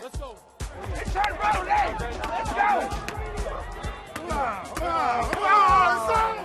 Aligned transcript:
boys. 0.00 0.10
Let's 0.12 0.18
go. 0.18 0.36
Let's 0.92 1.12
try 1.12 1.24
to 1.24 1.32
roll 1.32 1.64
that. 1.64 2.00
Let's 2.00 2.52
go. 2.52 2.88
Come 4.14 4.30
on, 4.30 4.64
come 4.74 4.86
on, 4.86 5.30
come 5.30 5.44
on, 5.44 5.96
let's 5.96 6.06
go. 6.08 6.44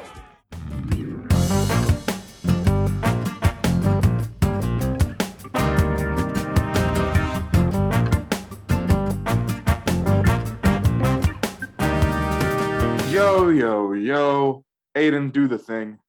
Yo, 13.11 13.49
yo, 13.49 13.93
yo. 13.93 14.63
Aiden, 14.95 15.31
do 15.31 15.47
the 15.47 15.57
thing. 15.57 15.99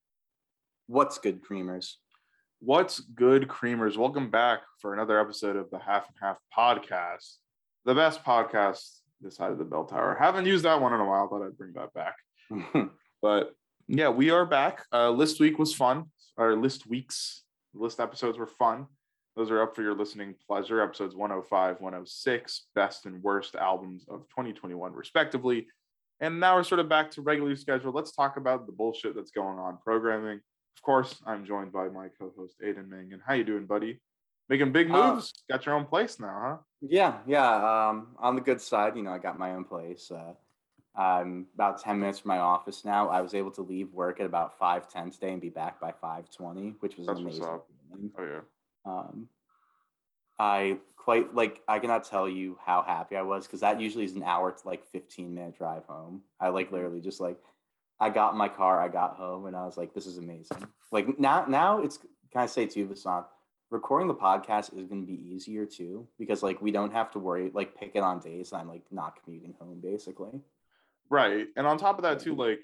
What's 0.87 1.17
good, 1.19 1.43
creamers? 1.43 1.97
What's 2.59 2.99
good, 2.99 3.47
creamers? 3.47 3.97
Welcome 3.97 4.29
back 4.29 4.61
for 4.79 4.93
another 4.93 5.19
episode 5.19 5.55
of 5.55 5.69
the 5.69 5.79
Half 5.79 6.07
and 6.07 6.15
Half 6.21 6.37
podcast, 6.57 7.35
the 7.83 7.93
best 7.93 8.23
podcast 8.23 8.99
this 9.21 9.35
side 9.35 9.51
of 9.51 9.57
the 9.57 9.65
bell 9.65 9.85
tower. 9.85 10.15
Haven't 10.19 10.45
used 10.45 10.65
that 10.65 10.81
one 10.81 10.93
in 10.93 10.99
a 10.99 11.05
while. 11.05 11.27
Thought 11.27 11.45
I'd 11.45 11.57
bring 11.57 11.73
that 11.73 11.93
back. 11.93 12.15
But 13.21 13.55
yeah, 13.87 14.09
we 14.09 14.29
are 14.29 14.45
back. 14.45 14.85
Uh, 14.93 15.09
list 15.09 15.39
week 15.39 15.57
was 15.57 15.73
fun. 15.73 16.11
Our 16.37 16.55
list 16.55 16.85
weeks, 16.85 17.43
list 17.73 17.99
episodes 17.99 18.37
were 18.37 18.45
fun. 18.45 18.85
Those 19.35 19.49
are 19.49 19.63
up 19.63 19.75
for 19.75 19.81
your 19.81 19.95
listening 19.95 20.35
pleasure. 20.47 20.79
Episodes 20.79 21.15
105, 21.15 21.81
106, 21.81 22.67
best 22.75 23.07
and 23.07 23.23
worst 23.23 23.55
albums 23.55 24.05
of 24.07 24.29
2021, 24.29 24.93
respectively. 24.93 25.65
And 26.19 26.39
now 26.39 26.55
we're 26.55 26.63
sort 26.63 26.79
of 26.79 26.87
back 26.87 27.09
to 27.11 27.21
regularly 27.23 27.55
scheduled. 27.55 27.95
Let's 27.95 28.11
talk 28.11 28.37
about 28.37 28.67
the 28.67 28.73
bullshit 28.73 29.15
that's 29.15 29.31
going 29.31 29.57
on 29.57 29.79
programming. 29.83 30.39
Of 30.75 30.81
course, 30.81 31.21
I'm 31.25 31.45
joined 31.45 31.71
by 31.71 31.87
my 31.89 32.09
co-host 32.19 32.59
Aiden 32.61 32.87
Mangan. 32.89 33.21
How 33.25 33.33
you 33.33 33.43
doing, 33.43 33.65
buddy? 33.65 33.99
Making 34.49 34.71
big 34.71 34.91
Uh, 34.91 35.13
moves. 35.13 35.33
Got 35.49 35.65
your 35.65 35.75
own 35.75 35.85
place 35.85 36.19
now, 36.19 36.39
huh? 36.43 36.57
yeah, 36.81 37.19
yeah. 37.25 37.87
Um, 37.89 38.15
on 38.19 38.35
the 38.35 38.41
good 38.41 38.61
side, 38.61 38.95
you 38.95 39.01
know, 39.01 39.11
I 39.11 39.17
got 39.17 39.39
my 39.39 39.51
own 39.53 39.63
place. 39.65 40.11
Uh, 40.11 40.33
I'm 40.95 41.47
about 41.55 41.81
ten 41.81 41.99
minutes 41.99 42.19
from 42.19 42.29
my 42.29 42.37
office 42.39 42.85
now. 42.85 43.09
I 43.09 43.21
was 43.21 43.33
able 43.33 43.51
to 43.51 43.61
leave 43.61 43.91
work 43.91 44.19
at 44.19 44.25
about 44.27 44.57
five 44.59 44.87
ten 44.87 45.09
today 45.09 45.31
and 45.31 45.41
be 45.41 45.49
back 45.49 45.79
by 45.79 45.91
five 45.91 46.29
twenty, 46.29 46.75
which 46.81 46.97
was 46.97 47.07
That's 47.07 47.19
amazing. 47.19 47.43
Oh 48.17 48.23
yeah. 48.23 48.41
Um, 48.85 49.27
I 50.37 50.77
quite 50.95 51.33
like. 51.33 51.61
I 51.67 51.79
cannot 51.79 52.03
tell 52.03 52.29
you 52.29 52.57
how 52.63 52.83
happy 52.83 53.15
I 53.17 53.23
was 53.23 53.47
because 53.47 53.61
that 53.61 53.81
usually 53.81 54.05
is 54.05 54.15
an 54.15 54.23
hour 54.23 54.51
to 54.51 54.67
like 54.67 54.85
fifteen 54.85 55.33
minute 55.33 55.57
drive 55.57 55.85
home. 55.85 56.21
I 56.39 56.49
like 56.49 56.67
Mm-hmm. 56.67 56.75
literally 56.75 57.01
just 57.01 57.19
like. 57.19 57.37
I 57.99 58.09
got 58.09 58.33
in 58.33 58.37
my 58.37 58.49
car, 58.49 58.81
I 58.81 58.87
got 58.89 59.15
home, 59.15 59.45
and 59.45 59.55
I 59.55 59.65
was 59.65 59.77
like, 59.77 59.93
"This 59.93 60.05
is 60.05 60.17
amazing." 60.17 60.67
Like 60.91 61.19
now, 61.19 61.45
now 61.47 61.81
it's 61.81 61.97
can 61.97 62.41
I 62.41 62.45
say 62.45 62.65
to 62.65 62.73
too, 62.73 62.87
Vasant, 62.87 63.25
recording 63.71 64.07
the 64.07 64.15
podcast 64.15 64.77
is 64.77 64.87
going 64.87 65.01
to 65.01 65.07
be 65.07 65.33
easier 65.33 65.65
too 65.65 66.07
because 66.19 66.43
like 66.43 66.61
we 66.61 66.71
don't 66.71 66.91
have 66.91 67.11
to 67.11 67.19
worry 67.19 67.51
like 67.53 67.75
pick 67.75 67.91
it 67.95 68.03
on 68.03 68.19
days 68.19 68.53
I'm 68.53 68.67
like 68.67 68.83
not 68.91 69.23
commuting 69.23 69.53
home 69.59 69.79
basically. 69.81 70.41
Right. 71.09 71.47
And 71.55 71.65
on 71.65 71.77
top 71.77 71.97
of 71.97 72.03
that 72.03 72.19
too, 72.19 72.35
like 72.35 72.59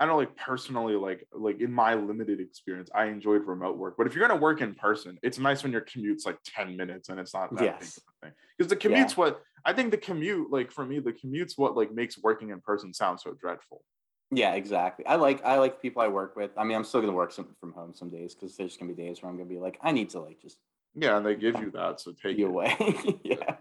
I 0.00 0.06
know 0.06 0.16
like 0.16 0.36
personally, 0.36 0.94
like 0.94 1.26
like 1.32 1.60
in 1.60 1.72
my 1.72 1.94
limited 1.94 2.38
experience, 2.40 2.88
I 2.94 3.06
enjoyed 3.06 3.44
remote 3.44 3.78
work. 3.78 3.96
But 3.98 4.06
if 4.06 4.14
you're 4.14 4.26
gonna 4.26 4.40
work 4.40 4.60
in 4.60 4.74
person, 4.74 5.18
it's 5.22 5.38
nice 5.38 5.62
when 5.62 5.72
your 5.72 5.80
commute's 5.82 6.24
like 6.24 6.38
10 6.44 6.76
minutes 6.76 7.08
and 7.08 7.18
it's 7.18 7.34
not 7.34 7.54
that 7.56 7.64
Yes. 7.64 7.80
big 7.80 7.88
of 7.88 8.02
a 8.22 8.26
thing. 8.26 8.34
Because 8.56 8.70
the 8.70 8.76
commute's 8.76 9.16
what 9.16 9.42
I 9.64 9.72
think 9.72 9.90
the 9.90 9.96
commute, 9.96 10.52
like 10.52 10.70
for 10.70 10.84
me, 10.84 11.00
the 11.00 11.12
commute's 11.12 11.58
what 11.58 11.76
like 11.76 11.92
makes 11.92 12.16
working 12.18 12.50
in 12.50 12.60
person 12.60 12.94
sound 12.94 13.20
so 13.20 13.32
dreadful. 13.32 13.82
Yeah, 14.30 14.54
exactly. 14.54 15.06
I 15.06 15.16
like 15.16 15.44
I 15.44 15.58
like 15.58 15.76
the 15.76 15.80
people 15.80 16.02
I 16.02 16.08
work 16.08 16.36
with. 16.36 16.50
I 16.56 16.64
mean, 16.64 16.76
I'm 16.76 16.84
still 16.84 17.00
gonna 17.00 17.12
work 17.12 17.32
some, 17.32 17.48
from 17.60 17.72
home 17.72 17.94
some 17.94 18.10
days 18.10 18.34
because 18.34 18.56
there's 18.56 18.76
gonna 18.76 18.92
be 18.92 19.02
days 19.02 19.22
where 19.22 19.30
I'm 19.30 19.36
gonna 19.38 19.48
be 19.48 19.58
like, 19.58 19.78
I 19.82 19.92
need 19.92 20.10
to 20.10 20.20
like 20.20 20.40
just 20.40 20.58
Yeah, 20.94 21.16
and 21.16 21.24
they 21.24 21.34
give 21.34 21.58
you 21.60 21.70
that. 21.72 22.00
So 22.00 22.12
take 22.12 22.36
you 22.36 22.46
away. 22.48 22.76
yeah, 23.24 23.56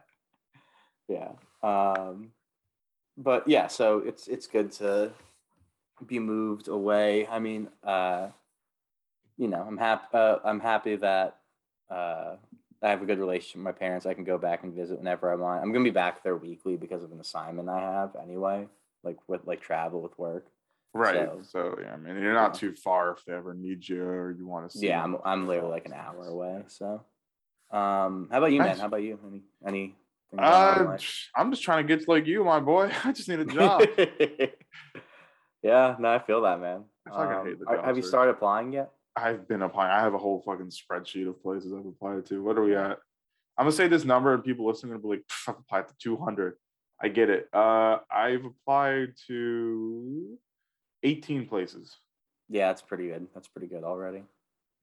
yeah. 1.07 1.31
Um, 1.63 2.31
but 3.17 3.47
yeah, 3.47 3.67
so 3.67 3.99
it's 3.99 4.27
it's 4.27 4.47
good 4.47 4.71
to 4.73 5.11
be 6.05 6.19
moved 6.19 6.67
away. 6.67 7.27
I 7.27 7.39
mean, 7.39 7.69
uh, 7.83 8.27
you 9.37 9.47
know, 9.47 9.63
I'm 9.65 9.77
happy. 9.77 10.05
Uh, 10.13 10.37
I'm 10.43 10.59
happy 10.59 10.97
that 10.97 11.37
uh, 11.89 12.35
I 12.83 12.89
have 12.89 13.01
a 13.01 13.05
good 13.05 13.19
relationship 13.19 13.55
with 13.55 13.63
my 13.63 13.71
parents. 13.71 14.05
I 14.05 14.13
can 14.13 14.25
go 14.25 14.37
back 14.37 14.63
and 14.63 14.73
visit 14.73 14.97
whenever 14.97 15.31
I 15.31 15.35
want. 15.35 15.63
I'm 15.63 15.71
gonna 15.71 15.85
be 15.85 15.91
back 15.91 16.23
there 16.23 16.35
weekly 16.35 16.75
because 16.75 17.03
of 17.03 17.11
an 17.13 17.21
assignment 17.21 17.69
I 17.69 17.79
have 17.79 18.17
anyway, 18.21 18.67
like 19.03 19.17
with 19.27 19.47
like 19.47 19.61
travel 19.61 20.01
with 20.01 20.17
work. 20.19 20.47
Right. 20.93 21.15
So- 21.15 21.41
So, 21.43 21.75
yeah, 21.81 21.93
I 21.93 21.97
mean 21.97 22.21
you're 22.21 22.33
not 22.33 22.53
too 22.55 22.73
far 22.73 23.11
if 23.11 23.23
they 23.25 23.33
ever 23.33 23.53
need 23.53 23.87
you 23.87 24.03
or 24.03 24.31
you 24.31 24.47
want 24.47 24.69
to 24.71 24.77
see. 24.77 24.87
Yeah. 24.87 25.03
I'm 25.03 25.17
I'm 25.23 25.47
literally 25.47 25.69
like 25.71 25.85
an 25.85 25.93
hour 25.93 26.25
away. 26.27 26.63
So, 26.67 27.03
um, 27.71 28.29
how 28.31 28.37
about 28.39 28.51
you, 28.51 28.59
Nice. 28.59 28.67
man? 28.69 28.79
How 28.79 28.85
about 28.87 29.03
you? 29.03 29.19
Any 29.25 29.43
any? 29.65 29.95
Uh, 30.37 30.97
I'm 31.35 31.51
just 31.51 31.63
trying 31.63 31.87
to 31.87 31.95
get 31.95 32.07
like 32.07 32.25
you, 32.25 32.43
my 32.43 32.59
boy. 32.59 32.91
I 33.05 33.11
just 33.13 33.29
need 33.29 33.39
a 33.39 33.45
job. 33.45 33.81
yeah, 35.63 35.95
no, 35.99 36.09
I 36.09 36.19
feel 36.19 36.41
that, 36.41 36.59
man. 36.59 36.83
I 37.05 37.09
fucking 37.11 37.49
hate 37.51 37.59
the 37.59 37.65
are- 37.67 37.85
have 37.85 37.95
you 37.97 38.03
started 38.03 38.31
applying 38.31 38.73
yet? 38.73 38.91
I've 39.15 39.47
been 39.47 39.61
applying. 39.63 39.91
I 39.91 40.01
have 40.01 40.13
a 40.13 40.17
whole 40.17 40.41
fucking 40.45 40.69
spreadsheet 40.69 41.27
of 41.27 41.41
places 41.41 41.73
I've 41.73 41.85
applied 41.85 42.25
to. 42.27 42.43
What 42.43 42.57
are 42.57 42.61
we 42.63 42.75
at? 42.75 42.99
I'm 43.57 43.63
gonna 43.65 43.71
say 43.71 43.87
this 43.87 44.05
number, 44.05 44.33
and 44.33 44.43
people 44.43 44.67
listening 44.67 44.91
gonna 44.91 45.01
be 45.01 45.07
like, 45.09 45.23
"I've 45.47 45.57
applied 45.57 45.87
to 45.87 45.95
200." 45.97 46.57
I 47.01 47.07
get 47.09 47.29
it. 47.29 47.47
Uh, 47.53 47.99
I've 48.11 48.45
applied 48.45 49.13
to 49.27 50.37
18 51.03 51.47
places. 51.47 51.95
Yeah, 52.49 52.67
that's 52.67 52.81
pretty 52.81 53.07
good. 53.07 53.27
That's 53.33 53.47
pretty 53.47 53.67
good 53.67 53.83
already. 53.83 54.23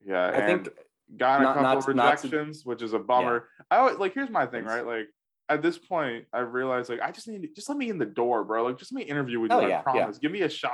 Yeah, 0.07 0.25
I 0.27 0.31
and 0.33 0.65
think 0.65 0.77
got 1.17 1.41
a 1.41 1.45
not- 1.45 1.55
couple 1.55 1.63
not 1.63 1.89
of 1.89 1.97
not 1.97 2.19
to- 2.19 2.29
rejections, 2.29 2.65
which 2.65 2.83
is 2.83 2.93
a 2.93 2.99
bummer. 2.99 3.49
I 3.71 3.77
always 3.79 3.99
like. 3.99 4.15
Here's 4.15 4.31
my 4.31 4.47
thing, 4.47 4.65
right? 4.65 4.87
Like 4.87 5.09
at 5.49 5.63
this 5.63 5.79
point, 5.79 6.27
I 6.33 6.41
realized 6.41 6.91
like 6.91 7.01
I 7.01 7.11
just 7.11 7.29
need 7.29 7.43
to, 7.43 7.49
just 7.49 7.69
let 7.69 7.79
me 7.79 7.89
in 7.89 7.99
the 7.99 8.07
door, 8.07 8.45
bro. 8.45 8.65
Like 8.65 8.79
just 8.79 8.93
let 8.93 8.99
me 9.05 9.11
interview 9.11 9.41
with 9.41 9.51
you. 9.51 9.57
Oh, 9.57 9.61
I 9.61 9.63
yeah, 9.63 9.69
yeah. 9.69 9.83
promise. 9.83 10.19
Give 10.19 10.33
me 10.33 10.43
a 10.43 10.49
shot. 10.49 10.73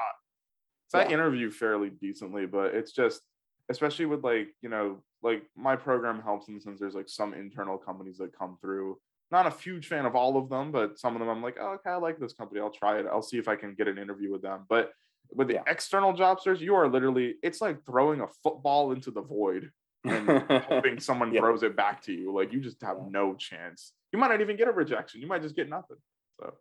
So 0.88 0.98
I 0.98 1.06
interview 1.06 1.50
fairly 1.50 1.90
decently, 1.90 2.46
but 2.46 2.74
it's 2.74 2.90
just 2.92 3.20
especially 3.68 4.06
with 4.06 4.24
like 4.24 4.48
you 4.62 4.68
know 4.68 4.98
like 5.22 5.44
my 5.56 5.76
program 5.76 6.20
helps 6.20 6.48
in 6.48 6.54
the 6.54 6.60
sense 6.60 6.80
there's 6.80 6.94
like 6.94 7.08
some 7.08 7.32
internal 7.34 7.78
companies 7.78 8.18
that 8.18 8.36
come 8.36 8.58
through. 8.60 8.98
Not 9.30 9.46
a 9.46 9.50
huge 9.50 9.86
fan 9.86 10.06
of 10.06 10.16
all 10.16 10.36
of 10.36 10.48
them, 10.48 10.72
but 10.72 10.98
some 10.98 11.14
of 11.14 11.20
them 11.20 11.28
I'm 11.28 11.40
like, 11.40 11.56
oh, 11.60 11.74
okay, 11.74 11.90
I 11.90 11.96
like 11.96 12.18
this 12.18 12.32
company. 12.32 12.60
I'll 12.60 12.72
try 12.72 12.98
it. 12.98 13.06
I'll 13.08 13.22
see 13.22 13.38
if 13.38 13.46
I 13.46 13.54
can 13.54 13.74
get 13.74 13.86
an 13.86 13.96
interview 13.96 14.32
with 14.32 14.42
them. 14.42 14.64
But 14.68 14.90
with 15.34 15.48
the 15.48 15.54
Yeah. 15.54 15.62
external 15.66 16.12
job 16.12 16.40
search, 16.40 16.60
you 16.60 16.74
are 16.74 16.88
literally 16.88 17.36
it's 17.42 17.60
like 17.60 17.84
throwing 17.84 18.20
a 18.20 18.26
football 18.42 18.92
into 18.92 19.10
the 19.10 19.22
void 19.22 19.70
and 20.04 20.28
hoping 20.62 20.98
someone 21.08 21.32
Yeah. 21.32 21.40
throws 21.40 21.62
it 21.62 21.76
back 21.76 22.02
to 22.02 22.12
you. 22.12 22.32
Like 22.32 22.52
you 22.52 22.60
just 22.60 22.80
have 22.82 22.98
no 23.08 23.34
chance. 23.34 23.92
You 24.12 24.18
might 24.18 24.28
not 24.28 24.40
even 24.40 24.56
get 24.56 24.68
a 24.68 24.72
rejection. 24.72 25.20
You 25.20 25.26
might 25.26 25.42
just 25.42 25.54
get 25.56 25.68
nothing. 25.68 25.98
So 26.40 26.54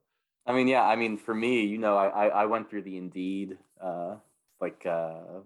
I 0.45 0.53
mean, 0.53 0.67
yeah. 0.67 0.83
I 0.83 0.95
mean, 0.95 1.17
for 1.17 1.33
me, 1.35 1.65
you 1.65 1.77
know, 1.77 1.95
I 1.97 2.07
I, 2.07 2.27
I 2.27 2.45
went 2.45 2.69
through 2.69 2.83
the 2.83 2.97
Indeed, 2.97 3.57
uh, 3.81 4.15
like 4.59 4.85
uh, 4.85 5.41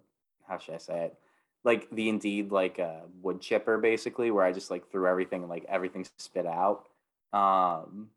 how 0.48 0.58
should 0.58 0.76
I 0.76 0.80
say 0.80 1.06
it? 1.06 1.18
Like 1.64 1.90
the 1.92 2.10
Indeed, 2.10 2.52
like 2.52 2.80
uh, 2.80 3.02
wood 3.22 3.40
chipper, 3.42 3.78
basically, 3.78 4.32
where 4.32 4.44
I 4.46 4.52
just 4.52 4.70
like 4.72 4.90
threw 4.92 5.08
everything 5.08 5.42
and 5.42 5.50
like 5.50 5.66
everything 5.70 6.06
spit 6.18 6.46
out. 6.46 6.88
Um, 7.32 8.10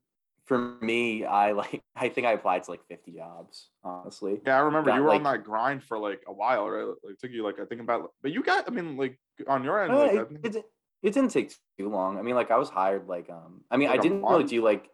for 0.46 0.58
me, 0.80 1.24
I 1.24 1.52
like 1.52 1.82
I 1.96 2.08
think 2.08 2.26
I 2.26 2.32
applied 2.32 2.64
to 2.64 2.70
like 2.70 2.86
fifty 2.88 3.12
jobs, 3.12 3.68
honestly. 3.84 4.40
yeah, 4.46 4.56
I 4.56 4.60
remember 4.60 4.90
Got, 4.90 4.96
you 4.96 5.02
were 5.02 5.14
on 5.14 5.22
that 5.24 5.44
grind 5.44 5.82
for 5.82 5.98
like 5.98 6.22
a 6.26 6.32
while, 6.32 6.68
right? 6.68 6.86
Like 6.86 7.14
it 7.14 7.20
took 7.20 7.30
you 7.30 7.44
like 7.44 7.60
I 7.60 7.64
think 7.64 7.80
about, 7.80 8.12
but 8.22 8.32
you 8.32 8.42
got. 8.42 8.68
I 8.68 8.70
mean, 8.70 8.96
like 8.96 9.18
on 9.48 9.64
your 9.64 9.82
end, 9.82 9.92
Uh, 9.92 9.98
like, 9.98 10.10
I 10.10 10.20
it, 10.22 10.28
think- 10.28 10.56
it, 10.56 10.64
it 11.02 11.14
didn't 11.14 11.30
take 11.30 11.52
too 11.78 11.88
long. 11.88 12.18
I 12.18 12.22
mean, 12.22 12.34
like 12.34 12.50
I 12.50 12.56
was 12.56 12.68
hired 12.68 13.06
like 13.06 13.28
um 13.30 13.62
I 13.70 13.76
mean 13.76 13.88
Like 13.88 14.00
I 14.00 14.02
didn't 14.02 14.22
really 14.22 14.44
do 14.44 14.62
like 14.62 14.90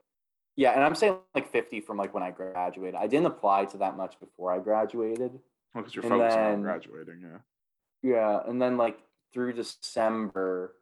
yeah, 0.57 0.73
and 0.73 0.85
I'm 0.85 0.95
saying 0.95 1.17
like 1.35 1.51
50 1.51 1.81
from 1.81 1.97
like 1.97 2.13
when 2.13 2.23
I 2.23 2.31
graduated. 2.31 2.95
I 2.95 3.07
didn't 3.07 3.27
apply 3.27 3.65
to 3.67 3.79
that 3.79 3.97
much 3.97 4.21
before 4.21 4.53
I 4.53 4.59
graduated. 4.59 5.39
because 5.75 5.95
you're 5.95 6.05
and 6.05 6.13
focusing 6.13 6.41
on 6.41 6.63
graduating. 6.63 7.21
Yeah. 7.23 7.39
Yeah, 8.03 8.41
and 8.47 8.61
then 8.61 8.77
like 8.77 8.99
through 9.33 9.55
December 9.55 10.75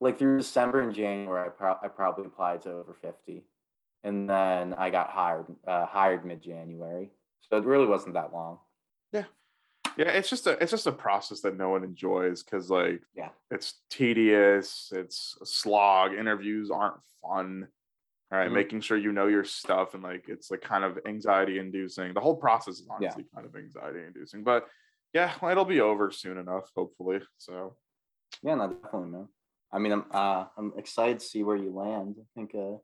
like 0.00 0.18
through 0.18 0.38
December 0.38 0.80
and 0.80 0.94
January 0.94 1.46
I, 1.46 1.48
pro- 1.48 1.78
I 1.82 1.88
probably 1.88 2.26
applied 2.26 2.62
to 2.62 2.70
over 2.72 2.94
50. 2.94 3.44
And 4.04 4.28
then 4.30 4.74
I 4.74 4.90
got 4.90 5.10
hired 5.10 5.46
uh, 5.66 5.86
hired 5.86 6.24
mid-January. 6.24 7.10
So 7.40 7.56
it 7.56 7.64
really 7.64 7.86
wasn't 7.86 8.14
that 8.14 8.32
long. 8.32 8.58
Yeah, 9.12 9.24
Yeah. 9.96 10.10
it's 10.10 10.30
just 10.30 10.46
a 10.46 10.52
it's 10.62 10.70
just 10.70 10.86
a 10.86 10.92
process 10.92 11.40
that 11.40 11.56
no 11.56 11.70
one 11.70 11.82
enjoys 11.82 12.42
because 12.44 12.70
like 12.70 13.02
Yeah. 13.16 13.30
it's 13.50 13.80
tedious, 13.90 14.92
it's 14.94 15.36
a 15.40 15.46
slog. 15.46 16.12
Interviews 16.14 16.70
aren't 16.70 17.00
fun. 17.22 17.66
All 18.30 18.38
right, 18.38 18.50
Mhm. 18.50 18.54
making 18.54 18.80
sure 18.82 18.98
you 18.98 19.10
know 19.10 19.26
your 19.26 19.42
stuff 19.44 19.94
and 19.94 20.02
like 20.02 20.28
it's 20.28 20.50
like 20.50 20.60
kind 20.60 20.84
of 20.84 20.98
anxiety 21.06 21.58
inducing. 21.58 22.12
The 22.14 22.20
whole 22.20 22.36
process 22.36 22.74
is 22.74 22.86
Yeah. 22.86 22.94
honestly 22.94 23.24
kind 23.34 23.46
of 23.46 23.56
anxiety 23.56 24.04
inducing, 24.04 24.44
but 24.44 24.68
yeah, 25.14 25.34
well, 25.40 25.50
it'll 25.50 25.64
be 25.64 25.80
over 25.80 26.10
soon 26.12 26.36
enough, 26.38 26.70
hopefully. 26.76 27.20
So 27.38 27.76
Yeah, 28.42 28.54
no, 28.54 28.68
definitely, 28.72 29.08
man. 29.10 29.28
I 29.72 29.78
mean, 29.78 29.92
I'm 29.92 30.04
uh, 30.10 30.44
I'm 30.56 30.72
excited 30.76 31.20
to 31.20 31.26
see 31.26 31.42
where 31.42 31.56
you 31.56 31.72
land. 31.74 32.16
I 32.18 32.24
think 32.34 32.54
uh, 32.54 32.78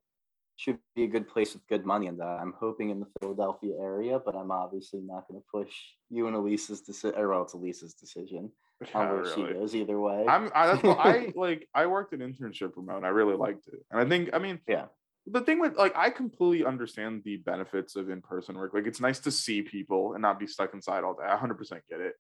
should 0.57 0.79
be 0.95 1.05
a 1.05 1.09
good 1.09 1.29
place 1.29 1.55
with 1.55 1.67
good 1.67 1.85
money. 1.85 2.07
And 2.07 2.21
uh, 2.21 2.39
I'm 2.41 2.55
hoping 2.59 2.91
in 2.91 3.01
the 3.01 3.07
Philadelphia 3.21 3.75
area, 3.81 4.19
but 4.25 4.37
I'm 4.37 4.51
obviously 4.51 5.01
not 5.01 5.27
going 5.29 5.41
to 5.41 5.47
push 5.51 5.73
you 6.11 6.27
and 6.27 6.37
Elise's 6.37 6.81
decision. 6.81 7.19
Or 7.19 7.29
well, 7.29 7.43
it's 7.43 7.55
Elise's 7.55 7.95
decision 7.95 8.51
Yeah, 8.89 9.01
on 9.01 9.09
where 9.09 9.23
really. 9.23 9.49
she 9.49 9.55
goes 9.55 9.75
either 9.75 9.99
way. 9.99 10.27
I'm 10.29 10.51
I, 10.55 10.67
that's 10.67 10.83
what 10.83 10.99
I 11.01 11.33
like 11.37 11.69
I 11.75 11.87
worked 11.87 12.13
an 12.13 12.21
internship 12.21 12.73
remote 12.77 12.99
and 12.99 13.07
I 13.07 13.11
really 13.11 13.37
liked 13.37 13.67
it. 13.69 13.85
And 13.91 14.01
I 14.01 14.09
think 14.09 14.31
I 14.33 14.39
mean 14.39 14.61
Yeah. 14.69 14.87
the 15.27 15.41
thing 15.41 15.59
with 15.59 15.77
like 15.77 15.97
I 15.97 16.11
completely 16.11 16.67
understand 16.67 17.23
the 17.25 17.39
benefits 17.39 17.97
of 17.97 18.11
in-person 18.11 18.57
work. 18.57 18.75
Like 18.75 18.87
it's 18.87 19.01
nice 19.01 19.21
to 19.21 19.31
see 19.31 19.63
people 19.63 20.13
and 20.13 20.23
not 20.23 20.39
be 20.39 20.47
stuck 20.47 20.75
inside 20.75 21.03
all 21.03 21.15
day. 21.15 21.25
I 21.27 21.37
100% 21.37 21.59
get 21.89 22.01
it. 22.01 22.15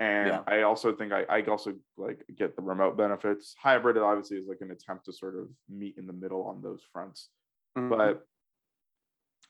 And 0.00 0.28
Yeah. 0.28 0.42
I 0.46 0.62
also 0.62 0.94
think 0.94 1.12
I, 1.12 1.24
I 1.28 1.42
also 1.42 1.74
like 1.98 2.24
get 2.34 2.56
the 2.56 2.62
remote 2.62 2.96
benefits. 2.96 3.54
Hybrid 3.62 3.98
obviously 3.98 4.38
is 4.38 4.48
like 4.48 4.62
an 4.62 4.70
attempt 4.70 5.04
to 5.04 5.12
sort 5.12 5.36
of 5.36 5.48
meet 5.68 5.98
in 5.98 6.06
the 6.06 6.12
middle 6.12 6.42
on 6.44 6.62
those 6.62 6.82
fronts. 6.90 7.28
Mhm. 7.76 7.90
But 7.90 8.26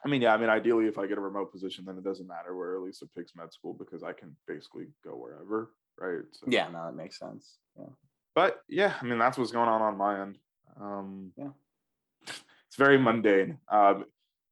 I 0.05 0.09
mean, 0.09 0.23
yeah, 0.23 0.35
I 0.35 0.39
mean, 0.39 0.49
ideally, 0.49 0.87
if 0.87 0.99
I 0.99 1.07
get 1.07 1.19
a 1.19 1.21
remote 1.21 1.53
position, 1.53 1.85
then 1.85 1.99
it 1.99 2.05
doesn't 2.05 2.27
matter 2.27 2.57
where 2.57 2.75
Elisa 2.77 3.07
picks 3.07 3.37
med 3.37 3.53
school 3.53 3.75
because 3.75 4.03
I 4.03 4.13
can 4.13 4.35
basically 4.49 4.87
go 5.05 5.11
wherever, 5.15 5.73
right? 5.99 6.25
So, 6.33 6.47
yeah, 6.49 6.69
no, 6.69 6.85
that 6.87 6.95
makes 6.95 7.19
sense. 7.19 7.59
Yeah. 7.79 7.87
but 8.35 8.63
yeah, 8.69 8.95
I 9.01 9.05
mean 9.05 9.19
that's 9.19 9.39
what's 9.39 9.53
going 9.53 9.69
on 9.69 9.83
on 9.83 9.97
my 9.97 10.23
end. 10.23 10.39
Um, 10.81 11.33
Yeah. 11.37 11.51
it's 12.67 12.77
very 12.77 12.99
mundane. 12.99 13.59
Um, 13.69 14.07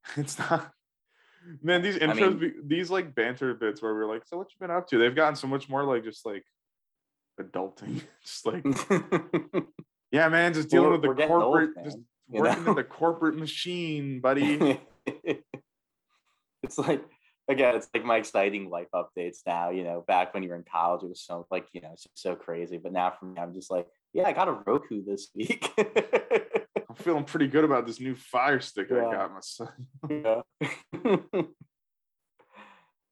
it's 0.16 0.38
not. 0.38 0.72
Man, 1.62 1.82
these 1.82 1.96
intros, 1.96 2.40
mean- 2.40 2.54
these 2.66 2.90
like 2.90 3.14
banter 3.14 3.54
bits 3.54 3.80
where 3.82 3.94
we're 3.94 4.06
like, 4.06 4.24
"So 4.26 4.36
what 4.36 4.48
you 4.50 4.56
been 4.60 4.70
up 4.74 4.88
to?" 4.88 4.98
They've 4.98 5.14
gotten 5.14 5.36
so 5.36 5.46
much 5.46 5.68
more 5.68 5.84
like 5.84 6.04
just 6.04 6.26
like 6.26 6.44
adulting, 7.40 8.02
just 8.24 8.46
like 8.46 8.64
yeah, 10.12 10.28
man, 10.28 10.54
just 10.54 10.68
dealing 10.68 10.90
We're- 10.90 10.98
with 11.00 11.10
the 11.10 11.14
getting 11.14 11.34
old, 11.34 11.42
corporate, 11.42 11.84
just 11.84 11.98
you 12.30 12.40
working 12.42 12.64
know? 12.64 12.70
in 12.70 12.76
the 12.76 12.84
corporate 12.84 13.36
machine, 13.36 14.20
buddy. 14.20 14.80
it's 16.62 16.78
like 16.78 17.04
again, 17.48 17.76
it's 17.76 17.88
like 17.94 18.04
my 18.04 18.16
exciting 18.16 18.68
life 18.68 18.88
updates 18.94 19.38
now. 19.46 19.70
You 19.70 19.84
know, 19.84 20.04
back 20.06 20.34
when 20.34 20.42
you 20.42 20.50
were 20.50 20.56
in 20.56 20.64
college, 20.70 21.02
it 21.02 21.08
was 21.08 21.20
so 21.22 21.46
like 21.50 21.66
you 21.72 21.80
know, 21.80 21.90
it's 21.92 22.02
just 22.04 22.20
so 22.20 22.34
crazy. 22.36 22.76
But 22.76 22.92
now 22.92 23.12
for 23.18 23.26
me, 23.26 23.40
I'm 23.40 23.54
just 23.54 23.70
like, 23.70 23.86
yeah, 24.12 24.26
I 24.26 24.32
got 24.32 24.48
a 24.48 24.52
Roku 24.52 25.02
this 25.04 25.28
week. 25.34 25.70
Feeling 26.98 27.24
pretty 27.24 27.46
good 27.48 27.64
about 27.64 27.86
this 27.86 28.00
new 28.00 28.14
Fire 28.14 28.60
Stick 28.60 28.90
I 28.92 28.96
Yeah. 28.96 29.10
got 29.10 29.32
myself. 29.34 29.70
yeah. 30.10 30.40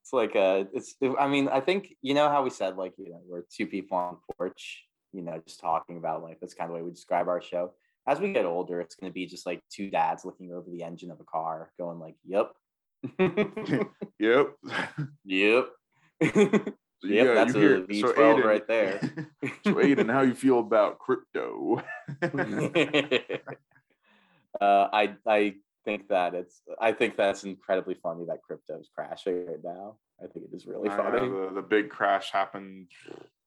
it's 0.03 0.13
like 0.13 0.35
uh 0.37 0.65
it's 0.73 0.95
I 1.19 1.29
mean, 1.29 1.49
I 1.49 1.61
think 1.61 1.95
you 2.03 2.15
know 2.15 2.29
how 2.29 2.43
we 2.43 2.51
said 2.51 2.77
like, 2.77 2.95
you 2.99 3.11
know, 3.11 3.21
we're 3.27 3.43
two 3.55 3.67
people 3.67 3.97
on 3.99 4.17
the 4.29 4.35
porch, 4.35 4.85
you 5.13 5.23
know, 5.23 5.41
just 5.47 5.61
talking 5.61 5.97
about 5.99 6.23
life. 6.23 6.37
That's 6.41 6.55
kind 6.55 6.71
of 6.71 6.75
the 6.75 6.81
way 6.81 6.85
we 6.85 6.91
describe 6.93 7.29
our 7.29 7.41
show. 7.43 7.73
As 8.09 8.21
we 8.21 8.33
get 8.33 8.45
older, 8.45 8.81
it's 8.81 8.95
gonna 8.95 9.13
be 9.13 9.27
just 9.27 9.47
like 9.47 9.61
two 9.71 9.91
dads 9.91 10.25
looking 10.25 10.53
over 10.53 10.71
the 10.71 10.83
engine 10.83 11.11
of 11.11 11.21
a 11.21 11.25
car, 11.25 11.71
going 11.79 11.99
like, 11.99 12.15
Yep. 12.25 12.53
Yep. 14.19 14.55
yep. 15.25 15.67
So 17.03 17.09
Yep, 17.09 17.27
yeah, 17.27 17.35
that's 17.35 17.55
you 17.55 17.61
a 17.61 17.63
hear- 17.63 17.81
V12 17.83 18.01
so 18.01 18.13
Aiden- 18.15 18.45
right 18.45 18.67
there. 18.67 19.01
so 19.65 19.75
Aiden, 19.75 20.11
how 20.11 20.23
you 20.23 20.35
feel 20.35 20.61
about 20.61 20.99
crypto? 20.99 21.83
uh, 24.61 24.89
I 24.93 25.15
I 25.27 25.55
think 25.85 26.09
that 26.09 26.35
it's 26.35 26.63
I 26.81 26.93
think 26.93 27.17
that's 27.17 27.45
incredibly 27.45 27.95
funny 27.95 28.25
that 28.27 28.43
crypto 28.43 28.81
is 28.81 28.89
crashing 28.95 29.47
right 29.47 29.63
now. 29.63 29.97
I 30.23 30.27
think 30.27 30.47
it 30.51 30.57
is 30.57 30.67
really 30.67 30.89
I 30.89 30.97
funny. 30.97 31.29
the, 31.29 31.51
the 31.55 31.63
big 31.63 31.91
crash 31.91 32.31
happened 32.31 32.89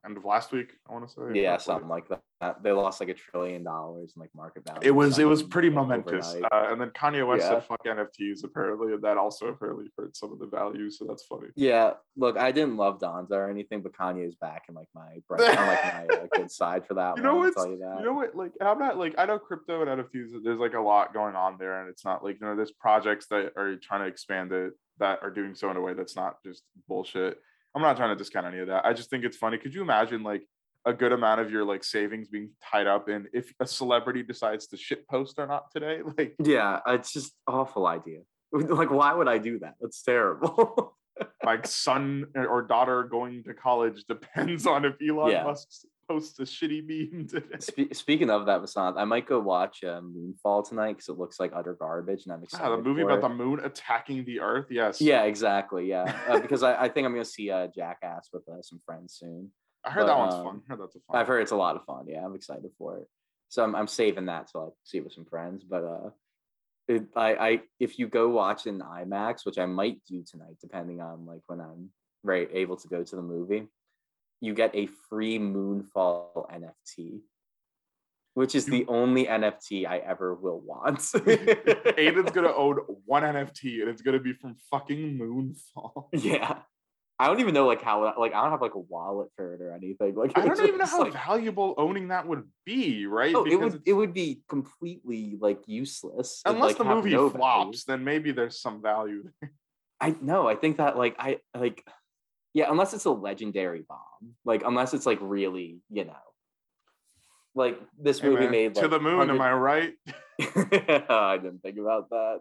end 0.05 0.17
of 0.17 0.25
last 0.25 0.51
week. 0.51 0.71
I 0.89 0.93
want 0.93 1.07
to 1.07 1.13
say. 1.13 1.41
yeah, 1.41 1.57
something 1.57 1.89
like 1.89 2.07
that. 2.09 2.63
They 2.63 2.71
lost 2.71 3.01
like 3.01 3.09
a 3.09 3.13
trillion 3.13 3.63
dollars 3.65 4.13
in 4.15 4.21
like 4.21 4.29
market 4.33 4.63
value. 4.65 4.79
It 4.81 4.91
was 4.95 5.19
it 5.19 5.25
was 5.25 5.43
pretty 5.43 5.69
momentous, 5.69 6.35
uh, 6.35 6.67
and 6.71 6.79
then 6.79 6.89
Kanye 6.91 7.27
West 7.27 7.43
Yeah. 7.43 7.55
said 7.59 7.65
"fuck 7.65 7.83
NFTs" 7.85 8.45
apparently, 8.45 8.93
and 8.93 9.01
that 9.03 9.17
also 9.17 9.47
apparently 9.47 9.87
hurt 9.97 10.15
some 10.15 10.31
of 10.31 10.39
the 10.39 10.45
value. 10.47 10.89
So 10.89 11.03
that's 11.05 11.23
funny. 11.25 11.47
yeah, 11.55 11.93
look, 12.15 12.37
I 12.37 12.53
didn't 12.53 12.77
love 12.77 12.99
Donda 12.99 13.31
or 13.31 13.49
anything, 13.49 13.81
but 13.81 13.91
Kanye's 13.91 14.35
back 14.35 14.63
in 14.69 14.75
like 14.75 14.87
my 14.95 15.17
bright, 15.27 15.41
on 15.57 15.67
like 15.67 15.83
my 15.83 16.15
uh, 16.15 16.27
good 16.33 16.49
side 16.49 16.87
for 16.87 16.93
that 16.93 17.17
You 17.17 17.23
know 17.23 17.51
tell 17.51 17.67
you 17.69 17.79
that. 17.79 17.97
you 17.99 18.05
know 18.05 18.13
what 18.13 18.33
like 18.35 18.53
I'm 18.61 18.79
not 18.79 18.97
like 18.97 19.15
I 19.17 19.25
know 19.25 19.37
crypto 19.37 19.81
and 19.85 20.01
NFTs. 20.01 20.41
There's 20.41 20.59
like 20.59 20.75
a 20.75 20.79
lot 20.81 21.13
going 21.13 21.35
on 21.35 21.57
there, 21.59 21.81
and 21.81 21.89
it's 21.89 22.05
not 22.05 22.23
like 22.23 22.37
you 22.39 22.47
know 22.47 22.55
there's 22.55 22.71
projects 22.71 23.27
that 23.31 23.51
are 23.57 23.75
trying 23.75 24.01
to 24.01 24.07
expand 24.07 24.53
it 24.53 24.73
that 24.99 25.19
are 25.23 25.29
doing 25.31 25.55
so 25.55 25.69
in 25.71 25.75
a 25.77 25.81
way 25.81 25.93
that's 25.93 26.15
not 26.15 26.37
just 26.45 26.63
bullshit. 26.87 27.37
I'm 27.79 27.83
not 27.83 27.95
trying 27.95 28.09
to 28.09 28.15
discount 28.15 28.45
any 28.45 28.59
of 28.59 28.67
that. 28.67 28.85
I 28.85 28.91
just 28.91 29.09
think 29.09 29.23
it's 29.23 29.37
funny. 29.37 29.57
Could 29.57 29.73
you 29.73 29.81
imagine 29.81 30.21
like 30.21 30.43
a 30.85 30.91
good 30.91 31.13
amount 31.13 31.39
of 31.39 31.49
your 31.49 31.63
like 31.63 31.85
savings 31.85 32.27
being 32.27 32.49
tied 32.61 32.87
up 32.87 33.07
in 33.07 33.27
if 33.31 33.53
a 33.61 33.65
celebrity 33.65 34.21
decides 34.21 34.67
to 34.67 34.77
shit 34.77 35.07
post 35.07 35.35
or 35.39 35.47
not 35.47 35.71
today? 35.71 36.01
Like 36.17 36.35
yeah, 36.43 36.79
it's 36.87 37.13
just 37.13 37.31
awful 37.47 37.87
idea. 37.87 38.19
Like, 38.51 38.89
why 38.91 39.13
would 39.13 39.27
I 39.29 39.37
do 39.37 39.59
that? 39.59 39.75
That's 39.79 40.01
terrible. 40.01 40.97
my 41.43 41.61
son 41.63 42.25
or 42.35 42.63
daughter 42.63 43.03
going 43.03 43.43
to 43.43 43.53
college 43.53 44.03
depends 44.09 44.65
on 44.65 44.83
if 44.85 44.95
Elon 45.07 45.31
Yeah. 45.31 45.43
Musk 45.43 45.69
posts 46.09 46.39
a 46.39 46.43
shitty 46.43 46.81
meme 46.85 47.27
today. 47.27 47.59
Spe- 47.59 47.93
speaking 47.93 48.29
of 48.29 48.45
that, 48.47 48.61
Vasant, 48.61 48.97
I 48.97 49.05
might 49.05 49.27
go 49.27 49.39
watch 49.39 49.83
uh, 49.83 50.01
Moonfall 50.01 50.67
tonight 50.67 50.93
because 50.93 51.09
it 51.09 51.17
looks 51.17 51.39
like 51.39 51.51
utter 51.55 51.75
garbage, 51.79 52.25
and 52.25 52.33
I'm 52.33 52.43
excited. 52.43 52.65
Ah, 52.65 52.75
the 52.75 52.81
movie 52.81 53.01
about 53.01 53.19
it. 53.19 53.21
the 53.21 53.29
moon 53.29 53.59
attacking 53.63 54.25
the 54.25 54.39
Earth. 54.39 54.67
Yes. 54.69 54.99
Yeah, 54.99 55.23
exactly. 55.23 55.87
Yeah, 55.87 56.13
uh, 56.27 56.39
because 56.39 56.63
I, 56.63 56.83
I 56.83 56.89
think 56.89 57.05
I'm 57.05 57.13
gonna 57.13 57.25
see 57.25 57.51
uh, 57.51 57.67
Jackass 57.67 58.29
with 58.33 58.47
uh, 58.49 58.61
some 58.61 58.81
friends 58.85 59.15
soon. 59.19 59.51
I 59.85 59.91
heard 59.91 60.01
but, 60.01 60.07
that 60.07 60.17
one's 60.17 60.33
um, 60.33 60.43
fun. 60.43 60.61
I 60.65 60.71
heard 60.71 60.81
that's 60.81 60.95
a 60.95 60.99
fun. 60.99 61.17
I've 61.17 61.27
heard 61.27 61.41
it's 61.41 61.51
a 61.51 61.55
lot 61.55 61.75
of 61.75 61.85
fun. 61.85 62.05
Yeah, 62.07 62.25
I'm 62.25 62.35
excited 62.35 62.71
for 62.77 62.97
it. 62.97 63.07
So 63.49 63.63
I'm, 63.63 63.75
I'm 63.75 63.87
saving 63.87 64.25
that 64.25 64.47
to 64.51 64.59
like 64.59 64.73
see 64.83 64.97
it 64.97 65.03
with 65.03 65.13
some 65.13 65.25
friends. 65.25 65.63
But 65.63 65.83
uh, 65.83 66.09
it, 66.87 67.05
I 67.15 67.35
I 67.35 67.61
if 67.79 67.99
you 67.99 68.07
go 68.07 68.29
watch 68.29 68.65
in 68.65 68.79
IMAX, 68.79 69.45
which 69.45 69.57
I 69.57 69.65
might 69.65 70.01
do 70.07 70.23
tonight, 70.29 70.57
depending 70.59 71.01
on 71.01 71.25
like 71.25 71.41
when 71.47 71.61
I'm 71.61 71.91
right 72.23 72.49
able 72.51 72.77
to 72.77 72.87
go 72.87 73.03
to 73.03 73.15
the 73.15 73.21
movie, 73.21 73.67
you 74.41 74.53
get 74.53 74.73
a 74.75 74.87
free 75.09 75.37
Moonfall 75.39 76.49
NFT, 76.51 77.21
which 78.33 78.55
is 78.55 78.65
the 78.65 78.85
only 78.87 79.25
NFT 79.25 79.85
I 79.85 79.97
ever 79.97 80.33
will 80.33 80.59
want. 80.59 80.99
Aiden's 80.99 82.31
gonna 82.33 82.53
own 82.53 82.77
one 83.05 83.23
NFT, 83.23 83.81
and 83.81 83.89
it's 83.89 84.01
gonna 84.01 84.19
be 84.19 84.33
from 84.33 84.55
fucking 84.71 85.17
Moonfall. 85.19 86.07
yeah. 86.13 86.59
I 87.21 87.27
don't 87.27 87.41
even 87.41 87.53
know 87.53 87.67
like 87.67 87.81
how 87.81 88.01
like 88.17 88.33
I 88.33 88.41
don't 88.41 88.51
have 88.51 88.61
like 88.61 88.75
a 88.75 88.79
wallet 88.79 89.27
for 89.35 89.53
it 89.53 89.61
or 89.61 89.73
anything. 89.73 90.15
Like 90.15 90.37
I 90.37 90.47
don't 90.47 90.65
even 90.65 90.77
know 90.77 90.85
how 90.85 91.01
like, 91.01 91.11
valuable 91.11 91.73
owning 91.77 92.07
that 92.07 92.25
would 92.25 92.43
be, 92.65 93.07
right? 93.07 93.35
Oh, 93.35 93.43
it 93.43 93.57
would 93.57 93.67
it's- 93.67 93.81
it 93.85 93.91
would 93.91 94.13
be 94.13 94.41
completely 94.47 95.37
like 95.41 95.59
useless. 95.67 96.41
Unless 96.45 96.61
like, 96.61 96.77
the 96.77 96.85
movie 96.85 97.11
no 97.11 97.27
value. 97.27 97.37
flops, 97.37 97.83
then 97.83 98.05
maybe 98.05 98.31
there's 98.31 98.61
some 98.61 98.81
value. 98.81 99.29
there. 99.41 99.51
I 99.99 100.15
know. 100.21 100.47
I 100.47 100.55
think 100.55 100.77
that 100.77 100.97
like 100.97 101.17
I 101.19 101.39
like 101.53 101.85
yeah, 102.53 102.69
unless 102.69 102.93
it's 102.93 103.05
a 103.05 103.11
legendary 103.11 103.83
bomb. 103.87 104.35
Like 104.45 104.63
unless 104.65 104.93
it's 104.93 105.05
like 105.05 105.19
really, 105.21 105.79
you 105.89 106.05
know. 106.05 106.13
Like 107.55 107.79
this 107.99 108.21
movie 108.23 108.47
made 108.47 108.75
like 108.75 108.83
to 108.83 108.87
the 108.87 108.99
moon, 108.99 109.29
am 109.29 109.41
I 109.41 109.51
right? 109.53 109.93
I 110.39 111.37
didn't 111.41 111.61
think 111.61 111.77
about 111.77 112.09
that. 112.09 112.39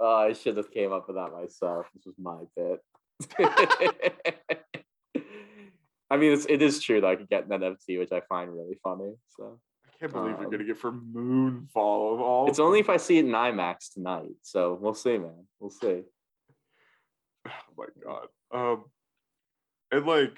Uh, 0.00 0.16
I 0.16 0.32
should 0.32 0.56
have 0.56 0.70
came 0.70 0.92
up 0.92 1.06
with 1.06 1.16
that 1.16 1.32
myself. 1.32 1.86
This 1.94 2.04
was 2.06 2.16
my 2.18 2.40
bit. 2.56 2.80
I 6.10 6.16
mean, 6.18 6.32
it's, 6.32 6.44
it 6.46 6.60
is 6.60 6.80
true 6.82 7.00
that 7.00 7.06
I 7.06 7.16
could 7.16 7.30
get 7.30 7.46
an 7.46 7.60
NFT, 7.60 7.98
which 7.98 8.12
I 8.12 8.20
find 8.28 8.52
really 8.52 8.78
funny. 8.82 9.14
So 9.36 9.58
I 9.86 9.90
can't 9.98 10.12
believe 10.12 10.36
you're 10.40 10.50
gonna 10.50 10.64
get 10.64 10.76
for 10.76 10.92
Moonfall 10.92 12.14
of 12.14 12.20
all. 12.20 12.48
it's 12.48 12.58
only 12.58 12.80
if 12.80 12.90
I 12.90 12.98
see 12.98 13.18
it 13.18 13.24
in 13.24 13.30
IMAX 13.30 13.94
tonight. 13.94 14.34
So 14.42 14.76
we'll 14.78 14.92
see, 14.94 15.18
man. 15.18 15.46
We'll 15.60 15.70
see. 15.70 16.02
Oh 17.46 17.74
my 17.76 17.86
god. 18.04 18.28
Um, 18.52 18.84
and 19.92 20.06
like, 20.06 20.36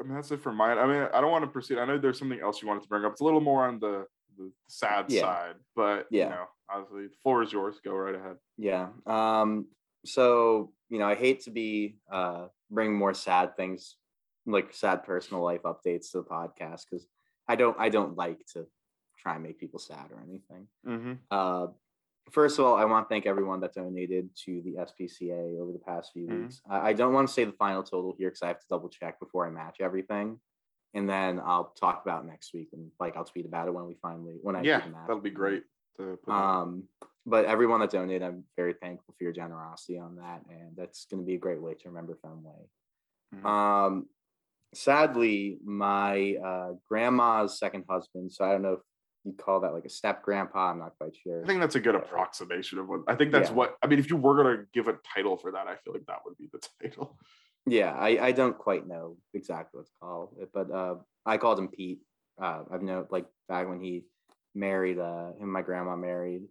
I 0.00 0.04
mean, 0.04 0.14
that's 0.14 0.30
it 0.30 0.40
for 0.40 0.52
mine. 0.52 0.78
I 0.78 0.86
mean, 0.86 1.08
I 1.12 1.20
don't 1.20 1.30
want 1.30 1.44
to 1.44 1.50
proceed. 1.50 1.78
I 1.78 1.84
know 1.84 1.98
there's 1.98 2.18
something 2.18 2.40
else 2.40 2.62
you 2.62 2.68
wanted 2.68 2.82
to 2.84 2.88
bring 2.88 3.04
up. 3.04 3.12
It's 3.12 3.20
a 3.20 3.24
little 3.24 3.40
more 3.40 3.66
on 3.66 3.78
the 3.78 4.06
the 4.36 4.52
sad 4.68 5.06
Yeah. 5.10 5.22
side, 5.22 5.54
but 5.74 6.06
Yeah. 6.10 6.24
you 6.24 6.30
know, 6.30 6.44
obviously, 6.70 7.06
the 7.08 7.16
floor 7.22 7.42
is 7.42 7.52
yours. 7.52 7.80
Go 7.84 7.92
right 7.92 8.14
ahead. 8.14 8.36
Yeah. 8.56 8.88
Um, 9.06 9.66
so 10.04 10.72
you 10.88 10.98
know, 10.98 11.06
I 11.06 11.14
hate 11.16 11.40
to 11.42 11.50
be 11.50 11.98
uh 12.10 12.46
bring 12.70 12.94
more 12.94 13.14
sad 13.14 13.56
things, 13.56 13.96
like 14.46 14.72
sad 14.72 15.04
personal 15.04 15.42
life 15.42 15.62
updates 15.62 16.12
to 16.12 16.18
the 16.18 16.24
podcast 16.24 16.84
because 16.88 17.06
I 17.48 17.56
don't 17.56 17.76
I 17.78 17.88
don't 17.88 18.16
like 18.16 18.44
to 18.54 18.66
try 19.18 19.34
and 19.34 19.42
make 19.42 19.58
people 19.58 19.80
sad 19.80 20.12
or 20.12 20.20
anything. 20.22 20.68
Mm-hmm. 20.86 21.12
Uh, 21.30 21.66
first 22.30 22.58
of 22.58 22.64
all, 22.64 22.76
I 22.76 22.84
want 22.84 23.08
to 23.08 23.12
thank 23.12 23.26
everyone 23.26 23.60
that 23.60 23.74
donated 23.74 24.30
to 24.44 24.62
the 24.62 24.76
SPCA 24.78 25.58
over 25.60 25.72
the 25.72 25.78
past 25.78 26.12
few 26.12 26.26
Mhm. 26.26 26.42
weeks. 26.42 26.60
I, 26.68 26.90
I 26.90 26.92
don't 26.92 27.12
want 27.12 27.28
to 27.28 27.34
say 27.34 27.44
the 27.44 27.52
final 27.52 27.82
total 27.82 28.14
here 28.18 28.28
because 28.28 28.42
I 28.42 28.48
have 28.48 28.60
to 28.60 28.66
double 28.68 28.88
check 28.88 29.18
before 29.20 29.46
I 29.46 29.50
match 29.50 29.80
everything, 29.80 30.40
and 30.94 31.08
then 31.08 31.40
I'll 31.40 31.70
talk 31.70 32.02
about 32.04 32.26
next 32.26 32.52
week 32.54 32.70
and 32.72 32.90
like 33.00 33.16
I'll 33.16 33.24
tweet 33.24 33.46
about 33.46 33.68
it 33.68 33.72
when 33.74 33.86
we 33.86 33.94
finally 34.00 34.38
when 34.42 34.56
I 34.56 34.62
Yeah, 34.62 34.78
match. 34.78 35.06
that'll 35.06 35.20
be 35.20 35.30
great. 35.30 35.64
To 35.96 36.16
put. 36.24 36.32
Um, 36.32 36.88
but 37.26 37.44
everyone 37.44 37.80
that 37.80 37.90
donated, 37.90 38.22
I'm 38.22 38.44
very 38.56 38.72
thankful 38.74 39.14
for 39.16 39.24
your 39.24 39.32
generosity 39.32 39.98
on 39.98 40.16
that, 40.16 40.44
and 40.48 40.76
that's 40.76 41.04
going 41.06 41.22
to 41.22 41.26
be 41.26 41.34
a 41.34 41.38
great 41.38 41.60
way 41.60 41.74
to 41.74 41.88
remember 41.88 42.14
Fenway. 42.22 42.68
Mhm. 43.34 43.44
Um, 43.44 44.08
sadly, 44.74 45.58
my 45.64 46.36
uh, 46.36 46.72
grandma's 46.88 47.58
second 47.58 47.84
husband. 47.88 48.32
So 48.32 48.44
I 48.44 48.52
don't 48.52 48.62
know 48.62 48.74
if 48.74 48.80
you'd 49.28 49.38
call 49.38 49.60
that 49.60 49.72
like 49.74 49.84
a 49.84 49.90
step 49.90 50.22
grandpa. 50.22 50.70
I'm 50.70 50.78
not 50.78 50.96
quite 50.98 51.14
sure. 51.16 51.42
I 51.42 51.46
think 51.46 51.60
that's 51.60 51.74
a 51.76 51.80
good 51.80 51.94
approximation 51.94 52.78
of 52.78 52.88
what 52.88 53.00
I 53.06 53.14
think 53.14 53.32
that's 53.32 53.50
Yeah. 53.50 53.54
what 53.56 53.76
I 53.82 53.86
mean. 53.86 53.98
If 53.98 54.10
you 54.10 54.16
were 54.16 54.36
gonna 54.36 54.64
give 54.74 54.88
a 54.88 54.94
title 55.14 55.36
for 55.36 55.52
that, 55.52 55.66
I 55.68 55.76
feel 55.76 55.92
like 55.92 56.06
that 56.06 56.18
would 56.24 56.36
be 56.36 56.48
the 56.52 56.60
title. 56.82 57.18
Yeah, 57.66 57.92
I, 57.92 58.28
I 58.28 58.32
don't 58.32 58.56
quite 58.56 58.86
know 58.86 59.16
exactly 59.34 59.78
what 59.78 59.86
to 59.86 59.92
call 60.00 60.32
it, 60.40 60.48
but 60.54 60.70
uh, 60.70 60.94
I 61.26 61.36
called 61.36 61.58
him 61.58 61.68
Pete. 61.68 62.00
Uh, 62.40 62.62
I've 62.72 62.82
known 62.82 63.06
like 63.10 63.26
back 63.48 63.68
when 63.68 63.80
he 63.80 64.04
married 64.54 64.98
uh, 64.98 65.28
him, 65.32 65.42
and 65.42 65.52
my 65.52 65.62
grandma 65.62 65.94
married, 65.96 66.42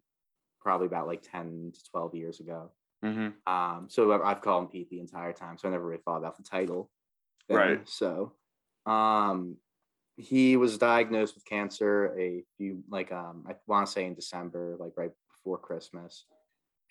probably 0.61 0.87
about 0.87 1.07
like 1.07 1.23
ten 1.23 1.71
to 1.73 1.79
twelve 1.91 2.13
years 2.13 2.39
ago. 2.39 2.71
Mm-hmm. 3.03 3.51
Um, 3.51 3.87
so 3.89 4.11
I've- 4.11 4.23
I've 4.23 4.41
called 4.41 4.63
him 4.65 4.69
Pete 4.69 4.89
the 4.89 4.99
entire 4.99 5.33
time, 5.33 5.57
so 5.57 5.67
I 5.67 5.71
never 5.71 5.85
really 5.85 6.01
thought 6.03 6.17
about 6.17 6.37
the 6.37 6.43
title. 6.43 6.89
then. 7.47 7.57
Right. 7.57 7.89
So, 7.89 8.33
um, 8.85 9.57
he 10.17 10.57
was 10.57 10.77
diagnosed 10.77 11.35
with 11.35 11.45
cancer 11.45 12.17
a 12.19 12.43
few 12.57 12.83
like 12.89 13.11
um 13.11 13.45
I 13.47 13.55
want 13.67 13.85
to 13.85 13.91
say 13.91 14.05
in 14.05 14.15
December, 14.15 14.75
like 14.79 14.93
right 14.97 15.11
before 15.31 15.59
Christmas, 15.59 16.25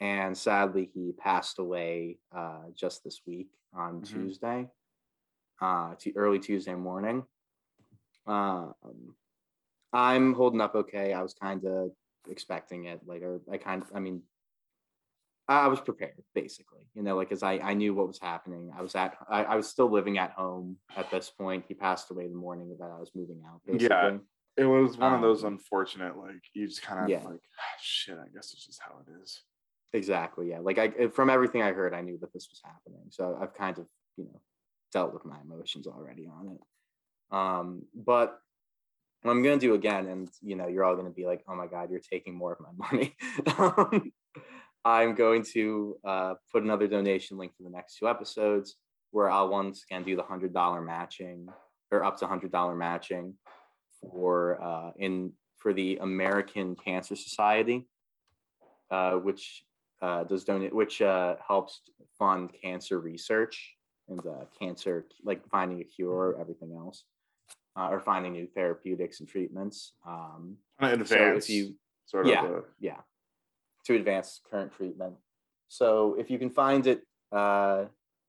and 0.00 0.36
sadly 0.36 0.90
he 0.94 1.12
passed 1.12 1.58
away 1.58 2.18
uh 2.34 2.64
just 2.74 3.04
this 3.04 3.22
week 3.26 3.48
on 3.74 4.00
Mhm. 4.00 4.04
Tuesday, 4.04 4.70
uh, 5.60 5.94
to 5.98 6.12
early 6.16 6.38
Tuesday 6.38 6.74
morning. 6.74 7.26
Um, 8.26 8.74
I'm 9.92 10.34
holding 10.34 10.60
up 10.60 10.74
okay. 10.74 11.12
I 11.12 11.22
was 11.22 11.34
kind 11.34 11.64
of 11.64 11.90
expecting 12.28 12.86
it 12.86 13.00
later. 13.06 13.40
I 13.50 13.56
kind 13.58 13.82
of, 13.82 13.90
I 13.94 14.00
mean, 14.00 14.22
I 15.48 15.68
was 15.68 15.80
prepared 15.80 16.22
basically, 16.34 16.80
you 16.94 17.02
know, 17.02 17.16
like, 17.16 17.28
cause 17.28 17.42
I, 17.44 17.54
I 17.58 17.74
knew 17.74 17.94
what 17.94 18.08
was 18.08 18.18
happening. 18.18 18.72
I 18.76 18.82
was 18.82 18.94
at, 18.96 19.16
I, 19.28 19.44
I 19.44 19.56
was 19.56 19.68
still 19.68 19.90
living 19.90 20.18
at 20.18 20.32
home 20.32 20.76
at 20.96 21.08
this 21.10 21.30
point. 21.30 21.64
He 21.68 21.74
passed 21.74 22.10
away 22.10 22.26
the 22.26 22.34
morning 22.34 22.76
that 22.80 22.90
I 22.90 22.98
was 22.98 23.12
moving 23.14 23.42
out. 23.46 23.60
Basically. 23.64 23.88
Yeah. 23.88 24.18
It 24.56 24.64
was 24.64 24.96
one 24.96 25.12
of 25.12 25.20
those 25.20 25.44
Um, 25.44 25.52
unfortunate, 25.54 26.16
like 26.16 26.42
you 26.54 26.66
just 26.66 26.82
kind 26.82 27.04
of 27.04 27.08
yeah. 27.10 27.18
like, 27.18 27.42
"Ah, 27.60 27.76
shit. 27.80 28.16
I 28.18 28.26
guess 28.34 28.54
it's 28.54 28.64
just 28.66 28.80
how 28.80 28.96
it 29.06 29.22
is. 29.22 29.42
Exactly. 29.92 30.48
Yeah. 30.48 30.60
Like 30.60 30.78
I, 30.78 31.08
from 31.08 31.28
everything 31.30 31.62
I 31.62 31.72
heard, 31.72 31.92
I 31.94 32.00
knew 32.00 32.18
that 32.22 32.32
this 32.32 32.48
was 32.50 32.60
happening. 32.64 33.04
So 33.10 33.38
I've 33.40 33.54
kind 33.54 33.78
of, 33.78 33.86
you 34.16 34.24
know, 34.24 34.40
dealt 34.92 35.12
with 35.12 35.26
my 35.26 35.36
emotions 35.44 35.86
already 35.86 36.26
on 36.26 36.56
it. 36.56 37.36
Um, 37.36 37.82
but 37.94 38.38
what 39.22 39.32
I'm 39.32 39.42
gonna 39.42 39.58
do 39.58 39.74
again, 39.74 40.06
and 40.06 40.28
you 40.40 40.56
know, 40.56 40.68
you're 40.68 40.84
all 40.84 40.96
gonna 40.96 41.10
be 41.10 41.26
like, 41.26 41.42
"Oh 41.48 41.54
my 41.54 41.66
God, 41.66 41.90
you're 41.90 42.00
taking 42.00 42.34
more 42.34 42.52
of 42.52 42.60
my 42.60 42.72
money." 42.90 43.14
um, 43.58 44.12
I'm 44.86 45.16
going 45.16 45.42
to 45.54 45.96
uh, 46.04 46.34
put 46.52 46.62
another 46.62 46.86
donation 46.86 47.36
link 47.36 47.56
for 47.56 47.64
the 47.64 47.70
next 47.70 47.96
two 47.96 48.08
episodes, 48.08 48.76
where 49.10 49.28
I'll 49.28 49.48
once 49.48 49.82
again 49.82 50.04
do 50.04 50.14
the 50.14 50.22
hundred 50.22 50.54
dollar 50.54 50.80
matching, 50.80 51.48
or 51.90 52.04
up 52.04 52.16
to 52.18 52.26
hundred 52.28 52.52
dollar 52.52 52.76
matching, 52.76 53.34
for 54.00 54.62
uh, 54.62 54.92
in 54.96 55.32
for 55.56 55.72
the 55.72 55.98
American 56.00 56.76
Cancer 56.76 57.16
Society, 57.16 57.88
uh, 58.92 59.14
which 59.14 59.64
uh, 60.02 60.22
does 60.22 60.44
donate, 60.44 60.72
which 60.72 61.02
uh, 61.02 61.34
helps 61.46 61.80
fund 62.16 62.50
cancer 62.62 63.00
research 63.00 63.74
and 64.08 64.20
uh, 64.20 64.44
cancer, 64.56 65.04
like 65.24 65.44
finding 65.48 65.80
a 65.80 65.84
cure, 65.84 66.36
everything 66.40 66.72
else, 66.78 67.02
uh, 67.76 67.88
or 67.88 67.98
finding 67.98 68.34
new 68.34 68.46
therapeutics 68.46 69.18
and 69.18 69.28
treatments. 69.28 69.94
Um, 70.06 70.58
Kind 70.78 71.00
of 71.00 71.08
so 71.08 71.34
if 71.36 71.50
you, 71.50 71.74
sort 72.04 72.26
of. 72.26 72.32
yeah. 72.32 72.44
uh, 72.44 72.60
yeah, 72.78 73.00
to 73.86 73.96
advance 73.96 74.40
current 74.50 74.72
treatment. 74.72 75.14
So 75.68 76.16
if 76.18 76.30
you 76.30 76.38
can 76.38 76.50
find 76.50 76.86
it, 76.86 77.02
uh, 77.32 77.84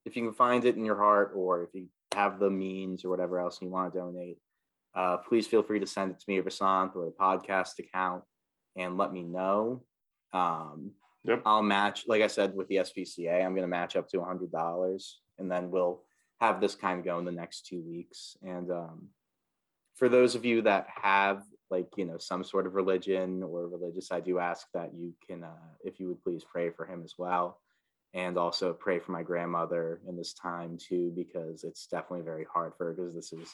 if 0.05 0.15
you 0.15 0.23
can 0.23 0.33
find 0.33 0.65
it 0.65 0.75
in 0.75 0.85
your 0.85 0.97
heart, 0.97 1.33
or 1.35 1.63
if 1.63 1.69
you 1.73 1.87
have 2.13 2.39
the 2.39 2.49
means 2.49 3.03
or 3.03 3.09
whatever 3.09 3.39
else 3.39 3.61
you 3.61 3.69
want 3.69 3.93
to 3.93 3.99
donate, 3.99 4.37
uh, 4.95 5.17
please 5.17 5.45
feel 5.45 5.61
free 5.61 5.79
to 5.79 5.87
send 5.87 6.11
it 6.11 6.19
to 6.19 6.25
me 6.27 6.39
or 6.39 6.43
Vasant 6.43 6.95
or 6.95 7.05
the 7.05 7.11
podcast 7.19 7.77
account 7.79 8.23
and 8.75 8.97
let 8.97 9.13
me 9.13 9.23
know. 9.23 9.83
Um, 10.33 10.91
Yep. 11.27 11.41
I'll 11.45 11.61
match, 11.61 12.05
like 12.07 12.21
I 12.21 12.27
said, 12.27 12.55
with 12.55 12.69
the 12.69 12.77
SPCA, 12.77 13.43
I'm 13.43 13.51
going 13.51 13.63
to 13.63 13.67
match 13.67 13.97
up 13.97 14.07
to 14.09 14.17
$100 14.17 15.11
and 15.37 15.51
then 15.51 15.69
we'll 15.69 16.01
have 16.39 16.61
this 16.61 16.73
kind 16.73 16.99
of 16.99 17.05
go 17.05 17.19
in 17.19 17.25
the 17.25 17.31
next 17.31 17.65
two 17.65 17.81
weeks. 17.81 18.37
And 18.41 18.71
um, 18.71 19.09
for 19.95 20.07
those 20.07 20.35
of 20.35 20.45
you 20.45 20.61
that 20.61 20.87
have 21.01 21.43
like, 21.69 21.87
you 21.97 22.05
know, 22.05 22.17
some 22.17 22.43
sort 22.43 22.65
of 22.65 22.75
religion 22.75 23.43
or 23.43 23.67
religious, 23.67 24.11
I 24.11 24.19
do 24.19 24.39
ask 24.39 24.67
that 24.73 24.91
you 24.93 25.13
can, 25.25 25.43
uh, 25.43 25.73
if 25.83 25.99
you 25.99 26.07
would 26.07 26.23
please 26.23 26.43
pray 26.43 26.69
for 26.69 26.85
him 26.85 27.01
as 27.03 27.15
well. 27.17 27.59
And 28.13 28.37
also 28.37 28.73
pray 28.73 28.99
for 28.99 29.11
my 29.11 29.21
grandmother 29.21 30.01
in 30.07 30.15
this 30.15 30.33
time 30.33 30.77
too, 30.77 31.11
because 31.15 31.63
it's 31.63 31.87
definitely 31.87 32.23
very 32.23 32.45
hard 32.51 32.73
for 32.77 32.85
her 32.85 32.93
because 32.93 33.13
this 33.13 33.33
is 33.33 33.53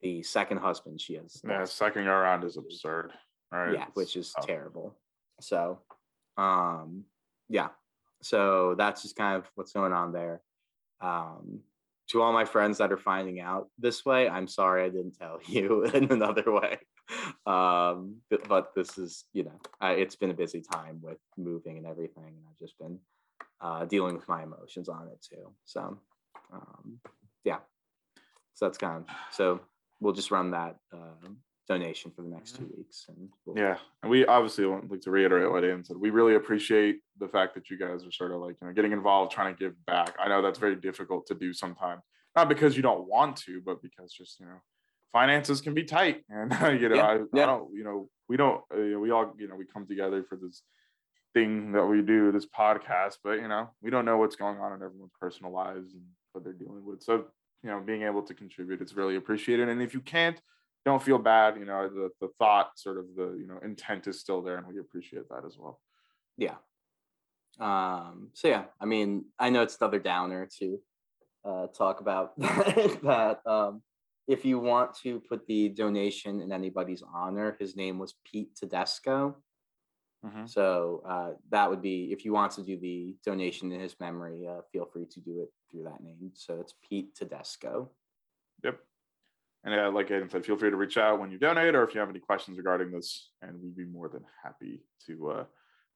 the 0.00 0.22
second 0.22 0.58
husband 0.58 1.00
she 1.00 1.14
has. 1.14 1.40
yeah, 1.46 1.64
second 1.64 2.06
around 2.08 2.44
is 2.44 2.56
absurd. 2.56 3.12
Right. 3.52 3.74
Yeah, 3.74 3.86
which 3.94 4.16
is 4.16 4.32
tough. 4.32 4.46
terrible. 4.46 4.96
So, 5.40 5.80
um, 6.36 7.04
yeah. 7.48 7.68
So 8.22 8.74
that's 8.76 9.02
just 9.02 9.16
kind 9.16 9.36
of 9.36 9.50
what's 9.54 9.72
going 9.72 9.92
on 9.92 10.12
there. 10.12 10.40
Um, 11.00 11.60
to 12.10 12.22
all 12.22 12.32
my 12.32 12.44
friends 12.44 12.78
that 12.78 12.92
are 12.92 12.98
finding 12.98 13.40
out 13.40 13.68
this 13.78 14.04
way, 14.04 14.28
I'm 14.28 14.48
sorry 14.48 14.84
I 14.84 14.88
didn't 14.88 15.16
tell 15.18 15.38
you 15.46 15.84
in 15.84 16.10
another 16.10 16.44
way. 16.46 16.78
Um, 17.46 18.16
but, 18.30 18.46
but 18.48 18.74
this 18.76 18.96
is, 18.96 19.24
you 19.32 19.42
know, 19.42 19.58
I, 19.80 19.92
it's 19.92 20.14
been 20.14 20.30
a 20.30 20.34
busy 20.34 20.60
time 20.60 21.00
with 21.02 21.18
moving 21.36 21.78
and 21.78 21.86
everything, 21.86 22.26
and 22.26 22.44
I've 22.48 22.58
just 22.58 22.78
been 22.78 22.98
uh, 23.60 23.86
dealing 23.86 24.14
with 24.14 24.28
my 24.28 24.42
emotions 24.42 24.88
on 24.88 25.08
it 25.08 25.20
too. 25.28 25.50
So, 25.64 25.98
um, 26.52 27.00
yeah. 27.44 27.58
So 28.54 28.66
that's 28.66 28.78
kind 28.78 28.98
of 28.98 29.06
so 29.32 29.60
we'll 30.00 30.12
just 30.12 30.30
run 30.30 30.50
that 30.52 30.76
uh, 30.92 31.28
donation 31.68 32.10
for 32.10 32.22
the 32.22 32.28
next 32.28 32.56
two 32.56 32.68
weeks, 32.76 33.06
and 33.08 33.28
we'll, 33.44 33.56
Yeah, 33.56 33.76
and 34.02 34.10
we 34.10 34.26
obviously 34.26 34.66
want 34.66 34.90
like 34.90 35.00
to 35.02 35.10
reiterate 35.10 35.50
what 35.50 35.64
Ian 35.64 35.84
said. 35.84 35.96
We 35.96 36.10
really 36.10 36.34
appreciate 36.34 37.00
the 37.18 37.28
fact 37.28 37.54
that 37.54 37.70
you 37.70 37.78
guys 37.78 38.04
are 38.04 38.12
sort 38.12 38.32
of 38.32 38.40
like 38.40 38.56
you 38.60 38.66
know 38.66 38.74
getting 38.74 38.92
involved, 38.92 39.32
trying 39.32 39.54
to 39.54 39.58
give 39.58 39.74
back. 39.86 40.14
I 40.18 40.28
know 40.28 40.42
that's 40.42 40.58
very 40.58 40.76
difficult 40.76 41.26
to 41.28 41.34
do 41.34 41.52
sometimes, 41.52 42.02
not 42.36 42.48
because 42.48 42.76
you 42.76 42.82
don't 42.82 43.08
want 43.08 43.36
to, 43.38 43.62
but 43.64 43.80
because 43.82 44.12
just 44.12 44.40
you 44.40 44.46
know 44.46 44.60
finances 45.12 45.60
can 45.60 45.74
be 45.74 45.84
tight, 45.84 46.22
and 46.28 46.52
you 46.80 46.88
know 46.88 46.96
Yeah, 46.96 47.06
I, 47.06 47.18
yeah. 47.32 47.42
I 47.42 47.46
don't 47.46 47.74
you 47.74 47.84
know 47.84 48.08
we 48.28 48.36
don't 48.36 48.62
uh, 48.74 48.80
you 48.80 48.92
know, 48.92 49.00
we 49.00 49.10
all 49.10 49.34
you 49.38 49.48
know 49.48 49.56
we 49.56 49.64
come 49.64 49.86
together 49.86 50.24
for 50.28 50.36
this 50.36 50.62
thing 51.34 51.72
that 51.72 51.86
we 51.86 52.02
do, 52.02 52.32
this 52.32 52.46
podcast, 52.46 53.18
but 53.22 53.34
you 53.34 53.48
know 53.48 53.70
we 53.82 53.90
don't 53.90 54.04
know 54.04 54.16
what's 54.16 54.36
going 54.36 54.58
on 54.58 54.72
in 54.72 54.82
everyone's 54.82 55.12
personal 55.20 55.52
lives 55.52 55.94
and 55.94 56.02
what 56.32 56.44
they're 56.44 56.52
dealing 56.52 56.84
with. 56.84 57.02
So 57.02 57.26
you 57.62 57.70
know 57.70 57.80
being 57.80 58.02
able 58.02 58.22
to 58.22 58.34
contribute 58.34 58.80
is 58.80 58.96
really 58.96 59.16
appreciated, 59.16 59.68
and 59.68 59.82
if 59.82 59.94
you 59.94 60.00
can't 60.00 60.40
don't 60.86 61.02
feel 61.02 61.18
bad 61.18 61.58
you 61.58 61.66
know 61.66 61.90
the 61.90 62.08
the 62.22 62.28
thought 62.38 62.70
sort 62.76 62.96
of 62.96 63.04
the 63.14 63.36
you 63.38 63.46
know 63.46 63.58
intent 63.62 64.06
is 64.06 64.18
still 64.18 64.40
there 64.40 64.56
and 64.56 64.66
we 64.66 64.78
appreciate 64.78 65.28
that 65.28 65.44
as 65.44 65.58
well 65.58 65.78
yeah. 66.40 66.56
Um, 67.60 68.30
so 68.32 68.48
yeah, 68.48 68.64
I 68.80 68.86
mean, 68.86 69.26
I 69.38 69.50
know 69.50 69.62
it's 69.62 69.76
another 69.80 69.98
downer 69.98 70.48
to 70.58 70.78
uh, 71.44 71.66
talk 71.68 72.00
about 72.00 72.36
that. 72.38 73.40
Um, 73.44 73.82
if 74.30 74.44
you 74.44 74.58
want 74.58 74.90
to 75.02 75.20
put 75.28 75.46
the 75.46 75.70
donation 75.70 76.40
in 76.40 76.52
anybody's 76.52 77.02
honor, 77.02 77.56
his 77.58 77.76
name 77.76 77.98
was 77.98 78.14
Pete 78.24 78.54
Tedesco. 78.56 79.36
So 80.44 81.02
uh, 81.08 81.30
that 81.50 81.68
would 81.70 81.80
be 81.80 82.12
if 82.12 82.24
you 82.26 82.32
want 82.34 82.52
to 82.52 82.62
do 82.62 82.76
the 82.78 83.16
donation 83.24 83.72
in 83.72 83.80
his 83.80 83.96
memory, 83.98 84.46
uh, 84.46 84.60
feel 84.70 84.86
free 84.92 85.06
to 85.14 85.20
do 85.20 85.40
it 85.42 85.50
through 85.70 85.84
that 85.84 86.02
name. 86.02 86.30
So 86.34 86.60
it's 86.60 86.74
Pete 86.86 87.14
Tedesco. 87.14 87.90
yep 88.62 88.78
and 89.64 89.74
uh, 89.74 89.90
like 89.90 90.08
Aiden 90.08 90.30
said 90.30 90.44
feel 90.44 90.56
free 90.56 90.70
to 90.70 90.76
reach 90.76 90.96
out 90.96 91.20
when 91.20 91.30
you 91.30 91.38
donate 91.38 91.74
or 91.74 91.84
if 91.84 91.94
you 91.94 92.00
have 92.00 92.10
any 92.10 92.18
questions 92.20 92.58
regarding 92.58 92.90
this 92.90 93.30
and 93.42 93.60
we'd 93.62 93.76
be 93.76 93.84
more 93.84 94.08
than 94.08 94.24
happy 94.42 94.82
to 95.06 95.30
uh, 95.30 95.44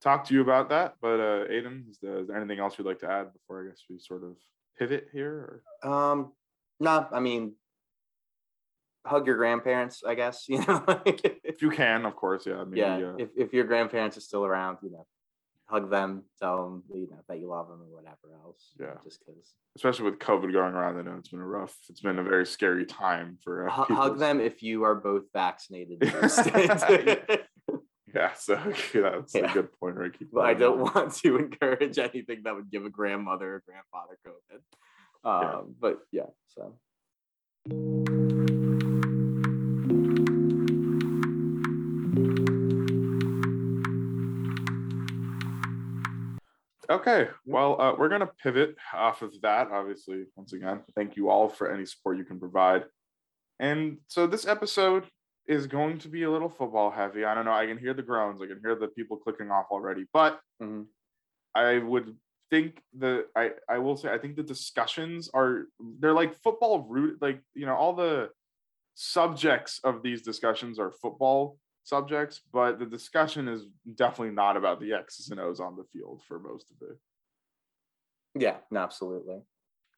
talk 0.01 0.25
to 0.25 0.33
you 0.33 0.41
about 0.41 0.69
that 0.69 0.95
but 1.01 1.19
uh 1.19 1.45
Aiden 1.55 1.89
is 1.89 1.97
there, 2.01 2.19
is 2.19 2.27
there 2.27 2.37
anything 2.37 2.59
else 2.59 2.77
you'd 2.77 2.87
like 2.87 2.99
to 2.99 3.09
add 3.09 3.33
before 3.33 3.63
I 3.63 3.69
guess 3.69 3.81
we 3.89 3.97
sort 3.99 4.23
of 4.23 4.33
pivot 4.77 5.07
here 5.11 5.61
or? 5.83 5.89
Um, 5.91 6.33
no, 6.79 7.07
I 7.11 7.19
mean, 7.21 7.53
hug 9.05 9.27
your 9.27 9.37
grandparents, 9.37 10.03
I 10.05 10.15
guess. 10.15 10.45
You 10.49 10.59
know, 10.65 10.83
if 11.05 11.61
you 11.61 11.69
can 11.69 12.05
of 12.05 12.15
course 12.15 12.45
yeah 12.45 12.63
maybe 12.63 12.81
yeah. 12.81 12.95
uh, 12.97 13.15
If 13.17 13.29
if 13.35 13.53
your 13.53 13.65
grandparents 13.65 14.17
are 14.17 14.21
still 14.21 14.45
around, 14.45 14.77
you 14.81 14.91
know, 14.91 15.05
hug 15.65 15.89
them, 15.89 16.23
tell 16.39 16.57
them 16.63 16.83
you 16.93 17.07
know 17.09 17.21
that 17.27 17.39
you 17.39 17.47
love 17.47 17.67
them 17.67 17.81
or 17.81 17.89
whatever 17.97 18.27
else. 18.43 18.73
Yeah. 18.79 18.95
just 19.03 19.19
because. 19.25 19.53
especially 19.75 20.05
with 20.09 20.19
COVID 20.19 20.51
going 20.51 20.73
around 20.73 20.97
I 20.97 21.01
know 21.01 21.15
it's 21.17 21.29
been 21.29 21.39
a 21.39 21.45
rough 21.45 21.75
it's 21.89 22.01
been 22.01 22.19
a 22.19 22.23
very 22.23 22.45
scary 22.45 22.85
time 22.85 23.37
for 23.43 23.67
uh, 23.69 23.71
Hug 23.71 24.19
them 24.19 24.39
if 24.39 24.61
you 24.63 24.83
are 24.83 24.95
both 24.95 25.25
vaccinated. 25.33 25.97
Yeah. 28.15 28.31
so 28.33 28.53
okay, 28.55 29.01
that's 29.01 29.35
Yeah. 29.35 29.51
a 29.51 29.53
good 29.53 29.69
point 29.77 29.97
keep 30.17 30.31
but 30.31 30.45
I 30.45 30.53
don't 30.53 30.79
want 30.79 31.13
to 31.15 31.35
encourage 31.37 31.97
anything 31.99 32.43
that 32.43 32.55
would 32.55 32.71
give 32.71 32.85
a 32.85 32.89
grandmother 32.89 33.55
or 33.55 33.63
grandfather 33.67 34.17
COVID. 34.25 34.61
Yeah. 35.25 35.59
Um, 35.59 35.75
But 35.79 35.99
yeah, 36.11 36.29
so 36.47 36.61
Okay, 46.89 47.29
well, 47.45 47.81
uh, 47.81 47.95
we're 47.97 48.09
going 48.09 48.21
to 48.21 48.31
pivot 48.43 48.75
off 48.93 49.21
of 49.21 49.39
that. 49.41 49.69
Obviously, 49.71 50.25
once 50.35 50.53
again, 50.53 50.81
thank 50.95 51.15
you 51.15 51.29
all 51.29 51.49
for 51.49 51.71
any 51.71 51.85
support 51.85 52.17
you 52.17 52.23
can 52.25 52.39
provide. 52.39 52.85
And 53.59 53.99
so, 54.07 54.27
this 54.27 54.45
episode, 54.45 55.05
is 55.47 55.67
going 55.67 55.99
to 55.99 56.09
be 56.09 56.23
a 56.23 56.31
little 56.31 56.49
football 56.49 56.89
heavy. 56.89 57.23
I 57.23 57.35
don't 57.35 57.45
know. 57.45 57.53
I 57.53 57.67
can 57.67 57.77
hear 57.77 57.93
the 57.93 58.01
groans. 58.01 58.41
I 58.41 58.47
can 58.47 58.59
hear 58.63 58.75
the 58.75 58.87
people 58.87 59.17
clicking 59.17 59.51
off 59.51 59.67
already. 59.69 60.05
But 60.11 60.41
Mhm. 60.61 60.87
I 61.53 61.77
would 61.77 62.17
think 62.49 62.81
the 62.93 63.27
I 63.35 63.51
I 63.69 63.77
will 63.79 63.95
say 63.95 64.11
I 64.11 64.17
think 64.17 64.35
the 64.35 64.43
discussions 64.43 65.29
are 65.33 65.67
they're 65.99 66.13
like 66.13 66.35
football 66.35 66.87
root 66.87 67.21
like 67.21 67.41
you 67.53 67.65
know 67.65 67.75
all 67.75 67.93
the 67.93 68.31
subjects 68.95 69.79
of 69.83 70.01
these 70.01 70.21
discussions 70.21 70.79
are 70.79 70.91
football 70.91 71.57
subjects, 71.85 72.41
but 72.51 72.79
the 72.79 72.85
discussion 72.85 73.47
is 73.47 73.65
definitely 73.95 74.33
not 74.33 74.57
about 74.57 74.79
the 74.81 74.91
X's 74.93 75.29
and 75.29 75.39
O's 75.39 75.59
on 75.59 75.75
the 75.77 75.85
field 75.93 76.21
for 76.27 76.39
most 76.39 76.65
of 76.71 76.87
it. 76.89 76.97
Yeah, 78.37 78.57
absolutely. 78.75 79.37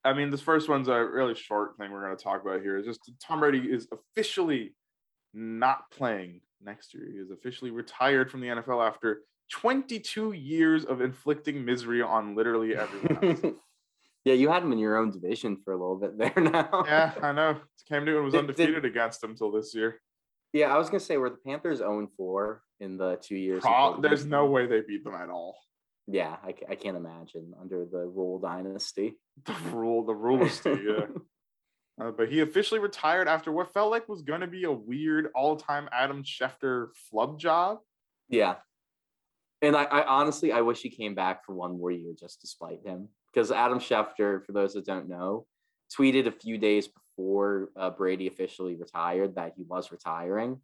I 0.05 0.13
mean, 0.13 0.29
this 0.29 0.41
first 0.41 0.69
one's 0.69 0.87
a 0.89 1.03
really 1.03 1.33
short 1.33 1.77
thing 1.77 1.91
we're 1.91 2.05
going 2.05 2.15
to 2.15 2.23
talk 2.23 2.41
about 2.41 2.61
here. 2.61 2.77
Is 2.77 2.85
just 2.85 3.11
Tom 3.25 3.39
Brady 3.39 3.59
is 3.59 3.87
officially 3.91 4.75
not 5.33 5.89
playing 5.91 6.41
next 6.61 6.93
year. 6.93 7.07
He 7.11 7.17
is 7.17 7.31
officially 7.31 7.71
retired 7.71 8.29
from 8.29 8.41
the 8.41 8.47
NFL 8.47 8.85
after 8.87 9.21
22 9.51 10.33
years 10.33 10.85
of 10.85 11.01
inflicting 11.01 11.65
misery 11.65 12.01
on 12.01 12.35
literally 12.35 12.75
everyone. 12.75 13.55
yeah, 14.25 14.33
you 14.33 14.49
had 14.49 14.61
him 14.63 14.71
in 14.71 14.77
your 14.79 14.97
own 14.97 15.09
division 15.11 15.57
for 15.63 15.73
a 15.73 15.77
little 15.77 15.97
bit 15.97 16.17
there 16.17 16.33
now. 16.43 16.83
yeah, 16.85 17.13
I 17.21 17.31
know. 17.31 17.57
Cam 17.89 18.05
Newton 18.05 18.23
was 18.25 18.33
Did- 18.33 18.41
undefeated 18.41 18.85
against 18.85 19.23
him 19.23 19.35
till 19.35 19.51
this 19.51 19.73
year. 19.73 19.99
Yeah, 20.53 20.73
I 20.73 20.77
was 20.77 20.89
gonna 20.89 20.99
say 20.99 21.17
were 21.17 21.29
the 21.29 21.37
Panthers 21.37 21.79
0 21.79 22.07
4 22.17 22.61
in 22.79 22.97
the 22.97 23.17
two 23.21 23.35
years. 23.35 23.61
Pro- 23.61 23.99
there's 24.01 24.25
no 24.25 24.45
way 24.45 24.65
they 24.65 24.81
beat 24.81 25.03
them 25.03 25.15
at 25.15 25.29
all. 25.29 25.57
Yeah, 26.07 26.37
I, 26.43 26.53
I 26.69 26.75
can't 26.75 26.95
imagine 26.95 27.53
under 27.59 27.85
the 27.85 28.05
Rule 28.05 28.39
Dynasty. 28.39 29.15
The 29.45 29.53
rule, 29.71 30.03
the 30.03 30.15
rule 30.15 30.41
of 30.41 30.65
yeah. 30.65 31.05
Uh, 31.99 32.11
but 32.11 32.29
he 32.29 32.41
officially 32.41 32.79
retired 32.79 33.27
after 33.27 33.51
what 33.51 33.73
felt 33.73 33.89
like 33.89 34.07
was 34.07 34.21
going 34.21 34.41
to 34.41 34.47
be 34.47 34.65
a 34.65 34.71
weird 34.71 35.29
all-time 35.33 35.89
Adam 35.91 36.23
Schefter 36.23 36.89
flub 37.09 37.39
job. 37.39 37.79
Yeah. 38.29 38.55
And 39.63 39.75
I, 39.75 39.85
I 39.85 40.05
honestly 40.05 40.51
I 40.51 40.61
wish 40.61 40.81
he 40.81 40.91
came 40.91 41.15
back 41.15 41.43
for 41.43 41.55
one 41.55 41.79
more 41.79 41.89
year 41.89 42.13
just 42.17 42.41
to 42.41 42.47
spite 42.47 42.85
him. 42.85 43.09
Because 43.33 43.51
Adam 43.51 43.79
Schefter, 43.79 44.45
for 44.45 44.51
those 44.51 44.75
that 44.75 44.85
don't 44.85 45.09
know, 45.09 45.47
tweeted 45.97 46.27
a 46.27 46.31
few 46.31 46.59
days 46.59 46.87
before 47.17 47.69
uh, 47.75 47.89
Brady 47.89 48.27
officially 48.27 48.75
retired 48.75 49.35
that 49.35 49.53
he 49.57 49.63
was 49.63 49.91
retiring. 49.91 50.59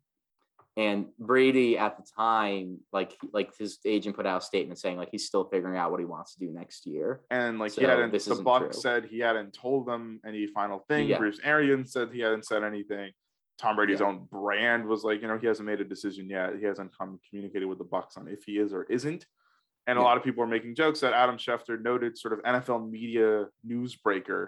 And 0.75 1.07
Brady 1.19 1.77
at 1.77 1.97
the 1.97 2.03
time, 2.17 2.79
like 2.91 3.15
like 3.31 3.55
his 3.57 3.77
agent 3.85 4.15
put 4.15 4.25
out 4.25 4.41
a 4.41 4.45
statement 4.45 4.79
saying 4.79 4.97
like 4.97 5.09
he's 5.11 5.25
still 5.27 5.43
figuring 5.45 5.77
out 5.77 5.91
what 5.91 5.99
he 5.99 6.05
wants 6.05 6.33
to 6.33 6.39
do 6.39 6.51
next 6.51 6.87
year. 6.87 7.21
And 7.29 7.59
like 7.59 7.73
he 7.73 7.83
hadn't, 7.83 8.11
this 8.11 8.25
the 8.25 8.35
Buck 8.35 8.71
true. 8.71 8.73
said 8.73 9.05
he 9.05 9.19
hadn't 9.19 9.53
told 9.53 9.85
them 9.85 10.19
any 10.25 10.47
final 10.47 10.79
thing. 10.87 11.07
Yeah. 11.07 11.19
Bruce 11.19 11.39
Arians 11.43 11.91
said 11.91 12.09
he 12.11 12.21
hadn't 12.21 12.45
said 12.45 12.63
anything. 12.63 13.11
Tom 13.59 13.75
Brady's 13.75 13.99
Yeah. 13.99 14.07
own 14.07 14.27
brand 14.31 14.87
was 14.87 15.03
like, 15.03 15.21
you 15.21 15.27
know, 15.27 15.37
he 15.37 15.45
hasn't 15.45 15.67
made 15.67 15.79
a 15.79 15.83
decision 15.85 16.27
yet. 16.27 16.57
He 16.57 16.65
hasn't 16.65 16.97
come 16.97 17.19
communicated 17.29 17.67
with 17.67 17.77
the 17.77 17.83
Bucks 17.83 18.17
on 18.17 18.27
if 18.27 18.43
he 18.43 18.57
is 18.57 18.73
or 18.73 18.85
isn't. 18.85 19.27
And 19.85 19.99
a 19.99 20.01
lot 20.01 20.17
of 20.17 20.23
people 20.23 20.43
are 20.43 20.47
making 20.47 20.73
jokes 20.73 21.01
that 21.01 21.13
Adam 21.13 21.37
Schefter, 21.37 21.79
noted 21.79 22.17
sort 22.17 22.33
of 22.33 22.39
NFL 22.41 22.89
media 22.89 23.45
newsbreaker, 23.67 24.47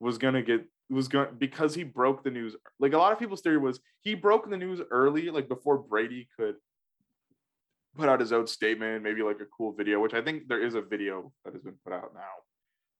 was 0.00 0.18
gonna 0.18 0.42
get 0.42 0.66
was 0.90 1.08
going 1.08 1.28
because 1.38 1.74
he 1.74 1.84
broke 1.84 2.24
the 2.24 2.30
news. 2.30 2.56
Like 2.78 2.92
a 2.92 2.98
lot 2.98 3.12
of 3.12 3.18
people's 3.18 3.40
theory 3.40 3.58
was 3.58 3.80
he 4.00 4.14
broke 4.14 4.48
the 4.50 4.56
news 4.56 4.80
early, 4.90 5.30
like 5.30 5.48
before 5.48 5.78
Brady 5.78 6.28
could 6.36 6.56
put 7.96 8.08
out 8.08 8.20
his 8.20 8.32
own 8.32 8.46
statement, 8.46 9.02
maybe 9.02 9.22
like 9.22 9.40
a 9.40 9.46
cool 9.46 9.72
video, 9.72 10.00
which 10.00 10.14
I 10.14 10.20
think 10.22 10.48
there 10.48 10.62
is 10.62 10.74
a 10.74 10.82
video 10.82 11.32
that 11.44 11.54
has 11.54 11.62
been 11.62 11.76
put 11.84 11.92
out 11.92 12.12
now. 12.14 12.20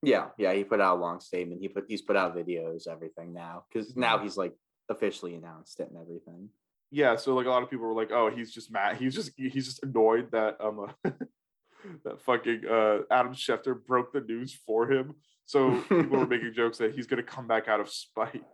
Yeah, 0.03 0.29
yeah, 0.39 0.53
he 0.55 0.65
put 0.65 0.81
out 0.81 0.97
a 0.97 1.01
long 1.01 1.21
statement. 1.21 1.61
He 1.61 1.69
put 1.69 1.85
he's 1.89 2.03
put 2.03 2.17
out 2.17 2.37
videos, 2.37 2.89
everything 2.89 3.35
now. 3.35 3.65
Because 3.73 3.97
now 3.97 4.19
he's 4.19 4.37
like 4.37 4.55
officially 4.89 5.35
announced 5.35 5.79
it 5.81 5.89
and 5.89 5.99
everything. 6.01 6.49
yeah 6.91 7.15
so 7.15 7.35
like 7.35 7.47
a 7.47 7.49
lot 7.51 7.63
of 7.63 7.71
people 7.71 7.87
were 7.87 7.95
like 7.95 8.11
oh 8.11 8.29
he's 8.29 8.53
just 8.53 8.73
mad 8.73 8.97
he's 8.97 9.15
just 9.15 9.31
he's 9.37 9.67
just 9.67 9.83
annoyed 9.85 10.29
that 10.33 10.57
um 10.61 10.81
uh, 10.81 11.11
that 12.05 12.21
fucking 12.23 12.63
uh 12.69 12.99
adam 13.11 13.33
schefter 13.33 13.75
broke 13.87 14.13
the 14.13 14.21
news 14.21 14.59
for 14.67 14.91
him 14.91 15.15
so 15.51 15.81
people 15.89 16.17
were 16.17 16.27
making 16.35 16.53
jokes 16.55 16.79
that 16.79 16.95
he's 16.95 17.09
gonna 17.09 17.25
come 17.25 17.49
back 17.49 17.67
out 17.67 17.81
of 17.81 17.91
spite. 17.91 18.45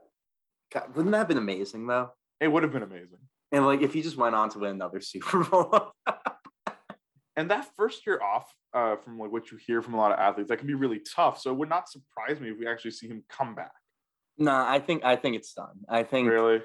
God, 0.73 0.97
wouldn't 0.97 1.13
that 1.13 1.19
have 1.19 1.29
been 1.29 1.37
amazing 1.37 1.87
though? 1.87 2.11
it 2.41 2.49
would 2.49 2.63
have 2.63 2.73
been 2.73 2.83
amazing. 2.83 3.19
And 3.53 3.67
like 3.67 3.83
if 3.83 3.93
he 3.93 4.01
just 4.01 4.17
went 4.17 4.35
on 4.35 4.49
to 4.51 4.59
win 4.59 4.71
another 4.71 5.01
Super 5.03 5.45
Bowl. 5.45 5.93
and 7.37 7.51
that 7.51 7.69
first 7.77 8.07
year 8.07 8.19
off 8.23 8.51
uh 8.73 8.97
from 8.97 9.19
like 9.19 9.31
what 9.31 9.51
you 9.51 9.59
hear 9.67 9.83
from 9.83 9.93
a 9.93 9.99
lot 9.99 10.11
of 10.13 10.19
athletes 10.19 10.49
that 10.49 10.57
can 10.57 10.67
be 10.67 10.75
really 10.75 11.01
tough. 11.15 11.39
So 11.39 11.51
it 11.51 11.57
would 11.59 11.69
not 11.69 11.89
surprise 11.91 12.41
me 12.41 12.49
if 12.51 12.59
we 12.59 12.67
actually 12.67 12.93
see 12.93 13.09
him 13.09 13.25
come 13.29 13.55
back. 13.55 13.73
No, 14.39 14.53
I 14.55 14.79
think 14.79 15.05
I 15.05 15.17
think 15.17 15.37
it's 15.37 15.53
done. 15.53 15.77
I 15.89 16.03
think 16.03 16.31
really? 16.31 16.63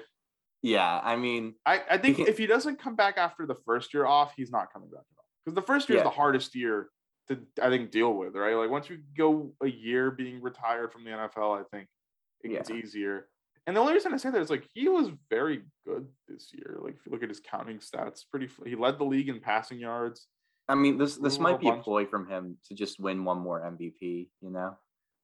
Yeah, 0.62 0.98
I 1.02 1.16
mean 1.16 1.56
i 1.66 1.82
i 1.90 1.98
think 1.98 2.16
can- 2.16 2.26
if 2.26 2.38
he 2.38 2.46
doesn't 2.46 2.78
come 2.78 2.96
back 2.96 3.18
after 3.18 3.44
the 3.46 3.56
first 3.66 3.92
year 3.92 4.06
off 4.06 4.32
he's 4.34 4.50
not 4.50 4.72
coming 4.72 4.88
back 4.88 5.04
at 5.10 5.18
all. 5.18 5.26
Because 5.44 5.54
the 5.56 5.66
first 5.66 5.90
year 5.90 5.98
is 5.98 6.04
the 6.04 6.10
hardest 6.10 6.54
year 6.54 6.88
to 7.28 7.38
i 7.62 7.68
think 7.68 7.90
deal 7.90 8.12
with 8.14 8.34
right 8.34 8.54
like 8.54 8.70
once 8.70 8.88
you 8.90 8.98
go 9.16 9.52
a 9.62 9.68
year 9.68 10.10
being 10.10 10.40
retired 10.42 10.92
from 10.92 11.04
the 11.04 11.10
nfl 11.10 11.58
i 11.60 11.62
think 11.76 11.88
it 12.42 12.48
gets 12.48 12.68
Yeah. 12.70 12.76
easier 12.76 13.28
and 13.66 13.76
the 13.76 13.80
only 13.80 13.92
reason 13.92 14.12
i 14.12 14.16
say 14.16 14.30
that 14.30 14.40
is 14.40 14.50
like 14.50 14.66
he 14.74 14.88
was 14.88 15.08
very 15.30 15.62
good 15.86 16.06
this 16.28 16.50
year 16.52 16.78
like 16.82 16.94
if 16.98 17.06
you 17.06 17.12
look 17.12 17.22
at 17.22 17.28
his 17.28 17.40
counting 17.40 17.78
stats 17.78 18.22
pretty 18.30 18.48
he 18.64 18.74
led 18.74 18.98
the 18.98 19.04
league 19.04 19.28
in 19.28 19.40
passing 19.40 19.78
yards 19.78 20.26
I 20.68 20.76
mean 20.76 20.96
this 20.96 21.16
this 21.16 21.38
might 21.40 21.58
be 21.60 21.68
a 21.68 21.76
ploy 21.76 22.06
from 22.06 22.28
him 22.28 22.56
to 22.68 22.74
just 22.74 23.00
win 23.00 23.24
one 23.24 23.40
more 23.40 23.60
MVP, 23.60 24.28
you 24.40 24.50
know? 24.50 24.76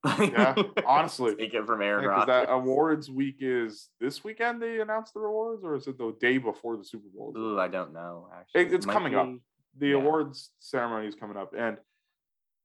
Yeah, 0.18 0.54
honestly. 0.84 1.36
Take 1.36 1.54
it 1.54 1.64
from 1.64 1.80
Aaron 1.80 2.04
Rodgers. 2.06 2.26
that 2.26 2.50
awards 2.52 3.08
week 3.08 3.36
is 3.40 3.88
this 4.00 4.24
weekend 4.24 4.60
they 4.60 4.80
announced 4.80 5.14
the 5.14 5.20
rewards 5.20 5.62
or 5.64 5.76
is 5.76 5.86
it 5.86 5.96
the 5.96 6.12
day 6.20 6.38
before 6.38 6.76
the 6.76 6.84
super 6.84 7.06
bowl 7.14 7.32
Ooh, 7.38 7.58
I 7.58 7.68
don't 7.68 7.92
know 7.94 8.28
actually. 8.36 8.62
It- 8.62 8.72
it's 8.74 8.86
might 8.86 8.92
coming 8.94 9.14
up. 9.14 9.28
The 9.76 9.88
Yeah. 9.88 9.94
awards 9.96 10.50
ceremony 10.60 11.06
is 11.08 11.14
coming 11.14 11.36
up 11.36 11.54
and 11.56 11.76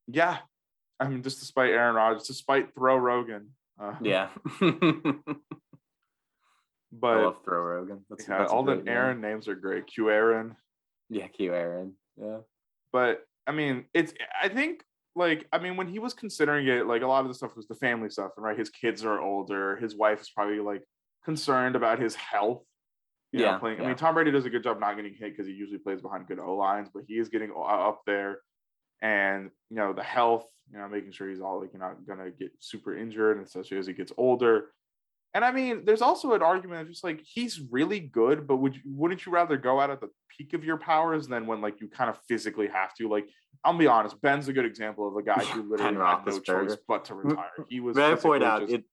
yeah 0.07 0.37
i 0.99 1.07
mean 1.07 1.21
just 1.23 1.39
despite 1.39 1.71
aaron 1.71 1.95
rodgers 1.95 2.27
despite 2.27 2.73
throw 2.75 2.95
rogan 2.97 3.49
uh, 3.81 3.95
Yeah. 4.01 4.29
I 4.61 5.13
but 6.91 7.17
love 7.23 7.37
Throw 7.43 7.59
Rogan. 7.59 8.05
That's, 8.09 8.27
yeah, 8.27 8.37
that's 8.37 8.51
all 8.51 8.63
the 8.63 8.75
name. 8.75 8.87
aaron 8.87 9.21
names 9.21 9.47
are 9.47 9.55
great 9.55 9.87
q 9.87 10.09
aaron 10.11 10.55
Yeah, 11.09 11.27
Q 11.27 11.53
Aaron. 11.53 11.93
Yeah. 12.21 12.39
but 12.91 13.21
i 13.47 13.51
mean 13.51 13.85
it's 13.93 14.13
i 14.41 14.47
think 14.47 14.83
like 15.15 15.47
i 15.51 15.57
mean 15.57 15.75
when 15.75 15.87
he 15.87 15.99
was 15.99 16.13
considering 16.13 16.67
it 16.67 16.85
like 16.85 17.01
a 17.01 17.07
lot 17.07 17.21
of 17.21 17.27
the 17.29 17.33
stuff 17.33 17.55
was 17.55 17.67
the 17.67 17.75
family 17.75 18.09
stuff 18.09 18.31
and 18.37 18.45
right 18.45 18.57
his 18.57 18.69
kids 18.69 19.03
are 19.03 19.19
older 19.19 19.75
his 19.77 19.95
wife 19.95 20.21
is 20.21 20.29
probably 20.29 20.59
like 20.59 20.83
concerned 21.25 21.75
about 21.75 21.99
his 21.99 22.13
health 22.15 22.63
you 23.33 23.39
know, 23.39 23.45
Yeah, 23.45 23.57
playing. 23.57 23.81
I 23.81 23.87
mean, 23.87 23.95
Tom 23.95 24.13
Brady 24.13 24.31
does 24.31 24.45
a 24.45 24.49
good 24.49 24.63
job 24.63 24.79
not 24.79 24.95
getting 24.95 25.13
hit 25.13 25.31
because 25.31 25.47
he 25.47 25.53
usually 25.53 25.79
plays 25.79 26.01
behind 26.01 26.27
good 26.27 26.39
O 26.39 26.55
lines, 26.55 26.87
but 26.93 27.03
he 27.07 27.15
is 27.15 27.29
getting 27.29 27.51
uh, 27.51 27.59
up 27.61 28.01
there, 28.05 28.39
and 29.01 29.49
you 29.69 29.75
know 29.75 29.91
the 29.91 30.03
health, 30.03 30.45
you 30.71 30.77
know, 30.77 30.87
making 30.87 31.11
sure 31.11 31.27
he's 31.29 31.41
all 31.41 31.59
like 31.59 31.71
you're 31.73 31.81
not 31.81 32.05
gonna 32.07 32.29
get 32.29 32.51
super 32.59 32.95
injured, 32.95 33.37
and 33.37 33.45
especially 33.45 33.77
as 33.79 33.87
he 33.87 33.93
gets 33.93 34.13
older. 34.17 34.67
And 35.35 35.43
I 35.43 35.51
mean, 35.51 35.83
there's 35.83 36.03
also 36.03 36.33
an 36.33 36.43
argument 36.43 36.81
of 36.81 36.89
just 36.89 37.03
like 37.03 37.21
he's 37.25 37.59
really 37.71 37.99
good, 37.99 38.45
but 38.47 38.57
would 38.57 38.75
you 38.75 38.81
wouldn't 38.85 39.25
you 39.25 39.31
rather 39.31 39.57
go 39.57 39.79
out 39.79 39.89
at 39.89 39.99
the 39.99 40.09
peak 40.37 40.53
of 40.53 40.63
your 40.63 40.77
powers 40.77 41.27
than 41.27 41.47
when 41.47 41.59
like 41.59 41.81
you 41.81 41.87
kind 41.87 42.09
of 42.11 42.19
physically 42.27 42.67
have 42.67 42.93
to? 42.95 43.09
Like, 43.09 43.27
I'll 43.63 43.75
be 43.75 43.87
honest, 43.87 44.21
Ben's 44.21 44.47
a 44.47 44.53
good 44.53 44.65
example 44.65 45.07
of 45.07 45.15
a 45.15 45.23
guy 45.23 45.43
who 45.45 45.63
literally 45.63 45.95
had 45.95 46.25
no 46.27 46.39
choice 46.39 46.77
but 46.87 47.05
to 47.05 47.15
retire. 47.15 47.49
He 47.67 47.79
was. 47.79 47.95
May 47.97 48.11
I 48.11 48.15
point 48.15 48.43
out 48.43 48.61
just- 48.61 48.73
it? 48.73 48.83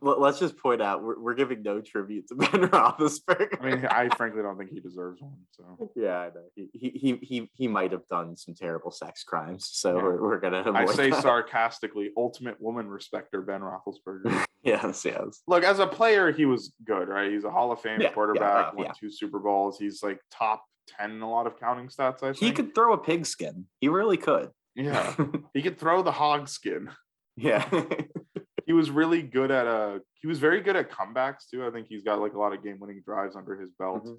Let- 0.00 0.20
Let's 0.20 0.38
just 0.38 0.56
point 0.56 0.82
out 0.82 1.02
we're, 1.02 1.18
we're 1.20 1.34
giving 1.34 1.62
no 1.62 1.80
tribute 1.80 2.28
to 2.28 2.34
Ben 2.36 2.48
Roethlisberger. 2.68 3.58
I 3.60 3.64
mean, 3.64 3.86
I 3.86 4.08
frankly 4.16 4.42
don't 4.42 4.58
think 4.58 4.70
he 4.70 4.80
deserves 4.80 5.20
one. 5.22 5.36
So. 5.52 5.90
yeah, 5.96 6.18
I 6.18 6.26
know 6.28 6.42
he 6.54 6.68
he 6.72 6.90
he 6.90 7.16
he, 7.22 7.50
he 7.54 7.68
might 7.68 7.92
have 7.92 8.06
done 8.08 8.36
some 8.36 8.54
terrible 8.54 8.90
sex 8.90 9.22
crimes, 9.24 9.68
so 9.72 9.96
Yeah. 9.96 10.02
we're, 10.02 10.20
we're 10.22 10.40
gonna. 10.40 10.64
I 10.72 10.86
say 10.86 11.10
that. 11.10 11.22
sarcastically, 11.22 12.10
ultimate 12.16 12.60
woman 12.60 12.88
respecter 12.88 13.42
Ben 13.42 13.60
Roethlisberger. 13.62 14.44
Yes, 14.62 15.04
yes. 15.04 15.42
Look, 15.46 15.62
as 15.62 15.78
a 15.78 15.86
player, 15.86 16.32
he 16.32 16.44
was 16.44 16.72
good, 16.84 17.06
right? 17.08 17.30
He's 17.30 17.44
a 17.44 17.50
Hall 17.52 17.70
of 17.70 17.80
Fame 17.80 18.00
Yeah, 18.00 18.08
yeah, 18.08 18.12
quarterback, 18.14 18.66
uh, 18.66 18.70
won 18.74 18.86
yeah. 18.86 18.92
two 18.98 19.12
Super 19.12 19.38
Bowls. 19.38 19.78
He's 19.78 20.02
like 20.02 20.18
top 20.28 20.64
ten 20.88 21.12
in 21.12 21.22
a 21.22 21.30
lot 21.30 21.46
of 21.46 21.60
counting 21.60 21.86
stats. 21.86 22.16
I 22.24 22.32
think 22.32 22.38
He 22.38 22.50
could 22.50 22.74
throw 22.74 22.92
a 22.92 22.98
pigskin. 22.98 23.66
He 23.80 23.86
really 23.86 24.16
could. 24.16 24.50
yeah, 24.74 25.14
he 25.54 25.62
could 25.62 25.78
throw 25.78 26.02
the 26.02 26.10
hog 26.10 26.48
skin. 26.48 26.90
yeah. 27.36 27.64
He 28.66 28.72
was 28.72 28.90
really 28.90 29.22
good 29.22 29.50
at 29.50 29.66
uh 29.66 29.98
he 30.20 30.26
was 30.26 30.38
very 30.38 30.60
good 30.60 30.76
at 30.76 30.90
comebacks 30.90 31.48
too. 31.50 31.64
I 31.64 31.70
think 31.70 31.86
he's 31.88 32.02
got 32.02 32.20
like 32.20 32.34
a 32.34 32.38
lot 32.38 32.52
of 32.52 32.62
game 32.62 32.78
winning 32.80 33.00
drives 33.04 33.36
under 33.36 33.56
his 33.58 33.70
belt. 33.78 34.04
Mhm. 34.04 34.18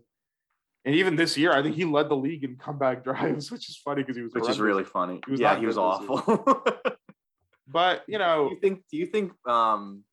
And 0.85 0.95
even 0.95 1.17
this 1.17 1.37
year, 1.37 1.51
I 1.51 1.61
think 1.61 1.75
he 1.75 1.83
led 1.83 2.07
the 2.07 2.15
league 2.15 2.43
in 2.45 2.55
comeback 2.55 3.03
drives, 3.09 3.51
which 3.51 3.69
is 3.69 3.77
funny 3.77 4.03
because 4.03 4.15
he 4.15 4.23
was 4.23 4.33
Which 4.33 4.49
is 4.49 4.59
really 4.59 4.85
funny. 4.85 5.19
He 5.25 5.31
was 5.31 5.39
yeah, 5.39 5.59
he 5.59 5.65
was 5.65 5.75
good 5.75 6.01
this 6.01 6.09
year. 6.09 6.17
awful. 6.17 6.63
But 7.69 8.03
you 8.07 8.17
do 8.17 8.23
know, 8.23 8.49
you 8.51 8.59
think? 8.61 8.83
Do 8.89 8.97
you 8.97 9.05
think 9.05 9.33
um 9.47 10.03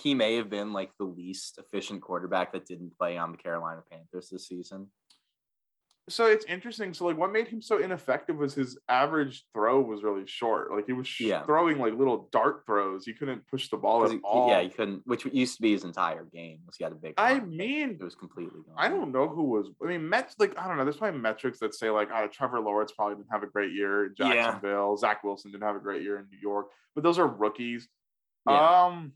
he 0.00 0.12
may 0.12 0.34
have 0.34 0.50
been 0.50 0.72
like 0.72 0.90
the 0.98 1.04
least 1.04 1.58
efficient 1.58 2.02
quarterback 2.02 2.52
that 2.52 2.66
didn't 2.66 2.98
play 2.98 3.16
on 3.16 3.30
the 3.30 3.38
Carolina 3.38 3.80
Panthers 3.88 4.28
this 4.28 4.48
season? 4.48 4.88
So 6.08 6.26
it's 6.26 6.44
interesting. 6.46 6.92
So 6.92 7.06
like, 7.06 7.16
what 7.16 7.32
made 7.32 7.48
him 7.48 7.62
so 7.62 7.78
ineffective 7.78 8.36
was 8.36 8.52
his 8.54 8.78
average 8.88 9.44
throw 9.54 9.80
was 9.80 10.02
really 10.02 10.26
short. 10.26 10.70
Like 10.70 10.86
he 10.86 10.92
was 10.92 11.06
sh- 11.08 11.22
Yeah. 11.22 11.42
throwing 11.44 11.78
like 11.78 11.94
little 11.94 12.28
dart 12.30 12.62
throws. 12.66 13.06
He 13.06 13.14
couldn't 13.14 13.46
push 13.48 13.68
the 13.70 13.76
ball 13.78 14.04
at 14.04 14.10
he- 14.12 14.18
all. 14.22 14.48
yeah, 14.50 14.60
he 14.60 14.68
couldn't, 14.68 15.02
which 15.06 15.24
used 15.24 15.56
to 15.56 15.62
be 15.62 15.72
his 15.72 15.84
entire 15.84 16.24
game. 16.24 16.58
Was 16.66 16.76
he 16.76 16.84
had 16.84 16.92
a 16.92 16.96
big. 16.96 17.14
I 17.16 17.40
mean, 17.40 17.96
it 17.98 18.02
was 18.04 18.14
completely 18.14 18.60
gone. 18.66 18.74
I 18.76 18.88
don't 18.88 19.12
know 19.12 19.28
who 19.28 19.44
was. 19.44 19.68
I 19.82 19.86
mean, 19.86 20.08
Mets 20.08 20.34
like 20.38 20.58
I 20.58 20.68
don't 20.68 20.76
know. 20.76 20.84
There's 20.84 20.96
probably 20.98 21.20
metrics 21.20 21.58
that 21.60 21.74
say 21.74 21.88
like, 21.90 22.10
oh, 22.12 22.26
Trevor 22.26 22.60
Lawrence 22.60 22.92
probably 22.92 23.16
didn't 23.16 23.30
have 23.32 23.42
a 23.42 23.46
great 23.46 23.72
year 23.72 24.06
in 24.06 24.14
Yeah. 24.18 24.32
Jacksonville. 24.34 24.96
Zach 24.96 25.24
Wilson 25.24 25.52
didn't 25.52 25.64
have 25.64 25.76
a 25.76 25.80
great 25.80 26.02
year 26.02 26.18
in 26.18 26.26
New 26.30 26.38
York, 26.38 26.66
but 26.94 27.02
those 27.02 27.18
are 27.18 27.26
rookies. 27.26 27.88
Yeah. 28.48 28.84
Um, 28.84 29.12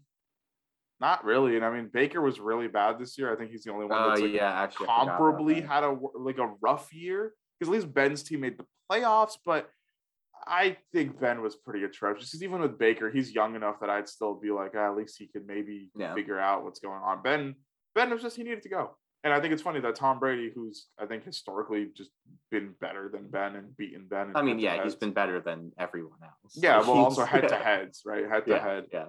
not 1.00 1.24
really. 1.24 1.56
And 1.56 1.64
I 1.64 1.70
mean, 1.70 1.88
Baker 1.92 2.20
was 2.20 2.40
really 2.40 2.68
bad 2.68 2.98
this 2.98 3.16
year. 3.18 3.32
I 3.32 3.36
think 3.36 3.50
he's 3.50 3.64
the 3.64 3.72
only 3.72 3.86
one 3.86 4.08
that's 4.08 4.20
like 4.20 4.32
yeah, 4.32 4.50
actually, 4.52 4.88
I 4.88 5.00
forgot 5.00 5.16
about 5.16 5.20
comparably 5.20 5.66
had 5.66 5.84
a 5.84 5.96
like 6.18 6.38
a 6.38 6.52
rough 6.60 6.92
year 6.92 7.32
because 7.58 7.72
at 7.72 7.74
least 7.80 7.92
Ben's 7.94 8.22
team 8.22 8.40
made 8.40 8.58
the 8.58 8.64
playoffs, 8.90 9.36
but 9.44 9.68
I 10.46 10.76
think 10.92 11.20
Ben 11.20 11.42
was 11.42 11.56
pretty 11.56 11.84
atrocious. 11.84 12.30
Because 12.30 12.42
even 12.42 12.60
with 12.60 12.78
Baker, 12.78 13.10
he's 13.10 13.32
young 13.34 13.54
enough 13.54 13.80
that 13.80 13.90
I'd 13.90 14.08
still 14.08 14.34
be 14.34 14.50
like, 14.50 14.72
"Ah, 14.76 14.86
at 14.90 14.96
least 14.96 15.16
he 15.18 15.26
could 15.26 15.46
maybe 15.46 15.90
Yeah. 15.94 16.14
figure 16.14 16.38
out 16.38 16.64
what's 16.64 16.80
going 16.80 17.00
on. 17.02 17.22
Ben, 17.22 17.54
Ben 17.94 18.10
was 18.10 18.22
just 18.22 18.36
he 18.36 18.42
needed 18.44 18.62
to 18.62 18.68
go. 18.68 18.96
And 19.24 19.34
I 19.34 19.40
think 19.40 19.52
it's 19.52 19.62
funny 19.62 19.80
that 19.80 19.96
Tom 19.96 20.20
Brady, 20.20 20.52
who's 20.54 20.86
I 20.98 21.04
think 21.06 21.24
historically 21.24 21.88
just 21.94 22.10
been 22.52 22.74
better 22.80 23.08
than 23.12 23.28
Ben 23.28 23.56
and 23.56 23.76
beaten 23.76 24.06
Ben. 24.08 24.30
in 24.30 24.36
I 24.36 24.42
mean, 24.42 24.60
yeah, 24.60 24.82
he's 24.84 24.94
been 24.94 25.12
better 25.12 25.40
than 25.40 25.72
everyone 25.76 26.18
else. 26.22 26.54
Yeah, 26.56 26.78
well, 26.80 26.90
also 27.06 27.24
head 27.24 27.48
to 27.48 27.56
heads, 27.56 28.02
right? 28.06 28.28
Head 28.28 28.46
to 28.46 28.58
head. 28.58 28.86
yeah. 28.92 29.06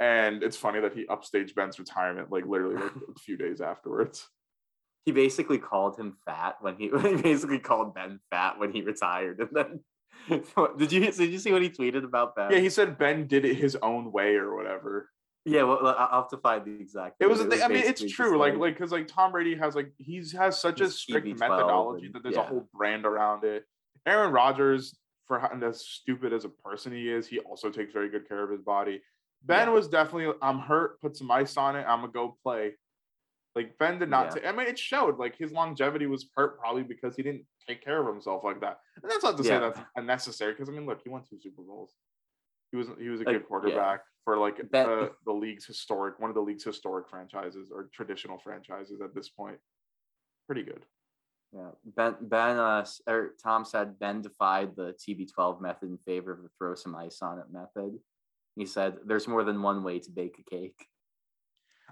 And 0.00 0.42
it's 0.42 0.56
funny 0.56 0.80
that 0.80 0.94
he 0.94 1.06
upstaged 1.06 1.54
Ben's 1.54 1.78
retirement 1.78 2.30
like 2.30 2.46
literally 2.46 2.76
like 2.76 2.92
a 3.14 3.18
few 3.18 3.36
days 3.36 3.60
afterwards. 3.60 4.28
He 5.04 5.12
basically 5.12 5.56
called 5.56 5.96
him 5.98 6.18
fat 6.26 6.56
when 6.60 6.76
he, 6.76 6.90
he 7.02 7.14
basically 7.22 7.60
called 7.60 7.94
Ben 7.94 8.20
fat 8.30 8.58
when 8.58 8.72
he 8.72 8.82
retired, 8.82 9.40
and 9.40 9.48
then 10.28 10.42
did 10.76 10.92
you 10.92 11.00
did 11.10 11.30
you 11.32 11.38
see 11.38 11.50
what 11.50 11.62
he 11.62 11.70
tweeted 11.70 12.04
about 12.04 12.36
Ben? 12.36 12.52
Yeah, 12.52 12.58
he 12.58 12.68
said 12.68 12.98
Ben 12.98 13.26
did 13.26 13.46
it 13.46 13.54
his 13.54 13.74
own 13.76 14.12
way 14.12 14.34
or 14.34 14.54
whatever. 14.54 15.08
yeah. 15.46 15.62
Well, 15.62 15.78
I'll 15.98 16.20
have 16.22 16.28
to 16.30 16.36
find 16.36 16.62
the 16.66 16.78
exact. 16.78 17.16
It 17.20 17.30
was, 17.30 17.40
a 17.40 17.46
thing- 17.46 17.62
I 17.62 17.68
mean, 17.68 17.84
it's 17.86 18.04
true. 18.04 18.36
Like, 18.36 18.56
like, 18.56 18.74
because 18.74 18.92
like 18.92 19.06
Tom 19.06 19.32
Brady 19.32 19.56
has 19.56 19.74
like 19.74 19.92
he's 19.96 20.32
has 20.32 20.60
such 20.60 20.82
a 20.82 20.90
strict 20.90 21.26
TB12 21.26 21.38
methodology 21.38 22.06
and- 22.06 22.14
that 22.14 22.22
there's 22.22 22.36
a 22.36 22.42
whole 22.42 22.68
brand 22.74 23.06
around 23.06 23.44
it. 23.44 23.64
Aaron 24.04 24.30
Rodgers, 24.30 24.94
for 25.26 25.38
how 25.38 25.48
as 25.66 25.86
stupid 25.86 26.34
as 26.34 26.44
a 26.44 26.50
person 26.50 26.92
he 26.92 27.08
is, 27.08 27.26
he 27.26 27.38
also 27.38 27.70
takes 27.70 27.94
very 27.94 28.10
good 28.10 28.28
care 28.28 28.44
of 28.44 28.50
his 28.50 28.60
body. 28.60 29.00
Ben 29.42 29.68
Yeah. 29.68 29.74
was 29.74 29.88
definitely, 29.88 30.34
I'm 30.42 30.58
hurt. 30.58 31.00
Put 31.00 31.16
some 31.16 31.30
ice 31.30 31.56
on 31.56 31.76
it. 31.76 31.84
I'm 31.88 32.00
gonna 32.00 32.12
go 32.12 32.36
play. 32.42 32.76
Like 33.54 33.76
Ben 33.78 33.98
did 33.98 34.08
not. 34.10 34.34
Yeah. 34.36 34.42
ta- 34.42 34.48
I 34.48 34.52
mean, 34.52 34.66
it 34.66 34.78
showed. 34.78 35.18
Like 35.18 35.36
his 35.36 35.52
longevity 35.52 36.06
was 36.06 36.28
hurt 36.36 36.58
probably 36.58 36.82
because 36.82 37.16
he 37.16 37.22
didn't 37.22 37.44
take 37.66 37.82
care 37.82 38.00
of 38.00 38.06
himself 38.06 38.44
like 38.44 38.60
that. 38.60 38.80
And 39.02 39.10
that's 39.10 39.24
not 39.24 39.36
to 39.36 39.44
say 39.44 39.58
that's 39.58 39.80
unnecessary. 39.96 40.52
Because 40.52 40.68
I 40.68 40.72
mean, 40.72 40.86
look, 40.86 41.00
he 41.02 41.08
won 41.08 41.22
two 41.28 41.38
Super 41.40 41.62
Bowls. 41.62 41.94
He 42.70 42.76
was 42.76 42.88
he 43.00 43.08
was 43.08 43.20
a 43.20 43.24
Like, 43.24 43.34
good 43.34 43.42
yeah. 43.42 43.46
quarterback 43.48 44.00
for 44.24 44.36
like 44.36 44.70
Ben- 44.70 44.88
uh, 44.88 45.08
the 45.24 45.32
league's 45.32 45.64
historic 45.64 46.18
one 46.20 46.30
of 46.30 46.34
the 46.34 46.42
league's 46.42 46.64
historic 46.64 47.08
franchises 47.08 47.70
or 47.72 47.88
traditional 47.94 48.38
franchises 48.38 49.00
at 49.00 49.14
this 49.14 49.28
point. 49.30 49.58
Pretty 50.46 50.62
good. 50.62 50.84
Yeah, 51.52 51.70
Ben 51.84 52.16
Ben 52.20 52.58
uh 52.58 52.84
or 53.08 53.34
Tom 53.42 53.64
said 53.64 53.98
Ben 53.98 54.20
defied 54.20 54.76
the 54.76 54.92
TB12 54.94 55.62
method 55.62 55.88
in 55.88 55.96
favor 55.98 56.30
of 56.32 56.42
the 56.42 56.50
throw 56.58 56.74
some 56.74 56.94
ice 56.94 57.22
on 57.22 57.38
it 57.38 57.46
method. 57.50 57.98
He 58.58 58.66
said 58.66 58.96
there's 59.06 59.28
more 59.28 59.44
than 59.44 59.62
one 59.62 59.82
way 59.84 59.98
to 60.00 60.10
bake 60.10 60.36
a 60.38 60.50
cake. 60.50 60.86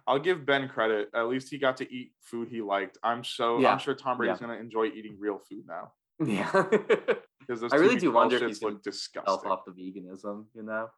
I'll 0.06 0.18
give 0.18 0.44
Ben 0.46 0.68
credit. 0.68 1.08
At 1.14 1.28
least 1.28 1.48
he 1.50 1.58
got 1.58 1.76
to 1.78 1.92
eat 1.92 2.12
food 2.20 2.48
he 2.48 2.60
liked. 2.62 2.98
I'm 3.02 3.24
so 3.24 3.58
Yeah. 3.60 3.72
I'm 3.72 3.78
sure 3.78 3.94
Tom 3.94 4.18
Brady's 4.18 4.40
Yeah. 4.40 4.46
gonna 4.48 4.58
enjoy 4.60 4.86
eating 4.86 5.16
real 5.18 5.38
food 5.38 5.64
now 5.66 5.92
Yeah, 6.20 6.50
because 7.40 7.60
those 7.60 7.72
I 7.72 7.76
really 7.76 7.96
do 7.98 8.10
wonder 8.12 8.36
if 8.36 8.42
he's 8.46 8.62
look 8.62 8.82
disgusting. 8.82 9.50
off 9.50 9.64
the 9.66 9.72
veganism, 9.72 10.46
you 10.54 10.62
know. 10.62 10.88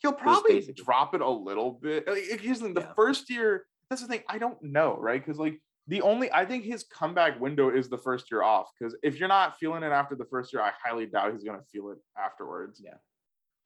He'll 0.00 0.12
probably 0.12 0.60
drop 0.74 1.14
it 1.14 1.20
a 1.22 1.28
little 1.28 1.72
bit. 1.72 2.06
Like, 2.06 2.40
Here's 2.40 2.60
the, 2.60 2.68
the 2.72 2.80
Yeah. 2.82 2.92
first 2.94 3.30
year. 3.30 3.66
That's 3.90 4.02
the 4.02 4.08
thing. 4.08 4.22
I 4.28 4.38
don't 4.38 4.60
know, 4.62 4.96
right? 4.98 5.24
Because 5.24 5.38
like 5.38 5.60
the 5.88 6.02
only 6.02 6.30
I 6.32 6.44
think 6.44 6.64
his 6.64 6.82
comeback 6.84 7.40
window 7.40 7.70
is 7.70 7.88
the 7.88 7.98
first 7.98 8.30
year 8.30 8.42
off. 8.42 8.70
Because 8.78 8.96
if 9.02 9.18
you're 9.18 9.28
not 9.28 9.58
feeling 9.58 9.82
it 9.82 9.92
after 9.92 10.14
the 10.16 10.24
first 10.26 10.52
year, 10.52 10.60
I 10.62 10.72
highly 10.84 11.06
doubt 11.06 11.32
he's 11.32 11.44
gonna 11.44 11.62
feel 11.72 11.90
it 11.90 11.98
afterwards. 12.18 12.80
Yeah. 12.84 12.94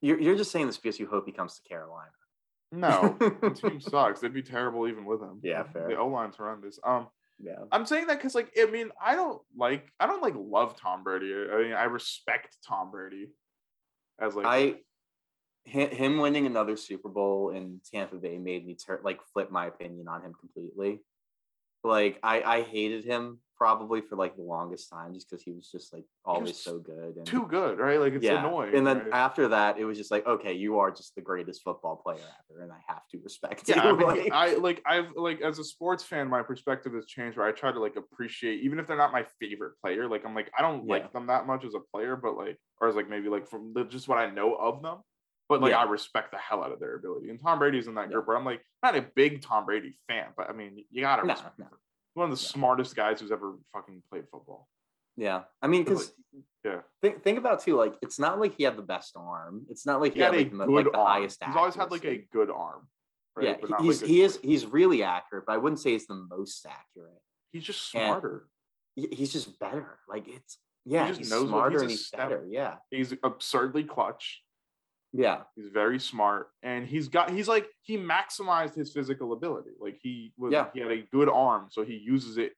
You're 0.01 0.21
you're 0.21 0.37
just 0.37 0.51
saying 0.51 0.67
this 0.67 0.77
because 0.79 0.99
you 0.99 1.07
hope 1.07 1.27
he 1.27 1.33
comes 1.33 1.57
to 1.57 1.69
Carolina. 1.69 2.11
No, 2.73 3.17
the 3.43 3.51
team 3.51 3.81
sucks. 3.81 4.21
They'd 4.21 4.33
be 4.33 4.43
terrible 4.43 4.87
even 4.89 5.05
with 5.05 5.21
him. 5.21 5.41
Yeah, 5.43 5.65
fair. 5.65 5.89
The 5.89 5.97
O 5.97 6.07
line's 6.09 6.37
horrendous. 6.37 6.79
Um, 6.85 7.09
Yeah. 7.39 7.57
I'm 7.73 7.85
saying 7.87 8.07
that 8.07 8.19
because 8.19 8.35
like 8.35 8.51
I 8.59 8.67
mean 8.71 8.91
I 9.03 9.15
don't 9.17 9.41
like 9.57 9.91
I 9.99 10.07
don't 10.07 10.23
like 10.23 10.35
love 10.37 10.77
Tom 10.77 11.03
Brady. 11.03 11.33
I 11.53 11.63
mean 11.63 11.73
I 11.73 11.85
respect 11.85 12.57
Tom 12.67 12.91
Brady 12.91 13.29
as 14.21 14.35
like 14.35 14.47
I 14.47 14.75
him 15.65 16.19
winning 16.19 16.47
another 16.47 16.77
Super 16.77 17.09
Bowl 17.09 17.51
in 17.51 17.81
Tampa 17.93 18.17
Bay 18.17 18.39
made 18.39 18.67
me 18.67 18.75
tur- 18.75 19.03
like 19.05 19.21
flip 19.33 19.51
my 19.51 19.67
opinion 19.67 20.09
on 20.09 20.23
him 20.23 20.33
completely. 20.39 21.03
Like 21.85 22.19
I 22.23 22.43
I 22.43 22.63
hated 22.63 23.05
him 23.05 23.41
probably 23.61 24.01
for 24.01 24.17
like 24.17 24.35
the 24.37 24.43
longest 24.43 24.89
time 24.89 25.13
just 25.13 25.29
because 25.29 25.43
he 25.45 25.53
was 25.53 25.71
just 25.71 25.93
like 25.93 26.07
always 26.25 26.57
so 26.57 26.79
good 26.79 27.17
and 27.17 27.27
too 27.27 27.47
good, 27.47 27.79
right? 27.79 28.01
Like 28.01 28.15
it's 28.15 28.25
yeah. 28.25 28.39
annoying. 28.39 28.75
And 28.75 28.87
then 28.87 29.01
right? 29.01 29.13
after 29.13 29.49
that, 29.49 29.79
it 29.79 29.85
was 29.85 29.99
just 29.99 30.11
like 30.11 30.27
okay, 30.27 30.55
you 30.55 30.79
are 30.79 30.91
just 30.91 31.15
the 31.15 31.21
greatest 31.21 31.63
football 31.63 31.97
player 31.97 32.25
ever, 32.51 32.63
and 32.63 32.73
I 32.73 32.79
have 32.89 33.07
to 33.11 33.19
respect 33.23 33.69
yeah, 33.69 33.85
you. 33.85 33.91
I, 33.91 33.93
mean, 33.99 34.07
like- 34.07 34.33
I 34.33 34.55
like 34.55 34.83
I've 34.87 35.11
like 35.15 35.43
as 35.43 35.59
a 35.59 35.65
sports 35.65 36.03
fan, 36.03 36.27
my 36.29 36.43
perspective 36.43 36.95
has 36.95 37.05
changed 37.05 37.37
where 37.37 37.47
I 37.47 37.53
try 37.53 37.71
to 37.71 37.79
like 37.79 37.97
appreciate 37.97 38.61
even 38.63 38.79
if 38.79 38.87
they're 38.87 38.97
not 38.97 39.13
my 39.13 39.27
favorite 39.39 39.73
player. 39.85 40.09
Like 40.09 40.25
I'm 40.25 40.35
like 40.35 40.51
I 40.59 40.63
don't 40.63 40.87
Yeah. 40.87 40.95
like 40.95 41.13
them 41.13 41.27
that 41.27 41.47
much 41.47 41.67
as 41.67 41.75
a 41.75 41.81
player, 41.93 42.17
but 42.17 42.39
like 42.39 42.57
or 42.81 42.89
as 42.89 42.97
like 42.97 43.11
maybe 43.11 43.29
like 43.29 43.47
from 43.47 43.75
the, 43.75 43.85
just 43.85 44.09
what 44.09 44.17
I 44.17 44.31
know 44.31 44.55
of 44.55 44.81
them. 44.81 45.01
But 45.51 45.61
like 45.61 45.73
Yeah. 45.73 45.81
I 45.81 45.85
respect 45.85 46.31
the 46.31 46.39
hell 46.39 46.65
out 46.65 46.73
of 46.73 46.81
their 46.81 46.97
ability. 46.97 47.29
And 47.29 47.39
Tom 47.39 47.59
Brady's 47.59 47.89
in 47.89 47.95
that 47.97 48.07
Yeah. 48.07 48.15
group 48.15 48.27
where 48.29 48.39
I'm 48.39 48.45
like 48.47 48.63
not 48.83 48.97
a 48.97 49.03
big 49.03 49.43
Tom 49.43 49.67
Brady 49.67 49.99
fan, 50.09 50.29
but 50.35 50.49
I 50.49 50.55
mean 50.55 50.83
you 50.91 51.03
gotta 51.03 51.27
No, 51.27 51.35
respect 51.35 51.59
no. 51.59 51.67
One 52.15 52.31
of 52.31 52.37
the 52.39 52.43
No. 52.43 52.49
smartest 52.49 52.97
guys 52.97 53.21
who's 53.21 53.31
ever 53.33 53.57
fucking 53.73 54.03
played 54.11 54.25
football. 54.31 54.69
yeah, 55.17 55.45
I 55.63 55.67
mean, 55.69 55.85
because 55.85 56.13
Yeah. 56.65 56.83
think 57.03 57.23
think 57.23 57.39
about 57.39 57.61
too, 57.61 57.77
like 57.77 57.97
it's 58.03 58.19
not 58.19 58.39
like 58.41 58.55
he 58.55 58.65
had 58.65 58.77
the 58.77 58.83
best 58.83 59.17
arm. 59.17 59.67
It's 59.71 59.87
not 59.87 60.01
like 60.01 60.13
He 60.15 60.19
he, 60.19 60.25
had 60.25 60.35
had 60.35 60.53
a 60.53 60.57
like, 60.57 60.69
like 60.69 60.85
the 60.93 60.99
arm. 60.99 61.07
highest. 61.07 61.45
He's 61.45 61.57
always 61.57 61.75
had 61.75 61.91
like 61.91 62.05
a 62.05 62.19
good 62.33 62.51
arm. 62.51 62.89
Right? 63.37 63.47
yeah. 63.49 63.57
But 63.61 63.81
he's 63.83 64.03
like, 64.03 64.09
he 64.11 64.23
is 64.23 64.37
great- 64.39 64.45
he's 64.51 64.67
really 64.67 65.03
accurate, 65.03 65.45
but 65.47 65.53
I 65.53 65.59
wouldn't 65.59 65.81
say 65.81 65.93
he's 65.93 66.07
the 66.07 66.15
most 66.15 66.67
accurate. 66.67 67.23
he's 67.53 67.65
just 67.65 67.91
smarter. 67.91 68.49
He- 68.97 69.09
He's 69.13 69.33
just 69.33 69.59
better. 69.59 69.99
Like 70.09 70.27
it's 70.29 70.59
yeah, 70.85 71.07
just 71.09 71.21
he's 71.21 71.31
knows 71.31 71.49
smarter 71.49 71.73
he's 71.75 71.83
and 71.83 71.91
he's 71.91 72.07
step- 72.07 72.19
better. 72.21 72.47
Yeah, 72.49 72.79
He's 72.91 73.13
absurdly 73.23 73.85
clutch. 73.85 74.43
Yeah, 75.13 75.43
He's 75.57 75.69
very 75.73 75.99
smart, 75.99 76.49
and 76.63 76.87
he's 76.87 77.09
got 77.09 77.31
he's 77.31 77.49
like 77.49 77.67
he 77.83 77.97
maximized 77.99 78.75
his 78.77 78.93
physical 78.93 79.33
ability. 79.33 79.71
Like 79.81 79.99
he 80.01 80.33
was, 80.39 80.53
Yeah. 80.53 80.67
he 80.73 80.81
had 80.81 80.91
a 80.93 81.03
good 81.11 81.29
arm, 81.29 81.67
so 81.71 81.85
he 81.85 81.97
uses 81.97 82.39
it. 82.39 82.53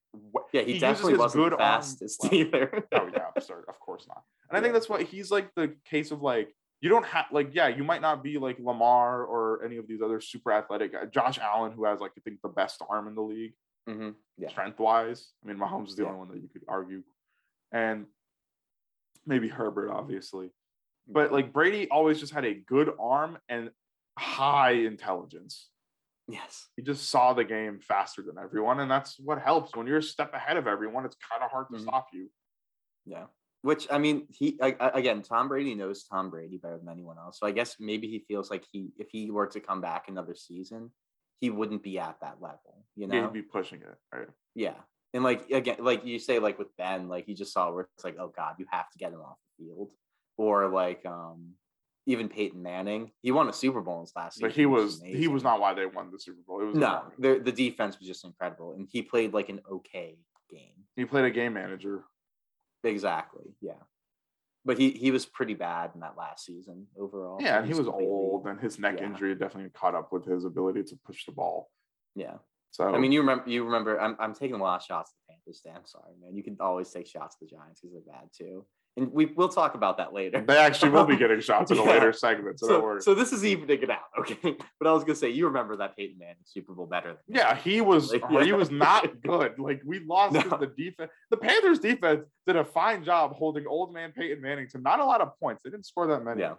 yeah. 0.52 0.60
He, 0.62 0.72
uses 0.74 0.80
definitely 0.82 1.18
wasn't 1.18 1.44
good 1.44 1.52
arm 1.54 1.58
fastest 1.60 2.20
well. 2.22 2.34
either. 2.34 2.84
Oh 2.92 3.08
yeah, 3.12 3.24
absurd. 3.34 3.64
Of 3.68 3.78
course 3.80 4.06
not. 4.06 4.22
And 4.50 4.58
I 4.58 4.60
think 4.60 4.74
that's 4.74 4.88
what 4.88 5.02
he's 5.02 5.30
like 5.30 5.54
the 5.54 5.74
case 5.86 6.10
of 6.10 6.20
like 6.20 6.54
you 6.82 6.90
don't 6.90 7.06
have 7.06 7.26
like 7.32 7.54
yeah 7.54 7.68
you 7.68 7.84
might 7.84 8.02
not 8.02 8.22
be 8.22 8.36
like 8.38 8.58
Lamar 8.58 9.24
or 9.24 9.64
any 9.64 9.78
of 9.78 9.86
these 9.88 10.02
other 10.02 10.20
super 10.20 10.52
athletic 10.52 10.92
guys. 10.92 11.08
Josh 11.10 11.38
Allen 11.38 11.72
who 11.72 11.84
has 11.84 12.00
like 12.00 12.12
I 12.18 12.20
think 12.20 12.40
the 12.42 12.48
best 12.50 12.82
arm 12.88 13.08
in 13.08 13.14
the 13.14 13.22
league 13.22 13.54
hmm 13.88 14.10
Yeah, 14.36 14.48
strength 14.50 14.78
wise. 14.78 15.30
I 15.42 15.48
mean 15.48 15.56
Mahomes 15.56 15.88
is 15.88 15.96
the 15.96 16.02
Yeah. 16.02 16.08
only 16.08 16.18
one 16.18 16.28
that 16.32 16.42
you 16.42 16.48
could 16.52 16.64
argue, 16.68 17.02
and 17.72 18.06
maybe 19.26 19.48
Herbert 19.48 19.90
obviously, 19.90 20.50
but 21.08 21.32
like 21.32 21.52
Brady 21.52 21.88
always 21.90 22.20
just 22.20 22.32
had 22.32 22.44
a 22.44 22.54
good 22.54 22.90
arm 23.00 23.38
and 23.48 23.70
high 24.18 24.72
intelligence. 24.72 25.68
yes, 26.28 26.68
He 26.76 26.82
just 26.82 27.08
saw 27.10 27.32
the 27.32 27.44
game 27.44 27.80
faster 27.80 28.22
than 28.22 28.38
everyone, 28.38 28.80
and 28.80 28.90
that's 28.90 29.18
what 29.18 29.40
helps. 29.42 29.74
When 29.76 29.86
you're 29.86 29.98
a 29.98 30.02
step 30.02 30.32
ahead 30.34 30.56
of 30.56 30.66
everyone, 30.66 31.04
it's 31.04 31.16
kind 31.30 31.42
of 31.42 31.50
hard 31.50 31.66
to 31.70 31.76
Mhm. 31.78 31.82
stop 31.82 32.08
you. 32.12 32.30
yeah. 33.04 33.26
Which 33.62 33.86
I 33.92 33.98
mean, 33.98 34.26
he 34.32 34.58
I, 34.60 34.74
again, 34.94 35.22
Tom 35.22 35.46
Brady 35.48 35.76
knows 35.76 36.02
Tom 36.04 36.30
Brady 36.30 36.56
better 36.58 36.78
than 36.78 36.88
anyone 36.88 37.16
else. 37.16 37.38
So 37.38 37.46
I 37.46 37.52
guess 37.52 37.78
maybe 37.78 38.08
he 38.08 38.18
feels 38.18 38.50
like 38.50 38.64
he, 38.72 38.92
if 38.98 39.08
he 39.10 39.30
were 39.30 39.46
to 39.46 39.60
come 39.60 39.80
back 39.80 40.08
another 40.08 40.34
season, 40.34 40.90
he 41.40 41.48
wouldn't 41.48 41.84
be 41.84 41.96
at 42.00 42.18
that 42.22 42.40
level. 42.42 42.84
You 42.96 43.06
know, 43.06 43.22
He'd 43.22 43.32
be 43.32 43.42
pushing 43.42 43.80
it, 43.80 43.94
right? 44.12 44.28
Yeah. 44.56 44.80
And 45.14 45.22
like 45.22 45.48
again, 45.50 45.76
like 45.78 46.04
you 46.04 46.18
say, 46.18 46.40
like 46.40 46.58
with 46.58 46.76
Ben, 46.76 47.06
like 47.08 47.24
he 47.26 47.34
just 47.34 47.52
saw 47.52 47.70
where 47.72 47.88
it's 47.94 48.02
like, 48.04 48.16
oh 48.18 48.32
God, 48.36 48.56
you 48.58 48.66
have 48.70 48.90
to 48.90 48.98
get 48.98 49.12
him 49.12 49.20
off 49.20 49.38
the 49.58 49.64
field. 49.66 49.92
Or 50.36 50.68
like 50.68 51.04
um 51.06 51.54
even 52.06 52.28
Peyton 52.28 52.62
Manning. 52.62 53.12
He 53.22 53.30
won 53.30 53.48
a 53.48 53.52
Super 53.52 53.80
Bowl 53.80 53.96
in 53.96 54.00
his 54.02 54.12
last 54.16 54.34
season. 54.34 54.48
But 54.48 54.56
he 54.56 54.66
was 54.66 54.94
is 54.94 55.02
he 55.02 55.28
was 55.28 55.42
not 55.42 55.60
why 55.60 55.74
they 55.74 55.86
won 55.86 56.10
the 56.10 56.18
Super 56.18 56.40
Bowl. 56.46 56.60
It 56.60 56.66
was 56.66 56.76
No, 56.76 57.04
the 57.18 57.40
the 57.42 57.52
defense 57.52 57.98
was 57.98 58.08
just 58.08 58.24
incredible. 58.24 58.72
And 58.72 58.88
he 58.90 59.02
played 59.02 59.32
like 59.32 59.48
an 59.48 59.60
okay 59.70 60.18
game. 60.50 60.84
he 60.96 61.04
played 61.04 61.24
a 61.24 61.30
game 61.30 61.54
manager. 61.54 62.04
Exactly. 62.84 63.54
Yeah. 63.60 63.80
But 64.64 64.78
he 64.78 64.90
he 64.90 65.10
was 65.10 65.26
pretty 65.26 65.54
bad 65.54 65.90
in 65.94 66.00
that 66.00 66.16
last 66.16 66.44
season 66.46 66.86
overall. 66.96 67.38
Yeah, 67.40 67.58
and 67.58 67.66
he 67.66 67.74
was 67.74 67.88
old, 67.88 68.46
and 68.46 68.60
his 68.60 68.78
neck 68.78 68.96
yeah. 68.98 69.06
injury 69.06 69.34
definitely 69.34 69.70
caught 69.70 69.94
up 69.94 70.12
with 70.12 70.24
his 70.24 70.44
ability 70.44 70.84
to 70.84 70.98
push 71.04 71.24
the 71.24 71.32
ball. 71.32 71.68
Yeah. 72.14 72.34
So 72.70 72.94
I 72.94 72.98
mean, 72.98 73.12
you 73.12 73.20
remember, 73.20 73.50
you 73.50 73.64
remember. 73.64 74.00
I'm, 74.00 74.16
I'm 74.18 74.34
taking 74.34 74.54
a 74.54 74.62
lot 74.62 74.80
of 74.80 74.86
shots 74.86 75.12
at 75.12 75.16
the 75.26 75.32
Panthers. 75.34 75.60
Today. 75.60 75.74
I'm 75.76 75.84
sorry, 75.84 76.14
man. 76.22 76.36
You 76.36 76.42
can 76.42 76.56
always 76.60 76.90
take 76.90 77.06
shots 77.06 77.36
at 77.36 77.40
the 77.40 77.54
Giants 77.54 77.80
because 77.80 77.92
they're 77.92 78.14
bad 78.14 78.28
too, 78.36 78.64
and 78.96 79.10
we 79.12 79.26
we'll 79.26 79.48
talk 79.48 79.74
about 79.74 79.96
that 79.98 80.12
later. 80.12 80.42
they 80.46 80.56
actually 80.58 80.90
will 80.90 81.04
be 81.06 81.16
getting 81.16 81.40
shots 81.40 81.70
in 81.70 81.78
a 81.78 81.82
Yeah. 81.84 81.90
later 81.90 82.12
segment, 82.12 82.58
so, 82.60 82.68
don't 82.68 82.76
So, 82.80 82.82
worry. 82.82 83.00
so 83.02 83.14
this 83.14 83.32
is 83.32 83.44
evening 83.44 83.82
it 83.82 83.90
out, 83.90 84.00
okay? 84.18 84.56
But 84.78 84.88
I 84.88 84.92
was 84.92 85.04
gonna 85.04 85.14
say, 85.16 85.30
you 85.30 85.46
remember 85.46 85.76
that 85.78 85.96
Peyton 85.96 86.18
Manning 86.18 86.36
Super 86.44 86.74
Bowl 86.74 86.86
better 86.86 87.08
than. 87.08 87.36
Yeah, 87.36 87.56
he 87.56 87.80
was 87.80 88.12
Like, 88.12 88.44
he 88.44 88.52
was 88.52 88.70
not 88.70 89.22
good. 89.22 89.58
Like 89.58 89.80
we 89.84 90.00
lost 90.00 90.34
No. 90.34 90.58
the 90.58 90.66
defense. 90.66 91.10
The 91.30 91.36
Panthers 91.36 91.78
defense 91.78 92.24
did 92.46 92.56
a 92.56 92.64
fine 92.64 93.04
job 93.04 93.34
holding 93.34 93.66
old 93.66 93.92
man 93.94 94.12
Peyton 94.12 94.40
Manning 94.42 94.68
to 94.70 94.78
not 94.78 95.00
a 95.00 95.04
lot 95.04 95.20
of 95.20 95.38
points. 95.40 95.62
They 95.64 95.70
didn't 95.70 95.86
score 95.86 96.06
that 96.08 96.24
many. 96.24 96.40
Yeah. 96.40 96.54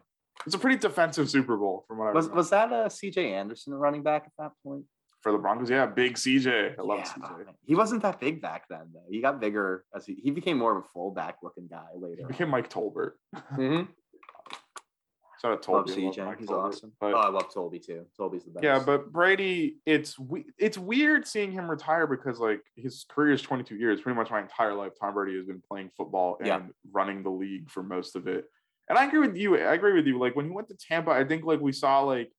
It's 0.47 0.55
a 0.55 0.59
pretty 0.59 0.77
defensive 0.77 1.29
Super 1.29 1.55
Bowl 1.57 1.85
from 1.87 1.99
what 1.99 2.07
I 2.07 2.11
Was 2.13 2.25
remember. 2.25 2.37
was 2.37 2.49
that 2.49 2.73
uh, 2.73 2.89
C.J. 2.89 3.33
Anderson 3.33 3.73
running 3.75 4.01
back 4.01 4.23
at 4.25 4.31
that 4.39 4.51
point? 4.65 4.83
For 5.23 5.31
the 5.31 5.37
Broncos. 5.39 5.69
Yeah, 5.69 5.85
big 5.87 6.15
CJ. 6.15 6.77
I 6.77 6.81
love 6.81 6.99
Yeah, 6.99 7.05
CJ. 7.05 7.45
He 7.65 7.75
wasn't 7.75 8.01
that 8.03 8.19
big 8.19 8.41
back 8.41 8.67
then, 8.69 8.89
though. 8.93 9.05
He 9.09 9.21
got 9.21 9.39
bigger 9.39 9.85
as 9.95 10.05
he, 10.05 10.15
he 10.15 10.29
became 10.31 10.57
more 10.57 10.77
of 10.77 10.83
a 10.83 10.87
fullback 10.93 11.37
looking 11.41 11.67
guy 11.67 11.85
He 11.95 11.99
later. 12.03 12.27
became 12.27 12.49
Mike 12.49 12.69
Tolbert. 12.69 13.13
Mm-hmm. 13.35 13.83
Shout 15.41 15.51
out 15.51 15.67
Love 15.67 15.85
Tolby. 15.85 16.03
Love 16.05 16.13
CJ. 16.15 16.25
Mike 16.25 16.39
He's 16.39 16.47
Tolbert. 16.49 16.67
awesome. 16.67 16.91
But 17.01 17.13
oh, 17.13 17.17
I 17.17 17.29
love 17.29 17.49
Tolby 17.53 17.85
too. 17.85 18.05
Tolby's 18.19 18.43
the 18.45 18.51
best. 18.51 18.63
yeah, 18.63 18.79
but 18.79 19.11
Brady, 19.11 19.77
it's 19.85 20.15
it's 20.57 20.77
weird 20.77 21.27
seeing 21.27 21.51
him 21.51 21.69
retire 21.69 22.07
because 22.07 22.39
like 22.39 22.61
his 22.77 23.05
career 23.09 23.33
is 23.33 23.41
22 23.41 23.75
years. 23.75 23.99
Pretty 24.01 24.15
much 24.17 24.29
my 24.31 24.41
entire 24.41 24.73
life, 24.73 24.93
Tom 24.99 25.13
Brady 25.13 25.35
has 25.37 25.45
been 25.45 25.61
playing 25.69 25.89
football 25.97 26.37
and 26.39 26.47
Yeah. 26.47 26.61
running 26.93 27.23
the 27.23 27.29
league 27.29 27.69
for 27.69 27.83
most 27.83 28.15
of 28.15 28.27
it. 28.27 28.45
And 28.89 28.97
I 28.97 29.05
agree 29.05 29.19
with 29.19 29.35
you. 29.35 29.57
I 29.57 29.73
agree 29.73 29.93
with 29.93 30.05
you. 30.05 30.17
Like 30.17 30.35
when 30.35 30.45
he 30.45 30.51
went 30.51 30.69
to 30.69 30.75
Tampa, 30.77 31.11
I 31.11 31.25
think 31.25 31.43
like 31.45 31.59
we 31.59 31.71
saw 31.73 32.01
like 32.01 32.31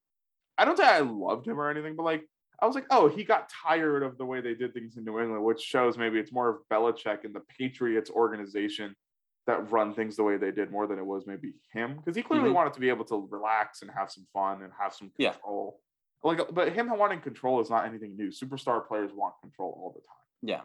I 0.57 0.65
don't 0.65 0.77
say 0.79 0.87
I 0.87 1.01
loved 1.01 1.47
him 1.47 1.61
or 1.61 1.69
anything, 1.71 1.97
but 1.97 2.05
like 2.05 2.23
I 2.61 2.67
was 2.67 2.75
like, 2.75 2.87
oh, 2.91 3.09
he 3.09 3.25
got 3.25 3.49
tired 3.49 4.03
of 4.03 4.17
the 4.19 4.25
way 4.25 4.41
they 4.41 4.55
did 4.55 4.73
things 4.75 4.97
in 4.97 5.05
New 5.05 5.19
England, 5.21 5.43
which 5.45 5.61
shows 5.61 5.99
maybe 5.99 6.19
it's 6.19 6.33
more 6.33 6.49
of 6.49 6.57
Belichick 6.71 7.25
and 7.25 7.35
the 7.35 7.41
Patriots 7.41 8.11
organization 8.11 8.95
that 9.47 9.71
run 9.71 9.95
things 9.95 10.17
the 10.17 10.23
way 10.23 10.37
they 10.39 10.51
did 10.51 10.71
more 10.71 10.87
than 10.87 10.99
it 10.99 11.05
was 11.05 11.27
maybe 11.27 11.53
him 11.73 11.97
because 11.97 12.17
he 12.17 12.23
clearly 12.23 12.49
Mhm. 12.51 12.55
wanted 12.55 12.73
to 12.73 12.81
be 12.81 12.89
able 12.89 13.05
to 13.07 13.27
relax 13.31 13.83
and 13.83 13.91
have 13.91 14.11
some 14.11 14.27
fun 14.33 14.63
and 14.63 14.73
have 14.79 14.95
some 14.95 15.11
Yeah. 15.19 15.33
control. 15.33 15.81
Like, 16.23 16.41
but 16.55 16.73
him 16.73 16.89
wanting 16.97 17.21
control 17.21 17.61
is 17.61 17.69
not 17.69 17.85
anything 17.85 18.17
new. 18.17 18.29
Superstar 18.29 18.87
players 18.87 19.13
want 19.13 19.35
control 19.43 19.71
all 19.83 19.91
the 19.93 20.01
time. 20.01 20.17
yeah. 20.41 20.63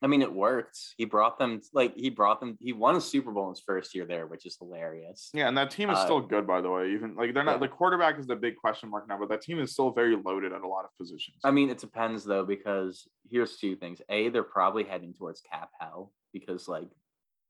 I 0.00 0.06
mean, 0.06 0.22
it 0.22 0.32
worked. 0.32 0.78
He 0.96 1.04
brought 1.06 1.38
them 1.40 1.60
like 1.72 1.96
he 1.96 2.08
brought 2.08 2.38
them. 2.38 2.56
He 2.60 2.72
won 2.72 2.94
a 2.94 3.00
Super 3.00 3.32
Bowl 3.32 3.44
in 3.48 3.50
his 3.50 3.60
first 3.66 3.94
year 3.96 4.04
there, 4.06 4.28
which 4.28 4.46
is 4.46 4.56
hilarious. 4.56 5.30
Yeah, 5.34 5.48
and 5.48 5.58
that 5.58 5.72
team 5.72 5.90
is 5.90 5.98
Uh, 5.98 6.04
still 6.04 6.20
good, 6.20 6.46
by 6.46 6.60
the 6.60 6.70
way. 6.70 6.92
Even 6.92 7.16
like 7.16 7.34
they're 7.34 7.42
not 7.42 7.58
the 7.58 7.66
quarterback 7.66 8.16
is 8.18 8.26
the 8.28 8.36
big 8.36 8.56
question 8.56 8.90
mark 8.90 9.08
now, 9.08 9.18
but 9.18 9.28
that 9.30 9.42
team 9.42 9.58
is 9.58 9.72
still 9.72 9.90
very 9.90 10.14
loaded 10.14 10.52
at 10.52 10.60
a 10.62 10.68
lot 10.68 10.84
of 10.84 10.90
positions. 10.96 11.38
I 11.42 11.50
mean, 11.50 11.68
it 11.68 11.78
depends 11.78 12.24
though, 12.24 12.44
because 12.44 13.08
here's 13.28 13.56
two 13.56 13.74
things. 13.74 14.00
A, 14.08 14.28
they're 14.28 14.44
probably 14.44 14.84
heading 14.84 15.14
towards 15.14 15.40
cap 15.40 15.70
hell 15.80 16.12
because 16.32 16.68
like 16.68 16.88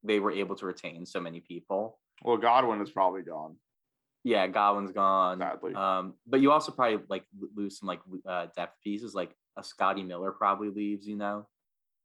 they 0.02 0.18
were 0.18 0.32
able 0.32 0.56
to 0.56 0.64
retain 0.64 1.04
so 1.04 1.20
many 1.20 1.40
people. 1.40 1.98
well, 2.22 2.38
Godwin 2.38 2.80
is 2.80 2.90
probably 2.90 3.22
gone. 3.22 3.56
Yeah, 4.24 4.46
Godwin's 4.46 4.92
gone. 4.92 5.38
Sadly. 5.38 5.74
Um, 5.74 6.14
but 6.26 6.40
you 6.40 6.50
also 6.50 6.72
probably 6.72 7.00
like 7.10 7.24
lose 7.54 7.78
some 7.78 7.88
like 7.88 8.00
uh, 8.26 8.46
depth 8.56 8.76
pieces. 8.82 9.14
Like 9.14 9.34
a 9.58 9.62
Scotty 9.62 10.02
Miller 10.02 10.32
probably 10.32 10.70
leaves. 10.70 11.06
You 11.06 11.16
know. 11.16 11.46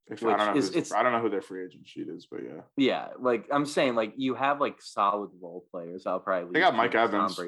If, 0.07 0.23
I 0.23 0.35
don't 0.37 0.47
know, 0.53 0.55
is- 0.57 0.69
it's- 0.71 0.91
I 0.91 1.01
don't 1.01 1.13
know 1.13 1.21
who 1.21 1.29
their 1.29 1.41
free 1.41 1.63
agent 1.65 1.87
sheet 1.87 2.07
is, 2.09 2.27
but 2.29 2.41
yeah, 2.43 2.61
Yeah, 2.75 3.07
like 3.19 3.47
I'm 3.51 3.65
saying, 3.65 3.95
like 3.95 4.13
you 4.17 4.35
have 4.35 4.59
like 4.59 4.81
solid 4.81 5.31
role 5.41 5.65
players. 5.71 6.05
I'll 6.05 6.19
probably 6.19 6.51
They 6.53 6.59
got 6.59 6.75
Mike 6.75 6.93
Evans. 6.95 7.39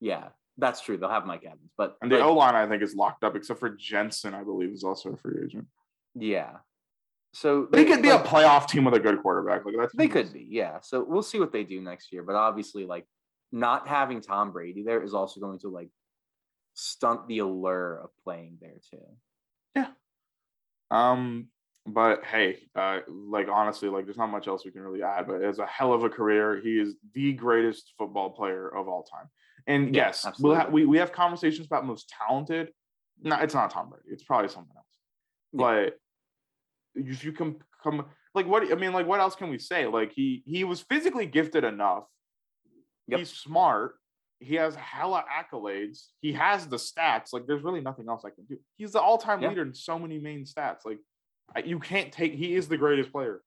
Yeah, 0.00 0.28
that's 0.58 0.82
true. 0.82 0.98
They'll 0.98 1.08
have 1.08 1.24
Mike 1.26 1.44
Evans, 1.44 1.72
but 1.78 1.96
and 2.02 2.12
the 2.12 2.16
like, 2.16 2.24
O 2.26 2.34
line 2.34 2.54
I 2.54 2.68
think 2.68 2.82
is 2.82 2.94
locked 2.94 3.24
up, 3.24 3.34
except 3.36 3.58
for 3.58 3.70
Jensen, 3.70 4.34
I 4.34 4.44
believe, 4.44 4.70
is 4.70 4.84
also 4.84 5.12
a 5.12 5.16
free 5.16 5.42
agent. 5.44 5.66
yeah. 6.14 6.58
So 7.32 7.66
They 7.66 7.84
could 7.84 8.00
be 8.00 8.10
a 8.10 8.18
playoff 8.20 8.68
team 8.68 8.84
with 8.84 8.94
a 8.94 9.00
good 9.00 9.20
quarterback. 9.20 9.64
Like 9.64 9.74
that's 9.76 9.92
They 9.96 10.06
could 10.06 10.32
be, 10.32 10.46
yeah. 10.48 10.78
So 10.82 11.02
we'll 11.02 11.22
see 11.24 11.40
what 11.40 11.50
they 11.50 11.64
do 11.64 11.80
next 11.80 12.12
year. 12.12 12.22
But 12.22 12.36
obviously, 12.36 12.86
like 12.86 13.06
not 13.50 13.88
having 13.88 14.20
Tom 14.20 14.52
Brady 14.52 14.84
there 14.84 15.02
is 15.02 15.14
also 15.14 15.40
going 15.40 15.58
to 15.60 15.68
like 15.68 15.88
stunt 16.74 17.26
the 17.26 17.38
allure 17.40 18.02
of 18.04 18.10
playing 18.22 18.58
there 18.60 18.78
too. 18.88 19.02
Yeah. 19.74 19.88
Um, 20.92 21.48
but 21.86 22.24
hey, 22.24 22.60
uh, 22.74 23.00
like 23.08 23.48
honestly, 23.48 23.88
like 23.88 24.04
there's 24.06 24.16
not 24.16 24.28
much 24.30 24.48
else 24.48 24.64
we 24.64 24.70
can 24.70 24.82
really 24.82 25.02
add. 25.02 25.26
But 25.26 25.42
it's 25.42 25.58
a 25.58 25.66
hell 25.66 25.92
of 25.92 26.02
a 26.04 26.08
career. 26.08 26.60
He 26.62 26.78
is 26.78 26.94
the 27.12 27.32
greatest 27.34 27.92
football 27.98 28.30
player 28.30 28.68
of 28.68 28.88
all 28.88 29.02
time. 29.04 29.28
And 29.66 29.94
Yeah, 29.94 30.06
yes, 30.06 30.26
we'll 30.40 30.54
ha- 30.54 30.68
we 30.70 30.86
we 30.86 30.98
have 30.98 31.12
conversations 31.12 31.66
about 31.66 31.86
most 31.86 32.12
talented. 32.26 32.70
No, 33.22 33.36
it's 33.36 33.54
not 33.54 33.70
Tom 33.70 33.90
Brady. 33.90 34.08
It's 34.10 34.24
probably 34.24 34.48
someone 34.48 34.76
else. 34.76 34.86
Yeah. 35.52 35.58
But 35.58 35.98
if 36.94 37.24
you 37.24 37.32
can 37.32 37.56
come, 37.82 38.06
like 38.34 38.46
what 38.46 38.70
I 38.70 38.74
mean, 38.74 38.92
like 38.92 39.06
what 39.06 39.20
else 39.20 39.34
can 39.36 39.50
we 39.50 39.58
say? 39.58 39.86
Like 39.86 40.12
he 40.12 40.42
he 40.46 40.64
was 40.64 40.80
physically 40.80 41.26
gifted 41.26 41.64
enough. 41.64 42.04
Yep. 43.08 43.18
He's 43.20 43.30
smart. 43.30 43.96
He 44.40 44.56
has 44.56 44.74
hella 44.74 45.24
accolades. 45.30 46.08
He 46.20 46.32
has 46.34 46.66
the 46.66 46.76
stats. 46.76 47.32
Like, 47.32 47.46
there's 47.46 47.62
really 47.62 47.80
nothing 47.80 48.06
else 48.08 48.24
I 48.26 48.30
can 48.30 48.44
do. 48.44 48.58
He's 48.76 48.92
the 48.92 49.00
all-time 49.00 49.40
Yeah. 49.40 49.48
leader 49.50 49.62
in 49.62 49.72
so 49.74 49.98
many 49.98 50.18
main 50.18 50.44
stats. 50.44 50.80
Like, 50.84 50.98
you 51.64 51.78
can't 51.78 52.12
take. 52.12 52.34
He 52.34 52.54
is 52.54 52.68
the 52.68 52.76
greatest 52.76 53.12
player. 53.12 53.40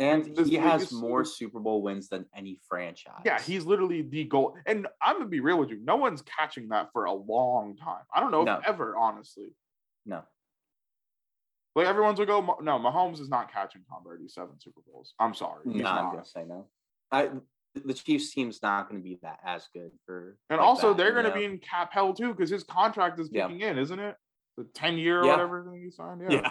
And 0.00 0.36
This 0.36 0.48
he 0.48 0.54
has 0.54 0.92
more 0.92 1.24
Super 1.24 1.58
Bowl 1.58 1.82
wins 1.82 2.08
than 2.08 2.24
any 2.36 2.60
franchise. 2.68 3.22
Yeah, 3.24 3.40
he's 3.40 3.64
literally 3.64 4.02
the 4.02 4.24
goal. 4.24 4.56
And 4.66 4.86
I'm 5.02 5.16
gonna 5.16 5.26
be 5.28 5.40
real 5.40 5.58
with 5.58 5.70
you. 5.70 5.80
No 5.82 5.96
one's 5.96 6.22
catching 6.22 6.68
that 6.68 6.90
for 6.92 7.06
a 7.06 7.12
long 7.12 7.76
time. 7.76 8.04
I 8.14 8.20
don't 8.20 8.30
know 8.30 8.44
No. 8.44 8.58
if 8.58 8.66
ever, 8.66 8.96
honestly. 8.96 9.48
no. 10.06 10.22
Like 11.74 11.86
everyone's 11.86 12.18
gonna 12.18 12.26
go. 12.26 12.42
"Ma- 12.42 12.56
No, 12.60 12.78
Mahomes 12.78 13.20
is 13.20 13.28
not 13.28 13.52
catching 13.52 13.82
Tom 13.90 14.02
Brady 14.04 14.28
seven 14.28 14.58
Super 14.60 14.80
Bowls. 14.90 15.14
I'm 15.18 15.34
sorry. 15.34 15.62
No, 15.64 15.86
I'm 15.88 16.10
gonna 16.12 16.24
say 16.24 16.44
no. 16.44 16.66
I 17.12 17.30
the 17.74 17.94
Chiefs 17.94 18.32
team's 18.34 18.60
not 18.62 18.88
going 18.88 19.00
to 19.00 19.04
be 19.08 19.18
that 19.22 19.38
as 19.44 19.68
good 19.72 19.92
for. 20.04 20.36
And 20.50 20.58
like 20.58 20.66
also, 20.66 20.88
that, 20.88 20.96
they're 20.96 21.12
going 21.12 21.26
to 21.26 21.32
be 21.34 21.44
in 21.44 21.58
cap 21.58 21.92
hell 21.92 22.12
too 22.12 22.32
because 22.34 22.50
his 22.50 22.64
contract 22.64 23.20
is 23.20 23.28
Yeah. 23.30 23.46
kicking 23.46 23.60
in, 23.60 23.78
isn't 23.78 23.98
it? 24.00 24.16
The 24.56 24.64
10 24.74 24.96
year 24.98 25.20
or 25.22 25.26
whatever 25.28 25.62
thing 25.62 25.80
he 25.84 25.90
signed. 25.90 26.22
Yeah. 26.28 26.50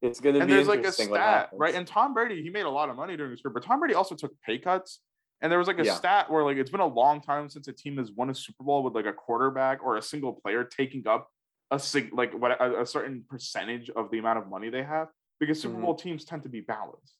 It's 0.00 0.20
going 0.20 0.34
to 0.34 0.40
and 0.40 0.48
be 0.48 0.54
there's 0.54 0.68
like 0.68 0.84
a 0.84 0.92
stat, 0.92 1.50
right? 1.54 1.74
And 1.74 1.86
Tom 1.86 2.14
Brady, 2.14 2.42
he 2.42 2.50
made 2.50 2.66
a 2.66 2.70
lot 2.70 2.88
of 2.88 2.96
money 2.96 3.16
during 3.16 3.32
his 3.32 3.40
career, 3.40 3.52
but 3.52 3.64
Tom 3.64 3.80
Brady 3.80 3.94
also 3.94 4.14
took 4.14 4.40
pay 4.42 4.58
cuts. 4.58 5.00
And 5.40 5.50
there 5.52 5.58
was 5.58 5.68
like 5.68 5.78
a 5.78 5.84
Yeah. 5.84 5.94
stat 5.94 6.30
where 6.30 6.44
like 6.44 6.56
it's 6.56 6.70
been 6.70 6.80
a 6.80 6.86
long 6.86 7.20
time 7.20 7.48
since 7.48 7.68
a 7.68 7.72
team 7.72 7.96
has 7.98 8.10
won 8.12 8.28
a 8.30 8.34
Super 8.34 8.64
Bowl 8.64 8.82
with 8.82 8.94
like 8.94 9.06
a 9.06 9.12
quarterback 9.12 9.82
or 9.82 9.96
a 9.96 10.02
single 10.02 10.32
player 10.32 10.64
taking 10.64 11.06
up 11.06 11.30
a 11.70 11.78
sig- 11.78 12.12
like 12.12 12.32
what 12.32 12.52
a, 12.60 12.80
a 12.80 12.86
certain 12.86 13.24
percentage 13.28 13.88
of 13.90 14.10
the 14.10 14.18
amount 14.18 14.38
of 14.38 14.48
money 14.48 14.68
they 14.70 14.82
have 14.82 15.08
because 15.38 15.60
Super 15.60 15.76
Mhm. 15.78 15.82
Bowl 15.82 15.94
teams 15.94 16.24
tend 16.24 16.42
to 16.42 16.48
be 16.48 16.60
balanced. 16.60 17.14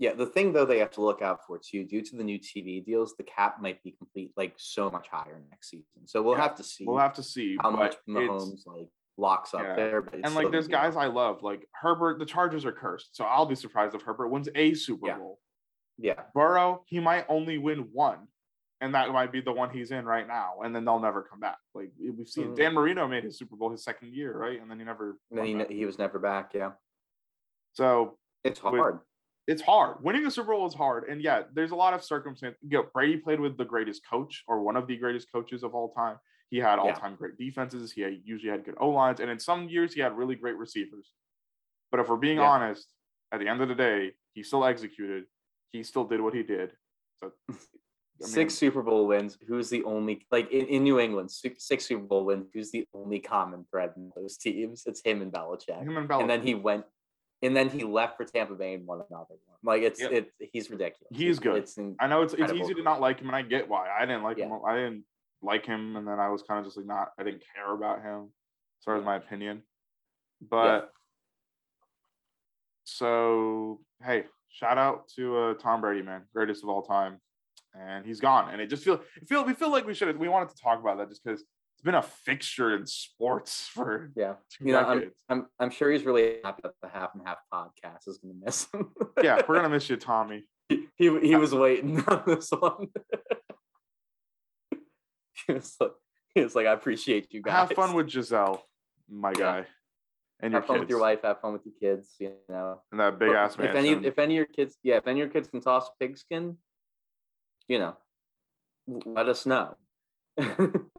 Yeah, 0.00 0.14
the 0.14 0.26
thing 0.26 0.52
though 0.52 0.64
they 0.64 0.78
have 0.78 0.90
to 0.92 1.02
look 1.02 1.22
out 1.22 1.46
for 1.46 1.58
too, 1.58 1.84
due 1.84 2.02
to 2.02 2.16
the 2.16 2.24
new 2.24 2.38
TV 2.38 2.84
deals, 2.84 3.14
the 3.16 3.22
cap 3.22 3.60
might 3.60 3.82
be 3.84 3.92
complete 3.92 4.32
like 4.36 4.54
so 4.56 4.90
much 4.90 5.08
higher 5.08 5.40
next 5.50 5.70
season. 5.70 6.06
So 6.06 6.22
we'll 6.22 6.34
Yeah, 6.34 6.42
have 6.42 6.56
to 6.56 6.64
see 6.64 6.86
We'll 6.86 6.98
have 6.98 7.14
to 7.14 7.22
see 7.22 7.56
how 7.60 7.70
much 7.70 7.96
Mahomes 8.08 8.66
like 8.66 8.88
locks 9.20 9.54
up 9.54 9.62
Yeah. 9.62 10.00
and 10.24 10.34
like 10.34 10.50
there's 10.50 10.66
guys 10.68 10.96
I 10.96 11.06
love, 11.06 11.42
like 11.42 11.68
Herbert. 11.74 12.18
The 12.18 12.26
Chargers 12.26 12.64
are 12.64 12.72
cursed, 12.72 13.14
so 13.16 13.24
I'll 13.24 13.46
be 13.46 13.54
surprised 13.54 13.94
if 13.94 14.02
Herbert 14.02 14.28
wins 14.28 14.48
a 14.54 14.74
Super 14.74 15.06
Yeah. 15.08 15.18
Bowl. 15.18 15.38
yeah, 15.98 16.22
Burrow, 16.34 16.82
he 16.86 16.98
might 16.98 17.26
only 17.28 17.58
win 17.58 17.90
one, 17.92 18.26
and 18.80 18.94
that 18.94 19.10
might 19.10 19.30
be 19.30 19.40
the 19.42 19.52
one 19.52 19.70
he's 19.70 19.90
in 19.90 20.06
right 20.06 20.26
now, 20.26 20.60
and 20.64 20.74
then 20.74 20.84
they'll 20.84 20.98
never 20.98 21.22
come 21.22 21.38
back. 21.40 21.58
Like 21.74 21.90
we've 22.00 22.26
seen, 22.26 22.48
Mhm. 22.52 22.56
Dan 22.56 22.74
Marino 22.74 23.06
made 23.06 23.22
his 23.24 23.38
Super 23.38 23.54
Bowl 23.56 23.70
his 23.70 23.84
second 23.84 24.14
year, 24.14 24.36
right, 24.36 24.60
and 24.60 24.70
then 24.70 24.78
he 24.78 24.84
never. 24.84 25.18
then 25.30 25.44
he, 25.44 25.54
back. 25.54 25.68
he 25.70 25.84
was 25.84 25.98
never 25.98 26.18
back. 26.18 26.54
Yeah, 26.54 26.72
So 27.72 28.18
it's 28.42 28.62
With- 28.62 28.74
hard. 28.74 29.00
it's 29.46 29.62
hard. 29.62 30.02
Winning 30.02 30.26
a 30.26 30.30
Super 30.30 30.52
Bowl 30.52 30.66
is 30.66 30.74
hard, 30.74 31.04
and 31.08 31.20
yeah, 31.22 31.44
there's 31.52 31.70
a 31.72 31.76
lot 31.76 31.92
of 31.94 32.02
circumstance. 32.02 32.56
You 32.62 32.78
know, 32.78 32.88
Brady 32.94 33.18
played 33.18 33.40
with 33.40 33.56
the 33.58 33.64
greatest 33.64 34.06
coach 34.08 34.42
or 34.48 34.62
one 34.62 34.76
of 34.76 34.86
the 34.86 34.96
greatest 34.96 35.30
coaches 35.30 35.62
of 35.62 35.74
all 35.74 35.92
time. 35.92 36.18
He 36.50 36.58
had 36.58 36.78
all-time 36.80 37.14
great 37.14 37.38
defenses. 37.38 37.92
He 37.92 38.00
had, 38.00 38.20
usually 38.24 38.50
had 38.50 38.64
good 38.64 38.74
O 38.78 38.88
lines, 38.90 39.20
and 39.20 39.30
in 39.30 39.38
some 39.38 39.68
years 39.68 39.94
he 39.94 40.00
had 40.00 40.16
really 40.16 40.34
great 40.34 40.56
receivers. 40.56 41.12
But 41.92 42.00
if 42.00 42.08
we're 42.08 42.16
being 42.16 42.38
Yeah. 42.38 42.50
honest, 42.50 42.88
at 43.32 43.38
the 43.38 43.46
end 43.48 43.60
of 43.60 43.68
the 43.68 43.74
day, 43.76 44.12
he 44.34 44.42
still 44.42 44.64
executed. 44.64 45.24
He 45.72 45.84
still 45.84 46.04
did 46.04 46.20
what 46.20 46.34
he 46.34 46.42
did. 46.42 46.72
So 47.18 47.32
I 47.48 47.48
mean, 48.20 48.28
six 48.28 48.54
Super 48.54 48.82
Bowl 48.82 49.06
wins. 49.06 49.38
Who's 49.46 49.70
the 49.70 49.84
only 49.84 50.26
like 50.32 50.50
in, 50.50 50.66
in 50.66 50.82
New 50.82 50.98
England? 50.98 51.30
Six, 51.30 51.86
Super 51.86 52.02
Bowl 52.02 52.24
wins. 52.24 52.48
Who's 52.52 52.72
the 52.72 52.86
only 52.92 53.20
common 53.20 53.64
thread 53.70 53.92
in 53.96 54.10
those 54.16 54.36
teams? 54.36 54.82
It's 54.86 55.00
him 55.04 55.22
and 55.22 55.32
Belichick. 55.32 55.82
him 55.82 55.96
and, 55.96 56.10
and 56.10 56.28
then 56.28 56.42
he 56.42 56.54
went, 56.54 56.84
and 57.42 57.56
then 57.56 57.68
he 57.70 57.84
left 57.84 58.16
for 58.16 58.24
Tampa 58.24 58.54
Bay 58.54 58.74
and 58.74 58.84
won 58.86 58.98
another 59.08 59.36
one. 59.46 59.58
Like 59.62 59.82
it's 59.82 60.00
Yep. 60.00 60.12
it. 60.12 60.32
He's 60.52 60.68
ridiculous. 60.68 61.12
He's 61.16 61.38
good. 61.38 61.58
It's 61.58 61.78
I 62.00 62.08
know 62.08 62.22
it's 62.22 62.34
it's 62.34 62.52
easy 62.52 62.74
to 62.74 62.82
not 62.82 63.00
like 63.00 63.20
him, 63.20 63.28
and 63.28 63.36
I 63.36 63.42
get 63.42 63.68
why. 63.68 63.88
I 63.88 64.04
didn't 64.04 64.24
like 64.24 64.38
Yeah. 64.38 64.46
him. 64.46 64.60
I 64.66 64.74
didn't 64.74 65.04
like 65.42 65.66
him, 65.66 65.96
and 65.96 66.06
then 66.06 66.18
I 66.18 66.28
was 66.28 66.42
kind 66.42 66.58
of 66.58 66.64
just 66.64 66.76
like 66.76 66.86
not. 66.86 67.08
I 67.18 67.22
didn't 67.22 67.42
care 67.54 67.72
about 67.72 68.02
him, 68.02 68.30
as 68.80 68.84
far 68.84 68.96
as 68.96 69.04
my 69.04 69.16
opinion. 69.16 69.62
But 70.40 70.90
so 72.84 73.80
hey, 74.04 74.24
shout 74.48 74.78
out 74.78 75.08
to 75.16 75.36
uh, 75.36 75.54
Tom 75.54 75.80
Brady, 75.80 76.02
man, 76.02 76.22
greatest 76.34 76.62
of 76.62 76.68
all 76.68 76.82
time, 76.82 77.18
and 77.74 78.04
he's 78.04 78.20
gone. 78.20 78.50
And 78.52 78.60
it 78.60 78.68
just 78.68 78.84
feel 78.84 79.00
it 79.16 79.28
feel 79.28 79.44
we 79.44 79.54
feel 79.54 79.70
like 79.70 79.86
we 79.86 79.94
should 79.94 80.08
have 80.08 80.16
we 80.16 80.28
wanted 80.28 80.50
to 80.50 80.56
talk 80.62 80.80
about 80.80 80.98
that 80.98 81.08
just 81.08 81.22
because 81.24 81.40
it's 81.40 81.84
been 81.84 81.94
a 81.94 82.02
fixture 82.02 82.76
in 82.76 82.86
sports 82.86 83.68
for 83.72 84.10
Yeah. 84.14 84.34
You 84.60 84.72
know, 84.72 84.80
I'm. 84.80 85.10
I'm 85.28 85.46
I'm 85.58 85.70
sure 85.70 85.90
he's 85.90 86.04
really 86.04 86.36
happy 86.44 86.60
that 86.62 86.72
the 86.82 86.88
half 86.88 87.14
and 87.14 87.22
half 87.26 87.38
podcast 87.52 88.08
is 88.08 88.18
gonna 88.18 88.34
miss 88.44 88.66
him. 88.72 88.90
yeah, 89.22 89.40
we're 89.48 89.56
gonna 89.56 89.68
miss 89.70 89.88
you, 89.88 89.96
Tommy. 89.96 90.44
he 90.68 90.88
he, 90.96 91.18
he 91.20 91.36
was 91.36 91.54
waiting 91.54 92.02
on 92.06 92.22
this 92.26 92.50
one. 92.50 92.88
was 95.54 95.76
like 95.80 95.90
was 96.36 96.54
like, 96.54 96.66
I 96.66 96.72
appreciate 96.72 97.32
you 97.32 97.42
guys. 97.42 97.68
Have 97.68 97.72
fun 97.72 97.94
with 97.94 98.08
Gisele, 98.08 98.62
my 99.08 99.30
Yeah. 99.30 99.34
guy, 99.38 99.66
and 100.40 100.52
your 100.52 100.60
have 100.60 100.66
fun 100.66 100.76
kids, 100.76 100.80
with 100.82 100.90
your 100.90 101.00
wife, 101.00 101.22
have 101.22 101.40
fun 101.40 101.52
with 101.52 101.62
your 101.64 101.74
kids, 101.78 102.14
you 102.18 102.32
know. 102.48 102.80
and 102.92 103.00
that 103.00 103.18
big 103.18 103.30
ass 103.30 103.54
if 103.54 103.58
man. 103.60 103.76
any 103.76 103.90
if 104.06 104.18
any 104.18 104.34
of 104.34 104.36
your 104.36 104.46
kids 104.46 104.76
yeah, 104.82 104.96
if 104.96 105.06
any 105.06 105.20
of 105.20 105.26
your 105.26 105.32
kids 105.32 105.48
can 105.48 105.60
toss 105.60 105.88
a 105.88 105.90
pigskin, 106.04 106.56
you 107.68 107.78
know, 107.78 107.96
let 108.86 109.28
us 109.28 109.46
know. 109.46 109.76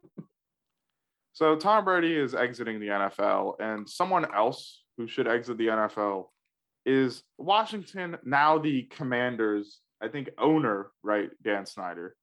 So 1.34 1.56
Tom 1.56 1.86
Brady 1.86 2.16
is 2.16 2.36
exiting 2.36 2.80
the 2.80 2.88
NFL, 2.88 3.60
and 3.60 3.90
someone 3.90 4.32
else 4.32 4.84
who 4.98 5.08
should 5.08 5.28
exit 5.28 5.58
the 5.58 5.68
NFL 5.68 6.26
is 6.86 7.24
Washington, 7.38 8.18
now 8.24 8.60
the 8.60 8.84
Commanders, 8.84 9.80
I 10.02 10.10
think 10.10 10.30
owner, 10.38 10.92
right? 11.04 11.30
Dan 11.42 11.66
Snyder. 11.66 12.16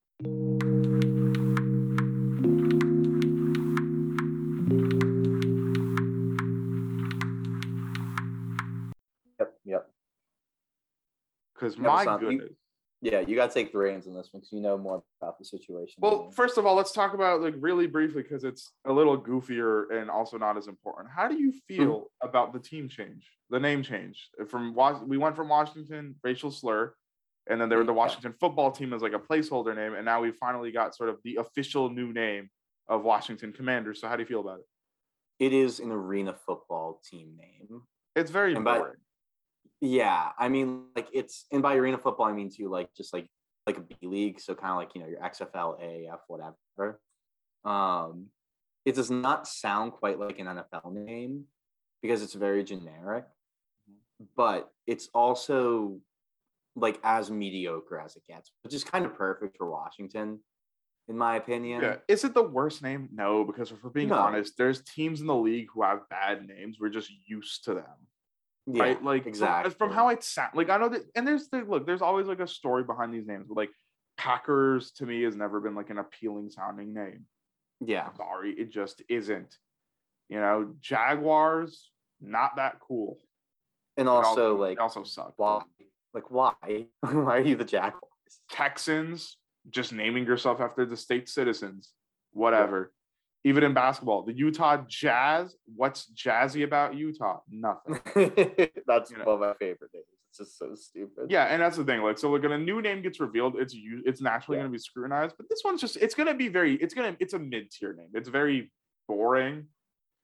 Because 11.58 11.76
Yeah, 11.76 11.82
my 11.82 12.02
you- 12.02 12.18
goodness. 12.18 12.56
Yeah, 13.00 13.20
you 13.20 13.36
gotta 13.36 13.54
take 13.54 13.70
the 13.70 13.78
reins 13.78 14.08
on 14.08 14.14
this 14.14 14.32
one 14.32 14.40
because 14.40 14.52
you 14.52 14.60
know 14.60 14.76
more 14.76 15.04
about 15.22 15.38
the 15.38 15.44
situation. 15.44 15.94
Well, 15.98 16.32
first 16.32 16.58
of 16.58 16.66
all, 16.66 16.74
let's 16.74 16.90
talk 16.90 17.14
about 17.14 17.40
like 17.40 17.54
really 17.60 17.86
briefly 17.86 18.22
because 18.22 18.42
it's 18.42 18.72
a 18.86 18.92
little 18.92 19.16
goofier 19.16 19.92
and 19.92 20.10
also 20.10 20.36
not 20.36 20.56
as 20.56 20.66
important. 20.66 21.08
How 21.14 21.28
do 21.28 21.38
you 21.38 21.52
hmm. 21.52 21.58
feel 21.76 22.10
about 22.20 22.52
the 22.52 22.58
team 22.58 22.88
change, 22.88 23.30
the 23.50 23.60
name 23.60 23.84
change 23.84 24.28
from 24.48 24.74
we 25.06 25.16
went 25.16 25.36
from 25.36 25.48
Washington 25.48 26.16
racial 26.24 26.50
slur, 26.50 26.92
and 27.48 27.60
then 27.60 27.68
they 27.68 27.76
were 27.76 27.84
the 27.84 27.92
Yeah. 27.92 27.98
Washington 27.98 28.32
football 28.32 28.72
team 28.72 28.92
as 28.92 29.00
like 29.00 29.12
a 29.12 29.20
placeholder 29.20 29.76
name, 29.76 29.94
and 29.94 30.04
now 30.04 30.20
we 30.20 30.32
finally 30.32 30.72
got 30.72 30.96
sort 30.96 31.08
of 31.08 31.22
the 31.22 31.36
official 31.36 31.90
new 31.90 32.12
name 32.12 32.50
of 32.88 33.04
Washington 33.04 33.52
Commanders. 33.52 34.00
So 34.00 34.08
how 34.08 34.16
do 34.16 34.22
you 34.22 34.26
feel 34.26 34.40
about 34.40 34.58
it? 34.58 34.66
it 35.38 35.52
is 35.52 35.78
an 35.78 35.92
arena 35.92 36.34
football 36.34 37.00
team 37.08 37.36
name. 37.38 37.82
It's 38.16 38.30
very 38.30 38.56
And 38.56 38.64
by- 38.64 38.78
boring. 38.78 38.96
Yeah, 39.80 40.30
I 40.38 40.48
mean, 40.48 40.86
like 40.96 41.08
it's 41.12 41.46
and 41.52 41.62
by 41.62 41.76
arena 41.76 41.98
football, 41.98 42.26
I 42.26 42.32
mean 42.32 42.50
too, 42.50 42.68
like 42.68 42.92
just 42.94 43.12
like 43.12 43.28
like 43.66 43.78
a 43.78 43.80
B 43.80 43.94
league, 44.02 44.40
so 44.40 44.54
kind 44.54 44.72
of 44.72 44.76
like 44.76 44.94
you 44.94 45.00
know 45.00 45.08
your 45.08 45.20
XFL, 45.20 45.80
AAF, 45.80 46.18
whatever. 46.26 47.00
Um, 47.64 48.26
it 48.84 48.94
does 48.94 49.10
not 49.10 49.46
sound 49.46 49.92
quite 49.92 50.18
like 50.18 50.38
an 50.38 50.46
NFL 50.46 50.92
name 50.92 51.44
because 52.02 52.22
it's 52.22 52.34
very 52.34 52.64
generic, 52.64 53.24
but 54.36 54.70
it's 54.86 55.08
also 55.14 56.00
like 56.74 56.98
as 57.04 57.30
mediocre 57.30 57.98
as 57.98 58.16
it 58.16 58.22
gets, 58.26 58.50
which 58.62 58.74
is 58.74 58.84
kind 58.84 59.04
of 59.04 59.14
perfect 59.14 59.56
for 59.58 59.70
Washington, 59.70 60.40
in 61.08 61.16
my 61.18 61.36
opinion. 61.36 61.82
Yeah. 61.82 61.96
Is 62.08 62.24
it 62.24 62.34
the 62.34 62.42
worst 62.42 62.82
name? 62.82 63.08
No, 63.12 63.44
because 63.44 63.70
if 63.70 63.82
we're 63.82 63.90
being 63.90 64.08
No. 64.08 64.18
honest, 64.18 64.56
there's 64.56 64.82
teams 64.82 65.20
in 65.20 65.26
the 65.26 65.34
league 65.34 65.68
who 65.72 65.82
have 65.82 66.08
bad 66.08 66.46
names. 66.46 66.78
We're 66.80 66.88
just 66.88 67.10
used 67.26 67.64
to 67.64 67.74
them. 67.74 68.06
Yeah, 68.70 68.82
right? 68.82 69.02
Like 69.02 69.26
exactly. 69.26 69.72
from, 69.74 69.90
how 69.92 70.08
it 70.08 70.22
sound, 70.22 70.50
like 70.54 70.68
I 70.68 70.76
know 70.76 70.90
that, 70.90 71.02
and 71.14 71.26
there's 71.26 71.48
the 71.48 71.58
look. 71.62 71.86
There's 71.86 72.02
always 72.02 72.26
like 72.26 72.40
a 72.40 72.46
story 72.46 72.84
behind 72.84 73.14
these 73.14 73.26
names. 73.26 73.46
But 73.48 73.56
like 73.56 73.70
Packers 74.18 74.90
to 74.92 75.06
me 75.06 75.22
has 75.22 75.36
never 75.36 75.60
been 75.60 75.74
like 75.74 75.90
an 75.90 75.98
appealing 75.98 76.50
sounding 76.50 76.92
name. 76.92 77.24
yeah, 77.80 78.12
sorry, 78.16 78.52
it 78.52 78.70
just 78.70 79.02
isn't. 79.08 79.56
You 80.28 80.40
know, 80.40 80.74
Jaguars 80.80 81.90
not 82.20 82.56
that 82.56 82.78
cool. 82.80 83.18
and 83.96 84.06
It 84.06 84.10
also 84.10 84.56
like 84.56 84.80
also 84.80 85.02
suck. 85.04 85.32
why, 85.36 85.62
like 86.12 86.30
why, 86.30 86.52
why 87.00 87.38
are 87.38 87.40
you 87.40 87.56
the 87.56 87.64
Jaguars? 87.64 88.02
Texans 88.50 89.36
just 89.70 89.92
naming 89.92 90.26
yourself 90.26 90.60
after 90.60 90.84
the 90.84 90.96
state 90.96 91.28
citizens, 91.28 91.92
whatever. 92.32 92.92
Even 93.44 93.62
in 93.64 93.72
basketball, 93.72 94.22
the 94.24 94.32
Utah 94.32 94.82
Jazz. 94.88 95.54
What's 95.76 96.10
jazzy 96.12 96.64
about 96.64 96.94
Utah? 96.96 97.40
Nothing. 97.50 98.00
That's 98.86 99.10
You 99.10 99.18
know. 99.18 99.24
one 99.24 99.34
of 99.34 99.40
my 99.40 99.54
favorite 99.58 99.90
names. 99.94 100.06
It's 100.30 100.38
just 100.38 100.58
so 100.58 100.74
stupid. 100.74 101.30
Yeah, 101.30 101.44
and 101.44 101.62
that's 101.62 101.76
the 101.78 101.84
thing. 101.84 102.02
Like, 102.02 102.18
so 102.18 102.30
like 102.30 102.42
when 102.42 102.52
a 102.52 102.58
new 102.58 102.82
name 102.82 103.00
gets 103.00 103.18
revealed, 103.20 103.54
it's 103.58 103.72
u- 103.72 104.02
it's 104.04 104.20
naturally 104.20 104.58
Yeah. 104.58 104.62
going 104.64 104.72
to 104.72 104.76
be 104.76 104.78
scrutinized. 104.78 105.36
But 105.38 105.48
this 105.48 105.62
one's 105.64 105.80
just 105.80 105.96
it's 105.96 106.14
going 106.14 106.26
to 106.26 106.34
be 106.34 106.48
very 106.48 106.74
it's 106.76 106.92
going 106.94 107.14
to 107.14 107.22
it's 107.22 107.32
a 107.32 107.38
mid 107.38 107.70
tier 107.70 107.94
name. 107.94 108.08
It's 108.12 108.28
very 108.28 108.70
boring 109.08 109.66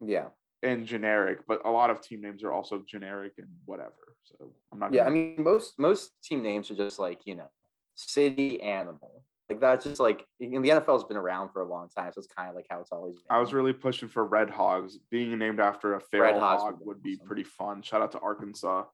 yeah, 0.04 0.26
and 0.62 0.84
generic. 0.86 1.38
But 1.48 1.64
a 1.64 1.70
lot 1.70 1.88
of 1.88 2.02
team 2.02 2.20
names 2.20 2.42
are 2.44 2.52
also 2.52 2.82
generic 2.86 3.32
and 3.38 3.46
whatever. 3.64 3.94
So 4.24 4.52
I'm 4.72 4.78
not. 4.80 4.92
yeah. 4.92 5.02
I 5.02 5.04
gonna- 5.06 5.16
mean, 5.16 5.36
most 5.42 5.78
most 5.78 6.10
team 6.22 6.42
names 6.42 6.70
are 6.70 6.76
just 6.76 6.98
like 6.98 7.20
you 7.24 7.36
know, 7.36 7.48
city 7.94 8.60
animal. 8.60 9.24
Like 9.50 9.60
that's 9.60 9.84
just 9.84 10.00
like 10.00 10.26
and 10.40 10.64
the 10.64 10.70
NFL's 10.70 11.04
been 11.04 11.18
around 11.18 11.50
for 11.50 11.60
a 11.60 11.68
long 11.68 11.88
time, 11.90 12.10
so 12.12 12.18
it's 12.18 12.26
kind 12.26 12.48
of 12.48 12.54
like 12.54 12.66
how 12.70 12.80
it's 12.80 12.90
always. 12.92 13.16
Been. 13.16 13.24
I 13.28 13.38
was 13.40 13.52
really 13.52 13.74
pushing 13.74 14.08
for 14.08 14.24
Red 14.24 14.48
Hogs 14.48 14.98
being 15.10 15.36
named 15.38 15.60
after 15.60 15.94
a 15.94 16.00
feral 16.00 16.40
hog 16.40 16.78
would 16.80 17.02
be 17.02 17.14
awesome. 17.14 17.26
pretty 17.26 17.44
fun. 17.44 17.82
Shout 17.82 18.00
out 18.00 18.12
to 18.12 18.18
Arkansas. 18.20 18.84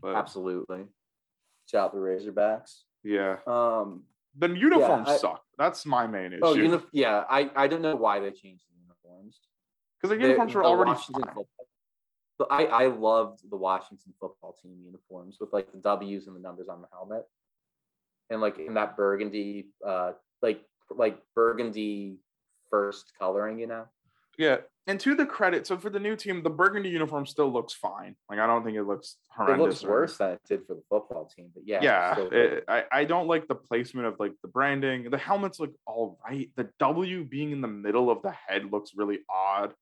But 0.00 0.16
absolutely. 0.16 0.86
Shout 1.70 1.84
out 1.86 1.92
the 1.92 1.98
Razorbacks. 2.00 2.80
yeah, 3.04 3.36
Um. 3.46 4.04
the 4.36 4.48
uniforms 4.48 5.08
I- 5.08 5.16
suck. 5.18 5.42
That's 5.56 5.86
my 5.86 6.06
main 6.06 6.32
issue. 6.32 6.40
Oh, 6.42 6.54
uni- 6.54 6.80
yeah. 6.92 7.24
I 7.30 7.50
I 7.54 7.68
don't 7.68 7.82
know 7.82 7.94
why 7.94 8.18
they 8.18 8.30
changed 8.32 8.64
the 8.70 8.80
uniforms. 8.80 9.40
because 10.00 10.16
the 10.16 10.20
uniforms 10.22 10.52
were 10.54 10.62
the 10.62 10.68
already 10.68 10.90
Washington 10.92 11.22
fine. 11.24 11.34
football. 11.34 12.48
I 12.50 12.64
I 12.66 12.86
loved 12.86 13.48
the 13.50 13.56
Washington 13.56 14.14
football 14.18 14.56
team 14.60 14.78
uniforms 14.84 15.36
with 15.38 15.52
like 15.52 15.70
the 15.70 15.78
W's 15.78 16.26
and 16.26 16.34
the 16.34 16.40
numbers 16.40 16.68
on 16.68 16.80
the 16.80 16.88
helmet, 16.90 17.26
and 18.30 18.40
like 18.40 18.58
in 18.58 18.74
that 18.74 18.96
burgundy, 18.96 19.66
uh, 19.86 20.12
like 20.42 20.62
like 20.90 21.18
burgundy 21.34 22.16
first 22.70 23.12
coloring, 23.18 23.58
you 23.58 23.66
know. 23.66 23.84
Yeah, 24.38 24.58
and 24.86 24.98
to 25.00 25.14
the 25.14 25.26
credit, 25.26 25.66
so 25.66 25.76
for 25.76 25.90
the 25.90 25.98
new 26.00 26.16
team, 26.16 26.42
the 26.42 26.48
burgundy 26.50 26.88
uniform 26.88 27.26
still 27.26 27.52
looks 27.52 27.74
fine. 27.74 28.16
Like 28.30 28.38
I 28.38 28.46
don't 28.46 28.64
think 28.64 28.76
it 28.78 28.84
looks 28.84 29.16
horrendous 29.28 29.58
It 29.58 29.68
looks 29.68 29.84
or- 29.84 29.90
worse 29.90 30.16
than 30.16 30.30
it 30.32 30.40
did 30.48 30.66
for 30.66 30.74
the 30.74 30.82
football 30.88 31.26
team, 31.26 31.50
but 31.52 31.64
yeah, 31.66 31.80
Yeah, 31.82 32.20
it- 32.32 32.64
I 32.68 32.84
I 32.90 33.04
don't 33.04 33.26
like 33.26 33.48
the 33.48 33.54
placement 33.56 34.06
of 34.06 34.18
like 34.18 34.32
the 34.42 34.48
branding. 34.48 35.10
The 35.10 35.18
helmets 35.18 35.60
look 35.60 35.74
all 35.86 36.18
right. 36.24 36.48
The 36.56 36.70
W 36.78 37.24
being 37.24 37.50
in 37.50 37.60
the 37.60 37.68
middle 37.68 38.10
of 38.10 38.22
the 38.22 38.30
head 38.30 38.70
looks 38.72 38.92
really 38.94 39.18
odd. 39.28 39.74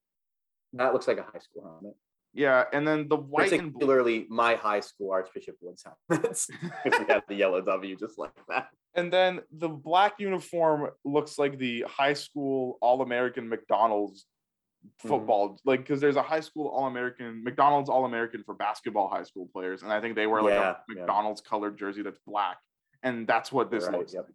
that 0.73 0.93
looks 0.93 1.07
like 1.09 1.19
a 1.19 1.23
high 1.23 1.39
school 1.39 1.63
helmet. 1.65 1.97
Yeah, 2.39 2.65
and 2.73 2.87
then 2.87 3.09
the 3.09 3.17
white 3.17 3.53
and 3.53 3.73
blue. 3.73 3.81
Particularly 3.81 4.27
my 4.31 4.55
high 4.55 4.79
school 4.81 5.11
Archbishop 5.11 5.57
Woods 5.61 5.85
helmets, 6.09 6.47
because 6.85 7.01
we 7.01 7.07
had 7.13 7.25
the 7.29 7.35
yellow 7.35 7.61
W 7.61 7.97
just 7.97 8.17
like 8.17 8.31
that. 8.49 8.69
And 8.95 9.13
then 9.13 9.41
the 9.51 9.69
black 9.69 10.15
uniform 10.21 10.91
looks 11.05 11.37
like 11.37 11.59
the 11.59 11.85
high 11.89 12.13
school 12.15 12.79
All 12.81 13.03
American 13.03 13.49
McDonald's 13.49 14.27
Mhm. 15.03 15.09
football, 15.09 15.59
like 15.65 15.81
because 15.81 16.01
there's 16.01 16.15
a 16.15 16.23
high 16.23 16.39
school 16.39 16.69
All 16.69 16.87
American 16.87 17.43
McDonald's 17.43 17.91
All 17.91 18.05
American 18.05 18.45
for 18.45 18.55
basketball 18.55 19.09
high 19.09 19.25
school 19.25 19.49
players, 19.53 19.83
and 19.83 19.93
I 19.93 20.01
think 20.01 20.15
they 20.15 20.29
wear 20.29 20.41
like 20.41 20.53
Yeah, 20.55 20.71
a 20.71 20.77
yeah. 20.95 21.01
McDonald's 21.01 21.41
colored 21.41 21.77
jersey 21.77 22.03
that's 22.03 22.21
black, 22.25 22.59
and 23.03 23.27
that's 23.27 23.51
what 23.51 23.73
this 23.73 23.87
Right, 23.87 23.99
looks 23.99 24.15
yep. 24.15 24.27
like. 24.27 24.35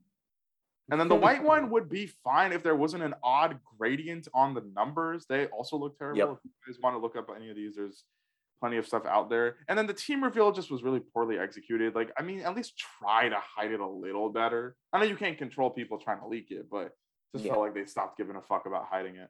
And 0.91 0.99
then 0.99 1.07
the 1.07 1.15
white 1.15 1.41
one 1.41 1.69
would 1.69 1.89
be 1.89 2.07
fine 2.23 2.51
if 2.51 2.61
there 2.61 2.75
wasn't 2.75 3.03
an 3.03 3.13
odd 3.23 3.57
gradient 3.77 4.27
on 4.33 4.53
the 4.53 4.63
numbers. 4.75 5.25
They 5.27 5.45
also 5.47 5.77
look 5.77 5.97
terrible. 5.97 6.17
Yep. 6.17 6.29
If 6.31 6.37
you 6.43 6.73
guys 6.73 6.81
want 6.81 6.95
to 6.95 6.99
look 6.99 7.15
up 7.15 7.29
any 7.35 7.49
of 7.49 7.55
these, 7.55 7.75
there's 7.75 8.03
plenty 8.59 8.77
of 8.77 8.85
stuff 8.85 9.05
out 9.05 9.29
there. 9.29 9.57
And 9.67 9.77
then 9.79 9.87
the 9.87 9.93
team 9.93 10.23
reveal 10.23 10.51
just 10.51 10.69
was 10.69 10.83
really 10.83 10.99
poorly 10.99 11.39
executed. 11.39 11.95
Like, 11.95 12.11
I 12.17 12.21
mean, 12.21 12.41
at 12.41 12.55
least 12.55 12.77
try 12.77 13.29
to 13.29 13.37
hide 13.39 13.71
it 13.71 13.79
a 13.79 13.87
little 13.87 14.29
better. 14.29 14.75
I 14.91 14.99
know 14.99 15.05
you 15.05 15.15
can't 15.15 15.37
control 15.37 15.69
people 15.69 15.97
trying 15.97 16.19
to 16.19 16.27
leak 16.27 16.51
it, 16.51 16.69
but 16.69 16.91
just 17.33 17.45
Yeah. 17.45 17.53
felt 17.53 17.63
like 17.63 17.73
they 17.73 17.85
stopped 17.85 18.17
giving 18.17 18.35
a 18.35 18.41
fuck 18.41 18.65
about 18.65 18.85
hiding 18.89 19.15
it. 19.15 19.29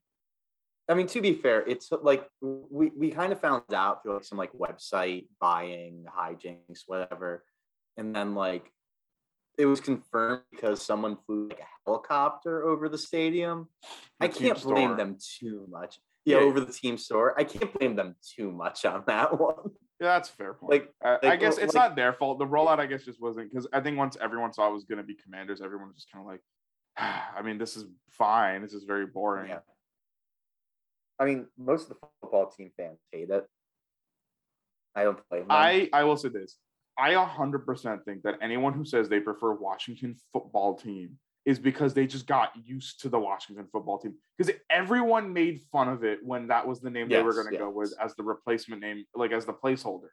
I 0.89 0.95
mean, 0.95 1.07
to 1.07 1.21
be 1.21 1.35
fair, 1.35 1.61
it's 1.65 1.91
like 1.91 2.27
we, 2.41 2.91
we 2.95 3.11
kind 3.11 3.31
of 3.31 3.39
found 3.39 3.73
out 3.73 4.03
through 4.03 4.15
like 4.15 4.25
some 4.25 4.37
like 4.37 4.51
website 4.53 5.27
buying 5.39 6.05
hijinks, 6.13 6.81
whatever. 6.87 7.43
And 7.95 8.13
then 8.13 8.35
like 8.35 8.69
it 9.57 9.65
was 9.65 9.79
confirmed 9.79 10.41
because 10.51 10.81
someone 10.81 11.17
flew 11.25 11.49
like 11.49 11.59
a 11.59 11.67
helicopter 11.85 12.63
over 12.63 12.89
the 12.89 12.97
stadium. 12.97 13.67
I 14.19 14.27
The 14.27 14.33
team 14.33 14.47
can't 14.53 14.63
blame 14.63 14.87
store. 14.89 14.97
them 14.97 15.17
too 15.39 15.67
much. 15.69 15.99
Yeah, 16.25 16.37
Yeah. 16.37 16.43
over 16.43 16.59
the 16.61 16.71
team 16.71 16.97
store. 16.97 17.37
I 17.39 17.43
can't 17.43 17.71
blame 17.77 17.95
them 17.95 18.15
too 18.35 18.51
much 18.51 18.85
on 18.85 19.03
that 19.07 19.39
one. 19.39 19.71
Yeah, 19.99 20.07
that's 20.07 20.29
a 20.29 20.33
fair 20.33 20.53
point. 20.53 20.71
Like- 20.71 20.93
I, 21.23 21.31
I 21.33 21.35
guess 21.35 21.57
it's 21.57 21.73
like- 21.75 21.89
not 21.89 21.95
their 21.95 22.13
fault. 22.13 22.39
The 22.39 22.45
rollout, 22.47 22.79
I 22.79 22.85
guess, 22.87 23.03
just 23.03 23.21
wasn't 23.21 23.51
because 23.51 23.67
I 23.71 23.79
think 23.81 23.97
once 23.97 24.17
everyone 24.19 24.53
saw 24.53 24.69
it 24.69 24.73
was 24.73 24.85
going 24.85 24.97
to 24.97 25.03
be 25.03 25.15
commanders, 25.15 25.61
everyone 25.61 25.87
was 25.87 25.95
just 25.97 26.11
kind 26.11 26.25
of 26.25 26.31
like, 26.31 26.41
I 27.37 27.41
mean, 27.43 27.57
this 27.57 27.77
is 27.77 27.85
fine. 28.09 28.61
This 28.61 28.73
is 28.73 28.83
very 28.85 29.05
boring. 29.05 29.49
Yeah. 29.49 29.59
I 31.19 31.25
mean, 31.25 31.47
most 31.57 31.83
of 31.83 31.89
the 31.89 32.07
football 32.21 32.49
team 32.49 32.71
fans 32.75 32.99
hate 33.11 33.29
it. 33.29 33.45
I 34.95 35.03
don't 35.03 35.19
blame 35.29 35.43
them. 35.43 35.51
I 35.51 35.89
I 35.93 36.03
will 36.05 36.17
say 36.17 36.29
this. 36.29 36.57
I 36.97 37.11
100% 37.11 38.03
think 38.05 38.23
that 38.23 38.35
anyone 38.41 38.73
who 38.73 38.85
says 38.85 39.09
they 39.09 39.19
prefer 39.19 39.53
Washington 39.53 40.15
football 40.31 40.75
team 40.75 41.17
is 41.45 41.59
because 41.59 41.93
they 41.93 42.07
just 42.07 42.27
got 42.27 42.51
used 42.63 43.01
to 43.01 43.09
the 43.09 43.19
Washington 43.19 43.67
football 43.71 43.99
team 43.99 44.13
because 44.37 44.53
everyone 44.69 45.33
made 45.33 45.59
fun 45.71 45.89
of 45.89 46.03
it 46.03 46.19
when 46.23 46.47
that 46.47 46.65
was 46.65 46.79
the 46.79 46.89
name 46.89 47.09
they 47.09 47.21
were 47.21 47.33
going 47.33 47.51
to 47.51 47.57
go 47.57 47.69
with 47.69 47.93
as 48.01 48.15
the 48.15 48.23
replacement 48.23 48.81
name, 48.81 49.03
like 49.13 49.31
as 49.31 49.45
the 49.45 49.53
placeholder. 49.53 50.09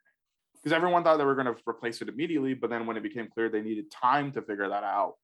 Because 0.55 0.73
everyone 0.73 1.05
thought 1.05 1.17
they 1.19 1.25
were 1.25 1.37
going 1.37 1.47
to 1.47 1.57
replace 1.67 2.03
it 2.03 2.09
immediately, 2.09 2.55
but 2.55 2.69
then 2.69 2.87
when 2.87 2.97
it 2.97 3.03
became 3.03 3.29
clear 3.33 3.49
they 3.49 3.63
needed 3.63 3.91
time 3.91 4.33
to 4.33 4.43
figure 4.43 4.69
that 4.69 4.83
out. 4.83 5.15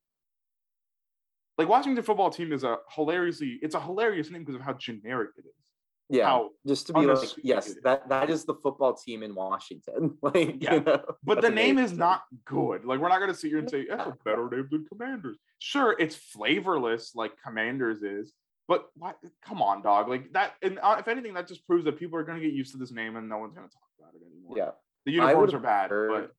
Like 1.58 1.68
Washington 1.68 2.04
football 2.04 2.30
team 2.30 2.52
is 2.52 2.64
a 2.64 2.76
hilariously, 2.94 3.58
it's 3.62 3.74
a 3.74 3.80
hilarious 3.80 4.30
name 4.30 4.42
because 4.42 4.54
of 4.54 4.60
how 4.60 4.74
generic 4.74 5.30
it 5.36 5.46
is. 5.46 5.65
Yeah. 6.08 6.26
How 6.26 6.50
just 6.66 6.86
to 6.86 6.92
be 6.92 7.00
like, 7.00 7.28
yes, 7.42 7.74
that 7.82 8.08
that 8.08 8.30
is 8.30 8.44
the 8.44 8.54
football 8.54 8.94
team 8.94 9.22
in 9.22 9.34
Washington. 9.34 10.16
like, 10.22 10.62
Yeah, 10.62 10.74
you 10.74 10.80
know, 10.80 11.02
But 11.24 11.40
the 11.40 11.50
name 11.50 11.78
is 11.78 11.92
not 11.92 12.22
good. 12.44 12.84
Like 12.84 13.00
we're 13.00 13.08
not 13.08 13.18
gonna 13.18 13.34
sit 13.34 13.48
here 13.48 13.58
and 13.58 13.68
say 13.68 13.86
that's 13.88 14.06
a 14.06 14.16
better 14.24 14.48
name 14.48 14.68
than 14.70 14.86
Commanders. 14.86 15.36
Sure, 15.58 15.96
it's 15.98 16.14
flavorless 16.14 17.12
like 17.16 17.32
Commanders 17.44 18.02
is, 18.02 18.32
but 18.68 18.86
why, 18.94 19.14
come 19.44 19.60
on, 19.60 19.82
dog. 19.82 20.08
Like 20.08 20.32
that. 20.32 20.54
And 20.62 20.78
uh, 20.80 20.96
if 21.00 21.08
anything, 21.08 21.34
that 21.34 21.48
just 21.48 21.66
proves 21.66 21.84
that 21.86 21.98
people 21.98 22.18
are 22.18 22.24
gonna 22.24 22.40
get 22.40 22.52
used 22.52 22.72
to 22.72 22.78
this 22.78 22.92
name 22.92 23.16
and 23.16 23.28
no 23.28 23.38
one's 23.38 23.54
gonna 23.54 23.66
talk 23.66 23.88
about 23.98 24.12
it 24.14 24.22
anymore. 24.24 24.56
Yeah. 24.56 24.70
the 25.06 25.12
uniforms 25.12 25.54
are 25.54 25.58
bad, 25.58 25.88
preferred- 25.88 26.30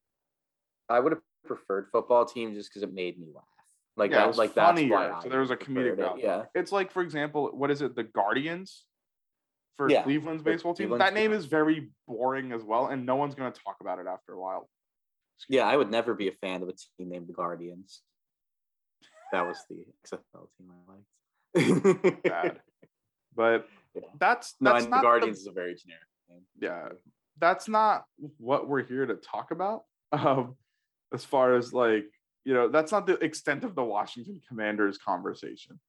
but 0.88 0.96
I 0.96 1.00
would 1.02 1.12
have 1.12 1.22
preferred 1.46 1.88
football 1.92 2.26
team 2.26 2.54
just 2.54 2.70
because 2.70 2.84
it 2.84 2.94
made 2.94 3.20
me 3.20 3.28
laugh. 3.36 3.44
Like 3.98 4.12
Yeah, 4.12 4.28
was 4.28 4.38
like 4.38 4.54
that's 4.54 4.80
why. 4.80 4.90
funnier, 4.90 5.16
so 5.24 5.30
there 5.30 5.42
was 5.42 5.52
a 5.52 5.58
comedic 5.58 5.94
it, 5.94 5.98
value. 5.98 6.24
Yeah. 6.24 6.44
it's 6.56 6.72
like, 6.72 6.92
for 6.92 7.02
example, 7.02 7.50
what 7.54 7.72
is 7.72 7.82
it? 7.82 7.96
The 7.96 8.04
Guardians 8.04 8.86
for 9.78 9.90
Yeah, 9.90 10.04
Cleveland's 10.04 10.44
baseball 10.44 10.74
team. 10.74 10.88
Cleveland's 10.90 11.06
That 11.06 11.14
name 11.14 11.32
is 11.34 11.46
very 11.46 11.90
boring 12.08 12.52
as 12.52 12.64
well, 12.64 12.88
and 12.88 13.06
no 13.06 13.16
one's 13.16 13.36
gonna 13.36 13.52
talk 13.52 13.78
about 13.80 14.00
it 14.00 14.08
after 14.08 14.34
a 14.34 14.40
while. 14.40 14.70
Yeah, 15.48 15.66
I 15.66 15.78
would 15.78 15.92
never 15.92 16.14
be 16.16 16.28
a 16.28 16.32
fan 16.32 16.64
of 16.64 16.70
a 16.70 16.74
team 16.74 17.10
named 17.10 17.28
the 17.28 17.34
Guardians. 17.34 18.02
That 19.32 19.46
was 19.46 19.58
the 19.70 19.86
XFL 20.06 20.48
team 20.58 20.72
I 20.72 20.92
liked. 20.92 22.24
Bad. 22.24 22.60
But 23.36 23.68
Yeah. 23.96 24.02
that's 24.20 24.56
no, 24.60 24.74
that's 24.74 24.84
and 24.84 24.92
not 24.92 24.98
the 24.98 25.02
the 25.02 25.08
Guardians 25.08 25.40
is 25.40 25.48
a 25.48 25.52
very 25.52 25.74
generic 25.74 26.04
name. 26.30 26.42
yeah 26.60 26.90
that's 27.40 27.68
not 27.68 28.06
what 28.38 28.68
we're 28.68 28.84
here 28.84 29.08
to 29.08 29.16
talk 29.16 29.50
about 29.50 29.86
um 30.12 30.56
as 31.12 31.26
far 31.26 31.56
as 31.56 31.74
like 31.74 32.06
you 32.46 32.54
know 32.54 32.68
that's 32.68 32.92
not 32.92 33.08
the 33.08 33.14
extent 33.24 33.64
of 33.64 33.74
the 33.74 33.84
washington 33.84 34.40
commanders 34.48 35.00
conversation 35.00 35.80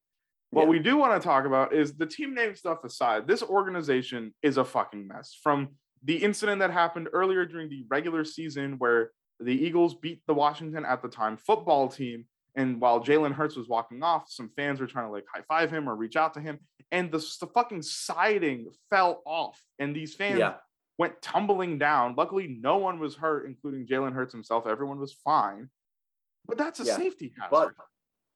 what 0.51 0.63
Yeah. 0.63 0.69
we 0.69 0.79
do 0.79 0.97
want 0.97 1.19
to 1.21 1.25
talk 1.25 1.45
about 1.45 1.73
is 1.73 1.95
the 1.95 2.05
team 2.05 2.33
name 2.33 2.55
stuff 2.55 2.83
aside 2.83 3.27
this 3.27 3.43
organization 3.43 4.33
is 4.41 4.57
a 4.57 4.65
fucking 4.65 5.07
mess 5.07 5.37
from 5.41 5.69
the 6.03 6.17
incident 6.17 6.59
that 6.59 6.71
happened 6.71 7.09
earlier 7.13 7.45
during 7.45 7.69
the 7.69 7.85
regular 7.89 8.23
season 8.23 8.75
where 8.77 9.11
the 9.39 9.53
eagles 9.53 9.95
beat 9.95 10.21
the 10.27 10.33
washington 10.33 10.85
at 10.85 11.01
the 11.01 11.09
time 11.09 11.37
football 11.37 11.87
team 11.87 12.25
and 12.55 12.81
while 12.81 12.99
Jalen 12.99 13.31
Hurts 13.33 13.55
was 13.55 13.69
walking 13.69 14.01
off, 14.01 14.25
some 14.27 14.49
fans 14.57 14.81
were 14.81 14.87
trying 14.87 15.05
to 15.05 15.11
like 15.11 15.23
high 15.33 15.43
five 15.47 15.71
him 15.71 15.87
or 15.87 15.95
reach 15.95 16.15
out 16.15 16.33
to 16.33 16.41
him, 16.41 16.59
and 16.91 17.09
the, 17.11 17.19
the 17.39 17.45
fucking 17.47 17.83
siding 17.83 18.67
fell 18.89 19.21
off, 19.23 19.63
and 19.77 19.95
these 19.95 20.15
fans 20.15 20.39
Yeah. 20.39 20.55
went 20.97 21.21
tumbling 21.21 21.77
down. 21.77 22.15
Luckily, 22.17 22.47
no 22.59 22.77
one 22.77 22.99
was 22.99 23.15
hurt, 23.15 23.45
including 23.45 23.85
Jalen 23.85 24.13
Hurts 24.13 24.33
himself. 24.33 24.65
Everyone 24.65 24.99
was 24.99 25.13
fine. 25.13 25.69
But 26.47 26.57
that's 26.57 26.79
a 26.79 26.85
Yeah. 26.85 26.97
safety 26.97 27.33
hazard. 27.39 27.49
But 27.51 27.73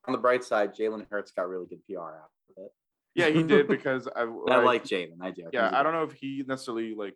on 0.07 0.11
the 0.11 0.17
bright 0.17 0.43
side, 0.43 0.75
Jalen 0.75 1.05
Hurts 1.09 1.31
got 1.31 1.47
really 1.49 1.65
good 1.67 1.79
PR 1.87 1.99
out 2.01 2.29
of 2.57 2.63
it. 2.65 2.71
yeah, 3.15 3.29
he 3.29 3.43
did 3.43 3.67
because 3.77 4.07
I, 4.15 4.23
And 4.23 4.49
I 4.51 4.63
like 4.63 4.83
Jalen. 4.83 5.17
I 5.21 5.31
do. 5.31 5.43
Yeah, 5.53 5.69
I 5.73 5.83
don't 5.83 5.93
know 5.93 6.03
if 6.03 6.13
he 6.13 6.43
necessarily 6.47 6.93
like. 6.95 7.15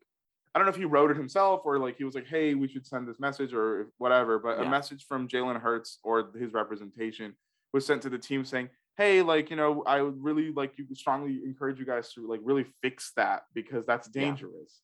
I 0.56 0.60
don't 0.60 0.66
know 0.66 0.72
if 0.72 0.78
he 0.78 0.86
wrote 0.86 1.12
it 1.12 1.18
himself 1.18 1.62
or 1.66 1.78
like 1.78 1.98
he 1.98 2.04
was 2.04 2.16
like, 2.16 2.26
"Hey, 2.26 2.56
we 2.56 2.68
should 2.68 2.88
send 2.88 3.08
this 3.08 3.20
message" 3.20 3.54
or 3.54 3.90
whatever. 4.00 4.40
But 4.40 4.60
a 4.60 4.68
message 4.70 5.06
from 5.08 5.28
Jalen 5.28 5.60
Hurts 5.62 6.00
or 6.04 6.32
his 6.40 6.54
representation 6.54 7.36
was 7.74 7.86
sent 7.86 8.02
to 8.04 8.10
the 8.10 8.18
team 8.18 8.44
saying, 8.44 8.70
"Hey, 8.98 9.22
like 9.22 9.50
you 9.52 9.56
know, 9.56 9.84
I 9.86 10.02
would 10.02 10.24
really 10.24 10.52
like 10.52 10.74
you 10.78 10.86
strongly 10.96 11.42
encourage 11.46 11.78
you 11.78 11.86
guys 11.86 12.12
to 12.14 12.28
like 12.28 12.40
really 12.44 12.66
fix 12.82 13.12
that 13.18 13.44
because 13.54 13.86
that's 13.86 14.10
Yeah. 14.14 14.22
dangerous." 14.24 14.82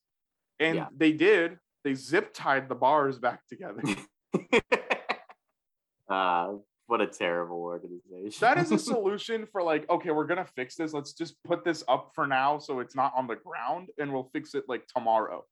And 0.59 0.75
Yeah. 0.75 0.87
they 0.95 1.11
did. 1.13 1.57
They 1.83 1.95
zip 1.95 2.33
tied 2.33 2.69
the 2.69 2.75
bars 2.75 3.17
back 3.17 3.47
together. 3.47 3.81
uh, 6.09 6.53
what 6.93 7.01
a 7.01 7.07
terrible 7.07 7.57
organization. 7.57 8.37
that 8.41 8.59
is 8.59 8.71
a 8.71 8.77
solution 8.93 9.47
for 9.51 9.63
like, 9.63 9.89
okay, 9.89 10.11
we're 10.11 10.27
gonna 10.27 10.45
fix 10.55 10.75
this. 10.75 10.93
Let's 10.93 11.13
just 11.13 11.43
put 11.43 11.65
this 11.65 11.83
up 11.87 12.11
for 12.13 12.27
now 12.27 12.59
so 12.59 12.81
it's 12.81 12.95
not 12.95 13.13
on 13.17 13.25
the 13.25 13.35
ground, 13.35 13.89
and 13.97 14.13
we'll 14.13 14.29
fix 14.31 14.53
it 14.53 14.65
like 14.67 14.85
tomorrow. 14.85 15.43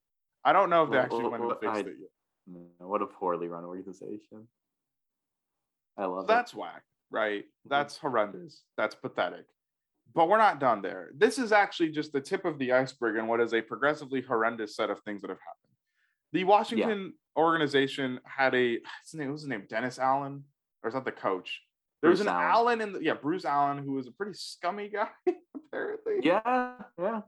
I 0.44 0.52
don't 0.52 0.70
know 0.70 0.84
if 0.84 0.90
they 0.90 0.98
Well, 0.98 1.04
actually 1.04 1.22
well, 1.22 1.30
went 1.32 1.42
and 1.42 1.48
well, 1.48 1.58
fixed 1.60 1.86
I- 1.88 1.90
it 1.90 1.96
yet. 1.98 2.08
What 2.78 3.02
a 3.02 3.06
poorly 3.06 3.48
run 3.48 3.64
organization. 3.64 4.46
I 5.96 6.04
love 6.04 6.26
it. 6.26 6.28
That's 6.28 6.54
whack, 6.54 6.84
right? 7.10 7.44
That's 7.68 7.96
mm-hmm. 7.96 8.06
horrendous. 8.06 8.62
That's 8.76 8.94
pathetic. 8.94 9.46
But 10.14 10.28
we're 10.28 10.38
not 10.38 10.60
done 10.60 10.80
there. 10.80 11.10
This 11.16 11.40
is 11.40 11.50
actually 11.50 11.90
just 11.90 12.12
the 12.12 12.20
tip 12.20 12.44
of 12.44 12.56
the 12.60 12.70
iceberg 12.70 13.16
in 13.16 13.26
what 13.26 13.40
is 13.40 13.52
a 13.52 13.62
progressively 13.62 14.20
horrendous 14.20 14.76
set 14.76 14.90
of 14.90 15.00
things 15.00 15.22
that 15.22 15.30
have 15.30 15.40
happened. 15.40 15.72
The 16.32 16.44
Washington 16.44 17.14
organization 17.36 18.20
had 18.24 18.54
a 18.54 18.78
his 19.02 19.14
name 19.14 19.26
what 19.26 19.32
was 19.32 19.42
his 19.42 19.48
name 19.48 19.66
Dennis 19.68 19.98
Allen, 19.98 20.44
or 20.82 20.88
is 20.88 20.94
that 20.94 21.04
the 21.04 21.12
coach? 21.12 21.60
There 22.00 22.10
was 22.10 22.20
an 22.20 22.28
Allen. 22.28 22.46
Allen 22.46 22.80
in 22.80 22.92
the 22.94 23.02
yeah 23.02 23.14
Bruce 23.14 23.44
Allen 23.44 23.78
who 23.78 23.92
was 23.92 24.06
a 24.08 24.10
pretty 24.10 24.32
scummy 24.34 24.88
guy 24.88 25.08
apparently. 25.56 26.14
Yeah, 26.22 26.74
yeah. 27.00 27.20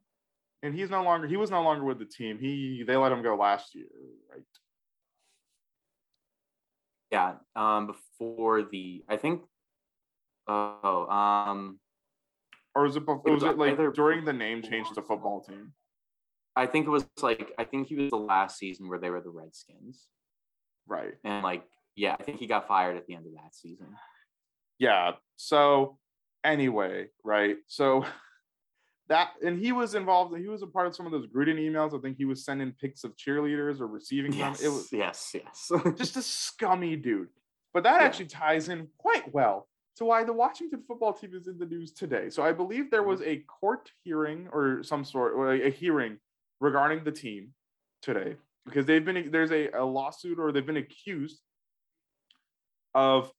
and 0.63 0.75
he's 0.75 0.91
no 0.91 1.03
longer 1.05 1.27
he 1.29 1.37
was 1.37 1.51
no 1.51 1.63
longer 1.63 1.85
with 1.85 1.99
the 1.99 2.05
team. 2.07 2.39
He 2.41 2.83
they 2.87 2.97
let 2.97 3.13
him 3.13 3.23
go 3.23 3.37
last 3.37 3.75
year, 3.75 3.87
right? 4.31 4.43
Yeah. 7.11 7.35
Um, 7.55 7.87
before 7.87 8.63
the, 8.63 9.05
I 9.09 9.17
think. 9.17 9.43
Oh, 10.49 11.07
um, 11.07 11.79
Or 12.75 12.83
was 12.83 12.97
it? 12.97 13.07
bef- 13.07 13.25
It 13.27 13.31
Was 13.31 13.43
was 13.45 13.53
it 13.53 13.59
like 13.59 13.73
either 13.73 13.91
during 13.91 14.25
the 14.25 14.33
name 14.33 14.63
change 14.63 14.89
to 14.95 15.03
football 15.03 15.43
team? 15.43 15.73
I 16.57 16.67
think 16.67 16.87
it 16.87 16.91
was 16.91 17.07
like 17.23 17.53
I 17.59 17.65
think 17.65 17.89
he 17.89 17.95
was 17.97 18.11
the 18.11 18.17
last 18.17 18.59
season 18.59 18.89
where 18.89 18.99
they 18.99 19.11
were 19.11 19.21
the 19.21 19.31
Redskins, 19.31 20.07
Right. 20.87 21.15
and 21.25 21.43
like 21.43 21.65
yeah, 21.97 22.17
I 22.19 22.23
think 22.23 22.39
he 22.39 22.47
got 22.47 22.67
fired 22.67 22.97
at 22.97 23.07
the 23.07 23.15
end 23.15 23.27
of 23.27 23.33
that 23.35 23.55
season. 23.55 23.87
yeah 24.79 25.13
so 25.37 25.99
anyway 26.43 27.07
right 27.25 27.57
so 27.69 28.05
that 29.09 29.31
and 29.45 29.59
he 29.59 29.71
was 29.73 29.95
involved 29.95 30.37
he 30.37 30.49
was 30.49 30.63
a 30.63 30.67
part 30.67 30.87
of 30.87 30.95
some 30.97 31.07
of 31.07 31.13
those 31.13 31.27
gruden 31.27 31.59
emails 31.59 31.97
i 31.97 32.01
think 32.01 32.17
he 32.17 32.25
was 32.25 32.45
sending 32.45 32.73
pics 32.81 33.05
of 33.05 33.15
cheerleaders 33.17 33.81
or 33.81 33.87
receiving 33.87 34.33
Yes, 34.33 34.61
them 34.61 34.67
it 34.67 34.75
was 34.75 34.89
yes, 34.93 35.35
yes. 35.35 35.71
just 35.97 36.17
a 36.17 36.23
scummy 36.23 36.97
dude 36.97 37.29
but 37.73 37.83
that 37.85 38.01
Yeah. 38.01 38.07
actually 38.07 38.27
ties 38.27 38.69
in 38.69 38.89
quite 38.99 39.33
well 39.33 39.69
to 39.97 40.05
why 40.05 40.25
the 40.25 40.33
washington 40.33 40.83
football 40.89 41.13
team 41.13 41.35
is 41.35 41.47
in 41.49 41.59
the 41.59 41.67
news 41.67 41.93
today 41.93 42.31
so 42.31 42.43
i 42.43 42.53
believe 42.53 42.91
there 42.91 43.03
was 43.03 43.21
mm-hmm. 43.21 43.31
a 43.31 43.45
court 43.61 43.91
hearing 44.03 44.49
or 44.53 44.83
some 44.83 45.05
sort 45.05 45.35
or 45.35 45.53
a 45.53 45.71
hearing 45.71 46.19
regarding 46.61 47.05
the 47.05 47.13
team 47.13 47.51
today 48.03 48.37
because 48.65 48.87
they've 48.87 49.05
been 49.05 49.31
there's 49.31 49.53
a, 49.53 49.71
a 49.73 49.85
lawsuit 49.85 50.39
or 50.39 50.51
they've 50.51 50.67
been 50.67 50.79
accused 50.79 51.41
of 52.95 53.31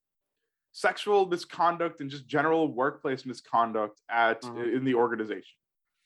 sexual 0.71 1.25
misconduct 1.25 2.01
and 2.01 2.09
just 2.09 2.27
general 2.27 2.73
workplace 2.73 3.25
misconduct 3.25 4.01
at 4.09 4.41
Mhm. 4.41 4.75
in 4.77 4.83
the 4.85 4.95
organization. 4.95 5.55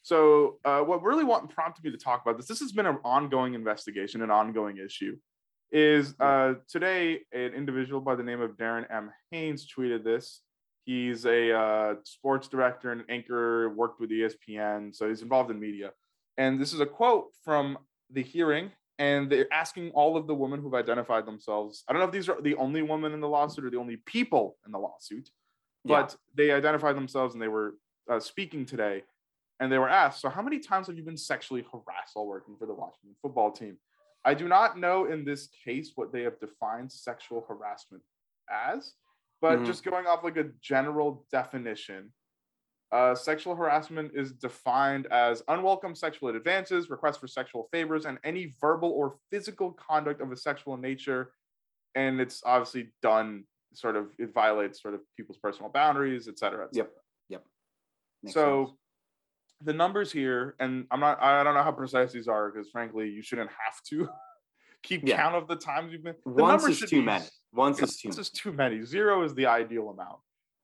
So, 0.04 0.60
uh, 0.64 0.82
what 0.84 1.02
really 1.04 1.24
want 1.24 1.50
prompted 1.50 1.84
me 1.84 1.91
to 1.91 1.97
talk 1.97 2.22
about 2.22 2.38
this? 2.38 2.47
This 2.47 2.60
has 2.60 2.72
been 2.72 2.86
an 2.86 3.00
ongoing 3.04 3.54
investigation, 3.54 4.22
an 4.22 4.32
ongoing 4.32 4.78
issue. 4.78 5.18
Is 5.72 6.16
uh, 6.20 6.56
today 6.68 7.26
an 7.32 7.54
individual 7.54 8.02
by 8.02 8.16
the 8.16 8.24
name 8.24 8.41
of 8.41 8.58
Darren 8.58 8.89
M. 8.91 9.12
Haynes 9.30 9.68
tweeted 9.72 10.04
this. 10.04 10.41
He's 10.86 11.26
a 11.28 11.52
uh, 11.52 11.95
sports 12.04 12.47
director 12.47 12.91
and 12.91 13.04
anchor, 13.10 13.70
worked 13.70 14.00
with 14.00 14.10
ESPN, 14.10 14.95
so 14.95 15.08
he's 15.10 15.22
involved 15.22 15.52
in 15.52 15.60
media. 15.60 15.93
And 16.38 16.60
this 16.60 16.74
is 16.74 16.80
a 16.80 16.88
quote 16.88 17.28
from 17.43 17.78
the 18.10 18.24
hearing 18.24 18.72
and 19.00 19.32
they're 19.32 19.52
asking 19.52 19.89
all 19.91 20.16
of 20.18 20.28
the 20.28 20.36
women 20.36 20.62
who've 20.62 20.74
identified 20.76 21.26
themselves. 21.26 21.84
I 21.88 21.93
don't 21.93 22.02
know 22.02 22.06
if 22.06 22.12
these 22.12 22.30
are 22.30 22.39
the 22.41 22.56
only 22.56 22.82
women 22.82 23.14
in 23.14 23.22
the 23.22 23.28
lawsuit 23.30 23.64
or 23.66 23.70
the 23.72 23.78
only 23.78 23.95
people 24.06 24.58
in 24.66 24.72
the 24.74 24.78
lawsuit, 24.78 25.32
Yeah. 25.86 26.02
but 26.02 26.18
they 26.36 26.52
identified 26.52 26.95
themselves 26.97 27.34
and 27.34 27.41
they 27.41 27.47
were 27.47 27.76
uh, 28.10 28.20
speaking 28.20 28.66
today. 28.66 29.04
And 29.62 29.72
they 29.72 29.78
were 29.78 29.89
asked, 29.89 30.22
So, 30.22 30.30
how 30.30 30.41
many 30.41 30.60
times 30.60 30.88
have 30.88 30.97
you 30.97 31.04
been 31.04 31.18
sexually 31.18 31.66
harassed 31.72 32.12
while 32.16 32.28
working 32.28 32.56
for 32.58 32.66
the 32.66 32.74
Washington 32.74 33.16
football 33.22 33.52
team? 33.52 33.78
I 34.26 34.34
do 34.34 34.47
not 34.50 34.78
know 34.78 35.06
in 35.06 35.24
this 35.26 35.47
case 35.66 35.93
what 35.95 36.12
they 36.14 36.24
have 36.24 36.39
defined 36.39 36.91
sexual 36.91 37.45
harassment 37.47 38.04
as, 38.50 38.93
but 39.41 39.60
Mhm. 39.60 39.66
just 39.66 39.84
going 39.84 40.08
off 40.08 40.24
like 40.26 40.38
a 40.38 40.45
general 40.62 41.26
definition, 41.32 42.14
uh, 42.92 43.14
sexual 43.14 43.56
harassment 43.56 44.12
is 44.16 44.32
defined 44.32 45.06
as 45.08 45.44
unwelcome 45.48 45.96
sexual 45.96 46.30
advances, 46.36 46.90
requests 46.90 47.18
for 47.18 47.28
sexual 47.28 47.68
favors, 47.72 48.06
and 48.06 48.18
any 48.24 48.54
verbal 48.60 48.90
or 48.90 49.18
physical 49.32 49.72
conduct 49.74 50.22
of 50.22 50.32
a 50.32 50.36
sexual 50.36 50.76
nature. 50.78 51.32
And 51.96 52.20
it's 52.20 52.42
obviously 52.46 52.90
done 53.02 53.44
sort 53.74 53.96
of, 53.96 54.08
it 54.18 54.34
violates 54.34 54.82
sort 54.82 54.96
of 54.96 55.02
people's 55.16 55.38
personal 55.38 55.70
boundaries, 55.72 56.28
et 56.28 56.40
cetera. 56.40 56.66
et 56.66 56.70
Yep. 56.74 56.92
Yep. 57.30 57.46
Makes 58.24 58.34
so 58.34 58.66
sense. 58.66 58.78
the 59.66 59.74
numbers 59.74 60.12
here, 60.12 60.56
and 60.60 60.86
I'm 60.90 61.00
not, 61.00 61.22
I 61.22 61.44
don't 61.44 61.54
know 61.54 61.64
how 61.64 61.72
precise 61.72 62.12
these 62.12 62.28
are 62.28 62.52
because 62.52 62.70
frankly, 62.72 63.10
you 63.10 63.22
shouldn't 63.22 63.50
have 63.52 63.82
to 63.90 64.10
keep 64.84 65.08
Yeah. 65.08 65.18
count 65.18 65.36
of 65.36 65.48
the 65.48 65.56
times 65.58 65.92
you've 65.94 66.04
been. 66.04 66.16
The 66.26 66.32
once 66.44 66.64
numbers 66.64 66.82
is 66.82 66.90
too 66.90 67.00
be 67.02 67.06
many. 67.06 67.26
Once 67.54 67.78
yeah, 67.78 67.84
is 67.86 67.98
too 68.02 68.10
many. 68.10 68.22
is 68.22 68.30
too 68.32 68.52
many. 68.52 68.82
Zero 68.84 69.24
is 69.24 69.36
the 69.36 69.46
ideal 69.46 69.90
amount. 69.90 70.18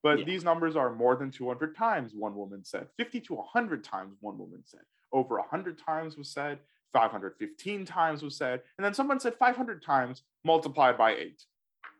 But 0.06 0.20
Yeah. 0.20 0.24
these 0.26 0.44
numbers 0.44 0.76
are 0.76 0.94
more 0.94 1.16
than 1.16 1.32
200 1.32 1.74
times, 1.74 2.14
one 2.14 2.36
woman 2.36 2.62
said. 2.64 2.88
50 2.96 3.20
to 3.22 3.34
100 3.34 3.82
times, 3.82 4.16
one 4.20 4.38
woman 4.38 4.62
said. 4.64 4.84
Over 5.10 5.40
100 5.40 5.78
times 5.78 6.16
was 6.16 6.30
said. 6.30 6.60
515 6.92 7.84
times 7.84 8.22
was 8.22 8.36
said. 8.36 8.62
And 8.78 8.84
then 8.84 8.94
someone 8.94 9.18
said 9.18 9.34
500 9.34 9.82
times 9.82 10.22
multiplied 10.44 10.96
by 10.96 11.16
eight. 11.16 11.44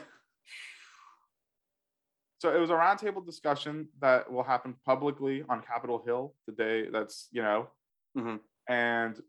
so 2.40 2.54
it 2.54 2.58
was 2.60 2.68
a 2.68 2.74
roundtable 2.74 3.24
discussion 3.24 3.88
that 4.00 4.30
will 4.30 4.42
happen 4.42 4.74
publicly 4.84 5.42
on 5.48 5.62
Capitol 5.62 6.02
Hill 6.04 6.34
the 6.44 6.52
day 6.52 6.90
that's, 6.90 7.28
you 7.32 7.40
know, 7.40 7.70
Mhm. 8.18 8.38
and 8.68 9.22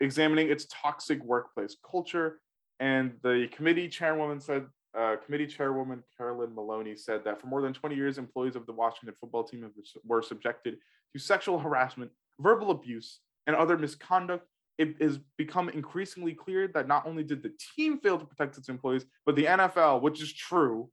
examining 0.00 0.48
its 0.48 0.64
toxic 0.70 1.22
workplace 1.22 1.76
culture. 1.88 2.40
And 2.80 3.20
the 3.20 3.48
committee 3.52 3.90
chairwoman 3.90 4.40
said, 4.40 4.66
uh, 4.98 5.16
committee 5.24 5.46
chairwoman 5.46 6.02
Carolyn 6.16 6.54
Maloney 6.54 6.96
said 6.96 7.24
that 7.24 7.40
for 7.40 7.46
more 7.46 7.62
than 7.62 7.72
20 7.72 7.94
years, 7.94 8.18
employees 8.18 8.56
of 8.56 8.66
the 8.66 8.72
Washington 8.72 9.14
football 9.20 9.44
team 9.44 9.68
were 10.04 10.22
subjected 10.22 10.78
to 11.12 11.18
sexual 11.18 11.58
harassment, 11.58 12.10
verbal 12.40 12.70
abuse, 12.70 13.20
and 13.46 13.56
other 13.56 13.76
misconduct. 13.76 14.46
It 14.78 15.00
has 15.00 15.18
become 15.38 15.68
increasingly 15.68 16.34
clear 16.34 16.68
that 16.68 16.88
not 16.88 17.06
only 17.06 17.22
did 17.22 17.42
the 17.42 17.52
team 17.76 18.00
fail 18.00 18.18
to 18.18 18.24
protect 18.24 18.58
its 18.58 18.68
employees, 18.68 19.04
but 19.24 19.36
the 19.36 19.44
NFL, 19.44 20.02
which 20.02 20.20
is 20.20 20.32
true, 20.32 20.90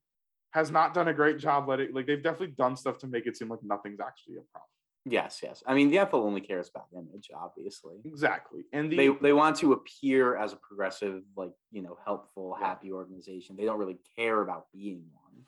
has 0.52 0.70
not 0.70 0.94
done 0.94 1.08
a 1.08 1.14
great 1.14 1.40
job 1.40 1.68
letting 1.68 1.94
like 1.94 2.06
they've 2.06 2.22
definitely 2.22 2.56
done 2.58 2.76
stuff 2.76 2.98
to 3.00 3.08
make 3.08 3.26
it 3.26 3.38
seem 3.38 3.50
like 3.50 3.64
nothing's 3.64 4.00
actually 4.00 4.36
a 4.36 4.46
problem. 4.52 4.68
Yes, 5.06 5.40
yes. 5.42 5.64
I 5.66 5.74
mean, 5.74 5.90
the 5.90 5.98
NFL 5.98 6.24
only 6.24 6.42
cares 6.42 6.70
about 6.70 6.86
image, 6.96 7.32
obviously. 7.36 7.96
Exactly. 8.06 8.66
And 8.72 8.92
the 8.92 8.98
They 8.98 9.08
they 9.10 9.34
want 9.34 9.56
to 9.58 9.74
appear 9.74 10.38
as 10.38 10.54
a 10.54 10.58
progressive, 10.58 11.24
like 11.36 11.54
you 11.72 11.82
know, 11.82 11.98
helpful, 12.06 12.56
Yeah. 12.60 12.68
happy 12.68 12.92
organization. 12.92 13.56
They 13.56 13.66
don't 13.66 13.80
really 13.80 14.00
care 14.16 14.42
about 14.42 14.66
being 14.74 15.04
one. 15.14 15.46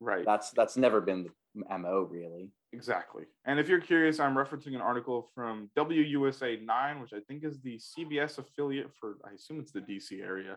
right. 0.00 0.24
That's 0.24 0.50
that's 0.50 0.76
never 0.76 1.00
been 1.00 1.22
the 1.54 1.78
mo 1.78 2.02
really. 2.10 2.50
Exactly. 2.72 3.24
And 3.44 3.60
if 3.60 3.68
you're 3.68 3.80
curious, 3.80 4.18
I'm 4.18 4.34
referencing 4.34 4.74
an 4.74 4.80
article 4.80 5.30
from 5.34 5.70
WUSA 5.76 6.64
9, 6.64 7.00
which 7.02 7.12
I 7.12 7.20
think 7.28 7.44
is 7.44 7.60
the 7.60 7.78
CBS 7.78 8.38
affiliate 8.38 8.90
for, 8.98 9.18
I 9.28 9.34
assume 9.34 9.60
it's 9.60 9.72
the 9.72 9.82
DC 9.82 10.22
area. 10.22 10.56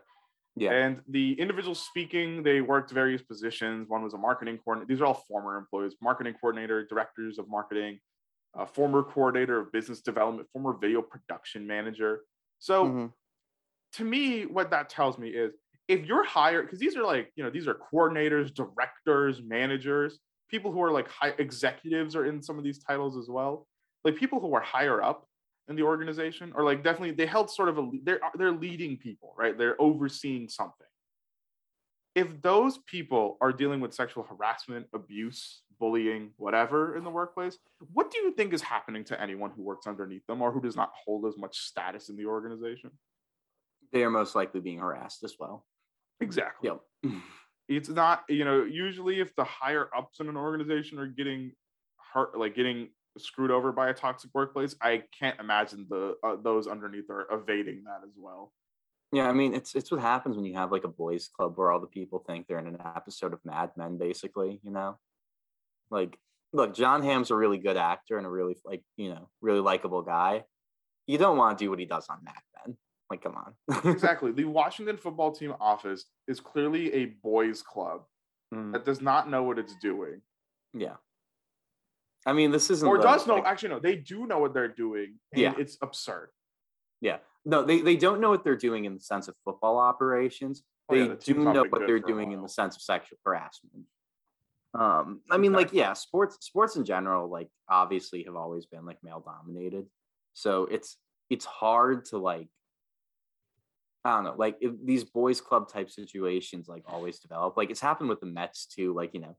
Yeah. 0.55 0.71
And 0.71 1.01
the 1.09 1.33
individuals 1.33 1.85
speaking, 1.85 2.41
they 2.41 2.61
worked 2.61 2.89
various 2.91 3.21
positions. 3.21 3.89
One 3.89 4.01
was 4.01 4.13
a 4.13 4.17
marketing 4.17 4.57
coordinator. 4.63 4.87
These 4.87 5.01
are 5.01 5.05
all 5.07 5.25
former 5.27 5.57
employees, 5.57 5.95
marketing 6.01 6.35
coordinator, 6.39 6.85
directors 6.87 7.37
of 7.37 7.49
marketing, 7.49 7.99
uh, 8.55 8.65
former 8.65 9.03
coordinator 9.03 9.59
of 9.59 9.71
business 9.71 10.01
development, 10.01 10.47
former 10.51 10.77
video 10.77 11.01
production 11.01 11.67
manager. 11.67 12.21
So 12.59 12.97
Mhm. 12.97 13.13
to 13.93 14.03
me, 14.03 14.45
what 14.45 14.71
that 14.71 14.89
tells 14.89 15.17
me 15.17 15.29
is 15.29 15.53
if 15.87 16.05
you're 16.05 16.23
hired, 16.25 16.65
because 16.65 16.79
these 16.79 16.95
are 16.97 17.03
like, 17.03 17.31
you 17.35 17.43
know, 17.43 17.49
these 17.49 17.67
are 17.67 17.75
coordinators, 17.75 18.53
directors, 18.53 19.41
managers, 19.41 20.19
people 20.49 20.71
who 20.71 20.81
are 20.81 20.91
like 20.91 21.07
high 21.07 21.33
executives 21.37 22.15
are 22.15 22.25
in 22.25 22.41
some 22.41 22.57
of 22.57 22.63
these 22.63 22.79
titles 22.79 23.17
as 23.17 23.29
well. 23.29 23.67
Like 24.03 24.15
people 24.15 24.39
who 24.39 24.53
are 24.55 24.61
higher 24.61 25.01
up 25.01 25.27
in 25.67 25.75
the 25.75 25.83
organization 25.83 26.53
or 26.55 26.63
like 26.63 26.83
definitely 26.83 27.11
they 27.11 27.25
held 27.25 27.49
sort 27.49 27.69
of 27.69 27.77
a 27.77 27.91
they're 28.03 28.19
they're 28.35 28.51
leading 28.51 28.97
people, 28.97 29.33
right? 29.37 29.57
They're 29.57 29.79
overseeing 29.81 30.49
something. 30.49 30.87
If 32.13 32.41
those 32.41 32.77
people 32.77 33.37
are 33.41 33.51
dealing 33.51 33.81
with 33.81 33.93
sexual 33.93 34.23
harassment, 34.23 34.87
abuse, 34.93 35.63
bullying, 35.79 36.31
whatever 36.37 36.95
in 36.95 37.03
the 37.03 37.09
workplace, 37.09 37.57
what 37.93 38.11
do 38.11 38.17
you 38.19 38.31
think 38.31 38.53
is 38.53 38.61
happening 38.61 39.03
to 39.05 39.21
anyone 39.21 39.51
who 39.55 39.63
works 39.63 39.87
underneath 39.87 40.25
them 40.27 40.41
or 40.41 40.51
who 40.51 40.61
does 40.61 40.75
not 40.75 40.91
hold 41.05 41.25
as 41.25 41.37
much 41.37 41.57
status 41.57 42.09
in 42.09 42.15
the 42.15 42.25
organization? 42.25 42.91
They 43.91 44.03
are 44.03 44.09
most 44.09 44.35
likely 44.35 44.61
being 44.61 44.79
harassed 44.79 45.23
as 45.23 45.35
well. 45.39 45.65
Exactly. 46.21 46.69
Yep. 46.69 47.13
It's 47.67 47.89
not, 47.89 48.25
you 48.29 48.45
know, 48.45 48.63
usually 48.63 49.19
if 49.19 49.35
the 49.35 49.43
higher 49.43 49.89
ups 49.97 50.19
in 50.19 50.29
an 50.29 50.37
organization 50.37 50.99
are 50.99 51.07
getting 51.07 51.51
hurt, 52.13 52.37
like 52.37 52.55
getting 52.55 52.89
screwed 53.17 53.51
over 53.51 53.71
by 53.71 53.89
a 53.89 53.93
toxic 53.93 54.29
workplace, 54.33 54.75
I 54.81 55.03
can't 55.17 55.39
imagine 55.39 55.87
the 55.89 56.15
uh, 56.23 56.35
those 56.41 56.67
underneath 56.67 57.09
are 57.09 57.25
evading 57.31 57.83
that 57.85 58.01
as 58.05 58.13
well. 58.17 58.53
Yeah, 59.11 59.29
I 59.29 59.33
mean, 59.33 59.53
it's 59.53 59.75
it's 59.75 59.91
what 59.91 60.01
happens 60.01 60.35
when 60.35 60.45
you 60.45 60.55
have 60.55 60.71
like 60.71 60.83
a 60.83 60.89
boys' 60.89 61.27
club 61.27 61.53
where 61.55 61.71
all 61.71 61.79
the 61.79 61.87
people 61.87 62.19
think 62.19 62.47
they're 62.47 62.59
in 62.59 62.67
an 62.67 62.77
episode 62.95 63.33
of 63.33 63.39
Mad 63.45 63.71
Men, 63.77 63.97
basically. 63.97 64.59
You 64.63 64.71
know, 64.71 64.99
like, 65.91 66.17
look, 66.53 66.73
Jon 66.73 67.03
Hamm's 67.03 67.31
a 67.31 67.35
really 67.35 67.57
good 67.57 67.77
actor 67.77 68.17
and 68.17 68.25
a 68.25 68.29
really 68.29 68.55
like 68.65 68.83
you 68.97 69.09
know 69.09 69.29
really 69.41 69.59
likable 69.61 70.01
guy. 70.01 70.43
You 71.07 71.17
don't 71.17 71.37
want 71.37 71.57
to 71.57 71.65
do 71.65 71.69
what 71.69 71.79
he 71.79 71.85
does 71.85 72.07
on 72.09 72.17
Mad 72.23 72.33
Men. 72.65 72.77
Like, 73.09 73.21
come 73.21 73.35
on. 73.35 73.91
exactly. 73.91 74.31
The 74.31 74.45
Washington 74.45 74.97
football 74.97 75.31
team 75.31 75.53
office 75.59 76.05
is 76.27 76.39
clearly 76.39 76.91
a 76.93 77.05
boys' 77.21 77.61
club 77.61 78.01
Mm, 78.53 78.73
that 78.73 78.85
does 78.85 79.01
not 79.01 79.29
know 79.29 79.43
what 79.43 79.57
it's 79.57 79.75
doing, 79.75 80.21
yeah. 80.73 80.95
I 82.27 82.33
mean, 82.33 82.51
this 82.51 82.69
isn't 82.69 82.87
or 82.87 82.97
does 82.97 83.27
know. 83.27 83.43
Actually, 83.43 83.69
no, 83.69 83.79
they 83.79 83.95
do 83.95 84.25
know 84.25 84.39
what 84.39 84.53
they're 84.53 84.67
doing. 84.67 85.19
And 85.31 85.41
Yeah. 85.41 85.53
it's 85.57 85.77
absurd. 85.81 86.29
Yeah. 86.99 87.17
No, 87.45 87.63
they, 87.63 87.81
they 87.81 87.95
don't 87.95 88.19
know 88.19 88.31
what 88.31 88.43
they're 88.43 88.57
doing 88.57 88.85
in 88.85 88.95
the 88.95 88.99
sense 88.99 89.27
of 89.27 89.35
football 89.45 89.77
operations. 89.77 90.63
Oh, 90.89 90.95
They 90.95 91.01
yeah, 91.01 91.07
the 91.09 91.15
do 91.15 91.33
know 91.35 91.65
what 91.69 91.85
they're 91.85 91.99
doing 91.99 92.31
in 92.31 92.41
the 92.41 92.49
sense 92.49 92.75
of 92.75 92.81
sexual 92.81 93.19
harassment. 93.23 93.73
Um, 94.77 95.21
I 95.31 95.37
mean, 95.37 95.53
like, 95.53 95.71
yeah, 95.73 95.93
sports 95.93 96.37
sports 96.41 96.75
in 96.75 96.83
general, 96.85 97.29
like, 97.29 97.49
obviously 97.69 98.23
have 98.23 98.35
always 98.35 98.65
been 98.65 98.85
like 98.85 98.97
male 99.03 99.21
dominated. 99.25 99.87
So 100.33 100.65
it's 100.65 100.97
it's 101.29 101.45
hard 101.45 102.05
to 102.05 102.17
like 102.17 102.49
I 104.03 104.15
don't 104.15 104.23
know, 104.25 104.35
like 104.37 104.61
these 104.83 105.03
boys 105.03 105.41
club 105.41 105.67
type 105.67 105.89
situations 105.89 106.67
like 106.67 106.83
always 106.85 107.19
develop. 107.19 107.57
Like 107.57 107.71
it's 107.71 107.81
happened 107.81 108.09
with 108.09 108.19
the 108.19 108.27
Mets 108.27 108.67
too. 108.67 108.93
Like, 108.93 109.13
you 109.13 109.19
know, 109.19 109.35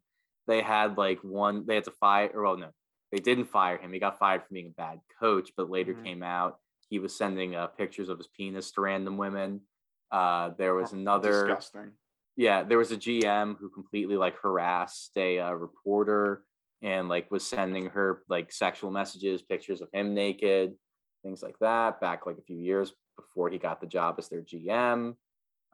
they 0.49 0.61
had 0.61 0.97
like 0.99 1.20
one 1.22 1.64
they 1.66 1.76
had 1.76 1.84
to 1.84 1.93
fire 1.93 2.30
or 2.34 2.43
well 2.43 2.57
no, 2.57 2.70
they 3.12 3.18
didn't 3.18 3.45
fire 3.47 3.78
him. 3.78 3.93
He 3.93 4.01
got 4.01 4.18
fired 4.18 4.43
for 4.43 4.53
being 4.53 4.68
a 4.68 4.70
bad 4.70 5.01
coach, 5.20 5.53
but 5.57 5.70
later 5.70 5.95
Mhm. 5.95 6.05
came 6.05 6.22
out 6.22 6.59
he 6.89 7.01
was 7.01 7.16
sending 7.16 7.57
uh, 7.57 7.66
pictures 7.66 8.09
of 8.09 8.16
his 8.16 8.28
penis 8.28 8.70
to 8.70 8.80
random 8.80 9.16
women. 9.16 9.66
Uh, 10.12 10.51
there 10.51 10.72
was 10.74 10.93
another 10.93 11.49
disgusting. 11.49 11.93
Yeah 12.37 12.62
there 12.62 12.78
was 12.78 12.93
a 12.93 12.97
gm 12.97 13.57
who 13.59 13.68
completely 13.68 14.16
like 14.16 14.37
harassed 14.37 15.12
a 15.16 15.39
uh, 15.41 15.53
reporter 15.53 16.43
and 16.82 17.09
like 17.09 17.30
was 17.30 17.47
sending 17.47 17.87
her 17.87 18.22
like 18.28 18.53
sexual 18.53 18.91
messages 18.91 19.43
pictures 19.43 19.80
of 19.80 19.89
him 19.93 20.14
naked 20.14 20.74
things 21.22 21.43
like 21.43 21.59
that 21.61 22.01
back 22.01 22.26
like 22.26 22.39
a 22.39 22.43
few 22.43 22.59
years 22.59 22.93
before 23.16 23.49
he 23.49 23.59
got 23.59 23.80
the 23.80 23.87
job 23.87 24.16
as 24.18 24.28
their 24.28 24.43
gm 24.43 25.14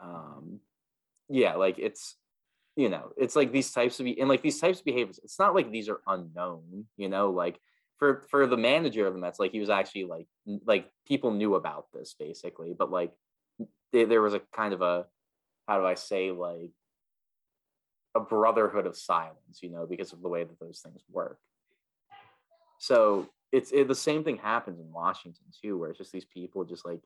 um 0.01 0.61
yeah 1.29 1.55
like 1.55 1.79
it's 1.79 2.17
you 2.77 2.89
know 2.89 3.13
it's 3.17 3.37
like 3.37 3.53
these 3.53 3.71
types 3.71 4.01
of 4.01 4.07
and 4.07 4.29
like 4.29 4.43
these 4.43 4.61
types 4.61 4.79
of 4.79 4.85
behaviors 4.85 5.21
it's 5.23 5.39
not 5.39 5.55
like 5.55 5.71
these 5.71 5.89
are 5.89 6.01
unknown 6.07 6.87
you 6.97 7.09
know 7.09 7.31
like 7.31 7.59
for 8.03 8.25
for 8.31 8.49
the 8.49 8.57
manager 8.57 9.07
of 9.07 9.15
the 9.15 9.21
Mets, 9.21 9.39
like 9.39 9.53
he 9.53 9.61
was 9.61 9.71
actually 9.71 10.07
like 10.07 10.27
like 10.67 10.91
people 11.07 11.31
knew 11.31 11.55
about 11.55 11.87
this 11.95 12.17
basically, 12.19 12.75
but 12.77 12.91
like 12.91 13.13
there 13.93 14.21
was 14.21 14.35
a 14.35 14.41
kind 14.53 14.75
of 14.75 14.83
a 14.83 15.07
how 15.73 15.79
do 15.79 15.87
I 15.87 15.95
say 15.95 16.31
like 16.31 16.71
a 18.15 18.21
brotherhood 18.21 18.87
of 18.87 18.95
silence, 18.95 19.61
you 19.63 19.71
know, 19.71 19.87
because 19.87 20.13
of 20.13 20.21
the 20.21 20.29
way 20.29 20.45
that 20.45 20.61
those 20.61 20.81
things 20.81 21.01
work. 21.11 21.39
So 22.79 23.31
it's 23.53 23.71
it, 23.73 23.89
the 23.89 23.95
same 23.95 24.23
thing 24.23 24.37
happens 24.37 24.81
in 24.81 24.93
Washington 24.93 25.47
too, 25.63 25.79
where 25.79 25.89
it's 25.89 25.99
just 25.99 26.13
these 26.13 26.27
people 26.27 26.65
just 26.65 26.85
like 26.85 27.01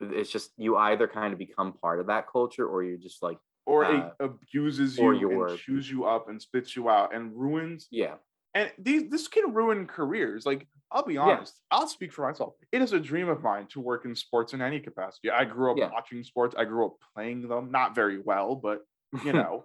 it's 0.00 0.30
just 0.30 0.52
you 0.56 0.78
either 0.78 1.06
kind 1.06 1.34
of 1.34 1.38
become 1.38 1.74
part 1.74 2.00
of 2.00 2.06
that 2.06 2.30
culture 2.32 2.66
or 2.66 2.82
you're 2.82 2.96
just 2.96 3.22
like 3.22 3.38
Or 3.66 3.84
uh, 3.84 3.98
it 3.98 4.12
abuses 4.18 4.98
or 4.98 5.12
you 5.12 5.44
and 5.48 5.58
chews 5.58 5.90
you 5.90 6.06
up 6.06 6.30
and 6.30 6.40
spits 6.40 6.74
you 6.74 6.88
out 6.88 7.14
and 7.14 7.32
ruins 7.34 7.88
yeah 7.90 8.14
and 8.54 8.70
these 8.78 9.10
this 9.10 9.28
can 9.28 9.52
ruin 9.54 9.86
careers. 9.86 10.44
Like 10.46 10.66
I'll 10.90 11.04
be 11.04 11.14
Yeah. 11.14 11.20
honest, 11.22 11.58
I'll 11.70 11.88
speak 11.88 12.12
for 12.12 12.22
myself. 12.28 12.54
It 12.70 12.82
is 12.82 12.92
a 12.92 13.00
dream 13.00 13.28
of 13.28 13.42
mine 13.42 13.66
to 13.68 13.80
work 13.80 14.04
in 14.04 14.14
sports 14.14 14.52
in 14.52 14.60
any 14.60 14.78
capacity. 14.80 15.30
I 15.30 15.44
grew 15.44 15.70
up 15.72 15.78
Yeah. 15.78 15.90
watching 15.90 16.22
sports. 16.22 16.54
I 16.58 16.64
grew 16.64 16.86
up 16.86 16.96
playing 17.14 17.48
them, 17.48 17.70
not 17.70 17.94
very 17.94 18.18
well, 18.18 18.54
but 18.54 18.84
you 19.24 19.32
know. 19.32 19.64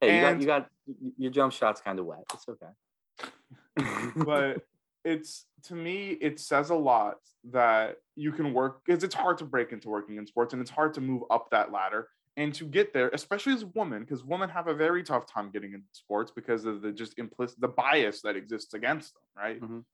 hey 0.00 0.16
you 0.16 0.20
got 0.20 0.40
you 0.40 0.46
got 0.46 0.68
your 1.16 1.30
jump 1.30 1.52
shot's 1.52 1.80
kind 1.80 1.98
of 1.98 2.06
wet. 2.06 2.24
It's 2.34 2.46
okay. 2.48 4.10
but 4.16 4.64
it's 5.04 5.46
to 5.64 5.74
me, 5.74 6.10
it 6.20 6.40
says 6.40 6.70
a 6.70 6.74
lot 6.74 7.16
that 7.50 7.96
you 8.16 8.32
can 8.32 8.52
work 8.54 8.80
because 8.84 9.04
it's 9.04 9.14
hard 9.14 9.38
to 9.38 9.44
break 9.44 9.72
into 9.72 9.88
working 9.88 10.16
in 10.16 10.26
sports 10.26 10.52
and 10.54 10.62
it's 10.62 10.70
hard 10.70 10.94
to 10.94 11.00
move 11.00 11.22
up 11.30 11.48
that 11.50 11.70
ladder 11.72 12.08
and 12.36 12.52
to 12.54 12.64
get 12.66 12.92
there, 12.92 13.10
especially 13.10 13.52
as 13.52 13.64
women, 13.64 14.00
because 14.02 14.24
women 14.24 14.48
have 14.50 14.66
a 14.66 14.74
very 14.74 15.02
tough 15.02 15.26
time 15.26 15.50
getting 15.50 15.72
into 15.72 15.86
sports 15.92 16.32
because 16.34 16.64
of 16.64 16.82
the 16.82 16.92
just 16.92 17.18
implicit 17.18 17.60
the 17.60 17.68
bias 17.68 18.22
that 18.22 18.36
exists 18.36 18.74
against 18.74 19.14
them, 19.14 19.22
right? 19.36 19.60
Mhm. 19.60 19.84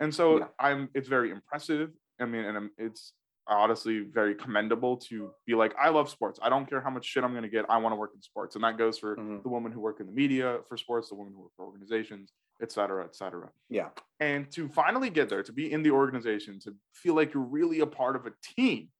And 0.00 0.14
so 0.14 0.38
Yeah. 0.38 0.48
I'm 0.58 0.88
it's 0.94 1.08
very 1.08 1.30
impressive. 1.30 1.92
I 2.18 2.24
mean, 2.26 2.44
and 2.44 2.56
I'm- 2.56 2.70
it's 2.78 3.14
honestly 3.46 4.00
very 4.00 4.34
commendable 4.34 4.96
to 4.96 5.34
be 5.46 5.54
like, 5.54 5.74
I 5.76 5.88
love 5.88 6.08
sports. 6.08 6.38
I 6.42 6.48
don't 6.48 6.66
care 6.68 6.80
how 6.80 6.90
much 6.90 7.04
shit 7.04 7.24
I'm 7.24 7.34
gonna 7.34 7.48
get. 7.48 7.68
I 7.68 7.78
want 7.78 7.92
to 7.92 7.96
work 7.96 8.12
in 8.14 8.22
sports. 8.22 8.54
And 8.54 8.62
that 8.64 8.76
goes 8.78 8.98
for 8.98 9.16
Mhm. 9.16 9.42
the 9.42 9.48
women 9.48 9.72
who 9.72 9.80
work 9.80 9.98
in 10.00 10.06
the 10.06 10.12
media 10.12 10.62
for 10.68 10.76
sports, 10.76 11.08
the 11.08 11.16
women 11.16 11.32
who 11.34 11.40
work 11.40 11.52
for 11.56 11.64
organizations, 11.66 12.32
et 12.62 12.70
cetera, 12.70 13.04
et 13.04 13.14
cetera. 13.16 13.50
Yeah. 13.68 13.90
And 14.20 14.50
to 14.52 14.68
finally 14.68 15.10
get 15.10 15.28
there, 15.28 15.42
to 15.42 15.52
be 15.52 15.72
in 15.72 15.82
the 15.82 15.90
organization, 15.90 16.60
to 16.60 16.76
feel 16.94 17.14
like 17.14 17.32
you're 17.34 17.42
really 17.42 17.80
a 17.80 17.86
part 17.86 18.14
of 18.16 18.26
a 18.26 18.32
team, 18.42 18.92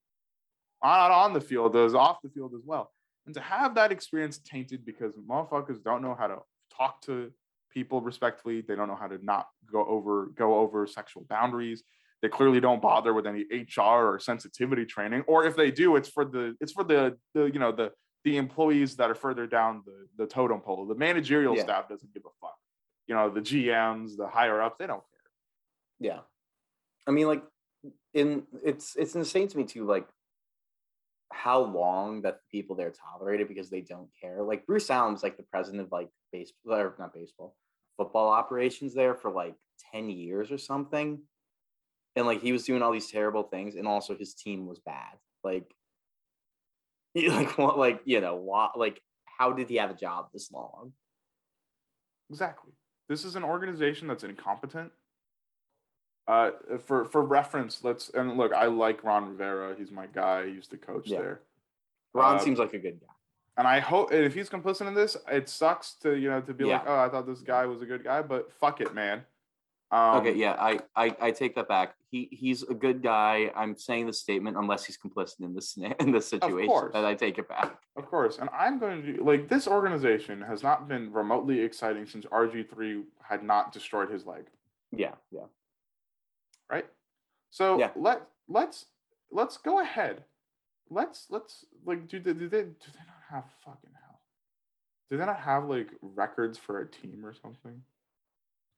not 0.82 1.10
on 1.10 1.32
the 1.32 1.40
field, 1.40 1.76
as 1.76 1.94
off 1.94 2.18
the 2.22 2.28
field 2.30 2.52
as 2.54 2.62
well. 2.64 2.92
and 3.26 3.34
to 3.34 3.40
have 3.40 3.74
that 3.74 3.92
experience 3.92 4.38
tainted 4.38 4.84
because 4.84 5.12
motherfuckers 5.14 5.82
don't 5.84 6.02
know 6.02 6.14
how 6.18 6.26
to 6.26 6.38
talk 6.74 7.00
to 7.02 7.30
people 7.70 8.00
respectfully. 8.00 8.62
They 8.62 8.74
don't 8.74 8.88
know 8.88 8.96
how 8.96 9.06
to 9.08 9.18
not 9.24 9.46
go 9.70 9.84
over 9.86 10.26
go 10.34 10.58
over 10.58 10.86
sexual 10.86 11.24
boundaries. 11.28 11.82
They 12.22 12.28
clearly 12.28 12.60
don't 12.60 12.82
bother 12.82 13.12
with 13.14 13.26
any 13.26 13.44
HR 13.50 14.02
or 14.10 14.18
sensitivity 14.18 14.84
training, 14.86 15.22
or 15.26 15.44
if 15.44 15.54
they 15.54 15.70
do, 15.70 15.96
it's 15.96 16.08
for 16.08 16.24
the 16.24 16.56
it's 16.60 16.72
for 16.72 16.82
the 16.84 17.16
the 17.34 17.44
you 17.44 17.58
know 17.58 17.72
the 17.72 17.92
the 18.24 18.36
employees 18.38 18.96
that 18.96 19.10
are 19.10 19.14
further 19.14 19.46
down 19.46 19.82
the 19.86 20.06
the 20.16 20.26
totem 20.26 20.60
pole. 20.60 20.86
The 20.86 20.94
managerial 20.94 21.54
Yeah. 21.56 21.62
staff 21.62 21.88
doesn't 21.88 22.12
give 22.12 22.24
a 22.26 22.30
fuck. 22.40 22.56
You 23.06 23.14
know, 23.14 23.28
the 23.30 23.40
GMs, 23.40 24.16
the 24.16 24.28
higher 24.28 24.60
ups, 24.62 24.76
they 24.78 24.86
don't 24.86 25.04
care. 25.12 25.30
Yeah. 26.10 26.20
I 27.06 27.10
mean, 27.12 27.26
like, 27.26 27.42
in 28.14 28.46
it's 28.64 28.96
it's 28.96 29.14
insane 29.14 29.48
to 29.48 29.56
me 29.58 29.64
too, 29.64 29.84
like 29.84 30.06
how 31.32 31.60
long 31.60 32.22
that 32.22 32.38
the 32.40 32.58
people 32.58 32.76
there 32.76 32.92
tolerate 32.92 33.40
it 33.40 33.48
because 33.48 33.70
they 33.70 33.80
don't 33.80 34.08
care. 34.20 34.42
Like 34.42 34.66
Bruce 34.66 34.90
Allen's 34.90 35.22
like 35.22 35.36
the 35.36 35.44
president 35.44 35.82
of 35.82 35.92
like 35.92 36.08
baseball 36.32 36.74
or 36.74 36.94
not 36.98 37.14
baseball, 37.14 37.56
football 37.96 38.28
operations 38.28 38.94
there 38.94 39.14
for 39.14 39.30
like 39.30 39.54
10 39.92 40.10
years 40.10 40.50
or 40.50 40.58
something. 40.58 41.20
And 42.16 42.26
like 42.26 42.42
he 42.42 42.52
was 42.52 42.64
doing 42.64 42.82
all 42.82 42.92
these 42.92 43.10
terrible 43.10 43.44
things, 43.44 43.76
and 43.76 43.86
also 43.86 44.16
his 44.16 44.34
team 44.34 44.66
was 44.66 44.80
bad. 44.80 45.16
Like, 45.44 45.72
like 47.14 47.56
what 47.56 47.78
like 47.78 48.00
you 48.04 48.20
know, 48.20 48.34
what 48.34 48.78
like 48.78 49.00
how 49.24 49.52
did 49.52 49.68
he 49.68 49.76
have 49.76 49.90
a 49.90 49.94
job 49.94 50.26
this 50.32 50.50
long? 50.50 50.92
Exactly. 52.30 52.72
This 53.08 53.24
is 53.24 53.36
an 53.36 53.44
organization 53.44 54.08
that's 54.08 54.24
incompetent. 54.24 54.92
Uh, 56.28 56.50
for 56.86 57.04
for 57.06 57.22
reference, 57.22 57.82
let's 57.82 58.08
and 58.10 58.36
look. 58.36 58.52
I 58.52 58.66
like 58.66 59.02
Ron 59.02 59.28
Rivera. 59.30 59.74
He's 59.76 59.90
my 59.90 60.06
guy. 60.06 60.46
He 60.46 60.52
used 60.52 60.70
to 60.70 60.76
coach 60.76 61.08
Yeah. 61.08 61.18
there. 61.18 61.40
Ron 62.12 62.36
Uh, 62.36 62.38
seems 62.38 62.58
like 62.58 62.72
a 62.74 62.78
good 62.78 63.00
guy. 63.00 63.06
and 63.56 63.66
I 63.66 63.80
hope 63.80 64.12
if 64.12 64.34
he's 64.34 64.48
complicit 64.48 64.86
in 64.86 64.94
this, 64.94 65.16
it 65.28 65.48
sucks 65.48 65.94
to 65.96 66.14
you 66.16 66.30
know 66.30 66.40
to 66.42 66.54
be 66.54 66.64
like, 66.64 66.82
oh, 66.86 66.98
I 66.98 67.08
thought 67.08 67.26
this 67.26 67.40
guy 67.40 67.66
was 67.66 67.82
a 67.82 67.86
good 67.86 68.04
guy, 68.04 68.22
but 68.22 68.52
fuck 68.52 68.80
it, 68.80 68.94
man. 68.94 69.24
Um, 69.92 70.18
okay, 70.18 70.34
yeah, 70.34 70.52
I, 70.52 70.78
I 70.94 71.16
I 71.20 71.30
take 71.32 71.56
that 71.56 71.66
back. 71.66 71.96
He 72.12 72.28
he's 72.30 72.62
a 72.62 72.74
good 72.74 73.02
guy. 73.02 73.50
I'm 73.56 73.76
saying 73.76 74.06
the 74.06 74.12
statement 74.12 74.56
unless 74.56 74.84
he's 74.84 74.96
complicit 74.96 75.40
in 75.40 75.52
this 75.52 75.76
in 75.98 76.12
this 76.12 76.28
situation. 76.28 76.68
course. 76.68 76.92
And 76.94 77.04
I 77.04 77.14
take 77.14 77.38
it 77.38 77.48
back. 77.48 77.76
Of 77.96 78.06
course, 78.06 78.38
and 78.38 78.48
I'm 78.52 78.78
going 78.78 79.02
to 79.02 79.12
do 79.14 79.24
like 79.24 79.48
this 79.48 79.66
organization 79.66 80.42
has 80.42 80.62
not 80.62 80.86
been 80.86 81.12
remotely 81.12 81.58
exciting 81.60 82.06
since 82.06 82.24
RG 82.26 82.70
three 82.70 83.02
had 83.20 83.42
not 83.42 83.72
destroyed 83.72 84.10
his 84.10 84.26
leg. 84.26 84.44
Yeah, 84.92 85.14
yeah. 85.32 85.46
Right? 86.70 86.86
So 87.50 87.78
Yeah. 87.78 87.90
let 87.96 88.22
let's 88.48 88.86
let's 89.30 89.56
go 89.56 89.80
ahead. 89.80 90.24
Let's 90.88 91.26
let's 91.30 91.64
like 91.84 92.08
do 92.08 92.20
they 92.20 92.32
do 92.32 92.48
they 92.48 92.62
do 92.62 92.90
they 92.92 93.04
not 93.06 93.22
have 93.30 93.44
fucking 93.64 93.90
hell? 94.04 94.20
Do 95.10 95.16
they 95.16 95.26
not 95.26 95.40
have 95.40 95.64
like 95.68 95.88
records 96.00 96.58
for 96.58 96.80
a 96.80 96.86
team 96.86 97.24
or 97.24 97.34
something? 97.34 97.82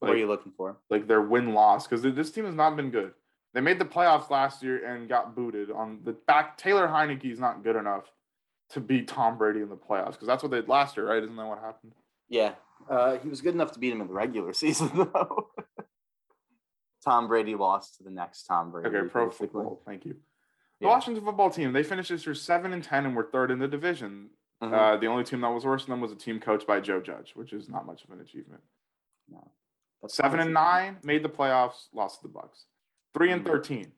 what 0.01 0.11
are 0.11 0.17
you 0.17 0.27
looking 0.27 0.53
for? 0.57 0.77
like 0.91 1.07
their 1.07 1.21
win 1.23 1.55
loss 1.55 1.87
because 1.87 2.03
this 2.03 2.31
team 2.33 2.45
has 2.45 2.55
not 2.57 2.75
been 2.77 2.91
good. 2.91 3.13
They 3.55 3.61
made 3.61 3.79
the 3.79 3.85
playoffs 3.85 4.31
last 4.31 4.63
year 4.63 4.85
and 4.85 5.09
got 5.09 5.37
booted 5.37 5.71
on 5.71 6.01
the 6.05 6.13
back. 6.13 6.57
Taylor 6.57 6.89
Heinicke 6.89 7.31
is 7.31 7.39
not 7.39 7.63
good 7.63 7.77
enough 7.77 8.11
to 8.71 8.81
beat 8.81 9.07
Tom 9.07 9.37
Brady 9.39 9.61
in 9.61 9.69
the 9.69 9.77
playoffs 9.77 10.13
because 10.13 10.27
that's 10.27 10.43
what 10.43 10.51
they 10.51 10.61
did 10.61 10.69
last 10.69 10.97
year, 10.97 11.07
right? 11.09 11.23
Isn't 11.23 11.37
that 11.37 11.47
what 11.47 11.61
happened? 11.61 11.93
Yeah, 12.29 12.55
uh, 12.91 13.19
he 13.19 13.29
was 13.29 13.41
good 13.43 13.55
enough 13.55 13.73
to 13.73 13.79
beat 13.79 13.93
him 13.93 14.01
in 14.01 14.07
the 14.09 14.13
regular 14.15 14.53
season 14.65 14.91
though. 14.95 15.51
Tom 17.05 17.29
Brady 17.29 17.55
lost 17.55 17.97
to 17.97 18.03
the 18.05 18.11
next 18.11 18.45
Tom 18.45 18.71
Brady. 18.71 18.89
Okay, 18.97 19.09
pro 19.09 19.27
basically. 19.27 19.47
football. 19.49 19.83
Thank 19.85 20.05
you. 20.05 20.13
The 20.81 20.87
Yeah. 20.87 20.89
Washington 20.89 21.25
football 21.25 21.51
team, 21.51 21.73
they 21.73 21.83
finished 21.83 22.11
this 22.11 22.27
year 22.27 22.35
seven 22.35 22.73
and 22.73 22.83
ten 22.83 23.07
and 23.07 23.15
were 23.17 23.25
third 23.25 23.51
in 23.51 23.59
the 23.59 23.69
division. 23.69 24.31
Mhm. 24.63 24.73
Uh, 24.73 24.97
the 24.97 25.07
only 25.07 25.25
team 25.25 25.41
that 25.41 25.49
was 25.49 25.65
worse 25.65 25.85
than 25.85 25.91
them 25.93 26.01
was 26.01 26.13
a 26.13 26.17
team 26.17 26.41
coached 26.41 26.67
by 26.67 26.81
Joe 26.81 27.01
Judge, 27.01 27.35
which 27.35 27.53
is 27.53 27.69
not 27.69 27.87
much 27.87 28.05
of 28.05 28.11
an 28.11 28.21
achievement. 28.21 28.63
No. 29.29 29.51
That's 30.01 30.15
Seven 30.15 30.41
and 30.41 30.53
nine 30.53 30.99
made 31.03 31.23
the 31.23 31.29
playoffs, 31.29 31.89
lost 31.93 32.21
to 32.23 32.29
the 32.29 32.35
Bucs. 32.35 32.65
3 33.15 33.31
and 33.31 33.43
Mhm. 33.43 33.47
thirteen, 33.47 33.93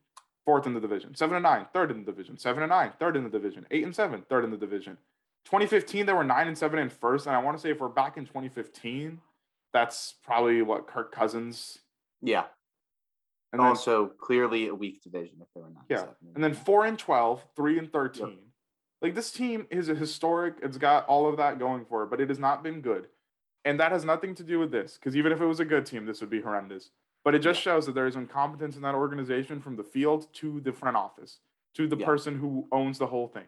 fourth 0.45 0.67
in 0.67 0.75
the 0.75 0.81
division. 0.81 1.15
Seven 1.15 1.37
and 1.37 1.43
nine, 1.43 1.67
third 1.73 1.91
in 1.91 2.05
the 2.05 2.11
division. 2.11 2.37
Seven 2.39 2.63
and 2.63 2.71
nine, 2.71 2.93
third 2.99 3.17
in 3.17 3.25
the 3.25 3.31
division. 3.31 3.67
Eight 3.71 3.85
and 3.85 3.95
seven, 3.95 4.23
third 4.23 4.45
in 4.45 4.51
the 4.51 4.57
division. 4.57 4.99
2015, 5.45 6.07
they 6.07 6.13
were 6.13 6.25
nine 6.25 6.49
and 6.49 6.57
seven 6.59 6.79
in 6.79 6.89
first. 6.91 7.27
And 7.27 7.37
I 7.37 7.39
want 7.43 7.57
to 7.57 7.61
say 7.63 7.71
if 7.71 7.81
we're 7.81 7.89
back 7.89 8.17
in 8.17 8.27
2015, 8.27 9.21
that's 9.73 10.13
probably 10.13 10.63
what 10.63 10.87
Kirk 10.87 11.13
Cousins. 11.13 11.81
Yeah. 12.21 12.47
And 13.55 13.61
then 13.61 13.67
also, 13.69 14.07
clearly 14.19 14.69
a 14.69 14.75
weak 14.75 15.03
division 15.03 15.37
if 15.41 15.49
they 15.55 15.61
were 15.61 15.71
not. 15.71 15.85
Yeah, 15.89 16.07
and 16.35 16.43
then 16.43 16.55
four 16.55 16.85
and 16.87 16.99
12, 16.99 17.45
three 17.57 17.79
and 17.79 17.91
13. 17.93 18.39
Like 19.03 19.15
this 19.15 19.31
team 19.33 19.67
is 19.71 19.89
a 19.89 19.95
historic, 19.95 20.55
it's 20.63 20.79
got 20.79 21.07
all 21.07 21.29
of 21.29 21.37
that 21.37 21.59
going 21.59 21.85
for 21.85 22.05
it, 22.05 22.11
but 22.11 22.21
it 22.21 22.29
has 22.31 22.39
not 22.39 22.63
been 22.63 22.81
good. 22.81 23.09
And 23.65 23.79
that 23.81 23.93
has 23.93 24.05
nothing 24.05 24.35
to 24.37 24.43
do 24.43 24.59
with 24.59 24.71
this, 24.71 24.95
because 24.99 25.17
even 25.17 25.33
if 25.33 25.41
it 25.41 25.47
was 25.47 25.61
a 25.61 25.65
good 25.65 25.87
team, 25.87 26.05
this 26.07 26.21
would 26.21 26.31
be 26.31 26.41
horrendous. 26.41 26.91
But 27.25 27.35
it 27.35 27.39
just 27.41 27.61
shows 27.61 27.87
that 27.87 27.95
there 27.95 28.07
is 28.07 28.17
incompetence 28.17 28.77
in 28.77 28.83
that 28.83 28.95
organization 28.95 29.61
from 29.61 29.77
the 29.77 29.85
field 29.85 30.27
to 30.35 30.61
the 30.61 30.73
front 30.73 30.97
office, 30.97 31.39
to 31.75 31.87
the 31.87 31.97
person 31.97 32.39
who 32.39 32.67
owns 32.73 32.99
the 32.99 33.07
whole 33.07 33.29
thing. 33.29 33.47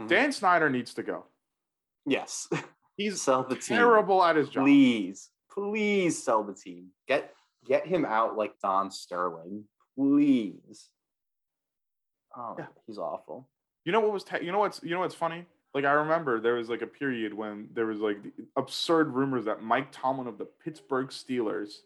Mhm. 0.00 0.08
Dan 0.08 0.32
Snyder 0.32 0.70
needs 0.70 0.94
to 0.94 1.02
go. 1.02 1.24
yes, 2.06 2.48
He's 2.96 3.20
sell 3.20 3.42
the 3.44 3.56
team. 3.56 3.76
terrible 3.78 4.22
at 4.22 4.36
his 4.36 4.48
job. 4.50 4.64
Please, 4.64 5.30
please 5.50 6.22
sell 6.22 6.42
the 6.44 6.54
team. 6.54 6.88
Get 7.08 7.34
get 7.66 7.86
him 7.86 8.04
out 8.04 8.36
like 8.36 8.54
Don 8.62 8.90
Sterling, 8.90 9.64
please. 9.96 10.88
Oh, 12.36 12.56
Yeah. 12.58 12.66
he's 12.86 12.98
awful. 12.98 13.48
You 13.84 13.92
know 13.92 14.00
what 14.00 14.12
was? 14.12 14.24
Te- 14.24 14.44
you 14.44 14.52
know 14.52 14.58
what's? 14.58 14.82
You 14.82 14.90
know 14.90 15.00
what's 15.00 15.14
funny? 15.14 15.44
Like 15.74 15.84
I 15.84 15.92
remember 15.92 16.40
there 16.40 16.54
was 16.54 16.68
like 16.68 16.82
a 16.82 16.86
period 16.86 17.34
when 17.34 17.68
there 17.72 17.86
was 17.86 17.98
like 18.00 18.22
the 18.22 18.32
absurd 18.56 19.08
rumors 19.14 19.46
that 19.46 19.62
Mike 19.62 19.88
Tomlin 19.90 20.26
of 20.28 20.38
the 20.38 20.44
Pittsburgh 20.44 21.08
Steelers 21.08 21.78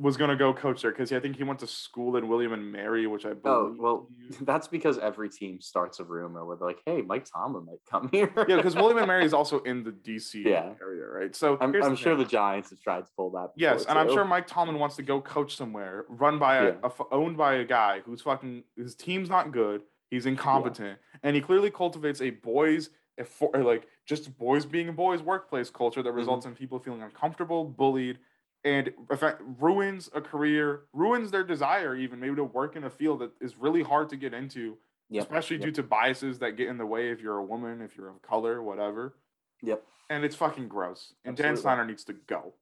was 0.00 0.16
gonna 0.16 0.34
go 0.36 0.54
coach 0.54 0.80
there 0.82 0.90
because 0.90 1.12
I 1.12 1.20
think 1.20 1.36
he 1.36 1.44
went 1.44 1.58
to 1.60 1.66
school 1.66 2.16
in 2.16 2.26
William 2.28 2.52
and 2.54 2.72
Mary, 2.72 3.06
which 3.06 3.26
I 3.26 3.34
believe. 3.34 3.44
Oh 3.46 3.76
well, 3.78 4.08
that's 4.40 4.66
because 4.66 4.98
every 4.98 5.28
team 5.28 5.60
starts 5.60 6.00
a 6.00 6.04
rumor 6.04 6.44
where 6.46 6.56
they're 6.56 6.66
like, 6.68 6.80
"Hey, 6.86 7.02
Mike 7.02 7.26
Tomlin 7.30 7.66
might 7.66 7.80
come 7.90 8.08
here." 8.12 8.32
yeah, 8.48 8.56
because 8.56 8.74
William 8.74 8.98
and 8.98 9.06
Mary 9.06 9.24
is 9.24 9.34
also 9.34 9.60
in 9.60 9.84
the 9.84 9.92
DC 9.92 10.44
Yeah. 10.44 10.72
area, 10.80 11.06
right? 11.06 11.36
So 11.36 11.58
I'm, 11.60 11.74
I'm 11.74 11.90
the 11.90 11.96
sure 11.96 12.14
thing. 12.16 12.24
the 12.24 12.30
Giants 12.30 12.70
have 12.70 12.80
tried 12.80 13.04
to 13.06 13.10
pull 13.16 13.30
that. 13.32 13.50
Yes, 13.56 13.84
and 13.84 13.98
I'm 13.98 14.08
sure 14.08 14.24
Mike 14.24 14.46
Tomlin 14.46 14.78
wants 14.78 14.96
to 14.96 15.02
go 15.02 15.20
coach 15.20 15.54
somewhere, 15.56 16.06
run 16.08 16.38
by 16.38 16.56
a, 16.56 16.64
Yeah. 16.64 16.72
a 16.82 16.90
owned 17.12 17.36
by 17.36 17.54
a 17.54 17.64
guy 17.64 18.00
who's 18.06 18.22
fucking 18.22 18.64
his 18.76 18.94
team's 18.94 19.28
not 19.28 19.52
good. 19.52 19.82
He's 20.10 20.26
incompetent, 20.26 20.98
and 21.22 21.36
he 21.36 21.42
clearly 21.42 21.70
cultivates 21.70 22.20
a 22.22 22.30
boys 22.30 22.90
a 23.18 23.24
for, 23.24 23.50
like 23.62 23.86
just 24.06 24.36
boys 24.38 24.64
being 24.64 24.88
a 24.88 24.92
boys 24.92 25.20
workplace 25.22 25.68
culture 25.68 26.00
Mm-hmm. 26.00 26.06
that 26.08 26.12
results 26.14 26.46
in 26.46 26.54
people 26.54 26.78
feeling 26.78 27.02
uncomfortable, 27.02 27.64
bullied, 27.64 28.18
and 28.64 28.92
effect, 29.10 29.40
ruins 29.58 30.10
a 30.14 30.20
career, 30.20 30.82
ruins 30.92 31.30
their 31.30 31.44
desire 31.44 31.96
even 31.96 32.20
maybe 32.20 32.36
to 32.36 32.44
work 32.44 32.76
in 32.76 32.84
a 32.84 32.90
field 32.90 33.20
that 33.20 33.30
is 33.40 33.56
really 33.56 33.82
hard 33.82 34.08
to 34.10 34.16
get 34.16 34.34
into, 34.34 34.76
Yep, 35.08 35.22
especially 35.24 35.56
yep, 35.56 35.64
due 35.66 35.72
to 35.72 35.82
biases 35.82 36.38
that 36.40 36.56
get 36.56 36.68
in 36.68 36.78
the 36.78 36.86
way 36.86 37.10
if 37.10 37.20
you're 37.20 37.38
a 37.38 37.44
woman, 37.44 37.80
if 37.82 37.96
you're 37.96 38.08
of 38.08 38.20
color, 38.22 38.62
whatever. 38.62 39.14
Yep. 39.62 39.82
And 40.08 40.24
it's 40.24 40.36
fucking 40.36 40.68
gross. 40.68 41.14
And 41.24 41.36
Dan 41.36 41.46
Absolutely. 41.52 41.62
Snyder 41.62 41.84
needs 41.86 42.04
to 42.04 42.12
go. 42.12 42.52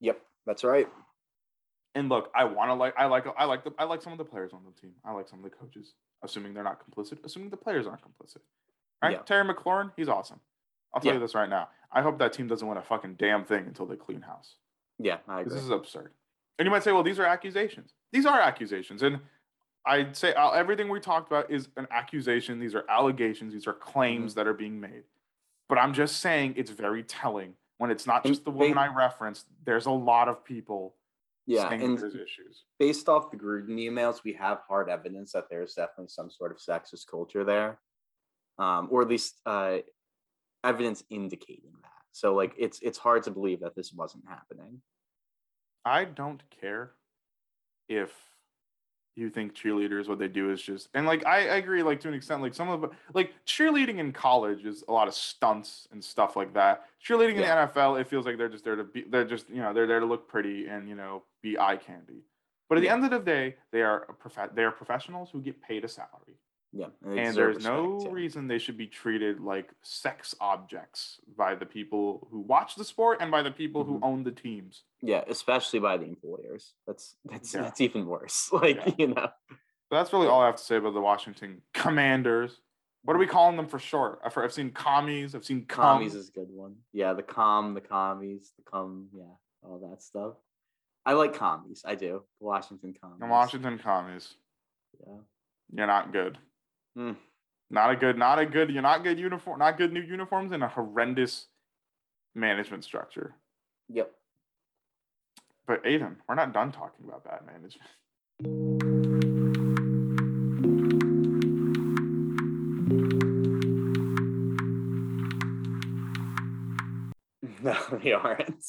Yep. 0.00 0.20
That's 0.46 0.64
right. 0.64 0.88
And 1.94 2.08
look, 2.08 2.30
I 2.34 2.44
want 2.44 2.70
to 2.70 2.74
like 2.74 2.94
I 2.98 3.06
like 3.06 3.24
I 3.38 3.44
like 3.44 3.64
the 3.64 3.72
I 3.78 3.84
like 3.84 4.02
some 4.02 4.12
of 4.12 4.18
the 4.18 4.24
players 4.24 4.52
on 4.52 4.62
the 4.64 4.72
team. 4.80 4.92
I 5.04 5.12
like 5.12 5.28
some 5.28 5.38
of 5.38 5.44
the 5.44 5.50
coaches, 5.56 5.94
assuming 6.22 6.52
they're 6.54 6.64
not 6.64 6.80
complicit, 6.84 7.18
assuming 7.24 7.50
the 7.50 7.56
players 7.56 7.86
aren't 7.86 8.02
complicit. 8.02 8.38
Right? 9.02 9.12
Yeah. 9.12 9.18
Terry 9.22 9.44
McLaurin, 9.52 9.92
he's 9.96 10.08
awesome. 10.08 10.40
I'll 10.92 11.00
tell 11.00 11.10
Yeah. 11.12 11.14
you 11.14 11.20
this 11.20 11.34
right 11.34 11.48
now. 11.48 11.68
I 11.92 12.02
hope 12.02 12.18
that 12.18 12.32
team 12.32 12.48
doesn't 12.48 12.66
win 12.66 12.78
a 12.78 12.82
fucking 12.82 13.14
damn 13.14 13.44
thing 13.44 13.66
until 13.66 13.86
they 13.86 13.96
clean 13.96 14.22
house. 14.22 14.56
Yeah, 14.98 15.18
I 15.28 15.40
agree. 15.40 15.54
This 15.54 15.62
is 15.64 15.70
absurd. 15.70 16.12
And 16.58 16.66
you 16.66 16.70
might 16.70 16.82
say, 16.84 16.92
well, 16.92 17.02
these 17.02 17.18
are 17.18 17.24
accusations. 17.26 17.92
These 18.12 18.26
are 18.26 18.40
accusations, 18.40 19.02
and 19.02 19.18
I'd 19.86 20.16
say 20.16 20.32
uh, 20.34 20.50
everything 20.50 20.88
we 20.88 21.00
talked 21.00 21.30
about 21.30 21.50
is 21.50 21.68
an 21.76 21.86
accusation. 21.90 22.58
These 22.60 22.74
are 22.74 22.84
allegations. 22.88 23.52
These 23.52 23.66
are 23.66 23.72
claims 23.74 24.32
Mm-hmm. 24.32 24.40
that 24.40 24.46
are 24.46 24.54
being 24.54 24.80
made. 24.80 25.02
But 25.68 25.78
I'm 25.78 25.92
just 25.92 26.20
saying 26.20 26.54
it's 26.56 26.70
very 26.70 27.02
telling 27.02 27.54
when 27.78 27.90
it's 27.90 28.06
not 28.06 28.24
And 28.24 28.32
just 28.34 28.44
the 28.44 28.50
woman 28.50 28.74
they- 28.74 28.80
I 28.80 28.86
referenced. 28.94 29.46
There's 29.64 29.86
a 29.86 29.90
lot 29.90 30.28
of 30.28 30.44
people 30.44 30.94
yeah, 31.46 31.68
saying 31.68 31.82
and 31.82 31.98
there's 31.98 32.14
issues. 32.14 32.64
based 32.78 33.08
off 33.08 33.30
the 33.30 33.36
Gruden 33.36 33.70
emails, 33.78 34.22
we 34.24 34.32
have 34.34 34.60
hard 34.68 34.88
evidence 34.88 35.32
that 35.32 35.50
there's 35.50 35.74
definitely 35.74 36.08
some 36.08 36.30
sort 36.30 36.52
of 36.52 36.58
sexist 36.58 37.06
culture 37.10 37.44
there, 37.44 37.78
um, 38.58 38.88
or 38.90 39.02
at 39.02 39.08
least 39.08 39.40
uh, 39.44 39.78
evidence 40.62 41.02
indicating 41.10 41.72
that. 41.82 41.90
So, 42.14 42.32
like, 42.34 42.54
it's 42.56 42.78
it's 42.80 42.96
hard 42.96 43.24
to 43.24 43.32
believe 43.32 43.58
that 43.60 43.74
this 43.74 43.92
wasn't 43.92 44.24
happening. 44.28 44.80
I 45.84 46.04
don't 46.04 46.42
care 46.50 46.92
if 47.88 48.14
you 49.16 49.30
think 49.30 49.54
cheerleaders 49.54 50.08
what 50.08 50.18
they 50.18 50.26
do 50.28 50.50
is 50.50 50.60
just 50.62 50.88
and 50.94 51.06
like 51.06 51.24
I, 51.26 51.36
I 51.48 51.56
agree 51.56 51.82
like 51.84 52.00
to 52.00 52.08
an 52.08 52.14
extent 52.14 52.42
like 52.42 52.54
some 52.54 52.68
of 52.68 52.80
the 52.80 52.88
like 53.14 53.32
cheerleading 53.46 53.98
in 53.98 54.12
college 54.12 54.64
is 54.64 54.82
a 54.88 54.92
lot 54.92 55.06
of 55.06 55.14
stunts 55.14 55.86
and 55.92 56.02
stuff 56.02 56.34
like 56.36 56.52
that. 56.54 56.86
Cheerleading 57.04 57.36
Yeah. 57.38 57.62
in 57.64 57.68
the 57.68 57.72
NFL 57.72 58.00
it 58.00 58.08
feels 58.08 58.26
like 58.26 58.38
they're 58.38 58.48
just 58.48 58.64
there 58.64 58.76
to 58.76 58.84
be 58.84 59.02
they're 59.02 59.24
just 59.24 59.48
you 59.50 59.62
know 59.62 59.72
they're 59.72 59.86
there 59.86 60.00
to 60.00 60.06
look 60.06 60.28
pretty 60.28 60.66
and 60.68 60.88
you 60.88 60.94
know 60.96 61.24
be 61.42 61.58
eye 61.58 61.76
candy. 61.76 62.24
But 62.68 62.78
at 62.78 62.84
Yeah. 62.84 62.90
the 62.90 62.94
end 62.94 63.04
of 63.04 63.10
the 63.24 63.24
day, 63.30 63.56
they 63.72 63.82
are 63.82 64.02
a 64.08 64.14
prof- 64.14 64.54
they 64.54 64.64
are 64.64 64.72
professionals 64.72 65.30
who 65.30 65.40
get 65.42 65.60
paid 65.62 65.84
a 65.84 65.88
salary. 65.88 66.38
Yeah, 66.76 66.86
and 67.04 67.36
there's 67.36 67.62
no 67.62 68.00
yeah. 68.02 68.08
reason 68.10 68.48
they 68.48 68.58
should 68.58 68.76
be 68.76 68.88
treated 68.88 69.38
like 69.40 69.70
sex 69.82 70.34
objects 70.40 71.20
by 71.36 71.54
the 71.54 71.66
people 71.66 72.26
who 72.32 72.40
watch 72.40 72.74
the 72.74 72.84
sport 72.84 73.18
and 73.20 73.30
by 73.30 73.42
the 73.42 73.50
people 73.52 73.84
who 73.84 73.98
Mhm. 74.00 74.02
own 74.02 74.24
the 74.24 74.32
teams. 74.32 74.82
Yeah, 75.00 75.22
especially 75.28 75.78
by 75.78 75.96
the 75.98 76.06
employers. 76.06 76.74
That's 76.86 77.16
that's 77.24 77.54
Yeah. 77.54 77.62
that's 77.62 77.80
even 77.80 78.06
worse. 78.06 78.50
Like 78.52 78.76
Yeah. 78.86 78.94
you 78.98 79.06
know, 79.08 79.28
So 79.50 79.56
that's 79.98 80.12
really 80.12 80.26
all 80.26 80.40
I 80.40 80.46
have 80.46 80.56
to 80.56 80.62
say 80.64 80.76
about 80.76 80.94
the 80.94 81.00
Washington 81.00 81.62
Commanders. 81.74 82.60
What 83.02 83.14
are 83.14 83.20
we 83.20 83.26
calling 83.26 83.56
them 83.56 83.68
for 83.68 83.78
short? 83.78 84.20
I've, 84.24 84.36
I've 84.36 84.52
seen 84.52 84.70
commies. 84.72 85.34
I've 85.34 85.44
seen 85.44 85.66
cum. 85.66 85.82
commies 85.84 86.14
is 86.14 86.30
a 86.30 86.32
good 86.32 86.50
one. 86.50 86.74
Yeah, 86.92 87.12
the 87.12 87.22
com, 87.22 87.74
the 87.74 87.82
commies, 87.82 88.52
the 88.56 88.62
cum, 88.68 89.10
yeah, 89.14 89.34
all 89.62 89.78
that 89.90 90.02
stuff. 90.02 90.34
I 91.06 91.12
like 91.12 91.34
commies. 91.34 91.82
I 91.84 91.94
do. 91.94 92.24
The 92.40 92.46
Washington 92.46 92.94
commies. 93.00 93.20
The 93.20 93.26
Washington 93.26 93.78
commies. 93.78 94.34
Yeah. 95.06 95.18
You're 95.72 95.86
not 95.86 96.12
good. 96.12 96.38
Mm. 96.96 97.16
Not 97.70 97.90
a 97.90 97.96
good. 97.96 98.18
Not 98.18 98.38
a 98.38 98.46
good. 98.46 98.70
You're 98.70 98.82
not 98.82 99.02
good 99.02 99.18
uniform. 99.18 99.58
Not 99.58 99.78
good 99.78 99.92
new 99.92 100.02
uniforms 100.02 100.52
and 100.52 100.62
a 100.62 100.68
horrendous 100.68 101.46
management 102.34 102.84
structure. 102.84 103.34
Yep. 103.88 104.10
But 105.66 105.82
Aiden, 105.84 106.16
we're 106.28 106.34
not 106.34 106.52
done 106.52 106.72
talking 106.72 107.06
about 107.06 107.24
bad 107.24 107.40
management. 107.46 107.88
No, 117.62 117.74
we 118.04 118.12
aren't. 118.12 118.62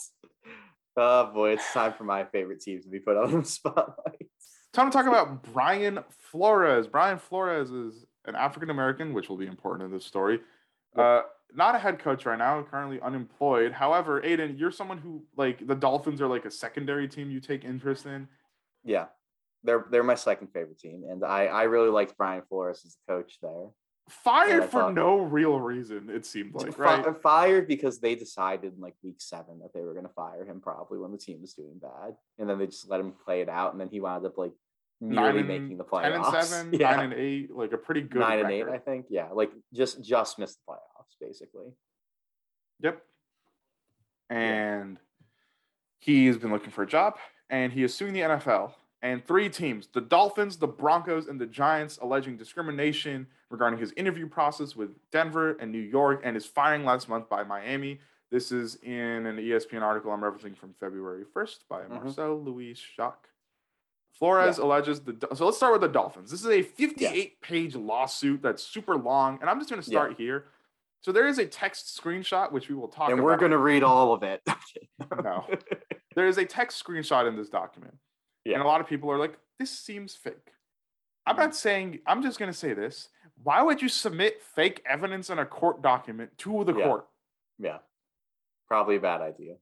Oh 0.95 1.25
boy, 1.33 1.51
it's 1.51 1.73
time 1.73 1.93
for 1.97 2.05
my 2.05 2.23
favorite 2.23 2.61
team 2.61 2.81
to 2.81 2.87
be 2.87 2.99
put 2.99 3.17
on 3.17 3.39
the 3.39 3.45
spotlight. 3.45 4.29
Time 4.71 4.89
to 4.89 4.97
talk 4.97 5.05
about 5.05 5.43
Brian 5.53 5.99
Flores. 6.09 6.87
Brian 6.87 7.17
Flores 7.17 7.71
is 7.71 8.05
an 8.27 8.35
African 8.35 8.69
American, 8.69 9.13
which 9.13 9.29
will 9.29 9.37
be 9.37 9.47
important 9.47 9.85
in 9.85 9.91
this 9.91 10.05
story. 10.05 10.39
Uh, 10.95 11.21
not 11.53 11.75
a 11.75 11.79
head 11.79 11.99
coach 11.99 12.25
right 12.25 12.37
now, 12.37 12.61
currently 12.63 12.99
unemployed. 13.01 13.71
However, 13.71 14.21
Aiden, 14.21 14.59
you're 14.59 14.71
someone 14.71 14.97
who 14.97 15.23
like 15.37 15.65
the 15.65 15.75
Dolphins 15.75 16.21
are 16.21 16.27
like 16.27 16.45
a 16.45 16.51
secondary 16.51 17.07
team 17.07 17.29
you 17.29 17.39
take 17.39 17.63
interest 17.63 18.05
in. 18.05 18.27
Yeah, 18.83 19.05
they're 19.63 19.85
they're 19.91 20.03
my 20.03 20.15
second 20.15 20.47
favorite 20.47 20.79
team, 20.79 21.03
and 21.09 21.23
I 21.23 21.45
I 21.45 21.63
really 21.63 21.89
liked 21.89 22.17
Brian 22.17 22.43
Flores 22.47 22.81
as 22.85 22.95
the 22.95 23.13
coach 23.13 23.37
there. 23.41 23.67
Fired 24.07 24.69
for 24.69 24.91
no 24.91 25.17
real 25.17 25.59
reason, 25.59 26.11
it 26.11 26.27
seemed 26.27 26.53
like, 26.53 26.77
right? 26.77 27.03
Fired 27.23 27.67
because 27.67 27.99
they 27.99 28.13
decided 28.13 28.75
in 28.75 28.79
like 28.79 28.93
week 29.01 29.15
seven 29.17 29.57
that 29.59 29.73
they 29.73 29.81
were 29.81 29.93
going 29.93 30.05
to 30.05 30.13
fire 30.13 30.45
him 30.45 30.61
probably 30.61 30.99
when 30.99 31.11
the 31.11 31.17
team 31.17 31.41
was 31.41 31.53
doing 31.53 31.79
bad, 31.81 32.15
and 32.37 32.47
then 32.47 32.59
they 32.59 32.67
just 32.67 32.87
let 32.87 32.99
him 32.99 33.13
play 33.25 33.41
it 33.41 33.49
out, 33.49 33.71
and 33.71 33.81
then 33.81 33.89
he 33.89 33.99
wound 33.99 34.23
up 34.23 34.37
like 34.37 34.51
nearly 35.01 35.39
and- 35.39 35.47
making 35.47 35.77
the 35.77 35.83
playoffs. 35.83 36.03
Ten 36.03 36.13
and 36.13 36.45
seven, 36.45 36.73
yeah. 36.79 36.95
nine 36.95 37.11
and 37.11 37.13
eight, 37.13 37.51
like 37.55 37.71
a 37.73 37.77
pretty 37.77 38.01
good 38.01 38.19
nine 38.19 38.39
and 38.39 38.51
eight. 38.51 38.67
I 38.67 38.77
think. 38.77 39.07
Yeah, 39.09 39.29
like 39.33 39.51
just 39.73 40.01
just 40.03 40.39
missed 40.39 40.59
the 40.65 40.73
playoffs 40.73 41.15
basically. 41.19 41.67
Yep. 42.81 43.01
And 44.29 44.97
he's 45.99 46.37
been 46.37 46.51
looking 46.51 46.71
for 46.71 46.83
a 46.83 46.87
job 46.87 47.15
and 47.49 47.71
he 47.71 47.83
is 47.83 47.93
suing 47.93 48.13
the 48.13 48.21
NFL 48.21 48.73
and 49.01 49.23
three 49.25 49.49
teams 49.49 49.87
the 49.93 50.01
Dolphins, 50.01 50.57
the 50.57 50.67
Broncos, 50.67 51.27
and 51.27 51.39
the 51.39 51.45
Giants 51.45 51.99
alleging 52.01 52.37
discrimination 52.37 53.27
regarding 53.49 53.79
his 53.79 53.93
interview 53.95 54.27
process 54.27 54.75
with 54.75 54.89
Denver 55.11 55.53
and 55.59 55.71
New 55.71 55.77
York 55.79 56.21
and 56.23 56.35
his 56.35 56.45
firing 56.45 56.83
last 56.83 57.07
month 57.07 57.29
by 57.29 57.43
Miami. 57.43 57.99
This 58.31 58.51
is 58.51 58.75
in 58.81 59.25
an 59.27 59.37
ESPN 59.37 59.83
article 59.83 60.11
I'm 60.11 60.21
referencing 60.21 60.57
from 60.57 60.73
February 60.79 61.23
1st 61.35 61.59
by 61.69 61.81
Mhm. 61.83 61.89
Marcel 62.03 62.41
Louis 62.41 62.73
Jacques. 62.73 63.29
Flores 64.19 64.57
alleges 64.59 65.01
the 65.01 65.15
so 65.35 65.45
let's 65.45 65.57
start 65.57 65.73
with 65.73 65.81
the 65.81 65.87
Dolphins. 65.89 66.31
This 66.31 66.39
is 66.41 66.47
a 66.47 66.61
58 66.61 67.41
page 67.41 67.75
lawsuit 67.75 68.41
that's 68.41 68.63
super 68.63 68.95
long, 68.95 69.37
and 69.41 69.49
I'm 69.49 69.59
just 69.59 69.69
going 69.69 69.81
to 69.81 69.89
Yeah. 69.91 69.97
start 69.97 70.17
here. 70.17 70.45
So 71.01 71.11
there 71.11 71.27
is 71.27 71.37
a 71.37 71.45
text 71.45 71.99
screenshot 72.01 72.51
which 72.51 72.69
we 72.69 72.75
will 72.75 72.87
talk 72.87 73.09
and 73.09 73.19
about. 73.19 73.25
we're 73.25 73.37
gonna 73.37 73.57
read 73.59 73.83
all 73.83 74.13
of 74.13 74.23
it. 74.23 74.41
No. 75.23 75.45
there 76.15 76.25
is 76.27 76.37
a 76.37 76.45
text 76.45 76.83
screenshot 76.83 77.27
in 77.27 77.35
this 77.35 77.49
document. 77.49 77.95
Yeah. 78.45 78.53
And 78.55 78.63
a 78.63 78.65
lot 78.65 78.81
of 78.81 78.87
people 78.87 79.11
are 79.11 79.17
like, 79.19 79.37
this 79.59 79.69
seems 79.71 80.15
fake. 80.15 80.53
I'm 81.27 81.35
Mhm. 81.35 81.39
not 81.39 81.55
saying, 81.55 81.99
I'm 82.07 82.21
just 82.23 82.39
going 82.39 82.51
to 82.51 82.57
say 82.57 82.73
this. 82.73 83.09
Why 83.43 83.61
would 83.61 83.81
you 83.81 83.89
submit 83.89 84.41
fake 84.41 84.81
evidence 84.85 85.29
in 85.29 85.39
a 85.39 85.45
court 85.45 85.81
document 85.81 86.37
to 86.39 86.63
the 86.63 86.73
Yeah. 86.73 86.85
court? 86.85 87.07
yeah, 87.59 87.79
probably 88.67 88.95
a 88.95 88.99
bad 88.99 89.21
idea. 89.21 89.57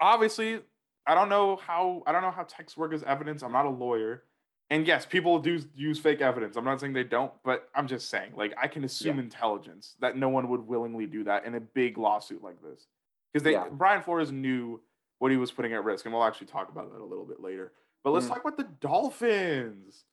Obviously, 0.00 0.62
I 1.06 1.14
don't 1.14 1.28
know 1.28 1.56
how 1.56 2.02
I 2.06 2.12
don't 2.12 2.22
know 2.22 2.30
how 2.30 2.44
texts 2.44 2.76
work 2.76 2.92
as 2.92 3.02
evidence. 3.02 3.42
I'm 3.42 3.52
not 3.52 3.66
a 3.66 3.70
lawyer. 3.70 4.24
And 4.72 4.86
yes, 4.86 5.04
people 5.04 5.40
do 5.40 5.60
use 5.74 5.98
fake 5.98 6.20
evidence. 6.20 6.56
I'm 6.56 6.64
not 6.64 6.78
saying 6.78 6.92
they 6.92 7.02
don't, 7.02 7.32
but 7.42 7.68
I'm 7.74 7.88
just 7.88 8.08
saying, 8.08 8.34
like, 8.36 8.54
I 8.56 8.68
can 8.68 8.84
assume 8.84 9.18
intelligence 9.18 9.96
that 10.00 10.16
no 10.16 10.28
one 10.28 10.48
would 10.48 10.60
willingly 10.64 11.06
do 11.06 11.24
that 11.24 11.44
in 11.44 11.56
a 11.56 11.60
big 11.60 11.98
lawsuit 11.98 12.40
like 12.40 12.62
this. 12.62 12.86
Because 13.32 13.42
they 13.42 13.52
Yeah. 13.52 13.66
Brian 13.68 14.00
Flores 14.00 14.30
knew 14.30 14.80
what 15.18 15.32
he 15.32 15.36
was 15.36 15.50
putting 15.50 15.72
at 15.72 15.82
risk, 15.82 16.04
and 16.04 16.14
we'll 16.14 16.22
actually 16.22 16.46
talk 16.46 16.68
about 16.68 16.88
that 16.92 17.00
a 17.00 17.04
little 17.04 17.24
bit 17.24 17.40
later. 17.40 17.72
But 18.04 18.12
let's 18.12 18.26
Mhm. 18.26 18.28
talk 18.30 18.40
about 18.40 18.56
the 18.58 18.64
Dolphins. 18.64 20.04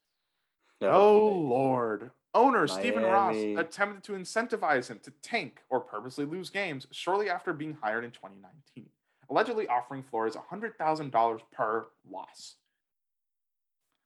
No, 0.81 0.89
Oh 0.89 1.27
Lord. 1.33 2.11
Owner 2.33 2.67
Stephen 2.67 3.03
Ross 3.03 3.35
attempted 3.57 4.03
to 4.05 4.13
incentivize 4.13 4.89
him 4.89 4.99
to 4.99 5.11
tank 5.11 5.63
or 5.69 5.79
purposely 5.79 6.25
lose 6.25 6.49
games 6.49 6.87
shortly 6.91 7.29
after 7.29 7.53
being 7.53 7.73
hired 7.73 8.03
in 8.03 8.11
2019, 8.11 8.89
allegedly 9.29 9.67
offering 9.67 10.03
Flores 10.03 10.35
$100,000 10.35 11.39
per 11.51 11.87
loss. 12.09 12.55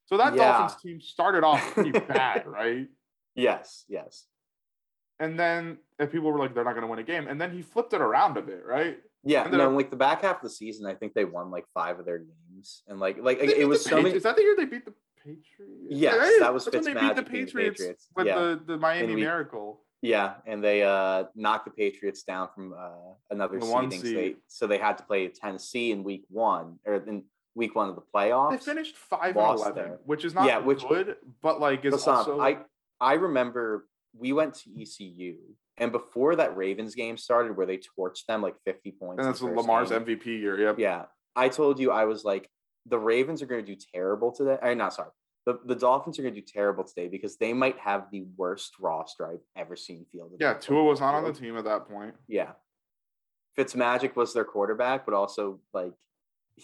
So 0.05 0.17
that 0.17 0.35
Yeah. 0.35 0.57
Dolphins 0.57 0.81
team 0.81 1.01
started 1.01 1.43
off 1.43 1.61
pretty 1.73 1.91
bad, 1.99 2.45
right? 2.47 2.87
Yes, 3.35 3.85
yes. 3.87 4.25
And 5.19 5.39
then 5.39 5.77
and 5.99 6.11
people 6.11 6.31
were 6.31 6.39
like, 6.39 6.53
they're 6.55 6.63
not 6.63 6.71
going 6.73 6.81
to 6.81 6.87
win 6.87 6.99
a 6.99 7.03
game. 7.03 7.27
And 7.27 7.39
then 7.39 7.51
he 7.51 7.61
flipped 7.61 7.93
it 7.93 8.01
around 8.01 8.37
a 8.37 8.41
bit, 8.41 8.63
right? 8.65 8.97
Yeah, 9.23 9.43
And 9.43 9.53
then- 9.53 9.59
no, 9.59 9.69
like 9.69 9.89
the 9.91 9.95
back 9.95 10.23
half 10.23 10.37
of 10.37 10.41
the 10.41 10.49
season, 10.49 10.85
I 10.87 10.95
think 10.95 11.13
they 11.13 11.25
won 11.25 11.51
like 11.51 11.65
five 11.73 11.99
of 11.99 12.05
their 12.05 12.17
games, 12.19 12.81
and 12.87 12.99
like 12.99 13.17
like 13.21 13.37
it 13.39 13.65
was 13.67 13.83
so 13.85 14.01
many. 14.01 14.15
Is 14.15 14.23
that 14.23 14.35
the 14.35 14.41
year 14.41 14.55
they 14.57 14.65
beat 14.65 14.83
the 14.83 14.93
Patriots? 15.23 15.45
Yes, 15.89 16.39
that 16.39 16.51
was 16.51 16.65
That's 16.65 16.83
when 16.87 16.95
they 16.95 16.99
beat 16.99 17.15
the 17.15 17.21
beating 17.21 17.45
the 17.45 17.45
Patriots, 17.45 17.79
Patriots. 17.79 18.07
with 18.15 18.25
Yeah. 18.25 18.39
the, 18.39 18.61
the 18.65 18.77
Miami 18.77 19.13
we- 19.13 19.21
Miracle. 19.21 19.81
Yeah, 20.01 20.33
and 20.47 20.63
they 20.63 20.81
uh 20.83 21.25
knocked 21.35 21.65
the 21.65 21.71
Patriots 21.71 22.23
down 22.23 22.49
from 22.53 22.73
uh, 22.73 23.13
another 23.29 23.59
The 23.59 23.65
seeding. 23.65 23.91
So 23.99 24.07
they, 24.13 24.35
so 24.47 24.67
they 24.67 24.77
had 24.79 24.97
to 24.97 25.03
play 25.03 25.27
Tennessee 25.27 25.91
in 25.91 26.03
week 26.03 26.23
one 26.29 26.79
or 26.85 26.95
in 26.95 27.23
week 27.53 27.75
one 27.75 27.87
of 27.89 27.95
the 27.95 28.01
playoffs. 28.13 28.51
They 28.51 28.57
finished 28.57 28.95
five 28.97 29.35
and 29.37 29.59
eleven, 29.59 29.75
there. 29.75 29.99
which 30.05 30.25
is 30.25 30.33
not 30.33 30.47
Yeah, 30.47 30.57
which- 30.59 30.85
good, 30.87 31.17
but 31.41 31.59
like 31.59 31.85
is 31.85 32.07
also 32.07 32.39
I 32.41 32.59
I 32.99 33.13
remember 33.13 33.87
we 34.17 34.33
went 34.33 34.55
to 34.55 34.69
ECU, 34.81 35.37
and 35.77 35.91
before 35.91 36.35
that 36.37 36.57
Ravens 36.57 36.95
game 36.95 37.15
started, 37.17 37.55
where 37.55 37.67
they 37.67 37.77
torched 37.77 38.25
them 38.27 38.41
like 38.41 38.55
fifty 38.65 38.91
points. 38.91 39.23
and 39.23 39.27
that's 39.33 39.41
Lamar's 39.41 39.89
game, 39.89 40.03
MVP 40.03 40.25
year. 40.25 40.59
Yep. 40.59 40.79
Yeah, 40.79 41.05
I 41.35 41.49
told 41.49 41.79
you 41.79 41.91
I 41.91 42.05
was 42.05 42.23
like 42.23 42.49
the 42.87 42.97
Ravens 42.97 43.43
are 43.43 43.45
going 43.45 43.63
to 43.63 43.75
do 43.75 43.79
terrible 43.93 44.31
today. 44.31 44.57
I 44.63 44.73
not 44.73 44.95
sorry. 44.95 45.11
The, 45.45 45.59
the 45.65 45.75
Dolphins 45.75 46.19
are 46.19 46.21
going 46.21 46.35
to 46.35 46.39
do 46.41 46.45
terrible 46.45 46.83
today 46.83 47.07
because 47.07 47.37
they 47.37 47.51
might 47.51 47.77
have 47.79 48.05
the 48.11 48.25
worst 48.37 48.75
roster 48.79 49.27
I've 49.27 49.39
ever 49.55 49.75
seen 49.75 50.05
fielded. 50.11 50.37
Yeah, 50.39 50.53
Tua 50.53 50.83
was 50.83 50.99
not 50.99 51.15
on 51.15 51.23
the 51.23 51.33
team 51.33 51.57
at 51.57 51.63
that 51.65 51.87
point. 51.89 52.13
Yeah. 52.27 52.51
Fitzmagic 53.57 54.15
was 54.15 54.33
their 54.33 54.45
quarterback, 54.45 55.05
but 55.05 55.13
also 55.13 55.59
like 55.73 55.93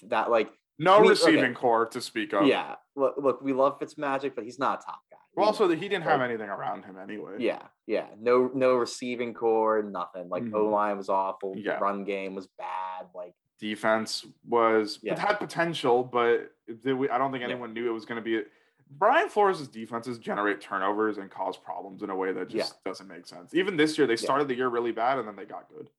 that, 0.03 0.29
like, 0.29 0.49
No 0.79 0.99
mean, 1.01 1.09
receiving 1.09 1.43
okay. 1.45 1.53
core 1.53 1.85
to 1.87 1.99
speak 2.01 2.33
of. 2.33 2.45
yeah. 2.45 2.75
Look, 2.95 3.15
look, 3.17 3.41
we 3.41 3.51
love 3.53 3.79
Fitzmagic, 3.79 4.35
but 4.35 4.43
he's 4.43 4.59
not 4.59 4.79
a 4.81 4.85
top 4.85 4.99
guy. 5.11 5.17
Well, 5.35 5.45
We 5.45 5.47
also 5.47 5.67
that 5.67 5.77
he 5.79 5.87
didn't 5.89 6.03
have 6.05 6.19
Like, 6.19 6.29
anything 6.29 6.49
around 6.49 6.85
him 6.85 6.97
anyway. 6.97 7.35
Yeah, 7.39 7.61
yeah. 7.87 8.07
No, 8.19 8.49
no 8.53 8.75
receiving 8.75 9.33
core, 9.33 9.81
nothing. 9.83 10.29
Like 10.29 10.43
Mhm. 10.43 10.53
O 10.55 10.65
line 10.69 10.97
was 10.97 11.09
awful. 11.09 11.55
Yeah. 11.57 11.77
Run 11.79 12.03
game 12.05 12.35
was 12.35 12.47
bad. 12.57 13.07
Like, 13.13 13.33
Defense 13.59 14.23
was 14.47 14.99
Yeah. 15.01 15.13
it 15.13 15.19
had 15.19 15.37
potential, 15.39 16.03
but 16.03 16.51
did 16.83 16.93
we, 16.93 17.09
I 17.09 17.17
don't 17.17 17.31
think 17.31 17.41
Yeah. 17.41 17.49
anyone 17.49 17.73
knew 17.73 17.87
it 17.89 17.93
was 17.93 18.05
going 18.05 18.17
to 18.17 18.21
be. 18.23 18.43
Brian 18.91 19.29
Flores' 19.29 19.67
defenses 19.67 20.17
generate 20.17 20.61
turnovers 20.61 21.17
and 21.17 21.29
cause 21.29 21.57
problems 21.57 22.03
in 22.03 22.09
a 22.09 22.15
way 22.15 22.31
that 22.31 22.49
Yeah. 22.51 22.59
just 22.63 22.83
doesn't 22.83 23.07
make 23.07 23.25
sense. 23.27 23.53
Even 23.53 23.77
this 23.77 23.97
year, 23.97 24.07
they 24.07 24.13
Yeah. 24.13 24.17
started 24.17 24.47
the 24.47 24.55
year 24.55 24.69
really 24.69 24.91
bad 24.91 25.19
and 25.19 25.27
then 25.27 25.35
they 25.35 25.45
got 25.45 25.69
good. 25.69 25.89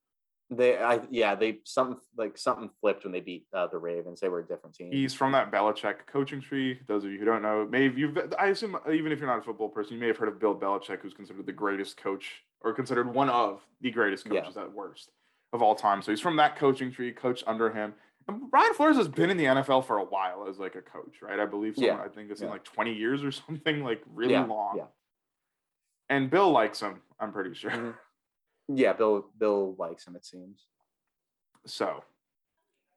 they, 0.51 0.79
I, 0.79 1.07
yeah, 1.11 1.35
they 1.35 1.61
something 1.65 2.01
like 2.17 2.39
something 2.39 2.71
flipped 2.81 3.05
when 3.05 3.13
they 3.13 3.21
beat 3.21 3.47
uh, 3.53 3.67
the 3.67 3.77
Ravens. 3.77 4.19
They 4.21 4.31
were 4.31 4.39
a 4.39 4.47
different 4.47 4.75
team. 4.75 4.91
He's 4.91 5.13
from 5.13 5.31
that 5.33 5.51
Belichick 5.53 6.07
coaching 6.07 6.41
tree. 6.41 6.81
Those 6.87 7.05
of 7.05 7.11
you 7.13 7.19
who 7.19 7.27
don't 7.27 7.43
know, 7.43 7.67
maybe 7.71 8.01
you've, 8.01 8.17
I 8.39 8.47
assume, 8.47 8.79
even 8.91 9.13
if 9.13 9.19
you're 9.19 9.29
not 9.29 9.41
a 9.41 9.43
football 9.43 9.69
person, 9.69 9.93
you 9.93 10.01
may 10.01 10.07
have 10.07 10.17
heard 10.17 10.29
of 10.31 10.39
Bill 10.41 10.55
Belichick, 10.59 11.01
who's 11.03 11.13
considered 11.13 11.45
the 11.45 11.53
greatest 11.53 11.99
coach 11.99 12.45
or 12.63 12.73
considered 12.73 13.13
one 13.13 13.29
of 13.29 13.61
the 13.83 13.91
greatest 13.91 14.25
Yeah. 14.27 14.41
coaches 14.41 14.57
at 14.57 14.73
worst 14.73 15.11
of 15.53 15.61
all 15.61 15.75
time. 15.75 16.01
So 16.01 16.13
he's 16.13 16.21
from 16.23 16.37
that 16.37 16.57
coaching 16.57 16.91
tree, 16.91 17.13
coached 17.13 17.45
under 17.47 17.69
him. 17.69 17.95
Brian 18.29 18.75
Flores 18.75 18.97
has 18.97 19.09
been 19.09 19.31
in 19.31 19.37
the 19.37 19.45
NFL 19.47 19.87
for 19.87 19.99
a 19.99 20.05
while 20.05 20.47
as 20.49 20.59
like 20.59 20.75
a 20.75 20.83
coach, 20.83 21.23
right? 21.23 21.41
I 21.41 21.47
believe 21.47 21.75
someone, 21.77 21.97
Yeah. 21.97 22.03
I 22.05 22.09
think 22.09 22.31
it's 22.31 22.41
in 22.43 22.49
like 22.49 22.65
20 22.65 22.93
years 22.93 23.25
or 23.25 23.31
something, 23.33 23.83
like 23.83 24.03
really 24.15 24.33
Yeah, 24.33 24.45
long. 24.45 24.77
yeah. 24.77 24.85
And 26.11 26.31
Bill 26.31 26.51
likes 26.51 26.81
him, 26.81 27.01
I'm 27.19 27.33
pretty 27.33 27.55
sure. 27.55 27.71
Mhm. 27.71 27.95
Yeah, 28.69 28.93
Bill 28.93 29.31
Bill 29.39 29.75
likes 29.79 30.07
him. 30.07 30.15
It 30.15 30.27
seems. 30.27 30.67
So, 31.67 32.05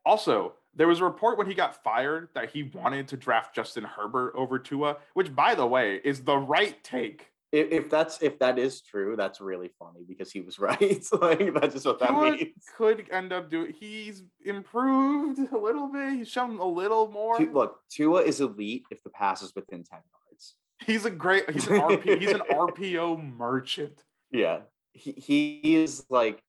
also, 0.06 0.54
there 0.74 0.88
was 0.88 1.00
a 1.00 1.06
report 1.06 1.38
when 1.38 1.48
he 1.48 1.54
got 1.54 1.82
fired 1.84 2.30
that 2.34 2.50
he 2.52 2.64
wanted 2.64 3.08
to 3.10 3.18
draft 3.18 3.56
Justin 3.56 3.84
Herbert 3.86 4.34
over 4.36 4.60
Tua, 4.60 4.98
which, 5.14 5.34
by 5.36 5.56
the 5.56 5.66
way, 5.68 6.02
is 6.04 6.24
the 6.24 6.38
right 6.38 6.82
take 6.84 7.31
if, 7.52 7.72
if 7.72 7.90
that's 7.90 8.22
if 8.22 8.40
that 8.40 8.58
is 8.58 8.82
true, 8.82 9.16
that's 9.16 9.42
really 9.42 9.70
funny 9.78 10.02
because 10.08 10.32
he 10.32 10.42
was 10.42 10.60
right. 10.60 10.80
like 11.22 11.54
that's 11.54 11.74
just 11.74 11.86
what 11.86 12.00
that 12.00 12.10
Tua 12.10 12.32
means. 12.32 12.66
could 12.78 13.06
end 13.12 13.34
up 13.34 13.50
doing. 13.50 13.74
He's 13.78 14.24
improved 14.46 15.40
a 15.52 15.58
little 15.58 15.88
bit. 15.92 16.14
He's 16.14 16.30
shown 16.30 16.58
a 16.60 16.66
little 16.66 17.10
more. 17.12 17.40
Look, 17.40 17.80
Tua 17.90 18.22
is 18.22 18.40
elite 18.42 18.84
if 18.92 19.04
the 19.04 19.10
pass 19.10 19.42
is 19.42 19.54
within 19.56 19.84
ten 19.84 20.00
yards. 20.00 20.56
He's 20.86 21.06
a 21.06 21.12
great. 21.12 21.50
He's 21.50 21.68
an 21.68 21.82
RP. 21.82 22.20
he's 22.20 22.32
an 22.32 22.42
RPO 22.50 23.38
merchant. 23.38 24.04
Yeah, 24.32 24.62
he 24.94 25.12
he 25.12 25.76
is 25.76 26.06
like 26.10 26.42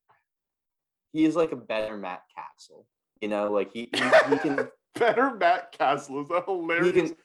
he 1.13 1.25
is 1.25 1.37
like 1.37 1.53
a 1.53 1.57
better 1.57 1.97
Matt 1.97 2.23
Cassel. 2.35 2.87
You 3.21 3.29
know, 3.29 3.51
like 3.53 3.73
he 3.73 3.89
he, 3.93 4.03
he 4.31 4.39
can 4.39 4.69
Better 4.95 5.35
Matt 5.35 5.73
Cassel 5.73 6.23
is 6.23 6.31
a 6.31 6.43
he 6.47 6.53
hilarious. 6.53 6.93
can 7.11 7.17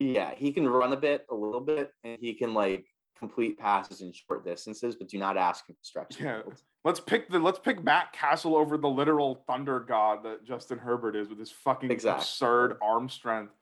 yeah 0.00 0.32
he 0.34 0.50
can 0.52 0.66
run 0.68 0.92
a 0.92 0.96
bit 0.96 1.26
a 1.30 1.34
little 1.34 1.60
bit 1.60 1.92
and 2.04 2.18
he 2.20 2.34
can 2.34 2.52
like 2.54 2.86
complete 3.18 3.58
passes 3.58 4.00
in 4.00 4.12
short 4.12 4.44
distances 4.44 4.96
but 4.96 5.08
do 5.08 5.18
not 5.18 5.36
ask 5.36 5.68
him 5.68 5.76
to 5.76 5.84
stretch 5.86 6.18
Yeah. 6.20 6.40
Let's 6.82 6.98
pick 7.00 7.28
the 7.28 7.38
let's 7.38 7.58
pick 7.58 7.84
Matt 7.84 8.12
Cassel 8.14 8.56
over 8.56 8.78
the 8.78 8.88
literal 8.88 9.44
thunder 9.46 9.78
god 9.80 10.24
that 10.24 10.44
Justin 10.46 10.78
Herbert 10.78 11.14
is 11.14 11.28
with 11.28 11.38
his 11.38 11.50
fucking 11.52 11.90
Exactly. 11.90 12.22
absurd 12.22 12.78
arm 12.82 13.10
strength. 13.10 13.52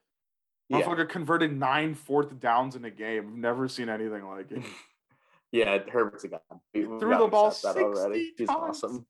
yeah 0.69 0.81
Motherfucker 0.83 1.09
converted 1.09 1.59
nine 1.59 1.95
fourth 1.95 2.39
downs 2.39 2.77
in 2.77 2.85
a 2.85 2.91
game. 2.91 3.27
I've 3.29 3.35
never 3.37 3.67
seen 3.67 3.89
anything 3.89 4.25
like 4.29 4.53
it. 4.53 4.63
yeah 5.51 5.79
herbert's 5.91 6.23
a 6.25 6.29
god 6.29 6.41
we, 6.73 6.83
Threw 6.85 7.19
the 7.19 7.27
ball 7.27 7.51
60 7.51 7.81
already 7.83 8.33
he's 8.39 8.47
times. 8.49 8.61
awesome 8.85 9.07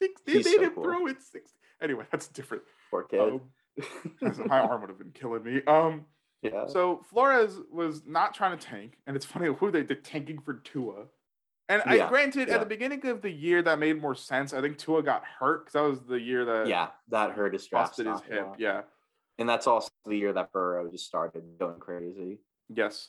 Six, 0.00 0.20
they 0.24 0.32
He's 0.34 0.44
made 0.44 0.54
so 0.56 0.62
him 0.62 0.70
cool. 0.74 0.84
throw 0.84 1.06
it 1.08 1.20
six. 1.20 1.50
Anyway, 1.82 2.04
that's 2.12 2.28
different. 2.28 2.62
poor 2.90 3.02
kid 3.02 3.18
Um, 3.18 3.40
my 4.46 4.60
arm 4.60 4.80
would 4.82 4.90
have 4.90 4.98
been 4.98 5.10
killing 5.10 5.42
me. 5.42 5.60
Um, 5.66 6.04
yeah 6.42 6.66
so 6.66 7.04
Flores 7.10 7.58
was 7.70 8.02
not 8.06 8.34
trying 8.34 8.56
to 8.58 8.66
tank, 8.66 8.98
and 9.06 9.16
it's 9.16 9.26
funny 9.26 9.46
who 9.58 9.70
they 9.70 9.82
did 9.82 10.04
tanking 10.04 10.40
for 10.40 10.54
Tua. 10.54 11.06
And 11.70 11.82
I 11.82 12.08
granted, 12.08 12.48
yeah. 12.48 12.54
at 12.54 12.60
the 12.60 12.66
beginning 12.66 13.04
of 13.06 13.20
the 13.20 13.30
year, 13.30 13.60
that 13.62 13.78
made 13.78 14.00
more 14.00 14.14
sense. 14.14 14.54
I 14.54 14.62
think 14.62 14.78
Tua 14.78 15.02
got 15.02 15.22
hurt 15.24 15.66
because 15.66 15.72
that 15.74 15.82
was 15.82 16.00
the 16.00 16.18
year 16.18 16.44
that 16.46 16.66
yeah 16.66 16.88
that 17.08 17.32
hurt 17.32 17.52
his 17.52 17.68
busted 17.68 18.06
his 18.06 18.20
hip. 18.22 18.54
Yeah. 18.58 18.82
and 19.38 19.48
that's 19.48 19.66
also 19.66 19.90
the 20.06 20.16
year 20.16 20.32
that 20.32 20.50
burrow 20.52 20.90
just 20.90 21.06
started 21.06 21.42
going 21.58 21.78
crazy 21.80 22.38
Yes. 22.70 23.08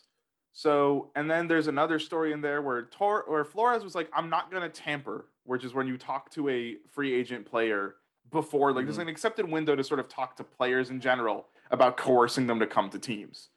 So, 0.52 1.12
and 1.16 1.30
then 1.30 1.48
there's 1.48 1.68
another 1.68 2.00
story 2.00 2.32
in 2.34 2.42
there 2.42 2.62
where 2.62 2.84
Tor 2.86 3.24
or 3.24 3.46
Flores 3.46 3.84
was 3.84 3.94
like, 3.96 4.10
"I'm 4.14 4.30
not 4.30 4.52
gonna 4.52 4.70
tamper," 4.70 5.30
which 5.44 5.64
is 5.64 5.74
when 5.74 5.88
you 5.88 5.98
talk 5.98 6.30
to 6.32 6.50
a 6.50 6.78
free 6.90 7.14
agent 7.14 7.46
player 7.46 7.96
before, 8.32 8.74
like, 8.74 8.86
there's 8.86 8.98
Mhm. 8.98 9.04
an 9.04 9.08
accepted 9.10 9.50
window 9.50 9.76
to 9.76 9.84
sort 9.84 10.00
of 10.00 10.08
talk 10.08 10.36
to 10.38 10.44
players 10.44 10.90
in 10.90 11.00
general 11.02 11.50
about 11.70 11.98
coercing 11.98 12.48
them 12.48 12.60
to 12.60 12.68
come 12.68 12.90
to 12.90 13.00
teams. 13.00 13.50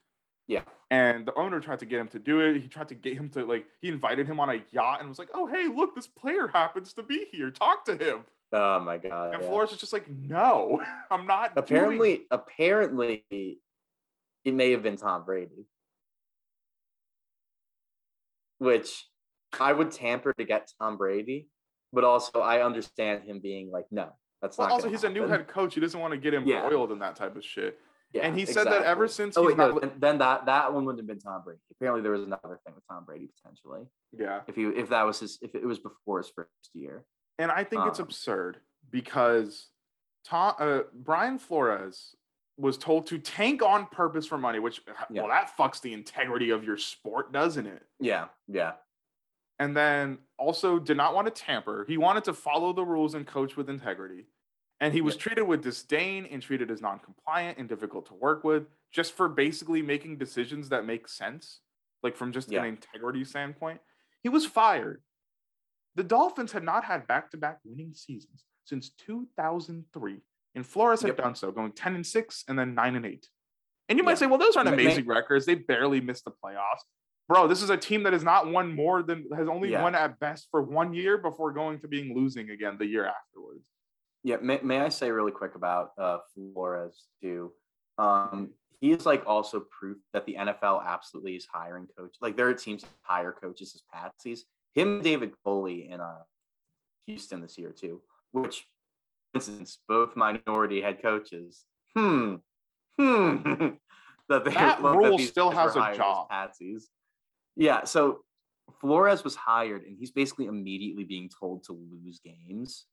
Yeah. 0.46 0.62
And 0.90 1.24
the 1.26 1.34
owner 1.34 1.60
tried 1.60 1.78
to 1.78 1.86
get 1.86 2.00
him 2.00 2.08
to 2.08 2.18
do 2.18 2.40
it. 2.40 2.60
He 2.60 2.68
tried 2.68 2.88
to 2.88 2.94
get 2.94 3.14
him 3.16 3.30
to 3.30 3.44
like, 3.46 3.64
he 3.80 3.88
invited 3.88 4.26
him 4.26 4.38
on 4.40 4.50
a 4.50 4.62
yacht 4.72 5.00
and 5.00 5.08
was 5.08 5.18
like, 5.18 5.30
"Oh, 5.32 5.46
hey, 5.46 5.66
look, 5.68 5.94
this 5.94 6.06
player 6.06 6.48
happens 6.48 6.92
to 6.94 7.02
be 7.02 7.26
here. 7.32 7.50
Talk 7.50 7.84
to 7.86 7.96
him." 7.96 8.24
oh 8.54 8.78
my 8.80 8.98
god 8.98 9.32
And 9.32 9.42
yeah. 9.42 9.48
Flores 9.48 9.72
is 9.72 9.78
just 9.78 9.94
like, 9.94 10.06
"No, 10.10 10.82
I'm 11.10 11.26
not." 11.26 11.54
doing 11.54 11.64
apparently 11.64 12.26
apparently 12.30 13.24
it 14.44 14.52
may 14.52 14.72
have 14.72 14.82
been 14.82 14.96
tom 14.96 15.24
brady 15.24 15.66
which 18.58 19.06
i 19.58 19.72
would 19.72 19.90
tamper 19.90 20.32
to 20.34 20.44
get 20.44 20.70
tom 20.80 20.96
brady 20.96 21.48
but 21.92 22.04
also 22.04 22.40
i 22.40 22.62
understand 22.62 23.22
him 23.24 23.40
being 23.40 23.70
like 23.70 23.86
no 23.90 24.10
that's 24.40 24.58
Well, 24.58 24.68
not 24.68 24.74
also, 24.74 24.88
he's 24.88 25.04
a 25.04 25.08
new 25.08 25.28
head 25.28 25.46
coach. 25.46 25.72
He 25.74 25.80
doesn't 25.80 26.00
want 26.00 26.10
to 26.14 26.18
get 26.18 26.34
him 26.34 26.44
Yeah. 26.44 26.64
oiled 26.64 26.90
and 26.90 27.00
that 27.00 27.14
type 27.14 27.36
of 27.36 27.44
shit. 27.44 27.78
Yeah, 28.12 28.22
and 28.22 28.38
he 28.38 28.44
said 28.46 28.64
that 28.66 28.82
ever 28.82 29.08
since 29.08 29.36
oh 29.36 29.44
wait 29.46 29.56
no 29.56 29.72
not- 29.78 30.00
then, 30.00 30.18
that 30.18 30.46
that 30.46 30.72
one 30.72 30.84
wouldn't 30.84 31.00
have 31.00 31.06
been 31.06 31.18
tom 31.18 31.42
brady 31.44 31.60
apparently 31.70 32.02
there 32.02 32.12
was 32.12 32.22
another 32.22 32.58
thing 32.64 32.74
with 32.74 32.84
tom 32.88 33.04
brady 33.04 33.28
potentially 33.36 33.86
Yeah. 34.12 34.40
if 34.46 34.54
he 34.54 34.64
if 34.64 34.88
that 34.90 35.02
was 35.04 35.20
his 35.20 35.38
if 35.42 35.54
it 35.54 35.64
was 35.64 35.78
before 35.78 36.18
his 36.18 36.28
first 36.28 36.50
year 36.74 37.04
And 37.38 37.50
I 37.50 37.64
think 37.64 37.86
it's 37.86 37.98
Um, 37.98 38.04
absurd 38.06 38.60
because 38.90 39.68
Tom, 40.24 40.54
uh, 40.58 40.80
Brian 40.94 41.38
Flores 41.38 42.14
was 42.58 42.76
told 42.78 43.06
to 43.06 43.18
tank 43.18 43.62
on 43.62 43.86
purpose 43.86 44.26
for 44.26 44.38
money, 44.38 44.58
which, 44.60 44.80
uh, 44.86 44.92
Yeah. 45.10 45.22
well, 45.22 45.30
that 45.30 45.50
fucks 45.56 45.80
the 45.80 45.92
integrity 45.94 46.50
of 46.50 46.62
your 46.62 46.76
sport, 46.76 47.32
doesn't 47.32 47.66
it? 47.66 47.82
yeah 47.98 48.28
yeah 48.46 48.74
And 49.58 49.76
then 49.76 50.18
also 50.38 50.78
did 50.78 50.96
not 50.96 51.14
want 51.14 51.26
to 51.26 51.30
tamper. 51.32 51.84
He 51.88 51.96
wanted 51.96 52.24
to 52.24 52.34
follow 52.34 52.72
the 52.72 52.84
rules 52.84 53.14
and 53.14 53.26
coach 53.26 53.56
with 53.56 53.68
integrity. 53.70 54.26
And 54.83 54.93
he 54.93 55.01
was 55.01 55.16
treated 55.16 55.43
with 55.45 55.62
disdain 55.62 56.26
and 56.26 56.43
treated 56.43 56.68
as 56.68 56.83
non 56.83 56.99
compliant 56.99 57.57
and 57.57 57.68
difficult 57.68 58.05
to 58.07 58.14
work 58.14 58.43
with 58.43 58.64
just 58.91 59.12
for 59.12 59.28
basically 59.28 59.80
making 59.80 60.18
decisions 60.18 60.70
that 60.70 60.85
make 60.85 61.07
sense, 61.07 61.61
like 62.03 62.16
from 62.16 62.33
just 62.33 62.51
Yeah. 62.51 62.62
an 62.64 62.68
integrity 62.70 63.24
standpoint. 63.24 63.80
He 64.24 64.28
was 64.28 64.45
fired. 64.45 65.05
The 65.95 66.03
Dolphins 66.03 66.51
had 66.51 66.64
not 66.64 66.83
had 66.83 67.07
back 67.07 67.30
to 67.30 67.37
back 67.37 67.61
winning 67.64 67.95
seasons 67.95 68.45
since 68.64 68.91
2003. 68.91 70.20
And 70.57 70.66
Flores 70.66 71.01
had 71.03 71.09
Yep. 71.11 71.16
done 71.16 71.35
so, 71.37 71.53
going 71.53 71.72
10 71.72 71.95
and 71.95 72.05
6 72.07 72.45
and 72.49 72.59
then 72.59 72.74
9 72.74 72.97
and 72.97 73.07
8. 73.07 73.30
And 73.89 73.99
you 73.99 74.03
might 74.05 74.18
say, 74.18 74.26
well, 74.26 74.39
those 74.39 74.57
aren't 74.57 74.68
Ma- 74.68 74.74
ma- 74.76 74.83
amazing 74.83 75.07
records. 75.07 75.47
They 75.47 75.55
barely 75.55 76.01
missed 76.01 76.24
the 76.24 76.33
playoffs. 76.33 76.83
Bro, 77.28 77.47
this 77.47 77.62
is 77.62 77.70
a 77.70 77.76
team 77.76 78.03
that 78.03 78.12
has 78.14 78.24
not 78.24 78.49
won 78.51 78.74
more 78.74 79.05
than 79.05 79.30
has 79.30 79.47
only 79.49 79.70
Yeah. 79.70 79.83
won 79.83 79.95
at 79.95 80.18
best 80.18 80.49
for 80.51 80.61
one 80.61 80.93
year 80.93 81.18
before 81.18 81.53
going 81.53 81.78
to 81.80 81.89
being 81.89 82.16
losing 82.16 82.51
again 82.51 82.78
the 82.78 82.87
year 82.87 83.07
afterwards. 83.07 83.64
Yeah, 84.25 84.37
may, 84.41 84.61
may 84.62 84.79
I 84.79 84.89
say 84.89 85.11
really 85.11 85.33
quick 85.33 85.55
about 85.57 85.93
uh, 85.99 86.18
Flores 86.35 87.07
too? 87.20 87.53
Um, 87.99 88.51
he 88.81 88.93
is 88.93 89.07
like 89.07 89.25
also 89.27 89.61
proof 89.61 89.99
that 90.12 90.27
the 90.27 90.37
NFL 90.39 90.85
absolutely 90.85 91.37
is 91.37 91.47
hiring 91.53 91.89
coaches. 91.97 92.18
Like 92.20 92.37
there 92.37 92.49
are 92.49 92.55
teams 92.55 92.83
that 92.83 92.91
hire 93.03 93.33
coaches 93.33 93.75
as 93.75 93.83
patsies. 93.93 94.41
Him, 94.75 94.95
and 94.95 95.03
David 95.03 95.33
Culley 95.45 95.91
in 95.91 96.01
uh, 96.01 96.23
Houston 97.07 97.41
this 97.41 97.59
year 97.59 97.70
too, 97.70 98.01
which, 98.33 98.66
for 99.33 99.39
instance, 99.39 99.79
both 99.87 100.16
minority 100.16 100.81
head 100.81 101.03
coaches. 101.03 101.64
Hmm, 101.97 102.37
hmm. 102.99 103.37
that 104.29 104.45
that 104.45 104.83
Rhule 104.83 105.18
these 105.18 105.29
still 105.29 105.51
has 105.51 105.77
a 105.77 105.95
job. 105.95 106.29
Patsies. 106.31 106.85
Yeah, 107.55 107.85
so 107.85 108.25
Flores 108.81 109.25
was 109.25 109.37
hired, 109.37 109.85
and 109.85 109.97
he's 109.99 110.11
basically 110.11 110.47
immediately 110.47 111.05
being 111.05 111.29
told 111.29 111.64
to 111.64 111.73
lose 111.73 112.20
games 112.25 112.87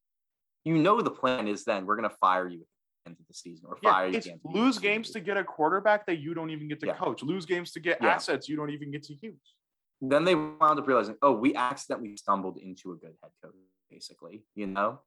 you 0.65 0.77
know 0.77 1.01
the 1.01 1.11
plan 1.11 1.47
is 1.47 1.63
then 1.65 1.85
we're 1.85 1.95
gonna 1.95 2.09
fire 2.09 2.47
you 2.47 2.59
at 2.61 2.67
the 3.05 3.09
end 3.11 3.17
of 3.19 3.27
the 3.27 3.33
season 3.33 3.65
or 3.67 3.77
Yeah, 3.81 3.91
fire 3.91 4.05
you 4.07 4.09
at 4.11 4.15
it's 4.17 4.25
the 4.25 4.31
end 4.33 4.41
of 4.45 4.53
lose 4.53 4.77
games 4.79 5.11
to 5.11 5.19
get 5.19 5.37
a 5.37 5.43
quarterback 5.43 6.05
that 6.07 6.17
you 6.19 6.33
don't 6.33 6.49
even 6.49 6.67
get 6.67 6.79
to 6.81 6.87
Yeah. 6.87 6.97
coach, 6.97 7.23
lose 7.23 7.45
games 7.45 7.71
to 7.73 7.79
get 7.79 8.01
Yeah. 8.01 8.09
assets 8.15 8.47
you 8.49 8.55
don't 8.55 8.69
even 8.71 8.91
get 8.91 9.03
to 9.03 9.15
use. 9.21 9.55
Then 10.01 10.23
they 10.23 10.35
wound 10.35 10.79
up 10.79 10.87
realizing, 10.87 11.17
oh, 11.21 11.33
we 11.33 11.55
accidentally 11.55 12.15
stumbled 12.15 12.57
into 12.57 12.93
a 12.93 12.95
good 12.95 13.15
head 13.21 13.31
coach, 13.43 13.53
basically, 13.89 14.45
you 14.55 14.67
know. 14.67 15.01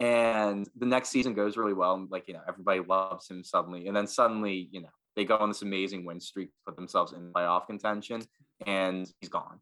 And 0.00 0.68
the 0.76 0.86
next 0.86 1.08
season 1.08 1.34
goes 1.34 1.56
really 1.56 1.72
well, 1.72 1.94
and 1.94 2.10
like 2.10 2.28
you 2.28 2.34
know, 2.34 2.42
everybody 2.48 2.80
loves 2.80 3.28
him 3.28 3.42
suddenly, 3.42 3.88
and 3.88 3.96
then 3.96 4.06
suddenly, 4.06 4.68
you 4.70 4.80
know, 4.80 4.90
they 5.16 5.24
go 5.24 5.36
on 5.36 5.48
this 5.50 5.62
amazing 5.62 6.04
win 6.04 6.20
streak, 6.20 6.50
put 6.64 6.76
themselves 6.76 7.12
in 7.12 7.32
playoff 7.32 7.66
contention, 7.66 8.22
and 8.66 9.12
he's 9.20 9.28
gone. 9.28 9.60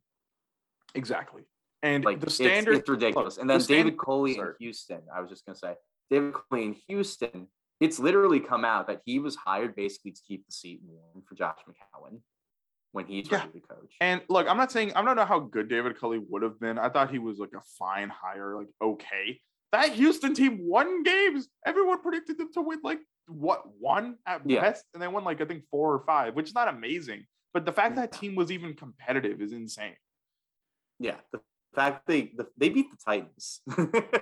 Exactly. 0.95 1.45
And 1.87 2.05
Like 2.05 2.21
the 2.21 2.31
standard 2.31 2.77
it's, 2.79 2.89
ridiculous. 2.89 3.39
and 3.39 3.49
then 3.49 3.61
standard- 3.61 3.85
David 3.91 3.99
Culley 3.99 4.39
in. 4.39 4.55
Houston. 4.59 5.03
I 5.15 5.21
was 5.21 5.31
just 5.31 5.47
gonna 5.47 5.57
say, 5.57 5.75
David 6.11 6.35
Culley 6.35 6.65
in 6.65 6.73
Houston. 6.89 7.49
It's 7.81 7.99
literally 7.99 8.41
come 8.41 8.65
out 8.65 8.87
that 8.89 9.03
he 9.05 9.19
was 9.19 9.37
hired 9.37 9.77
basically 9.77 10.13
to 10.13 10.23
keep 10.27 10.47
the 10.47 10.53
seat 10.53 10.81
warm 10.85 11.23
for 11.29 11.35
Josh 11.35 11.59
McCown 11.69 12.21
when 12.93 13.07
he's 13.07 13.31
Yeah. 13.31 13.41
ready 13.47 13.61
to 13.61 13.67
coach. 13.67 13.95
And 14.01 14.23
look, 14.29 14.49
I'm 14.49 14.57
not 14.57 14.73
saying 14.73 14.93
I 14.95 15.03
don't 15.03 15.17
know 15.17 15.25
how 15.27 15.39
good 15.41 15.69
David 15.69 15.99
Culley 15.99 16.19
would 16.19 16.43
have 16.43 16.59
been. 16.59 16.79
I 16.79 16.89
thought 16.89 17.11
he 17.11 17.19
was 17.19 17.39
like 17.39 17.53
a 17.55 17.61
fine 17.79 18.09
hire, 18.09 18.57
like 18.57 18.69
okay. 18.83 19.41
That 19.73 19.91
Houston 19.93 20.33
team 20.35 20.59
won 20.67 21.03
games. 21.03 21.49
Everyone 21.67 22.01
predicted 22.01 22.39
them 22.39 22.51
to 22.55 22.63
win 22.63 22.81
like 22.83 23.01
what 23.29 23.69
one 23.79 24.17
at 24.27 24.49
Yeah. 24.49 24.61
best, 24.63 24.85
and 24.95 25.03
they 25.03 25.09
won 25.09 25.25
like 25.25 25.41
I 25.41 25.45
think 25.45 25.65
four 25.71 25.93
or 25.95 26.01
five, 26.07 26.35
which 26.35 26.49
is 26.49 26.55
not 26.55 26.69
amazing. 26.69 27.27
But 27.53 27.65
the 27.67 27.73
fact 27.73 27.97
that 27.97 28.13
team 28.13 28.35
was 28.37 28.51
even 28.51 28.75
competitive 28.75 29.41
is 29.41 29.53
insane. 29.53 29.97
yeah, 30.99 31.17
the 31.33 31.41
fact 31.75 32.07
they 32.07 32.33
they 32.57 32.69
beat 32.71 32.87
the 32.91 32.97
Titans 33.05 33.61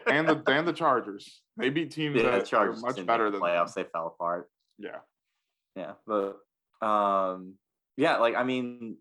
And 0.06 0.28
the 0.28 0.42
and 0.48 0.66
the 0.66 0.72
Chargers, 0.72 1.42
they 1.56 1.70
beat 1.70 1.90
teams 1.92 2.16
yeah, 2.16 2.30
that 2.30 2.40
the 2.40 2.46
Chargers 2.46 2.82
are 2.82 2.86
much 2.86 3.06
better 3.06 3.24
than 3.30 3.40
the 3.40 3.46
them. 3.46 3.48
playoffs. 3.48 3.74
They 3.74 3.84
fell 3.84 4.08
apart. 4.08 4.48
Yeah, 4.78 4.98
Yeah, 5.76 5.92
but 6.06 6.38
um, 6.84 7.54
yeah, 7.96 8.16
like 8.18 8.34
I 8.34 8.42
mean, 8.44 8.96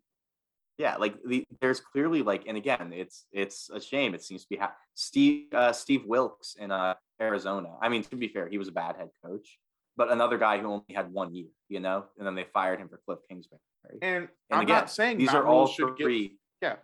yeah, 0.77 0.97
like 0.97 1.15
the, 1.25 1.45
there's 1.61 1.79
clearly 1.79 2.21
like, 2.23 2.43
and 2.47 2.57
again, 2.57 2.91
it's 2.93 3.25
it's 3.31 3.69
a 3.71 3.79
shame. 3.81 4.13
It 4.13 4.21
seems 4.23 4.43
to 4.43 4.49
be 4.49 4.57
ha- 4.57 4.75
Steve 4.93 5.47
uh, 5.53 5.73
Steve 5.73 6.05
Wilks 6.05 6.55
in 6.59 6.71
uh, 6.71 6.93
Arizona. 7.21 7.69
I 7.81 7.89
mean, 7.89 8.03
to 8.03 8.15
be 8.15 8.27
fair, 8.27 8.47
he 8.47 8.57
was 8.57 8.67
a 8.67 8.71
bad 8.71 8.95
head 8.97 9.09
coach, 9.25 9.57
but 9.97 10.11
another 10.11 10.37
guy 10.37 10.59
who 10.59 10.67
only 10.67 10.93
had 10.93 11.11
one 11.11 11.33
year, 11.33 11.47
you 11.69 11.79
know, 11.79 12.05
and 12.17 12.25
then 12.27 12.35
they 12.35 12.45
fired 12.53 12.79
him 12.79 12.87
for 12.89 12.99
Kliff 13.07 13.19
Kingsbury. 13.29 13.59
and, 14.01 14.01
And 14.03 14.27
I'm 14.51 14.61
again, 14.61 14.75
not 14.77 14.91
saying 14.91 15.17
These 15.17 15.27
Matt 15.27 15.35
are 15.37 15.47
all 15.47 15.67
should 15.67 15.97
get- 15.97 16.31
yeah. 16.61 16.75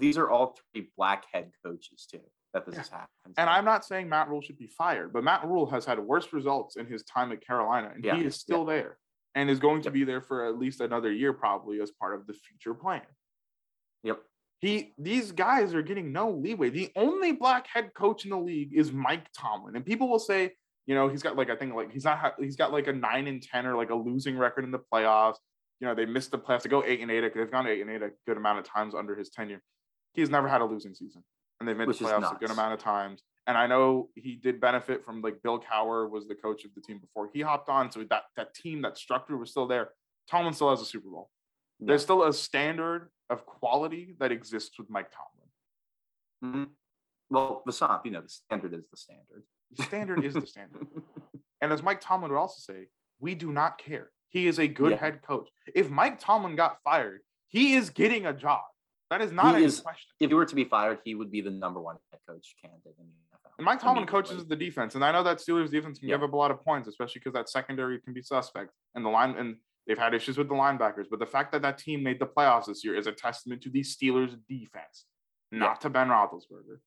These 0.00 0.18
are 0.18 0.28
all 0.30 0.56
three 0.72 0.90
black 0.96 1.24
head 1.32 1.52
coaches 1.64 2.06
too. 2.10 2.20
That 2.52 2.66
this 2.66 2.74
Yeah. 2.74 2.80
has 2.80 2.88
happened. 2.88 3.34
And 3.38 3.46
to. 3.46 3.50
I'm 3.50 3.64
not 3.64 3.84
saying 3.84 4.08
Matt 4.08 4.28
Rhule 4.28 4.40
should 4.40 4.58
be 4.58 4.66
fired, 4.66 5.12
but 5.12 5.22
Matt 5.22 5.44
Rhule 5.46 5.66
has 5.70 5.84
had 5.84 6.00
worse 6.00 6.32
results 6.32 6.76
in 6.76 6.86
his 6.86 7.04
time 7.04 7.30
at 7.32 7.40
Carolina, 7.46 7.92
and 7.94 8.04
Yeah, 8.04 8.16
he 8.16 8.24
is 8.24 8.34
still 8.34 8.64
there 8.64 8.98
and 9.36 9.48
is 9.48 9.60
going 9.60 9.82
to 9.82 9.90
be 9.92 10.02
there 10.02 10.20
for 10.20 10.46
at 10.46 10.58
least 10.58 10.80
another 10.80 11.12
year, 11.12 11.32
probably 11.32 11.80
as 11.80 11.92
part 11.92 12.14
of 12.16 12.26
the 12.26 12.32
future 12.32 12.74
plan. 12.74 13.02
Yep. 14.02 14.20
He 14.60 14.94
these 14.98 15.32
guys 15.32 15.74
are 15.74 15.82
getting 15.82 16.12
no 16.12 16.30
leeway. 16.30 16.70
The 16.70 16.90
only 16.96 17.32
black 17.32 17.66
head 17.68 17.94
coach 17.94 18.24
in 18.24 18.30
the 18.30 18.38
league 18.38 18.72
is 18.74 18.92
Mike 18.92 19.30
Tomlin, 19.32 19.76
and 19.76 19.86
people 19.86 20.08
will 20.08 20.18
say, 20.18 20.52
you 20.86 20.94
know, 20.94 21.08
he's 21.08 21.22
got 21.22 21.36
like 21.36 21.50
I 21.50 21.56
think 21.56 21.74
like 21.74 21.92
he's 21.92 22.04
not 22.04 22.34
he's 22.38 22.56
got 22.56 22.72
like 22.72 22.88
a 22.88 22.92
nine 22.92 23.26
and 23.28 23.40
ten 23.42 23.64
or 23.66 23.76
like 23.76 23.90
a 23.90 23.94
losing 23.94 24.36
record 24.36 24.64
in 24.64 24.70
the 24.70 24.80
playoffs. 24.92 25.36
You 25.78 25.86
know, 25.86 25.94
they 25.94 26.04
missed 26.04 26.30
the 26.30 26.38
playoffs. 26.38 26.62
They 26.62 26.68
go 26.68 26.82
eight 26.84 27.00
and 27.00 27.10
eight. 27.10 27.32
They've 27.34 27.50
gone 27.50 27.66
eight 27.66 27.80
and 27.80 27.90
eight 27.90 28.02
a 28.02 28.10
good 28.26 28.36
amount 28.36 28.58
of 28.58 28.64
times 28.64 28.94
under 28.94 29.14
his 29.16 29.30
tenure. 29.30 29.62
He's 30.12 30.30
never 30.30 30.48
had 30.48 30.60
a 30.60 30.64
losing 30.64 30.94
season, 30.94 31.22
and 31.58 31.68
they've 31.68 31.76
made 31.76 31.86
Which 31.88 31.98
the 31.98 32.06
playoffs 32.06 32.34
a 32.34 32.38
good 32.38 32.50
amount 32.50 32.74
of 32.74 32.80
times. 32.80 33.22
And 33.46 33.56
I 33.56 33.66
know 33.66 34.10
he 34.14 34.36
did 34.36 34.60
benefit 34.60 35.04
from 35.04 35.22
like 35.22 35.42
Bill 35.42 35.60
Cowher 35.60 36.08
was 36.10 36.26
the 36.28 36.34
coach 36.34 36.64
of 36.64 36.74
the 36.74 36.80
team 36.80 36.98
before 36.98 37.30
he 37.32 37.40
hopped 37.40 37.68
on, 37.68 37.90
so 37.90 38.04
that 38.10 38.24
that 38.36 38.54
team 38.54 38.82
that 38.82 38.98
structure 38.98 39.36
was 39.36 39.50
still 39.50 39.66
there. 39.66 39.90
Tomlin 40.28 40.52
still 40.54 40.70
has 40.70 40.80
a 40.80 40.84
Super 40.84 41.08
Bowl. 41.08 41.30
There's 41.80 42.02
still 42.02 42.24
a 42.24 42.32
standard 42.32 43.10
of 43.30 43.46
quality 43.46 44.14
that 44.18 44.30
exists 44.32 44.78
with 44.78 44.90
Mike 44.90 45.10
Tomlin. 45.10 46.66
Mhm. 46.66 46.70
Well, 47.30 47.62
Vasant, 47.66 48.04
you 48.04 48.10
know, 48.10 48.20
the 48.20 48.28
standard 48.28 48.74
is 48.74 48.84
the 48.90 48.96
standard. 48.96 49.44
The 49.76 49.82
standard 49.84 50.24
is 50.24 50.34
the 50.34 50.46
standard. 50.46 50.86
And 51.62 51.72
as 51.74 51.82
Mike 51.82 52.00
Tomlin 52.00 52.30
would 52.32 52.38
also 52.38 52.58
say, 52.58 52.86
we 53.18 53.34
do 53.34 53.52
not 53.52 53.76
care. 53.76 54.12
He 54.30 54.46
is 54.46 54.58
a 54.58 54.66
good 54.66 54.92
Yeah. 54.92 54.96
head 54.96 55.20
coach. 55.20 55.50
If 55.74 55.90
Mike 55.90 56.18
Tomlin 56.18 56.56
got 56.56 56.82
fired, 56.82 57.20
he 57.48 57.74
is 57.74 57.90
getting 57.90 58.24
a 58.24 58.32
job. 58.32 58.62
That 59.10 59.20
is 59.22 59.32
not 59.32 59.56
He 59.56 59.64
a 59.64 59.66
is- 59.66 59.80
question. 59.80 60.08
if 60.20 60.28
he 60.30 60.34
were 60.34 60.46
to 60.46 60.54
be 60.54 60.64
fired, 60.64 61.00
he 61.04 61.14
would 61.14 61.30
be 61.30 61.40
the 61.40 61.50
number 61.50 61.80
one 61.80 61.96
head 62.10 62.20
coach 62.28 62.54
candidate 62.62 62.94
in 62.98 63.06
the 63.06 63.36
NFL. 63.36 63.52
And 63.58 63.64
Mike 63.64 63.80
Tomlin 63.80 64.06
coaches 64.06 64.46
the 64.46 64.56
defense, 64.56 64.94
and 64.94 65.04
I 65.04 65.10
know 65.12 65.22
that 65.24 65.38
Steelers 65.38 65.70
defense 65.70 65.98
can 65.98 66.08
Yeah. 66.08 66.14
give 66.16 66.22
up 66.22 66.32
a 66.32 66.36
lot 66.36 66.50
of 66.52 66.62
points, 66.62 66.88
especially 66.88 67.18
because 67.18 67.32
that 67.34 67.48
secondary 67.48 68.00
can 68.00 68.12
be 68.14 68.22
suspect, 68.22 68.72
and 68.94 69.04
the 69.04 69.10
line 69.10 69.36
and 69.36 69.60
they've 69.86 69.98
had 69.98 70.14
issues 70.14 70.38
with 70.38 70.48
the 70.48 70.54
linebackers. 70.54 71.08
But 71.10 71.18
the 71.18 71.26
fact 71.26 71.50
that 71.52 71.62
that 71.62 71.76
team 71.78 72.02
made 72.04 72.20
the 72.20 72.26
playoffs 72.26 72.66
this 72.66 72.84
year 72.84 72.94
is 72.94 73.06
a 73.08 73.12
testament 73.12 73.62
to 73.62 73.70
the 73.70 73.80
Steelers 73.80 74.38
defense, 74.46 75.06
not 75.50 75.70
Yeah. 75.70 75.74
to 75.80 75.90
Ben 75.90 76.08
Roethlisberger 76.08 76.80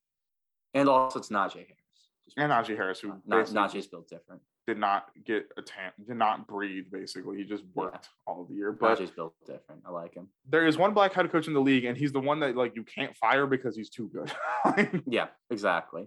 And 0.72 0.88
also, 0.88 1.18
it's 1.20 1.28
Najee 1.28 1.66
Harris. 1.68 2.10
And 2.38 2.50
Najee 2.50 2.76
Harris, 2.76 3.00
who 3.00 3.08
Not, 3.08 3.28
basically 3.28 3.60
Najee's 3.60 3.86
built 3.86 4.08
different. 4.08 4.42
Did 4.66 4.78
not 4.78 5.10
get 5.24 5.46
a 5.58 5.62
tan, 5.62 5.92
did 6.06 6.16
not 6.16 6.46
breathe. 6.46 6.86
Basically, 6.90 7.36
he 7.38 7.44
just 7.44 7.62
Yeah. 7.64 7.70
worked 7.74 8.08
all 8.26 8.42
of 8.42 8.48
the 8.48 8.54
year. 8.54 8.72
But 8.72 8.98
Najee's 8.98 9.10
built 9.10 9.34
different. 9.46 9.82
I 9.86 9.90
like 9.90 10.14
him. 10.14 10.28
there 10.48 10.66
is 10.66 10.78
one 10.78 10.94
black 10.94 11.12
head 11.12 11.30
coach 11.30 11.46
in 11.48 11.52
the 11.54 11.60
league, 11.60 11.84
and 11.84 11.96
he's 11.96 12.12
the 12.12 12.20
one 12.20 12.40
that 12.40 12.56
like 12.56 12.74
you 12.76 12.82
can't 12.84 13.14
fire 13.16 13.46
because 13.46 13.76
he's 13.76 13.90
too 13.90 14.08
good. 14.08 14.32
Yeah, 15.06 15.26
exactly. 15.50 16.06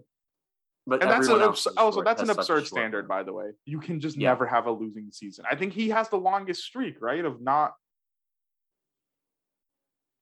But 0.88 1.02
and 1.04 1.12
that's 1.12 1.28
an 1.28 1.42
abs- 1.42 1.68
also 1.78 2.02
that's 2.02 2.22
an 2.22 2.28
has 2.30 2.38
such 2.38 2.50
a 2.50 2.54
absurd 2.54 2.68
standard, 2.68 3.08
by 3.08 3.22
the 3.24 3.34
way. 3.34 3.52
You 3.66 3.80
can 3.80 4.00
just 4.00 4.18
Yeah. 4.18 4.30
never 4.30 4.46
have 4.48 4.66
a 4.66 4.72
losing 4.72 5.12
season. 5.12 5.46
I 5.50 5.56
think 5.56 5.74
he 5.74 5.90
has 5.90 6.10
the 6.10 6.18
longest 6.18 6.64
streak, 6.64 6.96
right? 7.02 7.24
Of 7.24 7.42
not 7.42 7.74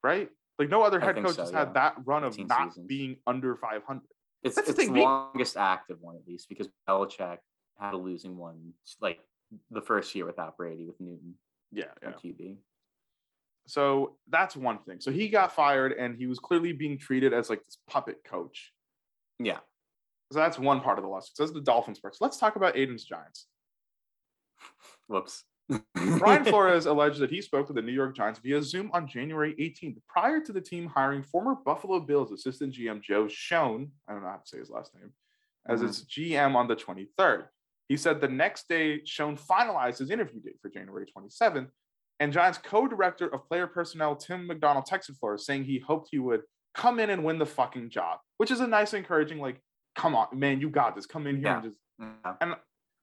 right. 0.04 0.30
Like 0.60 0.70
no 0.70 0.84
other 0.84 1.00
head 1.00 1.16
coach 1.18 1.36
so, 1.36 1.42
has 1.44 1.52
yeah. 1.52 1.60
had 1.60 1.74
that 1.76 1.96
run 2.06 2.24
of 2.24 2.38
not 2.40 2.70
seasons. 2.70 2.88
being 2.88 3.18
under 3.28 3.56
500. 3.56 4.02
It's, 4.44 4.56
That's 4.56 4.70
it's 4.70 4.78
the 4.78 4.90
longest 4.92 5.58
active 5.58 5.98
one 6.02 6.16
at 6.16 6.28
least 6.28 6.48
because 6.50 6.70
Belichick 6.88 7.38
had 7.80 7.94
a 7.94 7.98
losing 7.98 8.38
one 8.38 8.74
like 9.02 9.20
the 9.72 9.82
first 9.82 10.14
year 10.16 10.26
without 10.26 10.58
Brady 10.58 10.86
with 10.86 11.00
Newton 11.00 11.36
Yeah, 11.72 11.86
yeah. 12.02 12.12
QB. 12.12 12.58
So 13.68 14.18
that's 14.30 14.56
one 14.56 14.80
thing. 14.80 15.00
So 15.00 15.12
he 15.12 15.28
got 15.30 15.52
fired, 15.54 15.92
and 15.94 16.16
he 16.16 16.28
was 16.28 16.38
clearly 16.40 16.72
being 16.72 16.98
treated 17.00 17.34
as 17.34 17.50
like 17.50 17.64
this 17.66 17.78
puppet 17.88 18.24
coach. 18.24 18.72
Yeah. 19.40 19.60
So 20.32 20.40
that's 20.40 20.60
one 20.60 20.82
part 20.82 20.98
of 21.00 21.04
the 21.04 21.10
lawsuit. 21.10 21.36
So 21.36 21.44
that's 21.44 21.54
the 21.54 21.62
Dolphins 21.62 22.00
part. 22.00 22.16
So 22.16 22.24
let's 22.26 22.38
talk 22.38 22.56
about 22.58 22.76
Aiden's 22.76 23.04
Giants. 23.06 23.48
Whoops. 25.08 25.44
Brian 26.20 26.46
Flores 26.46 26.86
alleged 26.86 27.20
that 27.20 27.32
he 27.32 27.42
spoke 27.42 27.68
with 27.68 27.76
the 27.76 27.82
New 27.82 27.92
York 27.92 28.16
Giants 28.16 28.40
via 28.40 28.62
Zoom 28.62 28.92
on 28.94 29.08
January 29.08 29.56
18th, 29.60 29.98
prior 30.08 30.40
to 30.42 30.52
the 30.54 30.62
team 30.62 30.86
hiring 30.88 31.24
former 31.24 31.56
Buffalo 31.56 32.00
Bills 32.00 32.32
assistant 32.32 32.72
GM 32.74 33.02
Joe 33.02 33.28
Schoen, 33.28 33.92
I 34.08 34.14
don't 34.14 34.22
know 34.22 34.30
how 34.30 34.36
to 34.36 34.48
say 34.48 34.60
his 34.60 34.70
last 34.70 34.94
name, 34.94 35.12
as 35.68 35.82
Mhm. 35.82 35.88
its 35.88 36.02
GM 36.06 36.56
on 36.56 36.68
the 36.68 36.76
23rd. 36.76 37.48
He 37.88 37.98
said 37.98 38.20
the 38.22 38.28
next 38.28 38.68
day, 38.68 39.02
Schoen 39.06 39.38
finalized 39.38 40.00
his 40.00 40.10
interview 40.10 40.42
date 40.42 40.56
for 40.62 40.70
January 40.70 41.06
27th, 41.06 41.70
and 42.20 42.34
Giants 42.34 42.58
co-director 42.58 43.28
of 43.28 43.46
player 43.48 43.68
personnel 43.68 44.16
Tim 44.16 44.48
McDonald 44.48 44.86
texted 44.86 45.18
Flores 45.20 45.46
saying 45.46 45.66
he 45.66 45.80
hoped 45.80 46.10
he 46.12 46.20
would 46.20 46.42
come 46.74 47.00
in 47.00 47.10
and 47.10 47.24
win 47.24 47.38
the 47.40 47.46
fucking 47.46 47.90
job, 47.90 48.20
which 48.38 48.52
is 48.52 48.60
a 48.60 48.68
nice, 48.68 48.94
encouraging, 48.94 49.40
like, 49.40 49.62
come 49.96 50.16
on, 50.16 50.28
man, 50.34 50.60
you 50.60 50.70
got 50.70 50.96
this. 50.96 51.06
Come 51.06 51.28
in 51.28 51.38
here 51.38 51.46
Yeah. 51.46 51.56
and 51.56 51.64
just 51.64 51.78
Yeah. 52.42 52.56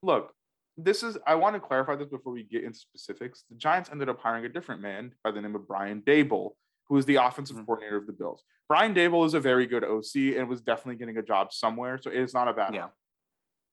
look, 0.03 0.35
this 0.77 1.03
is 1.03 1.17
I 1.27 1.35
want 1.37 1.55
to 1.55 1.61
clarify 1.61 1.97
this 1.97 2.09
before 2.09 2.33
we 2.33 2.43
get 2.43 2.65
into 2.65 2.79
specifics. 2.79 3.45
The 3.49 3.55
Giants 3.57 3.91
ended 3.91 4.09
up 4.09 4.19
hiring 4.21 4.45
a 4.45 4.49
different 4.49 4.81
man 4.81 5.15
by 5.23 5.31
the 5.31 5.41
name 5.41 5.55
of 5.55 5.67
Brian 5.69 6.03
Daboll, 6.03 6.53
who 6.89 6.97
is 6.97 7.07
the 7.07 7.17
offensive 7.17 7.57
Mhm. 7.57 7.67
coordinator 7.67 7.97
of 7.99 8.07
the 8.07 8.13
Bills. 8.13 8.43
Brian 8.69 8.95
Daboll 8.95 9.25
is 9.27 9.35
a 9.35 9.41
very 9.41 9.67
good 9.67 9.85
OC 9.85 10.37
and 10.37 10.49
was 10.49 10.61
definitely 10.63 10.97
getting 10.97 11.19
a 11.19 11.23
job 11.23 11.53
somewhere, 11.53 11.99
so 11.99 12.11
it 12.11 12.17
is 12.17 12.33
not 12.35 12.49
a 12.49 12.53
bad. 12.55 12.75
Yeah. 12.75 12.89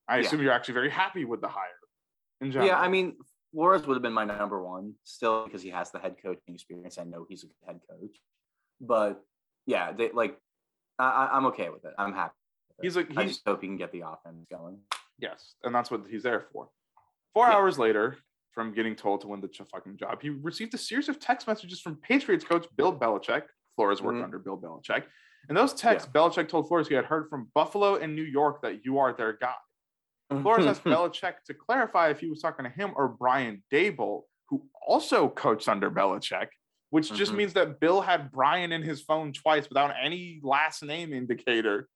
I 0.09 0.17
Yeah. 0.17 0.25
assume 0.25 0.41
you're 0.41 0.51
actually 0.51 0.73
very 0.73 0.89
happy 0.89 1.23
with 1.23 1.39
the 1.41 1.47
hire. 1.47 1.67
In 2.41 2.51
general. 2.51 2.67
Yeah, 2.69 2.79
I 2.79 2.87
mean, 2.87 3.17
Flores 3.51 3.85
would 3.85 3.95
have 3.95 4.01
been 4.01 4.13
my 4.13 4.23
number 4.25 4.63
one 4.63 4.95
still 5.03 5.45
because 5.45 5.61
he 5.61 5.69
has 5.69 5.91
the 5.91 5.99
head 5.99 6.15
coaching 6.21 6.53
experience. 6.55 6.97
I 6.97 7.03
know 7.03 7.25
he's 7.29 7.43
a 7.43 7.47
good 7.47 7.55
head 7.67 7.79
coach, 7.89 8.17
but 8.81 9.21
yeah, 9.65 9.91
they 9.91 10.11
like 10.11 10.37
I, 10.97 11.29
I'm 11.31 11.45
okay 11.47 11.69
with 11.69 11.85
it. 11.85 11.93
I'm 11.97 12.13
happy. 12.13 12.33
with 12.69 12.95
it. 12.97 13.07
he's 13.07 13.17
I 13.17 13.23
he's 13.23 13.33
just 13.35 13.47
hope 13.47 13.61
he 13.61 13.67
can 13.67 13.77
get 13.77 13.91
the 13.91 14.01
offense 14.01 14.45
going. 14.49 14.79
yes, 15.17 15.55
and 15.63 15.73
that's 15.75 15.91
what 15.91 16.01
he's 16.09 16.23
there 16.23 16.47
for. 16.51 16.69
Four 17.33 17.47
Yeah. 17.47 17.55
hours 17.55 17.77
later, 17.79 18.17
from 18.53 18.73
getting 18.73 18.95
told 18.95 19.21
to 19.21 19.27
win 19.27 19.41
the 19.41 19.49
fucking 19.71 19.97
job, 19.97 20.21
he 20.21 20.29
received 20.29 20.73
a 20.73 20.77
series 20.77 21.07
of 21.09 21.19
text 21.19 21.47
messages 21.47 21.79
from 21.81 21.97
Patriots 21.97 22.43
coach 22.45 22.67
Bill 22.75 22.97
Belichick. 22.97 23.43
Flores 23.75 24.01
worked 24.01 24.17
Mhm. 24.19 24.23
under 24.23 24.39
Bill 24.39 24.57
Belichick. 24.57 25.05
And 25.47 25.57
those 25.57 25.73
texts, 25.73 26.09
Belichick 26.11 26.49
told 26.49 26.67
Flores 26.67 26.87
he 26.89 26.95
had 26.95 27.05
heard 27.05 27.29
from 27.29 27.45
Buffalo 27.55 27.95
and 27.95 28.13
New 28.15 28.23
York 28.23 28.61
that 28.63 28.83
you 28.83 28.97
are 28.97 29.13
their 29.13 29.33
guy. 29.33 29.55
Flores 30.29 30.65
asked 30.65 30.83
Belichick 30.85 31.35
to 31.47 31.53
clarify 31.53 32.09
if 32.09 32.19
he 32.19 32.29
was 32.29 32.41
talking 32.41 32.63
to 32.65 32.69
him 32.71 32.91
or 32.95 33.07
Brian 33.07 33.63
Daboll, 33.71 34.23
who 34.49 34.63
also 34.87 35.29
coached 35.29 35.67
under 35.67 35.89
Belichick, 35.89 36.47
which 36.91 37.11
just 37.13 37.31
Mhm. 37.33 37.35
means 37.37 37.53
that 37.53 37.79
Bill 37.79 38.01
had 38.01 38.31
Brian 38.31 38.71
in 38.71 38.81
his 38.83 39.01
phone 39.01 39.33
twice 39.33 39.67
without 39.69 39.91
any 40.01 40.39
last 40.43 40.83
name 40.83 41.13
indicator, 41.13 41.87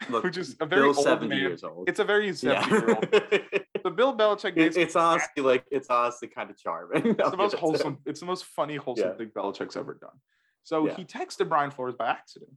Look, 0.10 0.24
which 0.24 0.36
is 0.38 0.56
a 0.60 0.66
very 0.66 0.82
Bill's 0.82 0.98
old 0.98 1.04
70 1.06 1.28
man. 1.28 1.38
years 1.38 1.64
old. 1.64 1.88
It's 1.88 1.98
a 2.00 2.04
very 2.04 2.30
yeah. 2.30 2.66
year 2.68 2.94
old. 2.94 3.06
So 3.82 3.88
Bill 3.88 4.14
Belichick 4.14 4.58
It- 4.58 4.76
it's 4.76 4.94
honestly 4.94 5.42
like 5.42 5.64
it's 5.70 5.88
honestly 5.88 6.28
kind 6.28 6.50
of 6.50 6.58
charming. 6.58 7.06
it's 7.18 7.30
the 7.30 7.36
most 7.36 7.54
wholesome. 7.54 7.96
It's 8.04 8.20
the 8.20 8.26
most 8.26 8.44
funny, 8.44 8.76
wholesome 8.76 9.08
Yeah. 9.08 9.14
thing 9.16 9.30
Belichick's 9.34 9.74
ever 9.74 9.94
done. 9.94 10.20
So 10.64 10.86
Yeah. 10.86 10.96
he 10.96 11.04
texted 11.06 11.48
Brian 11.48 11.70
Flores 11.70 11.94
by 11.94 12.08
accident, 12.10 12.52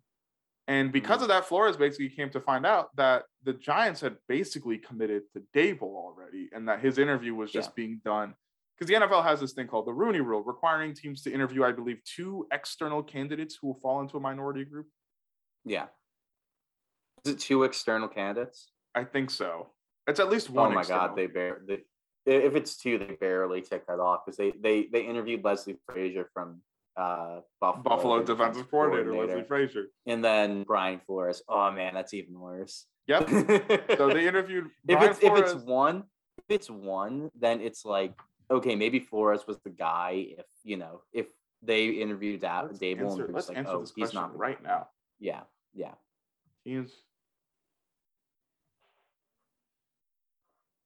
and 0.67 0.91
because 0.91 1.19
Mhm. 1.19 1.23
of 1.23 1.27
that, 1.29 1.45
Flores 1.45 1.75
basically 1.77 2.09
came 2.09 2.29
to 2.31 2.39
find 2.41 2.65
out 2.65 2.95
that 2.95 3.25
the 3.43 3.53
Giants 3.53 4.01
had 4.01 4.17
basically 4.27 4.77
committed 4.77 5.23
to 5.33 5.41
Daboll 5.53 5.95
already, 5.95 6.49
and 6.53 6.67
that 6.69 6.79
his 6.79 6.97
interview 6.97 7.35
was 7.35 7.51
just 7.51 7.69
Yeah. 7.71 7.73
being 7.75 7.97
done 8.05 8.35
because 8.75 8.87
the 8.87 8.95
NFL 8.95 9.23
has 9.23 9.39
this 9.41 9.53
thing 9.53 9.67
called 9.67 9.85
the 9.85 9.93
Rooney 9.93 10.21
Rule, 10.21 10.41
requiring 10.43 10.93
teams 10.93 11.21
to 11.23 11.31
interview, 11.31 11.63
I 11.63 11.71
believe, 11.73 12.01
two 12.05 12.47
external 12.51 13.03
candidates 13.03 13.55
who 13.55 13.67
will 13.67 13.79
fall 13.79 13.99
into 14.01 14.17
a 14.17 14.19
minority 14.19 14.63
group. 14.65 14.87
Yeah. 15.65 15.87
Is 17.25 17.33
it 17.33 17.39
two 17.39 17.63
external 17.63 18.07
candidates? 18.07 18.71
I 18.95 19.03
think 19.05 19.29
so. 19.29 19.73
It's 20.07 20.19
at 20.19 20.29
least 20.29 20.49
one. 20.49 20.71
oh 20.71 20.75
my 20.75 20.81
external. 20.81 21.07
god, 21.07 21.15
they 21.15 21.27
bare 21.27 21.61
they, 21.65 21.83
if 22.25 22.55
it's 22.55 22.77
two, 22.77 22.97
they 22.97 23.15
barely 23.15 23.61
tick 23.61 23.85
that 23.87 23.99
off 23.99 24.25
because 24.25 24.37
they 24.37 24.51
they 24.51 24.87
they 24.87 25.01
interviewed 25.05 25.43
Leslie 25.43 25.79
Frazier 25.87 26.29
from 26.33 26.61
uh 26.95 27.39
Buffalo, 27.59 27.83
Buffalo 27.83 28.23
defensive 28.23 28.69
coordinator, 28.69 29.15
Leslie 29.15 29.43
Frazier. 29.43 29.85
and 30.05 30.23
then 30.23 30.63
Brian 30.63 30.99
Flores. 31.05 31.41
Oh 31.47 31.71
man, 31.71 31.93
that's 31.93 32.13
even 32.13 32.39
worse. 32.39 32.85
Yep. 33.07 33.29
So 33.97 34.09
they 34.09 34.27
interviewed. 34.27 34.69
Brian 34.85 35.09
it's 35.11 35.19
if 35.21 35.33
it's 35.33 35.53
one, 35.53 36.03
if 36.37 36.45
it's 36.49 36.69
one, 36.69 37.31
then 37.39 37.61
it's 37.61 37.83
like 37.85 38.13
okay, 38.51 38.75
maybe 38.75 38.99
Flores 38.99 39.47
was 39.47 39.57
the 39.63 39.69
guy. 39.69 40.27
If 40.37 40.45
you 40.63 40.77
know, 40.77 41.01
if 41.11 41.27
they 41.61 41.87
interviewed 41.87 42.41
that 42.41 42.65
Let's 42.67 42.79
Daboll 42.79 43.11
answer, 43.11 43.25
and 43.25 43.33
let's 43.33 43.49
like, 43.49 43.57
answer 43.57 43.71
oh, 43.73 43.79
this 43.81 43.93
he's 43.95 44.11
question 44.11 44.21
not 44.21 44.37
right 44.37 44.61
guy. 44.61 44.69
now. 44.69 44.87
Yeah, 45.19 45.41
yeah. 45.73 45.93
He's 46.63 46.91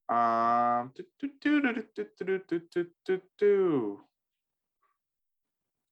um 0.10 0.94
do, 0.96 1.04
do, 1.20 1.30
do, 1.42 1.62
do, 1.62 1.84
do, 1.96 2.06
do, 2.26 2.40
do, 2.48 2.62
do, 2.74 2.86
do, 3.06 3.22
do. 3.38 4.00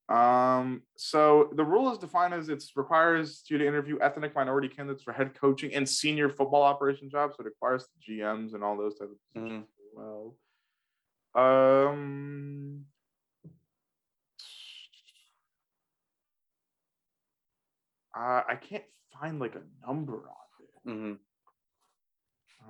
Um 0.08 0.82
so 0.96 1.50
the 1.56 1.64
rule 1.64 1.90
is 1.90 1.98
defined 1.98 2.32
as 2.32 2.48
it 2.48 2.62
requires 2.76 3.42
you 3.48 3.58
to 3.58 3.66
interview 3.66 3.98
ethnic 4.00 4.34
minority 4.36 4.68
candidates 4.68 5.02
for 5.02 5.12
head 5.12 5.34
coaching 5.34 5.74
and 5.74 5.88
senior 5.88 6.28
football 6.28 6.62
operation 6.62 7.10
jobs 7.10 7.36
so 7.36 7.40
it 7.42 7.46
requires 7.46 7.86
the 8.06 8.14
gms 8.14 8.54
and 8.54 8.62
all 8.62 8.76
those 8.76 8.96
type 8.96 9.08
of 9.08 9.16
positions 9.34 9.64
as 9.64 9.90
well 9.96 10.36
um 11.34 12.84
uh, 18.16 18.42
i 18.48 18.54
can't 18.54 18.84
find 19.20 19.40
like 19.40 19.56
a 19.56 19.86
number 19.86 20.14
on 20.14 20.20
it 20.60 20.88
Mm-hmm. 20.88 21.14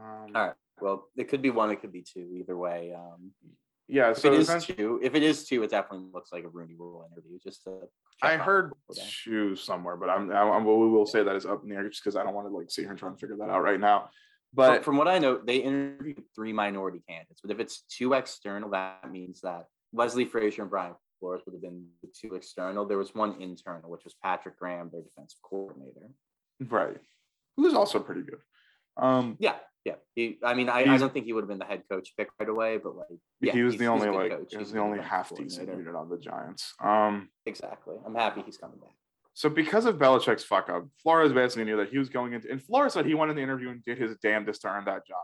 um, 0.01 0.32
All 0.34 0.47
right. 0.47 0.55
Well, 0.80 1.09
it 1.16 1.28
could 1.28 1.43
be 1.43 1.51
one, 1.51 1.70
it 1.70 1.80
could 1.82 1.93
be 1.93 2.03
two. 2.03 2.34
Either 2.39 2.57
way, 2.57 2.95
um, 2.97 3.32
Yeah, 3.89 4.11
If 4.11 4.18
so 4.18 4.32
it 4.32 4.41
is 4.41 4.64
two, 4.64 5.01
if 5.03 5.14
it 5.14 5.22
is 5.22 5.47
two, 5.47 5.62
it 5.62 5.70
definitely 5.70 6.09
looks 6.12 6.32
like 6.32 6.45
a 6.45 6.49
Rooney 6.49 6.74
Rule 6.76 7.09
interview. 7.12 7.39
Just 7.43 7.62
to 7.64 7.82
I 8.22 8.37
heard 8.37 8.72
two 9.22 9.55
somewhere, 9.55 9.97
but 9.97 10.11
I'm, 10.11 10.30
I'm, 10.32 10.64
we 10.64 10.89
will 10.89 11.07
say 11.07 11.22
that 11.22 11.37
is 11.37 11.47
up 11.47 11.62
in 11.62 11.68
the 11.68 11.76
air 11.76 11.89
just 11.89 12.03
because 12.03 12.16
I 12.16 12.24
don't 12.24 12.34
want 12.34 12.49
to 12.49 12.57
like 12.57 12.70
sit 12.70 12.82
here 12.82 12.91
and 12.91 12.99
try 12.99 13.09
and 13.09 13.18
figure 13.18 13.37
that 13.37 13.49
out 13.49 13.62
right 13.62 13.78
now. 13.78 14.11
But 14.53 14.68
But 14.68 14.84
from 14.84 14.97
what 14.97 15.07
I 15.07 15.18
know, 15.18 15.39
they 15.45 15.57
interviewed 15.59 16.22
three 16.34 16.53
minority 16.53 17.03
candidates. 17.09 17.41
But 17.43 17.53
if 17.53 17.61
it's 17.61 17.82
two 17.82 18.14
external, 18.14 18.70
that 18.70 19.11
means 19.11 19.41
that 19.43 19.66
Leslie 19.93 20.24
Frazier 20.24 20.62
and 20.62 20.70
Brian 20.70 20.95
Flores 21.20 21.43
would 21.47 21.53
have 21.53 21.62
been 21.62 21.87
the 22.03 22.09
two 22.09 22.34
external. 22.34 22.87
There 22.87 22.99
was 22.99 23.14
one 23.14 23.41
internal, 23.41 23.91
which 23.91 24.05
was 24.05 24.14
Patrick 24.22 24.59
Graham, 24.59 24.91
their 24.91 25.03
defensive 25.03 25.39
coordinator. 25.43 26.09
right, 26.68 26.97
who's 27.57 27.74
also 27.74 28.01
pretty 28.01 28.22
good. 28.22 28.41
Um, 28.97 29.37
Yeah, 29.39 29.57
yeah. 29.87 29.95
He, 30.16 30.39
I 30.43 30.53
mean, 30.55 30.68
I, 30.68 30.80
I 30.95 30.97
don't 30.99 31.12
think 31.14 31.26
he 31.26 31.32
would 31.32 31.43
have 31.45 31.49
been 31.49 31.59
the 31.61 31.64
head 31.72 31.82
coach 31.89 32.12
pick 32.16 32.28
right 32.41 32.49
away, 32.49 32.76
but 32.78 32.97
like, 32.97 33.07
yeah, 33.41 33.53
he 33.53 33.62
was 33.62 33.76
the 33.76 33.87
only 33.87 34.09
like 34.11 34.32
coach. 34.32 34.49
he 34.51 34.57
was 34.59 34.68
He's 34.68 34.72
the 34.74 34.80
only 34.80 35.01
half 35.01 35.28
decent 35.34 35.68
unit 35.68 35.95
on 35.95 36.09
the 36.09 36.18
Giants. 36.18 36.74
Um, 36.82 37.28
Exactly. 37.47 37.95
I'm 38.05 38.14
happy 38.14 38.43
he's 38.45 38.57
coming 38.57 38.78
back. 38.78 38.91
so 39.34 39.49
because 39.49 39.84
of 39.87 39.97
Belichick's 39.97 40.43
fuck 40.45 40.68
up, 40.68 40.84
Flores 41.03 41.32
basically 41.32 41.64
knew 41.64 41.76
that 41.76 41.91
he 41.91 41.99
was 41.99 42.09
going 42.09 42.32
into, 42.32 42.51
and 42.51 42.61
Flores 42.62 42.95
said 42.95 43.07
he 43.07 43.14
went 43.14 43.30
in 43.30 43.37
the 43.37 43.43
interview 43.43 43.70
and 43.70 43.82
did 43.84 43.97
his 43.99 44.16
damnedest 44.16 44.62
to 44.62 44.68
earn 44.68 44.84
that 44.87 45.07
job. 45.07 45.18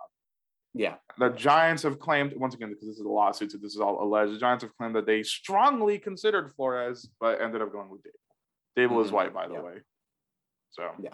Yeah. 0.74 0.94
The 1.18 1.30
Giants 1.30 1.82
have 1.82 1.98
claimed 1.98 2.32
once 2.36 2.54
again 2.54 2.68
because 2.70 2.86
this 2.86 2.96
is 2.98 3.04
a 3.04 3.08
lawsuit, 3.08 3.50
so 3.52 3.58
this 3.58 3.74
is 3.74 3.80
all 3.80 4.02
alleged. 4.02 4.32
The 4.32 4.38
Giants 4.38 4.62
have 4.64 4.74
claimed 4.78 4.94
that 4.94 5.06
they 5.06 5.22
strongly 5.22 5.98
considered 5.98 6.52
Flores, 6.54 7.08
but 7.20 7.40
ended 7.42 7.60
up 7.62 7.72
going 7.72 7.90
with 7.90 8.02
Daboll. 8.04 8.88
Daboll 8.90 9.04
is 9.04 9.10
Mhm. 9.10 9.14
white, 9.14 9.34
by 9.34 9.48
the 9.48 9.54
Yeah. 9.54 9.60
way. 9.60 9.74
So 10.70 10.90
Yeah. 11.02 11.10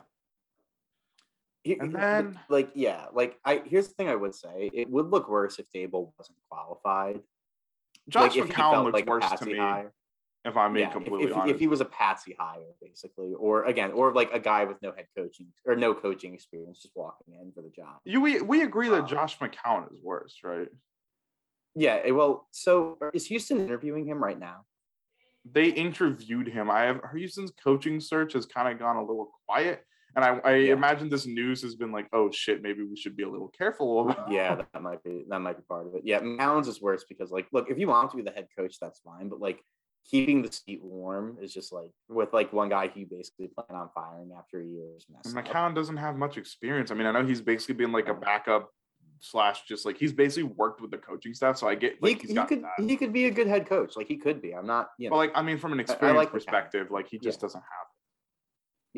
And 1.65 1.93
then- 1.95 2.39
like, 2.49 2.71
yeah, 2.75 3.07
like 3.13 3.39
I 3.45 3.63
here's 3.67 3.89
the 3.89 3.95
thing 3.95 4.09
I 4.09 4.15
would 4.15 4.35
say: 4.35 4.71
it 4.73 4.89
would 4.91 5.11
look 5.11 5.29
worse 5.29 5.59
if 5.59 5.71
Daboll 5.73 6.13
wasn't 6.19 6.39
qualified. 6.49 7.21
Josh 8.09 8.37
like, 8.37 8.49
McCown 8.49 8.85
looks 8.85 8.95
like 8.95 9.07
worse 9.07 9.31
to 9.39 9.45
me, 9.47 9.59
hire. 9.59 9.93
if 10.45 10.57
I'm 10.57 10.73
being 10.73 10.87
Yeah, 10.87 10.93
completely 10.93 11.27
if, 11.31 11.37
honest. 11.37 11.55
if 11.55 11.61
he 11.61 11.67
was 11.67 11.83
a 11.83 11.85
patsy 11.85 12.35
hire, 12.39 12.73
basically, 12.81 13.35
or 13.35 13.65
again, 13.65 13.93
or 13.93 14.15
like 14.15 14.33
a 14.33 14.39
guy 14.41 14.65
with 14.65 14.81
no 14.81 14.93
head 14.93 15.07
coaching 15.15 15.49
or 15.67 15.77
no 15.77 15.93
coaching 15.95 16.33
experience, 16.33 16.81
just 16.81 16.97
walking 16.97 17.35
in 17.35 17.53
for 17.53 17.61
the 17.61 17.69
job. 17.69 17.99
you 18.05 18.21
we, 18.23 18.41
we 18.41 18.63
agree 18.63 18.89
that 18.89 19.03
Um, 19.03 19.07
Josh 19.09 19.39
McCown 19.39 19.93
is 19.93 20.01
worse, 20.03 20.39
right? 20.43 20.69
Yeah. 21.75 22.01
eh, 22.03 22.13
Well, 22.13 22.49
so 22.51 22.97
is 23.13 23.27
Houston 23.27 23.61
interviewing 23.61 24.07
him 24.07 24.23
right 24.25 24.39
now? 24.39 24.65
They 25.45 25.69
interviewed 25.69 26.49
him. 26.49 26.71
I 26.71 26.83
have 26.85 27.01
Houston's 27.15 27.53
coaching 27.63 28.01
search 28.01 28.33
has 28.33 28.47
kind 28.47 28.69
of 28.73 28.79
gone 28.79 28.97
a 28.97 29.01
little 29.05 29.31
quiet. 29.47 29.85
And 30.19 30.25
I, 30.25 30.51
I 30.51 30.55
Yeah. 30.57 30.73
imagine 30.73 31.09
this 31.09 31.27
news 31.27 31.63
has 31.63 31.77
been 31.77 31.93
like, 31.93 32.09
oh 32.13 32.29
shit, 32.33 32.61
maybe 32.61 32.83
we 32.83 32.97
should 32.97 33.17
be 33.17 33.23
a 33.23 33.29
little 33.29 33.49
careful 33.57 34.13
Yeah, 34.29 34.57
that 34.73 34.83
might 34.83 35.03
be 35.05 35.25
that 35.29 35.39
might 35.39 35.57
be 35.57 35.63
part 35.69 35.87
of 35.87 35.95
it. 35.95 36.03
Yeah, 36.05 36.19
Mounds 36.19 36.67
is 36.67 36.83
worse 36.83 37.05
because 37.09 37.31
like, 37.31 37.47
look, 37.53 37.71
if 37.71 37.79
you 37.79 37.87
want 37.87 38.11
to 38.11 38.17
be 38.17 38.25
the 38.25 38.33
head 38.33 38.49
coach, 38.57 38.81
that's 38.81 38.99
fine, 38.99 39.29
but 39.29 39.39
like 39.41 39.63
keeping 40.11 40.43
the 40.43 40.51
seat 40.51 40.83
warm 40.83 41.39
is 41.41 41.55
just 41.55 41.73
like 41.73 41.93
with 42.09 42.33
like 42.33 42.53
one 42.53 42.69
guy 42.69 42.89
he 42.89 43.05
basically 43.05 43.47
plan 43.47 43.81
on 43.81 43.91
firing 43.95 44.33
after 44.37 44.61
a 44.61 44.65
year's 44.67 45.07
mess. 45.09 45.33
And. 45.33 45.37
McCown 45.37 45.73
doesn't 45.73 45.99
have 45.99 46.17
much 46.17 46.37
experience. 46.37 46.91
I 46.91 46.95
mean, 46.95 47.07
I 47.07 47.13
know 47.13 47.25
he's 47.25 47.41
basically 47.41 47.77
been 47.77 47.93
like 47.93 48.09
a 48.09 48.15
backup 48.15 48.71
slash 49.21 49.67
just 49.69 49.87
like 49.87 49.99
he's 49.99 50.13
basically 50.13 50.51
worked 50.57 50.81
with 50.81 50.91
the 50.91 50.99
coaching 50.99 51.33
staff. 51.33 51.59
So 51.59 51.69
I 51.69 51.77
get 51.77 51.93
He, 51.93 51.99
like 52.09 52.23
he's 52.23 52.31
he 52.31 52.43
could 52.45 52.65
that. 52.65 52.85
he 52.85 52.97
could 52.97 53.13
be 53.13 53.27
a 53.27 53.31
good 53.31 53.47
head 53.47 53.67
coach. 53.69 53.97
Like 53.97 54.09
he 54.09 54.17
could 54.17 54.43
be. 54.43 54.53
I'm 54.53 54.67
not, 54.67 54.89
you 54.99 55.11
know. 55.11 55.15
But 55.15 55.19
like 55.19 55.33
I 55.37 55.43
mean, 55.43 55.59
from 55.59 55.73
an 55.75 55.79
I 55.79 55.83
experience 55.83 56.17
like 56.17 56.33
perspective, 56.33 56.91
like 56.91 57.07
he 57.07 57.21
just 57.21 57.39
Yeah. 57.39 57.43
doesn't 57.43 57.61
have. 57.61 57.87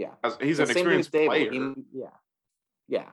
Yeah. 0.01 0.14
As, 0.24 0.38
he's 0.40 0.57
The 0.57 0.62
an 0.62 0.66
same 0.68 0.74
thing 0.74 0.84
with 0.86 0.98
experienced 0.98 1.53
player, 1.53 1.74
He- 1.74 1.98
yeah. 2.01 2.07
Yeah. 2.88 3.11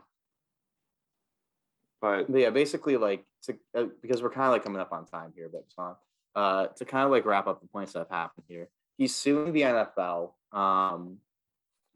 but 2.02 2.32
But 2.32 2.40
yeah, 2.40 2.50
basically, 2.50 2.96
like 2.98 3.26
to, 3.44 3.58
uh, 3.76 3.86
because 4.02 4.24
we're 4.24 4.30
kind 4.30 4.48
of 4.48 4.54
like 4.54 4.64
coming 4.64 4.82
up 4.82 4.92
on 4.92 5.06
time 5.06 5.34
here, 5.36 5.50
but. 5.52 5.66
Uh, 6.36 6.68
to 6.68 6.86
kind 6.86 7.04
of 7.04 7.10
like 7.10 7.26
wrap 7.26 7.48
up 7.48 7.60
the 7.62 7.68
points 7.68 7.94
that 7.94 8.00
have 8.00 8.10
happened 8.10 8.46
here, 8.48 8.70
he's 8.96 9.16
suing 9.16 9.54
the 9.54 9.62
NFL 9.62 10.34
um, 10.52 11.18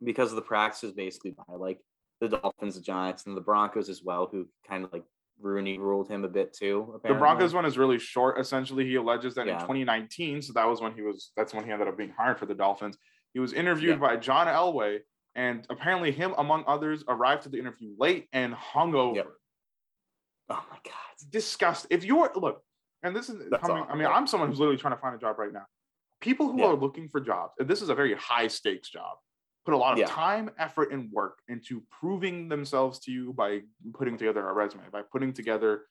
because 0.04 0.32
of 0.32 0.36
the 0.36 0.42
practices 0.42 0.94
basically 0.94 1.30
by 1.30 1.54
like 1.56 1.80
the 2.22 2.28
Dolphins, 2.28 2.74
the 2.74 2.82
Giants, 2.82 3.28
and 3.28 3.38
the 3.38 3.42
Broncos 3.42 3.88
as 3.88 4.02
well, 4.04 4.28
who 4.32 4.48
kind 4.68 4.84
of 4.84 4.92
like 4.92 5.04
Rooney 5.40 5.78
ruled 5.78 6.10
him 6.10 6.24
a 6.24 6.28
bit 6.28 6.54
too. 6.54 7.00
The. 7.04 7.14
Broncos 7.14 7.54
one 7.54 7.66
is 7.66 7.78
really 7.78 8.00
short. 8.00 8.40
Essentially, 8.40 8.84
he 8.84 8.96
alleges 8.96 9.36
that 9.36 9.48
in 9.48 9.60
2019, 9.60 10.42
so 10.42 10.54
that 10.54 10.68
was 10.68 10.82
when 10.82 10.94
he 10.94 11.04
was. 11.04 11.32
That's 11.38 11.54
when 11.54 11.64
he 11.64 11.72
ended 11.72 11.88
up 11.88 11.96
being 11.96 12.14
hired 12.18 12.40
for 12.40 12.48
the 12.48 12.56
Dolphins. 12.56 12.98
He 13.34 13.40
was 13.40 13.54
interviewed 13.54 14.00
Yeah. 14.02 14.08
by 14.08 14.18
John 14.18 14.48
Elway, 14.48 15.00
and 15.36 15.66
apparently, 15.70 16.12
him 16.12 16.34
among 16.38 16.66
others 16.68 17.04
arrived 17.08 17.44
to 17.44 17.50
the 17.50 17.58
interview 17.60 17.94
late 17.98 18.28
and 18.34 18.54
hungover. 18.54 19.16
Yep. 19.16 19.28
Oh 20.50 20.66
my 20.70 20.78
god. 20.84 20.94
It's 21.14 21.24
disgusting. 21.24 21.96
If 21.98 22.04
you're 22.04 22.32
look, 22.36 22.64
and 23.04 23.16
this 23.16 23.30
is 23.30 23.42
coming. 23.62 23.86
I 23.90 23.96
mean. 23.96 24.08
I'm 24.08 24.28
someone 24.28 24.50
who's 24.50 24.60
literally 24.60 24.78
trying 24.78 24.96
to 24.96 25.00
find 25.02 25.16
a 25.16 25.18
job 25.18 25.40
right 25.40 25.54
now. 25.54 25.66
People 26.20 26.52
who 26.52 26.60
Yeah. 26.60 26.68
are 26.68 26.76
looking 26.76 27.08
for 27.10 27.22
jobs, 27.22 27.54
and 27.60 27.68
this 27.68 27.82
is 27.82 27.90
a 27.90 27.96
very 27.96 28.14
high 28.16 28.48
stakes 28.48 28.90
job. 28.90 29.18
Put 29.64 29.74
a 29.74 29.78
lot 29.78 29.94
of 29.94 30.00
Yeah. 30.00 30.08
time, 30.08 30.52
effort, 30.58 30.92
and 30.92 31.12
work 31.12 31.42
into 31.48 31.82
proving 31.90 32.50
themselves 32.50 33.00
to 33.02 33.12
you 33.12 33.32
by 33.34 33.62
putting 33.94 34.18
together 34.18 34.48
a 34.48 34.54
resume, 34.54 34.90
by 34.92 35.04
putting 35.04 35.34
together 35.34 35.88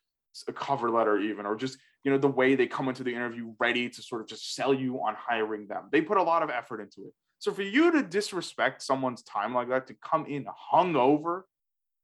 a 0.47 0.53
cover 0.53 0.91
letter, 0.91 1.19
even, 1.19 1.47
or 1.47 1.57
just 1.57 1.79
you 2.05 2.11
know 2.11 2.19
the 2.19 2.29
way 2.29 2.55
they 2.55 2.67
come 2.67 2.89
into 2.89 3.03
the 3.03 3.15
interview 3.15 3.55
ready 3.59 3.89
to 3.89 4.03
sort 4.03 4.21
of 4.21 4.27
just 4.27 4.55
sell 4.55 4.73
you 4.75 5.03
on 5.03 5.15
hiring 5.15 5.67
them. 5.67 5.89
They 5.91 6.03
put 6.03 6.19
a 6.19 6.23
lot 6.23 6.43
of 6.43 6.51
effort 6.51 6.81
into 6.81 7.07
it. 7.07 7.15
So 7.41 7.53
for 7.55 7.63
you 7.63 7.91
to 7.93 8.03
disrespect 8.03 8.83
someone's 8.83 9.23
time 9.23 9.55
like 9.55 9.69
that, 9.71 9.87
to 9.89 9.95
come 9.95 10.27
in 10.27 10.47
hungover 10.73 11.43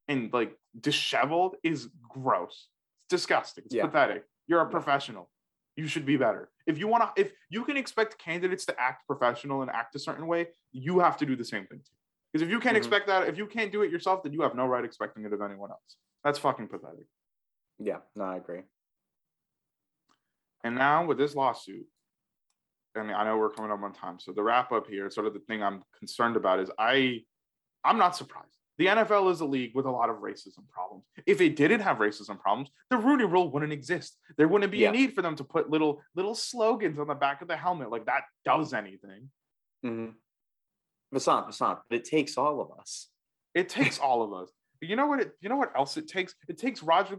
and 0.09 0.33
like 0.33 0.57
disheveled, 0.81 1.57
is 1.63 1.89
gross. 2.09 2.69
It's 3.05 3.09
disgusting. 3.11 3.65
It's 3.67 3.75
Yeah. 3.75 3.85
pathetic. 3.87 4.25
You're 4.47 4.63
a 4.63 4.69
professional. 4.71 5.31
You 5.77 5.89
should 5.89 6.07
be 6.07 6.17
better. 6.17 6.51
If 6.67 6.79
you 6.79 6.89
want 6.89 7.15
to, 7.15 7.21
if 7.23 7.33
you 7.51 7.65
can 7.65 7.77
expect 7.77 8.17
candidates 8.19 8.65
to 8.67 8.81
act 8.81 9.07
professional 9.07 9.61
and 9.61 9.71
act 9.71 9.95
a 9.95 9.99
certain 9.99 10.27
way, 10.27 10.49
you 10.73 11.01
have 11.01 11.19
to 11.19 11.27
do 11.27 11.37
the 11.37 11.45
same 11.45 11.67
thing 11.67 11.81
too. 11.81 11.95
Because 12.33 12.43
if 12.43 12.51
you 12.51 12.59
can't 12.59 12.75
Mhm. 12.75 12.79
expect 12.79 13.07
that, 13.09 13.29
if 13.29 13.37
you 13.37 13.47
can't 13.47 13.71
do 13.71 13.83
it 13.83 13.91
yourself, 13.91 14.23
then 14.23 14.33
you 14.33 14.41
have 14.41 14.55
no 14.55 14.67
right 14.67 14.85
expecting 14.87 15.27
it 15.27 15.33
of 15.35 15.43
anyone 15.43 15.71
else. 15.71 15.99
That's 16.25 16.39
fucking 16.39 16.69
pathetic. 16.69 17.07
Yeah. 17.79 18.01
No, 18.15 18.25
I 18.25 18.37
agree. 18.37 18.63
And 20.65 20.77
now 20.77 21.05
with 21.05 21.19
this 21.19 21.35
lawsuit, 21.35 21.87
I 22.97 23.03
mean, 23.03 23.15
I 23.15 23.25
know 23.25 23.37
we're 23.37 23.51
coming 23.51 23.71
up 23.71 23.83
on 23.83 23.93
time. 23.93 24.19
So 24.19 24.33
the 24.33 24.43
wrap 24.43 24.73
up 24.73 24.87
here, 24.89 25.11
sort 25.11 25.27
of 25.27 25.35
the 25.35 25.41
thing 25.41 25.63
I'm 25.63 25.83
concerned 25.99 26.37
about 26.37 26.61
is 26.61 26.71
I, 26.79 27.21
I'm 27.85 27.99
not 27.99 28.17
surprised. 28.17 28.49
The 28.79 28.87
NFL 28.87 29.33
is 29.33 29.41
a 29.41 29.47
league 29.47 29.73
with 29.75 29.87
a 29.87 29.91
lot 29.91 30.11
of 30.11 30.17
racism 30.17 30.69
problems. 30.71 31.05
If 31.25 31.41
it 31.41 31.57
didn't 31.57 31.81
have 31.81 31.97
racism 31.97 32.39
problems, 32.39 32.69
the 32.91 32.99
Rooney 32.99 33.25
Rule 33.25 33.51
wouldn't 33.51 33.73
exist. 33.73 34.19
There 34.37 34.49
wouldn't 34.49 34.71
be 34.71 34.79
Yeah. 34.79 34.91
a 34.91 34.93
need 34.93 35.15
for 35.15 35.23
them 35.23 35.35
to 35.37 35.45
put 35.45 35.71
little 35.71 36.03
little 36.15 36.35
slogans 36.35 36.99
on 36.99 37.07
the 37.07 37.15
back 37.15 37.41
of 37.41 37.49
the 37.49 37.57
helmet 37.57 37.91
like 37.91 38.05
that 38.07 38.25
does 38.45 38.75
anything. 38.75 39.31
Mm-hmm. 39.85 40.13
Vasant, 41.17 41.49
Vasant, 41.49 41.79
but 41.89 41.97
it 41.97 42.05
takes 42.05 42.37
all 42.37 42.61
of 42.61 42.79
us. 42.79 43.09
It 43.55 43.71
takes 43.71 43.99
all 43.99 44.23
of 44.23 44.33
us. 44.35 44.51
But 44.81 44.91
you 44.91 44.97
know 44.97 45.07
what? 45.07 45.21
It, 45.21 45.33
you 45.41 45.49
know 45.49 45.57
what 45.57 45.73
else 45.75 45.97
it 45.97 46.07
takes? 46.09 46.35
It 46.49 46.59
takes 46.59 46.83
Roger 46.83 47.17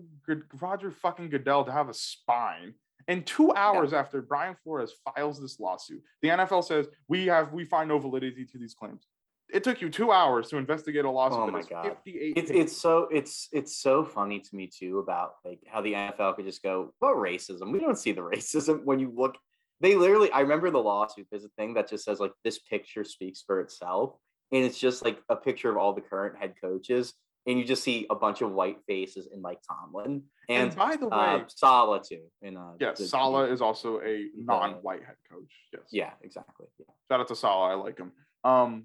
Roger 0.61 0.91
fucking 0.91 1.29
Goodell 1.29 1.63
to 1.65 1.71
have 1.71 1.89
a 1.89 1.93
spine. 1.93 2.75
And 3.07 3.25
two 3.25 3.53
hours 3.53 3.93
after 3.93 4.21
Brian 4.21 4.55
Flores 4.63 4.93
files 5.05 5.41
this 5.41 5.59
lawsuit, 5.59 6.01
the 6.21 6.29
NFL 6.29 6.63
says 6.65 6.87
we 7.07 7.27
have 7.27 7.53
we 7.53 7.63
find 7.63 7.87
no 7.87 7.99
validity 7.99 8.45
to 8.45 8.57
these 8.57 8.73
claims. 8.73 9.07
It 9.53 9.63
took 9.63 9.79
you 9.79 9.89
two 9.89 10.11
hours 10.11 10.49
to 10.49 10.57
investigate 10.57 11.05
a 11.05 11.09
lawsuit. 11.09 11.39
Oh 11.39 11.47
my 11.49 11.61
God. 11.61 11.95
It's 12.05 12.51
it's 12.51 12.75
so 12.75 13.07
it's 13.09 13.47
it's 13.53 13.77
so 13.77 14.03
funny 14.03 14.41
to 14.41 14.55
me 14.55 14.67
too 14.67 14.99
about 14.99 15.35
like 15.45 15.59
how 15.67 15.81
the 15.81 15.93
NFL 15.93 16.35
could 16.35 16.45
just 16.45 16.61
go, 16.61 16.93
what 16.99 17.15
racism? 17.15 17.71
We 17.71 17.79
don't 17.79 17.97
see 17.97 18.11
the 18.11 18.21
racism 18.35 18.83
when 18.83 18.99
you 18.99 19.13
look. 19.15 19.37
They 19.79 19.95
literally, 19.95 20.31
I 20.31 20.39
remember 20.39 20.71
the 20.71 20.79
lawsuit. 20.79 21.27
There's 21.29 21.45
a 21.45 21.49
thing 21.49 21.75
that 21.75 21.87
just 21.87 22.03
says 22.03 22.19
like 22.19 22.33
this 22.43 22.59
picture 22.59 23.03
speaks 23.03 23.43
for 23.45 23.61
itself, 23.61 24.15
and 24.51 24.65
it's 24.65 24.79
just 24.79 25.05
like 25.05 25.21
a 25.29 25.35
picture 25.35 25.69
of 25.69 25.77
all 25.77 25.93
the 25.93 26.01
current 26.01 26.35
head 26.37 26.55
coaches, 26.59 27.13
and 27.47 27.57
you 27.57 27.65
just 27.65 27.83
see 27.83 28.05
a 28.09 28.15
bunch 28.15 28.41
of 28.41 28.51
white 28.51 28.77
faces 28.85 29.27
in 29.33 29.41
Mike 29.41 29.59
Tomlin 29.67 30.23
and, 30.49 30.67
and, 30.69 30.75
by 30.75 30.95
the 30.95 31.07
way, 31.07 31.17
uh, 31.17 31.39
Saleh 31.47 32.03
too. 32.03 32.21
In 32.41 32.55
uh, 32.57 32.73
yes, 32.79 32.99
the- 32.99 33.07
Saleh 33.07 33.49
is 33.51 33.61
also 33.61 33.99
a 34.01 34.27
non-white 34.35 35.03
head 35.03 35.15
coach. 35.31 35.51
Yes. 35.73 35.81
Yeah, 35.91 36.11
exactly. 36.21 36.67
Yeah. 36.79 36.85
Shout 37.09 37.21
out 37.21 37.27
to 37.29 37.35
Saleh. 37.35 37.71
I 37.71 37.73
like 37.75 37.97
him. 37.97 38.11
Um, 38.43 38.83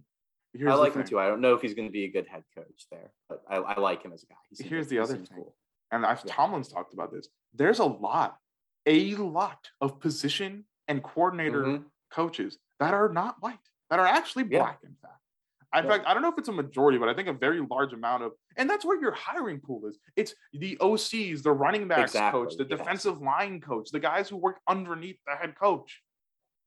here's 0.55 0.71
I 0.73 0.75
like 0.75 0.95
him 0.95 1.05
too. 1.05 1.19
I 1.21 1.27
don't 1.29 1.41
know 1.41 1.55
if 1.55 1.61
he's 1.63 1.75
going 1.75 1.89
to 1.89 1.93
be 1.93 2.05
a 2.05 2.11
good 2.11 2.27
head 2.27 2.45
coach 2.57 2.87
there, 2.91 3.11
but 3.29 3.43
I, 3.49 3.57
I 3.57 3.81
like 3.81 4.03
him 4.03 4.13
as 4.13 4.23
a 4.23 4.27
guy. 4.27 4.67
Here's 4.69 4.87
the 4.89 4.97
he 4.97 5.01
other 5.01 5.17
thing. 5.17 5.45
and 5.91 6.07
I've 6.07 6.23
Yeah. 6.25 6.33
Tomlin's 6.35 6.69
talked 6.69 6.95
about 6.95 7.13
this. 7.13 7.29
There's 7.55 7.81
a 7.81 7.85
lot, 7.85 8.39
a 8.87 9.15
lot 9.17 9.69
of 9.81 10.01
position 10.01 10.65
and 10.89 11.03
coordinator 11.03 11.63
Mhm. 11.65 11.85
coaches 12.13 12.59
that 12.81 12.95
are 12.95 13.09
not 13.09 13.37
white, 13.41 13.59
that 13.91 13.99
are 14.01 14.07
actually 14.07 14.45
Yeah. 14.51 14.61
black, 14.61 14.81
in 14.83 14.97
fact. 15.03 15.15
In 15.75 15.85
Yeah. 15.85 15.91
fact, 15.91 16.07
I 16.07 16.13
don't 16.13 16.23
know 16.23 16.29
if 16.31 16.39
it's 16.39 16.49
a 16.49 16.53
majority, 16.53 16.99
but 16.99 17.09
I 17.09 17.15
think 17.15 17.29
a 17.29 17.33
very 17.33 17.61
large 17.61 17.93
amount 17.93 18.23
of, 18.25 18.33
and 18.57 18.69
that's 18.69 18.85
where 18.85 19.01
your 19.01 19.13
hiring 19.13 19.61
pool 19.61 19.87
is. 19.89 19.99
It's 20.17 20.35
the 20.53 20.77
OCs, 20.81 21.43
the 21.43 21.53
running 21.53 21.89
backs 21.89 22.13
coach, 22.13 22.57
the 22.57 22.67
yes. 22.69 22.79
defensive 22.79 23.21
line 23.23 23.61
coach, 23.61 23.91
the 23.91 24.01
guys 24.01 24.29
who 24.29 24.37
work 24.37 24.61
underneath 24.69 25.19
the 25.27 25.35
head 25.35 25.55
coach. 25.59 26.03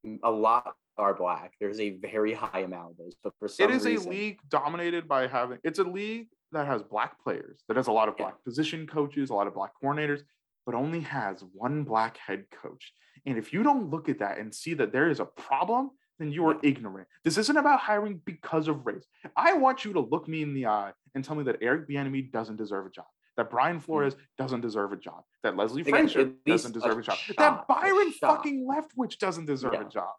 Mm, 0.05 0.19
a 0.23 0.31
lot 0.31 0.73
are 0.97 1.13
black. 1.13 1.53
There's 1.59 1.79
a 1.79 1.91
very 1.97 2.33
high 2.33 2.61
amount 2.61 2.91
of 2.91 2.97
those, 2.97 3.15
but 3.23 3.33
for 3.37 3.47
some 3.47 3.69
It 3.69 3.75
is 3.75 3.85
reason, 3.85 4.07
a 4.07 4.09
league 4.09 4.39
dominated 4.49 5.07
by 5.07 5.27
having, 5.27 5.59
it's 5.63 5.79
a 5.79 5.83
league 5.83 6.27
that 6.51 6.65
has 6.65 6.81
black 6.81 7.21
players, 7.21 7.63
that 7.67 7.77
has 7.77 7.87
a 7.87 7.91
lot 7.91 8.07
of 8.07 8.15
Yeah. 8.17 8.25
black 8.25 8.43
position 8.43 8.87
coaches, 8.87 9.29
a 9.29 9.33
lot 9.33 9.45
of 9.47 9.53
black 9.53 9.71
coordinators. 9.81 10.21
but 10.65 10.73
only 10.73 11.01
has 11.01 11.43
one 11.53 11.83
black 11.83 12.17
head 12.17 12.43
coach. 12.49 12.91
And 13.27 13.37
if 13.37 13.53
you 13.53 13.61
don't 13.61 13.91
look 13.91 14.09
at 14.09 14.17
that 14.17 14.39
and 14.39 14.51
see 14.51 14.73
that 14.73 14.91
there 14.91 15.07
is 15.09 15.19
a 15.19 15.25
problem, 15.25 15.91
then 16.19 16.31
you 16.31 16.47
are 16.47 16.57
ignorant. 16.63 17.07
This 17.23 17.37
isn't 17.37 17.57
about 17.57 17.79
hiring 17.79 18.21
because 18.25 18.67
of 18.67 18.85
race. 18.85 19.05
I 19.35 19.53
want 19.53 19.83
you 19.85 19.93
to 19.93 19.99
look 19.99 20.27
me 20.27 20.41
in 20.41 20.53
the 20.53 20.67
eye 20.67 20.93
and 21.13 21.23
tell 21.23 21.35
me 21.35 21.43
that 21.43 21.57
Eric 21.61 21.87
Bieniemy 21.89 22.31
doesn't 22.31 22.55
deserve 22.55 22.85
a 22.85 22.89
job, 22.89 23.05
that 23.37 23.49
Brian 23.49 23.79
Flores 23.79 24.15
doesn't 24.37 24.61
deserve 24.61 24.91
a 24.93 24.97
job, 24.97 25.23
that 25.43 25.55
Leslie 25.55 25.83
Hmm. 25.83 25.89
Again, 25.89 26.07
Frazier 26.09 26.31
doesn't 26.45 26.71
deserve 26.71 26.97
a 26.99 27.01
job, 27.01 27.17
shot, 27.17 27.37
that 27.37 27.67
Byron 27.67 28.11
fucking 28.11 28.65
Leftwich 28.67 29.17
doesn't 29.17 29.45
deserve 29.45 29.73
Yeah. 29.73 29.81
a 29.81 29.89
job. 29.89 30.13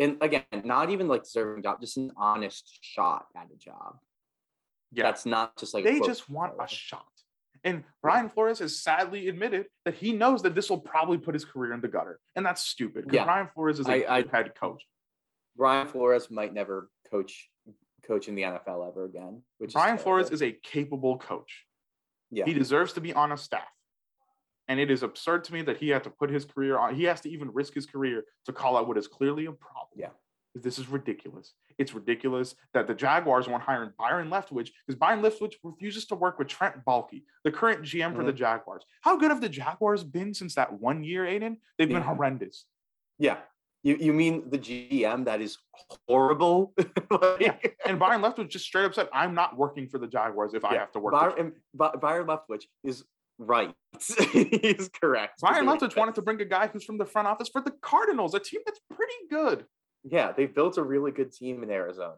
And 0.00 0.16
again, 0.20 0.44
not 0.64 0.90
even 0.90 1.08
like 1.08 1.24
deserving 1.24 1.64
job, 1.64 1.80
just 1.80 1.96
an 1.96 2.12
honest 2.16 2.78
shot 2.82 3.26
at 3.34 3.48
a 3.52 3.56
job. 3.56 3.98
Yeah, 4.92 5.02
That's 5.04 5.26
not 5.26 5.56
just 5.58 5.74
like 5.74 5.84
they 5.84 6.00
just 6.00 6.30
want 6.30 6.54
a 6.58 6.66
shot. 6.68 7.04
And 7.64 7.84
Brian 8.02 8.28
Flores 8.28 8.58
has 8.60 8.80
sadly 8.82 9.28
admitted 9.28 9.66
that 9.84 9.94
he 9.94 10.12
knows 10.12 10.42
that 10.42 10.54
this 10.54 10.70
will 10.70 10.80
probably 10.80 11.18
put 11.18 11.34
his 11.34 11.44
career 11.44 11.72
in 11.72 11.80
the 11.80 11.88
gutter. 11.88 12.20
And 12.36 12.44
that's 12.46 12.62
stupid 12.62 13.04
because 13.04 13.14
Yeah. 13.16 13.24
Brian 13.24 13.48
Flores 13.54 13.78
is 13.80 13.88
a 13.88 14.06
I- 14.06 14.16
I- 14.16 14.22
good 14.22 14.30
head 14.30 14.54
coach. 14.54 14.86
Brian 15.56 15.88
Flores 15.88 16.30
might 16.30 16.52
never 16.54 16.90
coach 17.10 17.50
coach 18.04 18.28
in 18.28 18.34
the 18.34 18.42
NFL 18.44 18.86
ever 18.88 19.04
again. 19.04 19.42
Which 19.58 19.72
Brian 19.72 19.96
is 19.96 20.02
Flores 20.02 20.30
is 20.30 20.40
a 20.42 20.52
capable 20.52 21.18
coach. 21.18 21.66
yeah. 22.30 22.44
He 22.44 22.54
deserves 22.54 22.92
to 22.94 23.00
be 23.00 23.12
on 23.12 23.32
a 23.32 23.36
staff. 23.36 23.68
And 24.68 24.78
it 24.78 24.90
is 24.90 25.02
absurd 25.02 25.44
to 25.44 25.52
me 25.54 25.62
that 25.62 25.78
he 25.78 25.88
had 25.88 26.04
to 26.04 26.10
put 26.10 26.30
his 26.30 26.44
career 26.44 26.78
on, 26.78 26.94
he 26.94 27.04
has 27.04 27.20
to 27.22 27.30
even 27.30 27.50
risk 27.52 27.74
his 27.74 27.86
career 27.86 28.24
to 28.44 28.52
call 28.52 28.76
out 28.76 28.86
what 28.86 28.96
is 28.98 29.08
clearly 29.08 29.46
a 29.46 29.52
problem. 29.52 29.88
Yeah. 29.96 30.10
This 30.62 30.78
is 30.78 30.88
ridiculous. 30.88 31.54
It's 31.78 31.94
ridiculous 31.94 32.54
that 32.74 32.86
the 32.86 32.94
Jaguars 32.94 33.46
won't 33.48 33.62
hire 33.62 33.94
Byron 33.98 34.28
Leftwich 34.30 34.70
because 34.86 34.98
Byron 34.98 35.22
Leftwich 35.22 35.54
refuses 35.62 36.06
to 36.06 36.14
work 36.14 36.38
with 36.38 36.48
Trent 36.48 36.84
Baalke, 36.84 37.22
the 37.44 37.50
current 37.52 37.82
GM 37.82 38.14
for 38.16 38.24
the 38.24 38.30
Mm-hmm. 38.32 38.38
Jaguars. 38.38 38.82
How 39.02 39.16
good 39.16 39.30
have 39.30 39.40
the 39.40 39.48
Jaguars 39.48 40.02
been 40.04 40.34
since 40.34 40.54
that 40.56 40.72
one 40.80 41.04
year, 41.04 41.24
Aiden? 41.24 41.56
They've 41.78 41.88
been 41.88 41.98
Yeah. 41.98 42.02
horrendous. 42.14 42.64
yeah. 43.18 43.38
You 43.84 43.94
you 44.00 44.12
mean 44.12 44.50
the 44.50 44.58
GM 44.58 45.24
that 45.26 45.40
is 45.40 45.56
horrible? 46.08 46.74
Like- 47.10 47.40
Yeah. 47.40 47.54
And 47.86 47.98
Byron 47.98 48.22
Leftwich 48.22 48.48
just 48.48 48.64
straight 48.64 48.84
up 48.84 48.92
said, 48.94 49.08
I'm 49.12 49.34
not 49.34 49.56
working 49.56 49.86
for 49.88 49.98
the 49.98 50.06
Jaguars 50.08 50.52
if 50.54 50.64
I 50.64 50.74
have 50.76 50.90
to 50.92 50.98
work. 50.98 51.12
with 51.12 51.20
Byron, 51.20 51.34
and 51.38 51.52
By- 51.74 51.94
Byron 52.00 52.26
Leftwich 52.26 52.64
is 52.82 53.04
right. 53.38 53.72
He's 54.32 54.90
correct. 55.00 55.40
Byron 55.40 55.66
Leftwich 55.70 55.96
wanted 55.96 56.16
to 56.16 56.22
bring 56.22 56.40
a 56.40 56.44
guy 56.44 56.66
who's 56.66 56.82
from 56.84 56.98
the 56.98 57.06
front 57.06 57.28
office 57.28 57.48
for 57.48 57.60
the 57.60 57.70
Cardinals, 57.80 58.34
a 58.34 58.40
team 58.40 58.60
that's 58.66 58.80
pretty 58.92 59.12
good. 59.30 59.64
Yeah, 60.04 60.32
they 60.32 60.46
built 60.46 60.78
a 60.78 60.82
really 60.82 61.10
good 61.12 61.32
team 61.32 61.62
in 61.62 61.70
Arizona. 61.70 62.16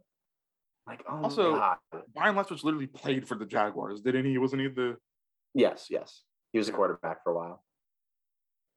Like, 0.87 1.05
oh 1.09 1.25
Also- 1.25 1.55
God. 1.55 1.79
Byron 2.15 2.37
Leftwich 2.37 2.65
literally 2.65 2.87
played 2.87 3.27
for 3.29 3.37
the 3.37 3.47
Jaguars, 3.47 4.01
didn't 4.01 4.25
he? 4.27 4.39
Wasn't 4.39 4.61
he 4.61 4.69
the? 4.69 4.97
yes, 5.55 5.87
yes, 5.91 6.23
he 6.53 6.59
was 6.59 6.69
a 6.69 6.73
quarterback 6.73 7.23
for 7.25 7.33
a 7.33 7.35
while. 7.37 7.65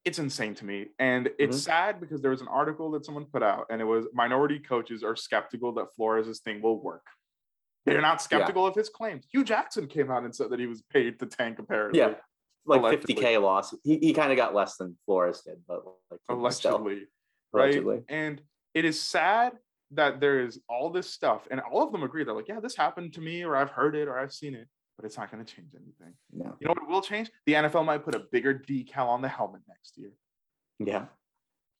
It's 0.04 0.18
insane 0.18 0.54
to 0.56 0.64
me, 0.66 0.88
and 0.98 1.30
it's 1.38 1.56
Mhm. 1.56 1.64
sad 1.64 2.00
because 2.00 2.20
there 2.20 2.30
was 2.30 2.42
an 2.42 2.48
article 2.48 2.90
that 2.90 3.04
someone 3.06 3.24
put 3.24 3.42
out, 3.42 3.66
and 3.70 3.80
it 3.80 3.84
was 3.84 4.06
minority 4.12 4.58
coaches 4.58 5.02
are 5.02 5.16
skeptical 5.16 5.72
that 5.74 5.94
Flores' 5.94 6.40
thing 6.40 6.60
will 6.60 6.78
work. 6.80 7.06
They're 7.86 8.00
not 8.02 8.20
skeptical 8.20 8.66
of 8.66 8.74
his 8.74 8.88
claims. 8.90 9.26
Hue 9.30 9.44
Jackson 9.44 9.86
came 9.88 10.10
out 10.10 10.24
and 10.24 10.34
said 10.34 10.50
that 10.50 10.58
he 10.60 10.66
was 10.66 10.82
paid 10.82 11.18
to 11.20 11.26
tank. 11.26 11.58
Apparently, 11.58 11.98
Yeah, 12.00 12.14
like 12.66 12.82
50k 13.00 13.38
loss. 13.38 13.74
He, 13.82 13.98
he 13.98 14.12
kind 14.14 14.30
of 14.32 14.36
got 14.36 14.54
less 14.54 14.76
than 14.76 14.96
Flores 15.06 15.40
did, 15.42 15.64
but 15.66 15.84
like 16.10 16.52
still, 16.52 16.76
allegedly, 16.76 17.08
right? 17.52 17.64
allegedly. 17.74 18.04
And 18.08 18.42
it 18.74 18.84
is 18.84 19.00
sad 19.00 19.52
that 19.92 20.20
there 20.20 20.40
is 20.40 20.60
all 20.68 20.90
this 20.90 21.08
stuff, 21.08 21.46
and 21.50 21.60
all 21.60 21.82
of 21.82 21.92
them 21.92 22.02
agree. 22.02 22.24
They're 22.24 22.34
like, 22.34 22.48
"Yeah, 22.48 22.60
this 22.60 22.76
happened 22.76 23.12
to 23.14 23.20
me, 23.20 23.44
or 23.44 23.56
I've 23.56 23.70
heard 23.70 23.94
it, 23.94 24.08
or 24.08 24.18
I've 24.18 24.32
seen 24.32 24.54
it." 24.54 24.68
But 24.96 25.04
it's 25.06 25.16
not 25.16 25.30
going 25.30 25.44
to 25.44 25.54
change 25.54 25.74
anything. 25.74 26.14
No. 26.32 26.56
You 26.60 26.68
know 26.68 26.74
what 26.78 26.88
will 26.88 27.02
change? 27.02 27.30
The 27.46 27.54
NFL 27.54 27.84
might 27.84 28.04
put 28.04 28.14
a 28.14 28.20
bigger 28.30 28.54
decal 28.54 29.06
on 29.08 29.22
the 29.22 29.28
helmet 29.28 29.62
next 29.66 29.96
year. 29.98 30.12
Yeah. 30.78 31.06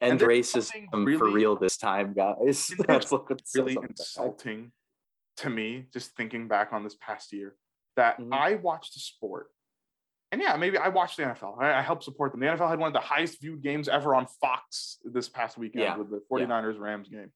And 0.00 0.20
And, 0.20 0.20
racism 0.20 0.88
something 0.90 1.18
for 1.18 1.30
real 1.30 1.54
this 1.56 1.76
time, 1.76 2.12
guys. 2.12 2.72
That's 2.88 3.12
Really 3.54 3.76
insulting 3.88 4.72
to 5.36 5.50
me, 5.50 5.86
just 5.92 6.16
thinking 6.16 6.48
back 6.48 6.72
on 6.72 6.82
this 6.82 6.96
past 6.96 7.32
year, 7.32 7.56
that 7.96 8.18
Mhm. 8.18 8.32
I 8.34 8.56
watched 8.56 8.96
a 8.96 9.00
sport. 9.00 9.50
And 10.34 10.42
yeah, 10.42 10.56
maybe 10.56 10.76
I 10.76 10.88
watched 10.88 11.16
the 11.16 11.22
NFL. 11.22 11.62
I, 11.62 11.78
I 11.78 11.80
helped 11.80 12.02
support 12.02 12.32
them. 12.32 12.40
The 12.40 12.46
NFL 12.46 12.68
had 12.68 12.80
one 12.80 12.88
of 12.88 12.92
the 12.92 12.98
highest 12.98 13.40
viewed 13.40 13.62
games 13.62 13.88
ever 13.88 14.16
on 14.16 14.26
Fox 14.40 14.98
this 15.04 15.28
past 15.28 15.56
weekend 15.56 15.84
Yeah. 15.84 15.96
with 15.96 16.10
the 16.10 16.20
49ers 16.28 16.76
Rams 16.76 17.08
game. 17.08 17.30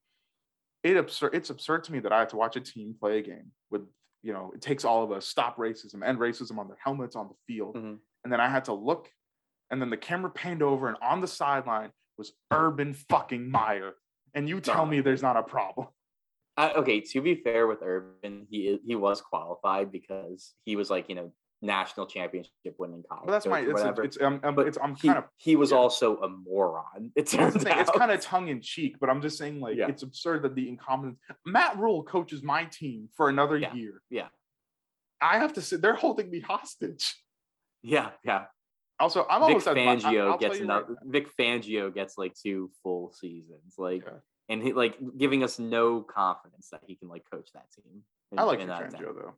It 0.82 0.96
absurd 0.96 1.32
it's 1.32 1.48
absurd 1.48 1.84
to 1.84 1.92
me 1.92 2.00
that 2.00 2.10
I 2.12 2.18
had 2.18 2.30
to 2.30 2.36
watch 2.36 2.56
a 2.56 2.60
team 2.60 2.96
play 2.98 3.18
a 3.18 3.22
game 3.22 3.52
with, 3.70 3.82
you 4.24 4.32
know, 4.32 4.50
it 4.52 4.60
takes 4.62 4.84
all 4.84 5.04
of 5.04 5.12
us, 5.12 5.28
stop 5.28 5.58
racism, 5.58 6.04
end 6.04 6.18
racism 6.18 6.58
on 6.58 6.66
their 6.66 6.76
helmets 6.82 7.14
on 7.14 7.28
the 7.28 7.34
field. 7.46 7.76
Mhm. 7.76 7.98
And 8.24 8.32
then 8.32 8.40
I 8.40 8.48
had 8.48 8.64
to 8.64 8.72
look, 8.72 9.08
and 9.70 9.80
then 9.80 9.90
the 9.90 9.96
camera 9.96 10.32
panned 10.32 10.64
over, 10.64 10.88
and 10.88 10.96
on 11.00 11.20
the 11.20 11.28
sideline 11.28 11.92
was 12.16 12.32
Urban 12.50 12.94
fucking 12.94 13.48
Meyer. 13.48 13.92
And 14.34 14.48
you 14.48 14.60
tell 14.60 14.86
me 14.86 15.02
there's 15.02 15.22
not 15.22 15.36
a 15.36 15.44
problem. 15.44 15.86
I, 16.56 16.72
okay, 16.72 17.00
to 17.00 17.20
be 17.20 17.36
fair 17.36 17.68
with 17.68 17.78
Urban, 17.80 18.48
he 18.50 18.80
he 18.84 18.96
was 18.96 19.20
qualified 19.20 19.92
because 19.92 20.52
he 20.64 20.74
was 20.74 20.90
like 20.90 21.08
you 21.08 21.14
know 21.14 21.32
national 21.60 22.06
championship 22.06 22.52
winning 22.78 23.02
college. 23.08 23.26
But 23.26 23.32
that's 23.32 23.46
my 23.46 23.60
it's 23.60 23.72
whatever. 23.72 24.04
it's 24.04 24.20
um, 24.20 24.40
um, 24.44 24.54
But 24.54 24.68
it's 24.68 24.78
I'm 24.82 24.94
he, 24.94 25.08
kind 25.08 25.18
of 25.18 25.24
he 25.36 25.56
was 25.56 25.70
yeah. 25.70 25.78
also 25.78 26.16
a 26.18 26.28
moron. 26.28 27.10
It 27.16 27.26
turns 27.26 27.62
thing, 27.62 27.72
out 27.72 27.80
it's 27.80 27.90
kind 27.90 28.10
of 28.10 28.20
tongue 28.20 28.48
in 28.48 28.60
cheek, 28.60 28.96
but 29.00 29.10
I'm 29.10 29.20
just 29.20 29.38
saying 29.38 29.60
like 29.60 29.76
Yeah. 29.76 29.88
it's 29.88 30.02
absurd 30.02 30.42
that 30.42 30.54
the 30.54 30.68
incompetence. 30.68 31.18
Matt 31.44 31.78
Rhule 31.78 32.02
coaches 32.04 32.42
my 32.42 32.64
team 32.64 33.08
for 33.16 33.28
another 33.28 33.56
Yeah, 33.58 33.74
year. 33.74 34.02
yeah. 34.10 34.28
I 35.20 35.38
have 35.38 35.54
to 35.54 35.62
sit. 35.62 35.82
They're 35.82 35.94
holding 35.94 36.30
me 36.30 36.40
hostage. 36.40 37.16
yeah, 37.82 38.10
yeah. 38.24 38.44
Also, 39.00 39.26
I'm 39.30 39.40
Vic 39.42 39.48
almost 39.48 39.66
Fangio 39.66 40.38
gets 40.40 40.58
you 40.58 40.66
right 40.66 40.80
another. 40.80 40.96
Vic 41.04 41.28
Fangio 41.36 41.92
gets 41.94 42.18
like 42.18 42.34
two 42.34 42.70
full 42.82 43.12
seasons, 43.12 43.74
like, 43.78 44.04
and 44.48 44.60
he 44.62 44.72
like 44.72 44.96
giving 45.16 45.44
us 45.44 45.58
no 45.58 46.02
confidence 46.02 46.68
that 46.70 46.80
he 46.86 46.96
can 46.96 47.08
like 47.08 47.24
coach 47.32 47.48
that 47.54 47.66
team. 47.72 48.02
now. 48.32 48.42
I 48.42 48.44
like 48.46 48.60
in 48.60 48.66
Vic 48.68 48.76
Fangio 48.76 49.14
though. 49.14 49.34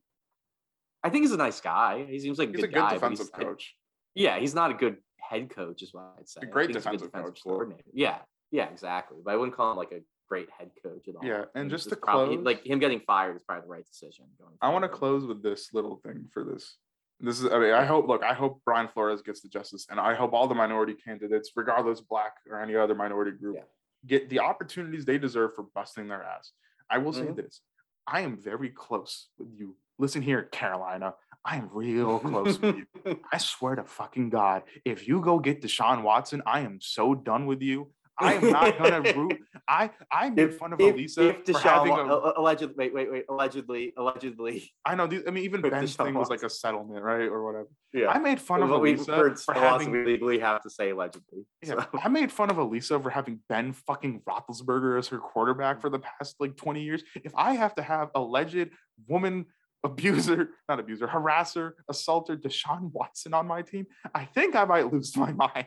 I 1.02 1.08
think 1.10 1.22
he's 1.24 1.32
a 1.32 1.36
nice 1.36 1.60
guy. 1.60 2.04
He 2.08 2.18
seems 2.18 2.38
like 2.38 2.48
a 2.48 2.52
He's 2.52 2.60
good 2.60 2.64
a 2.70 2.72
good 2.72 2.74
guy. 2.80 2.94
defensive 2.94 3.32
coach. 3.32 3.74
Yeah, 4.14 4.38
he's 4.38 4.54
not 4.54 4.70
a 4.70 4.74
good 4.74 4.98
head 5.18 5.50
coach, 5.50 5.82
is 5.82 5.94
what 5.94 6.14
I'd 6.18 6.28
say. 6.28 6.40
I 6.42 6.46
great 6.46 6.68
he's 6.68 6.76
a 6.76 6.80
defensive 6.80 7.12
coach, 7.12 7.40
though. 7.44 7.50
coordinator. 7.52 7.84
Yeah, 7.92 8.18
yeah, 8.50 8.68
exactly. 8.68 9.18
But 9.24 9.32
I 9.32 9.36
wouldn't 9.36 9.56
call 9.56 9.70
him 9.72 9.76
like 9.78 9.92
a 9.92 10.00
great 10.28 10.48
head 10.50 10.70
coach 10.82 11.08
at 11.08 11.16
all. 11.16 11.24
Yeah, 11.24 11.44
and 11.54 11.70
just 11.70 11.88
to 11.90 11.96
probably- 11.96 12.36
close- 12.36 12.44
like 12.44 12.66
him 12.66 12.78
getting 12.78 13.00
fired 13.00 13.36
is 13.36 13.42
probably 13.44 13.62
the 13.62 13.68
right 13.72 13.86
decision. 13.86 14.26
Going 14.38 14.54
I 14.60 14.68
want 14.70 14.82
to 14.84 14.88
close 14.88 15.24
with 15.24 15.42
this 15.42 15.72
little 15.72 15.96
thing 16.04 16.28
for 16.32 16.44
this. 16.44 16.76
This 17.22 17.40
is, 17.40 17.50
I 17.52 17.58
mean, 17.58 17.72
I 17.74 17.84
hope, 17.84 18.08
look, 18.08 18.22
I 18.22 18.32
hope 18.32 18.62
Brian 18.64 18.88
Flores 18.88 19.20
gets 19.22 19.42
the 19.42 19.48
justice, 19.48 19.86
and 19.90 20.00
I 20.00 20.14
hope 20.14 20.32
all 20.32 20.48
the 20.48 20.54
minority 20.54 20.94
candidates, 20.94 21.50
regardless 21.54 22.00
black 22.00 22.32
or 22.48 22.60
any 22.60 22.74
other 22.76 22.94
minority 22.94 23.32
group, 23.32 23.56
Yeah. 23.56 23.62
get 24.06 24.30
the 24.30 24.38
opportunities 24.40 25.04
they 25.04 25.18
deserve 25.18 25.54
for 25.54 25.64
busting 25.74 26.08
their 26.08 26.22
ass. 26.22 26.52
I 26.88 26.96
will 26.98 27.12
say 27.12 27.26
Mhm. 27.26 27.36
this 27.36 27.60
I 28.06 28.22
am 28.22 28.36
very 28.38 28.70
close 28.70 29.28
with 29.38 29.52
you. 29.52 29.76
Listen 30.00 30.22
here, 30.22 30.44
Carolina. 30.44 31.12
I 31.44 31.56
am 31.56 31.68
real 31.72 32.18
close 32.20 32.58
with 32.58 32.76
you. 33.04 33.20
I 33.32 33.36
swear 33.38 33.74
to 33.76 33.84
fucking 33.84 34.30
God, 34.30 34.62
if 34.84 35.06
you 35.06 35.20
go 35.20 35.38
get 35.38 35.60
Deshaun 35.62 36.02
Watson, 36.02 36.42
I 36.46 36.60
am 36.60 36.78
so 36.80 37.14
done 37.14 37.44
with 37.46 37.60
you. 37.60 37.90
I 38.18 38.34
am 38.34 38.50
not 38.50 38.76
gonna 38.78 39.00
root. 39.16 39.38
I 39.66 39.90
I 40.12 40.28
made 40.28 40.48
If, 40.50 40.58
fun 40.58 40.74
of 40.74 40.80
if, 40.80 40.94
Elisa 40.94 41.28
if 41.30 41.36
for 41.36 41.42
Deshaun 41.52 41.60
having 41.62 41.92
Wa- 41.92 42.32
a, 42.36 42.40
allegedly, 42.40 42.74
wait, 42.76 42.94
wait, 42.94 43.10
wait, 43.10 43.24
allegedly, 43.30 43.94
allegedly, 43.96 44.70
I 44.84 44.94
know. 44.94 45.06
These, 45.06 45.22
I 45.26 45.30
mean, 45.30 45.44
even 45.44 45.62
Ben's 45.62 45.96
Deshaun 45.96 46.04
thing 46.06 46.14
was 46.14 46.28
like 46.28 46.42
a 46.42 46.50
settlement, 46.50 47.02
right, 47.02 47.22
or 47.22 47.42
whatever. 47.44 47.68
yeah. 47.94 48.08
I 48.10 48.18
made 48.18 48.38
fun 48.40 48.62
of 48.62 48.70
Elisa 48.70 49.14
heard 49.16 49.38
for 49.40 49.54
having. 49.54 49.90
we 49.90 50.04
legally 50.04 50.38
have 50.38 50.62
to 50.62 50.70
say 50.70 50.90
allegedly. 50.90 51.46
Yeah, 51.62 51.76
So, 51.76 51.86
I 52.02 52.08
made 52.08 52.30
fun 52.30 52.50
of 52.50 52.58
Elisa 52.58 53.00
for 53.00 53.08
having 53.08 53.40
Ben 53.48 53.72
fucking 53.72 54.20
Roethlisberger 54.28 54.98
as 54.98 55.08
her 55.08 55.18
quarterback 55.18 55.80
for 55.80 55.88
the 55.88 56.00
past 56.00 56.36
like 56.40 56.56
20 56.56 56.82
years. 56.82 57.02
If 57.24 57.32
I 57.34 57.54
have 57.54 57.74
to 57.76 57.82
have 57.82 58.10
alleged 58.14 58.68
woman 59.08 59.46
abuser, 59.84 60.50
not 60.68 60.80
abuser, 60.80 61.06
harasser, 61.06 61.72
assaulter, 61.88 62.36
Deshaun 62.36 62.90
Watson 62.92 63.34
on 63.34 63.46
my 63.46 63.62
team, 63.62 63.86
I 64.14 64.24
think 64.24 64.54
I 64.56 64.64
might 64.64 64.92
lose 64.92 65.16
my 65.16 65.32
mind. 65.54 65.66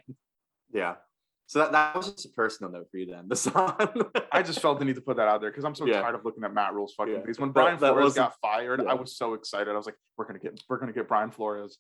yeah. 0.74 0.96
So 1.46 1.60
that, 1.60 1.74
that 1.74 1.96
was 1.96 2.10
just 2.10 2.26
a 2.26 2.30
personal 2.30 2.72
note 2.72 2.88
for 2.90 2.98
you 2.98 3.06
then. 3.06 3.26
The 3.28 3.36
song. 3.36 3.76
I 4.32 4.42
just 4.42 4.60
felt 4.62 4.80
the 4.80 4.86
need 4.86 4.96
to 4.96 5.02
put 5.02 5.18
that 5.18 5.28
out 5.28 5.42
there 5.42 5.52
because 5.52 5.66
I'm 5.66 5.76
so 5.76 5.86
Yeah. 5.86 6.02
tired 6.02 6.16
of 6.16 6.24
looking 6.26 6.44
at 6.46 6.54
Matt 6.54 6.74
Rhule's 6.74 6.94
fucking 6.96 7.14
Yeah. 7.16 7.22
face. 7.26 7.38
When 7.38 7.52
Brian 7.52 7.78
that 7.80 7.90
Flores 7.94 8.04
wasn't- 8.06 8.28
got 8.30 8.40
fired, 8.42 8.82
I 8.88 8.94
was 8.94 9.16
so 9.18 9.34
excited. 9.34 9.70
I 9.70 9.76
was 9.76 9.86
like, 9.86 9.98
"We're 10.18 10.26
gonna 10.26 10.40
get, 10.40 10.60
we're 10.70 10.78
gonna 10.78 10.94
get 10.94 11.08
Brian 11.08 11.32
Flores." 11.32 11.78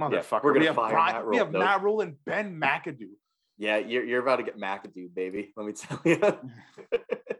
Motherfucker, 0.00 0.44
we're 0.44 0.52
gonna 0.52 0.60
we 0.60 0.66
have, 0.66 0.76
fire 0.76 0.92
Brian, 0.92 1.14
Matt 1.16 1.26
we 1.26 1.36
have 1.38 1.52
Nope. 1.52 1.62
Matt 1.62 1.82
Rhule 1.82 2.00
and 2.02 2.16
Ben 2.24 2.60
McAdoo. 2.60 3.08
yeah, 3.58 3.76
you're, 3.78 4.04
you're 4.04 4.22
about 4.22 4.36
to 4.36 4.42
get 4.42 4.58
McAdoo, 4.58 5.12
baby. 5.14 5.52
Let 5.56 5.66
me 5.66 5.72
tell 5.72 6.00
you. 6.04 6.20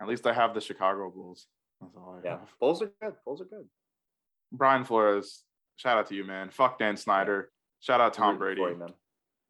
At 0.00 0.08
least 0.08 0.26
I 0.26 0.32
have 0.32 0.54
the 0.54 0.60
Chicago 0.60 1.10
Bulls. 1.10 1.46
That's 1.80 1.94
all 1.96 2.18
I 2.18 2.24
yeah, 2.24 2.30
have. 2.38 2.48
Bulls 2.58 2.82
are 2.82 2.90
good. 3.00 3.14
Bulls 3.24 3.40
are 3.40 3.44
good. 3.46 3.66
Brian 4.52 4.84
Flores, 4.84 5.44
shout 5.76 5.98
out 5.98 6.06
to 6.08 6.14
you, 6.14 6.24
man. 6.24 6.50
Fuck 6.50 6.78
Dan 6.78 6.96
Snyder. 6.96 7.50
Shout 7.80 8.00
out 8.00 8.14
Tom 8.14 8.38
Brady. 8.38 8.60
you, 8.60 8.76
man. 8.76 8.92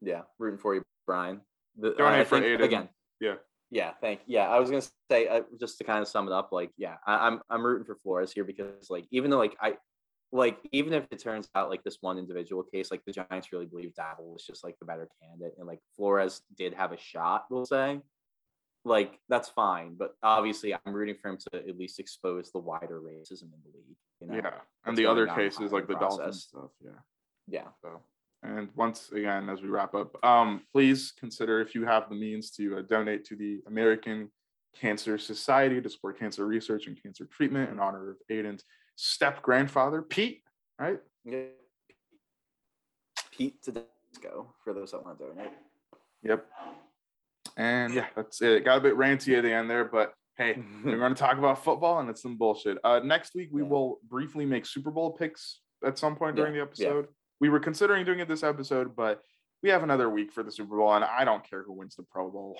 Yeah, 0.01 0.21
rooting 0.39 0.59
for 0.59 0.75
you, 0.75 0.83
Brian. 1.05 1.41
The, 1.77 1.91
Donate 1.91 2.21
I 2.21 2.23
for 2.23 2.39
think, 2.39 2.59
Aiden. 2.59 2.63
again. 2.63 2.89
Yeah. 3.19 3.35
Yeah, 3.69 3.91
thank. 4.01 4.21
You. 4.25 4.35
Yeah, 4.35 4.49
I 4.49 4.59
was 4.59 4.69
gonna 4.69 4.83
say 5.09 5.27
uh, 5.27 5.41
just 5.59 5.77
to 5.77 5.83
kind 5.83 6.01
of 6.01 6.07
sum 6.07 6.27
it 6.27 6.33
up, 6.33 6.51
like, 6.51 6.71
yeah, 6.77 6.95
I, 7.07 7.27
I'm 7.27 7.41
I'm 7.49 7.65
rooting 7.65 7.85
for 7.85 7.95
Flores 7.95 8.31
here 8.33 8.43
because, 8.43 8.89
like, 8.89 9.05
even 9.11 9.31
though 9.31 9.37
like 9.37 9.55
I 9.61 9.75
like 10.33 10.57
even 10.71 10.93
if 10.93 11.05
it 11.11 11.21
turns 11.21 11.47
out 11.55 11.69
like 11.69 11.83
this 11.83 11.97
one 12.01 12.17
individual 12.17 12.63
case, 12.63 12.91
like 12.91 13.01
the 13.05 13.11
Giants 13.11 13.51
really 13.51 13.65
believe 13.65 13.93
Daboll 13.97 14.33
was 14.33 14.45
just 14.45 14.63
like 14.63 14.77
the 14.79 14.85
better 14.85 15.09
candidate, 15.21 15.55
and 15.57 15.67
like 15.67 15.79
Flores 15.95 16.41
did 16.57 16.73
have 16.73 16.91
a 16.91 16.97
shot, 16.97 17.45
we'll 17.49 17.65
say, 17.65 17.99
like 18.83 19.19
that's 19.29 19.49
fine. 19.49 19.95
But 19.97 20.15
obviously, 20.23 20.73
I'm 20.73 20.93
rooting 20.93 21.15
for 21.21 21.29
him 21.29 21.37
to 21.37 21.67
at 21.67 21.77
least 21.77 21.99
expose 21.99 22.51
the 22.51 22.59
wider 22.59 23.01
racism 23.01 23.43
in 23.43 23.59
the 23.63 23.77
league. 23.77 23.97
You 24.19 24.27
know? 24.27 24.35
yeah, 24.35 24.59
and 24.85 24.97
the 24.97 25.05
other 25.05 25.27
cases 25.27 25.71
like 25.71 25.87
the 25.87 25.93
the 25.93 25.99
Dolphins 25.99 26.43
stuff. 26.43 26.71
Yeah. 26.83 26.91
yeah. 27.47 27.67
So, 27.81 28.01
and 28.43 28.69
once 28.75 29.11
again, 29.11 29.49
as 29.49 29.61
we 29.61 29.69
wrap 29.69 29.93
up, 29.93 30.23
um, 30.23 30.61
please 30.71 31.13
consider 31.19 31.61
if 31.61 31.75
you 31.75 31.85
have 31.85 32.09
the 32.09 32.15
means 32.15 32.51
to 32.51 32.77
uh, 32.77 32.81
donate 32.81 33.25
to 33.25 33.35
the 33.35 33.61
American 33.67 34.29
Cancer 34.79 35.17
Society 35.17 35.81
to 35.81 35.89
support 35.89 36.19
cancer 36.19 36.45
research 36.45 36.87
and 36.87 37.01
cancer 37.01 37.25
treatment 37.25 37.69
in 37.69 37.79
honor 37.79 38.11
of 38.11 38.17
Aiden's 38.31 38.63
step 38.95 39.41
grandfather, 39.41 40.01
Pete. 40.01 40.41
Right? 40.79 40.99
Yeah. 41.25 41.45
Pete 43.31 43.61
Tedesco 43.61 44.53
for 44.63 44.73
those 44.73 44.91
that 44.91 45.03
want 45.03 45.19
to 45.19 45.25
donate. 45.25 45.51
Yep. 46.23 46.45
And 47.61 47.93
yeah, 47.93 48.07
that's 48.15 48.41
it. 48.41 48.65
Got 48.65 48.77
a 48.79 48.81
bit 48.81 48.95
ranty 48.97 49.37
at 49.37 49.43
the 49.43 49.51
end 49.53 49.69
there, 49.69 49.85
but 49.85 50.13
hey, 50.37 50.61
we're 50.83 50.97
going 50.97 51.13
to 51.13 51.19
talk 51.19 51.37
about 51.37 51.63
football 51.63 51.99
and 51.99 52.09
it's 52.09 52.21
some 52.21 52.37
bullshit. 52.37 52.77
Uh, 52.83 52.99
next 53.03 53.35
week, 53.35 53.49
we 53.51 53.61
Yeah. 53.61 53.67
will 53.67 53.99
briefly 54.09 54.45
make 54.45 54.65
Super 54.65 54.89
Bowl 54.91 55.11
picks 55.11 55.61
at 55.85 55.97
some 55.99 56.15
point 56.15 56.35
during 56.35 56.55
Yeah, 56.55 56.65
the 56.73 56.81
yeah. 56.81 56.87
episode. 56.89 57.07
We 57.39 57.49
were 57.49 57.59
considering 57.59 58.03
doing 58.05 58.19
it 58.19 58.27
this 58.27 58.43
episode, 58.43 58.95
but 58.95 59.21
we 59.61 59.69
have 59.69 59.83
another 59.83 60.09
week 60.09 60.31
for 60.31 60.41
the 60.43 60.51
Super 60.51 60.75
Bowl, 60.77 60.93
and 60.93 61.03
I 61.05 61.23
don't 61.23 61.47
care 61.47 61.61
who 61.63 61.73
wins 61.73 61.95
the 61.95 62.03
Pro 62.03 62.29
Bowl. 62.31 62.59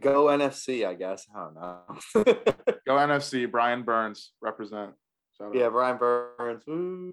Go 0.00 0.24
NFC, 0.26 0.84
I 0.86 0.94
guess. 0.94 1.26
I 1.34 1.38
don't 1.44 1.54
know. 1.54 2.24
Go 2.86 2.96
NFC, 2.96 3.48
Brian 3.48 3.82
Burns, 3.84 4.32
represent. 4.40 4.94
Shout 5.38 5.48
out. 5.48 5.54
yeah, 5.54 5.68
Brian 5.68 5.96
Burns. 5.96 6.64
Woo. 6.66 7.12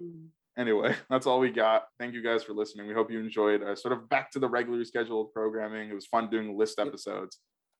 Anyway, 0.60 0.94
that's 1.10 1.26
all 1.26 1.40
we 1.40 1.50
got. 1.50 1.84
Thank 1.98 2.14
you 2.14 2.22
guys 2.22 2.42
for 2.42 2.52
listening. 2.52 2.86
We 2.86 2.92
hope 2.92 3.10
you 3.10 3.18
enjoyed 3.18 3.62
uh, 3.62 3.74
sort 3.74 3.92
of 3.92 4.08
back 4.10 4.30
to 4.32 4.38
the 4.38 4.48
regularly 4.48 4.84
scheduled 4.84 5.32
programming. 5.32 5.88
It 5.88 5.94
was 5.94 6.06
fun 6.06 6.28
doing 6.28 6.56
list 6.56 6.78
episodes 6.78 7.38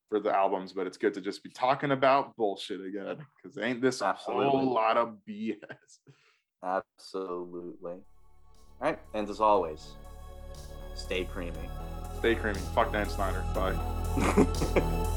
for 0.09 0.19
the 0.19 0.35
albums, 0.35 0.73
but 0.73 0.87
it's 0.87 0.97
good 0.97 1.15
to 1.15 1.21
just 1.21 1.45
be 1.45 1.51
talking 1.51 1.93
about 1.93 2.35
bullshit 2.37 2.81
again 2.81 3.19
because 3.37 3.59
ain't 3.59 3.83
this 3.83 4.01
a 4.01 4.13
whole 4.15 4.73
lot 4.73 4.97
of 4.97 5.17
BS? 5.29 5.57
Absolutely. 6.65 7.93
All 7.93 8.01
right. 8.81 8.99
And 9.15 9.29
as 9.29 9.41
always, 9.41 9.93
stay 10.95 11.25
creamy. 11.25 11.69
Stay 12.19 12.35
creamy. 12.35 12.61
Fuck 12.75 12.93
Dan 12.93 13.09
Snyder. 13.09 13.45
Bye. 13.55 15.17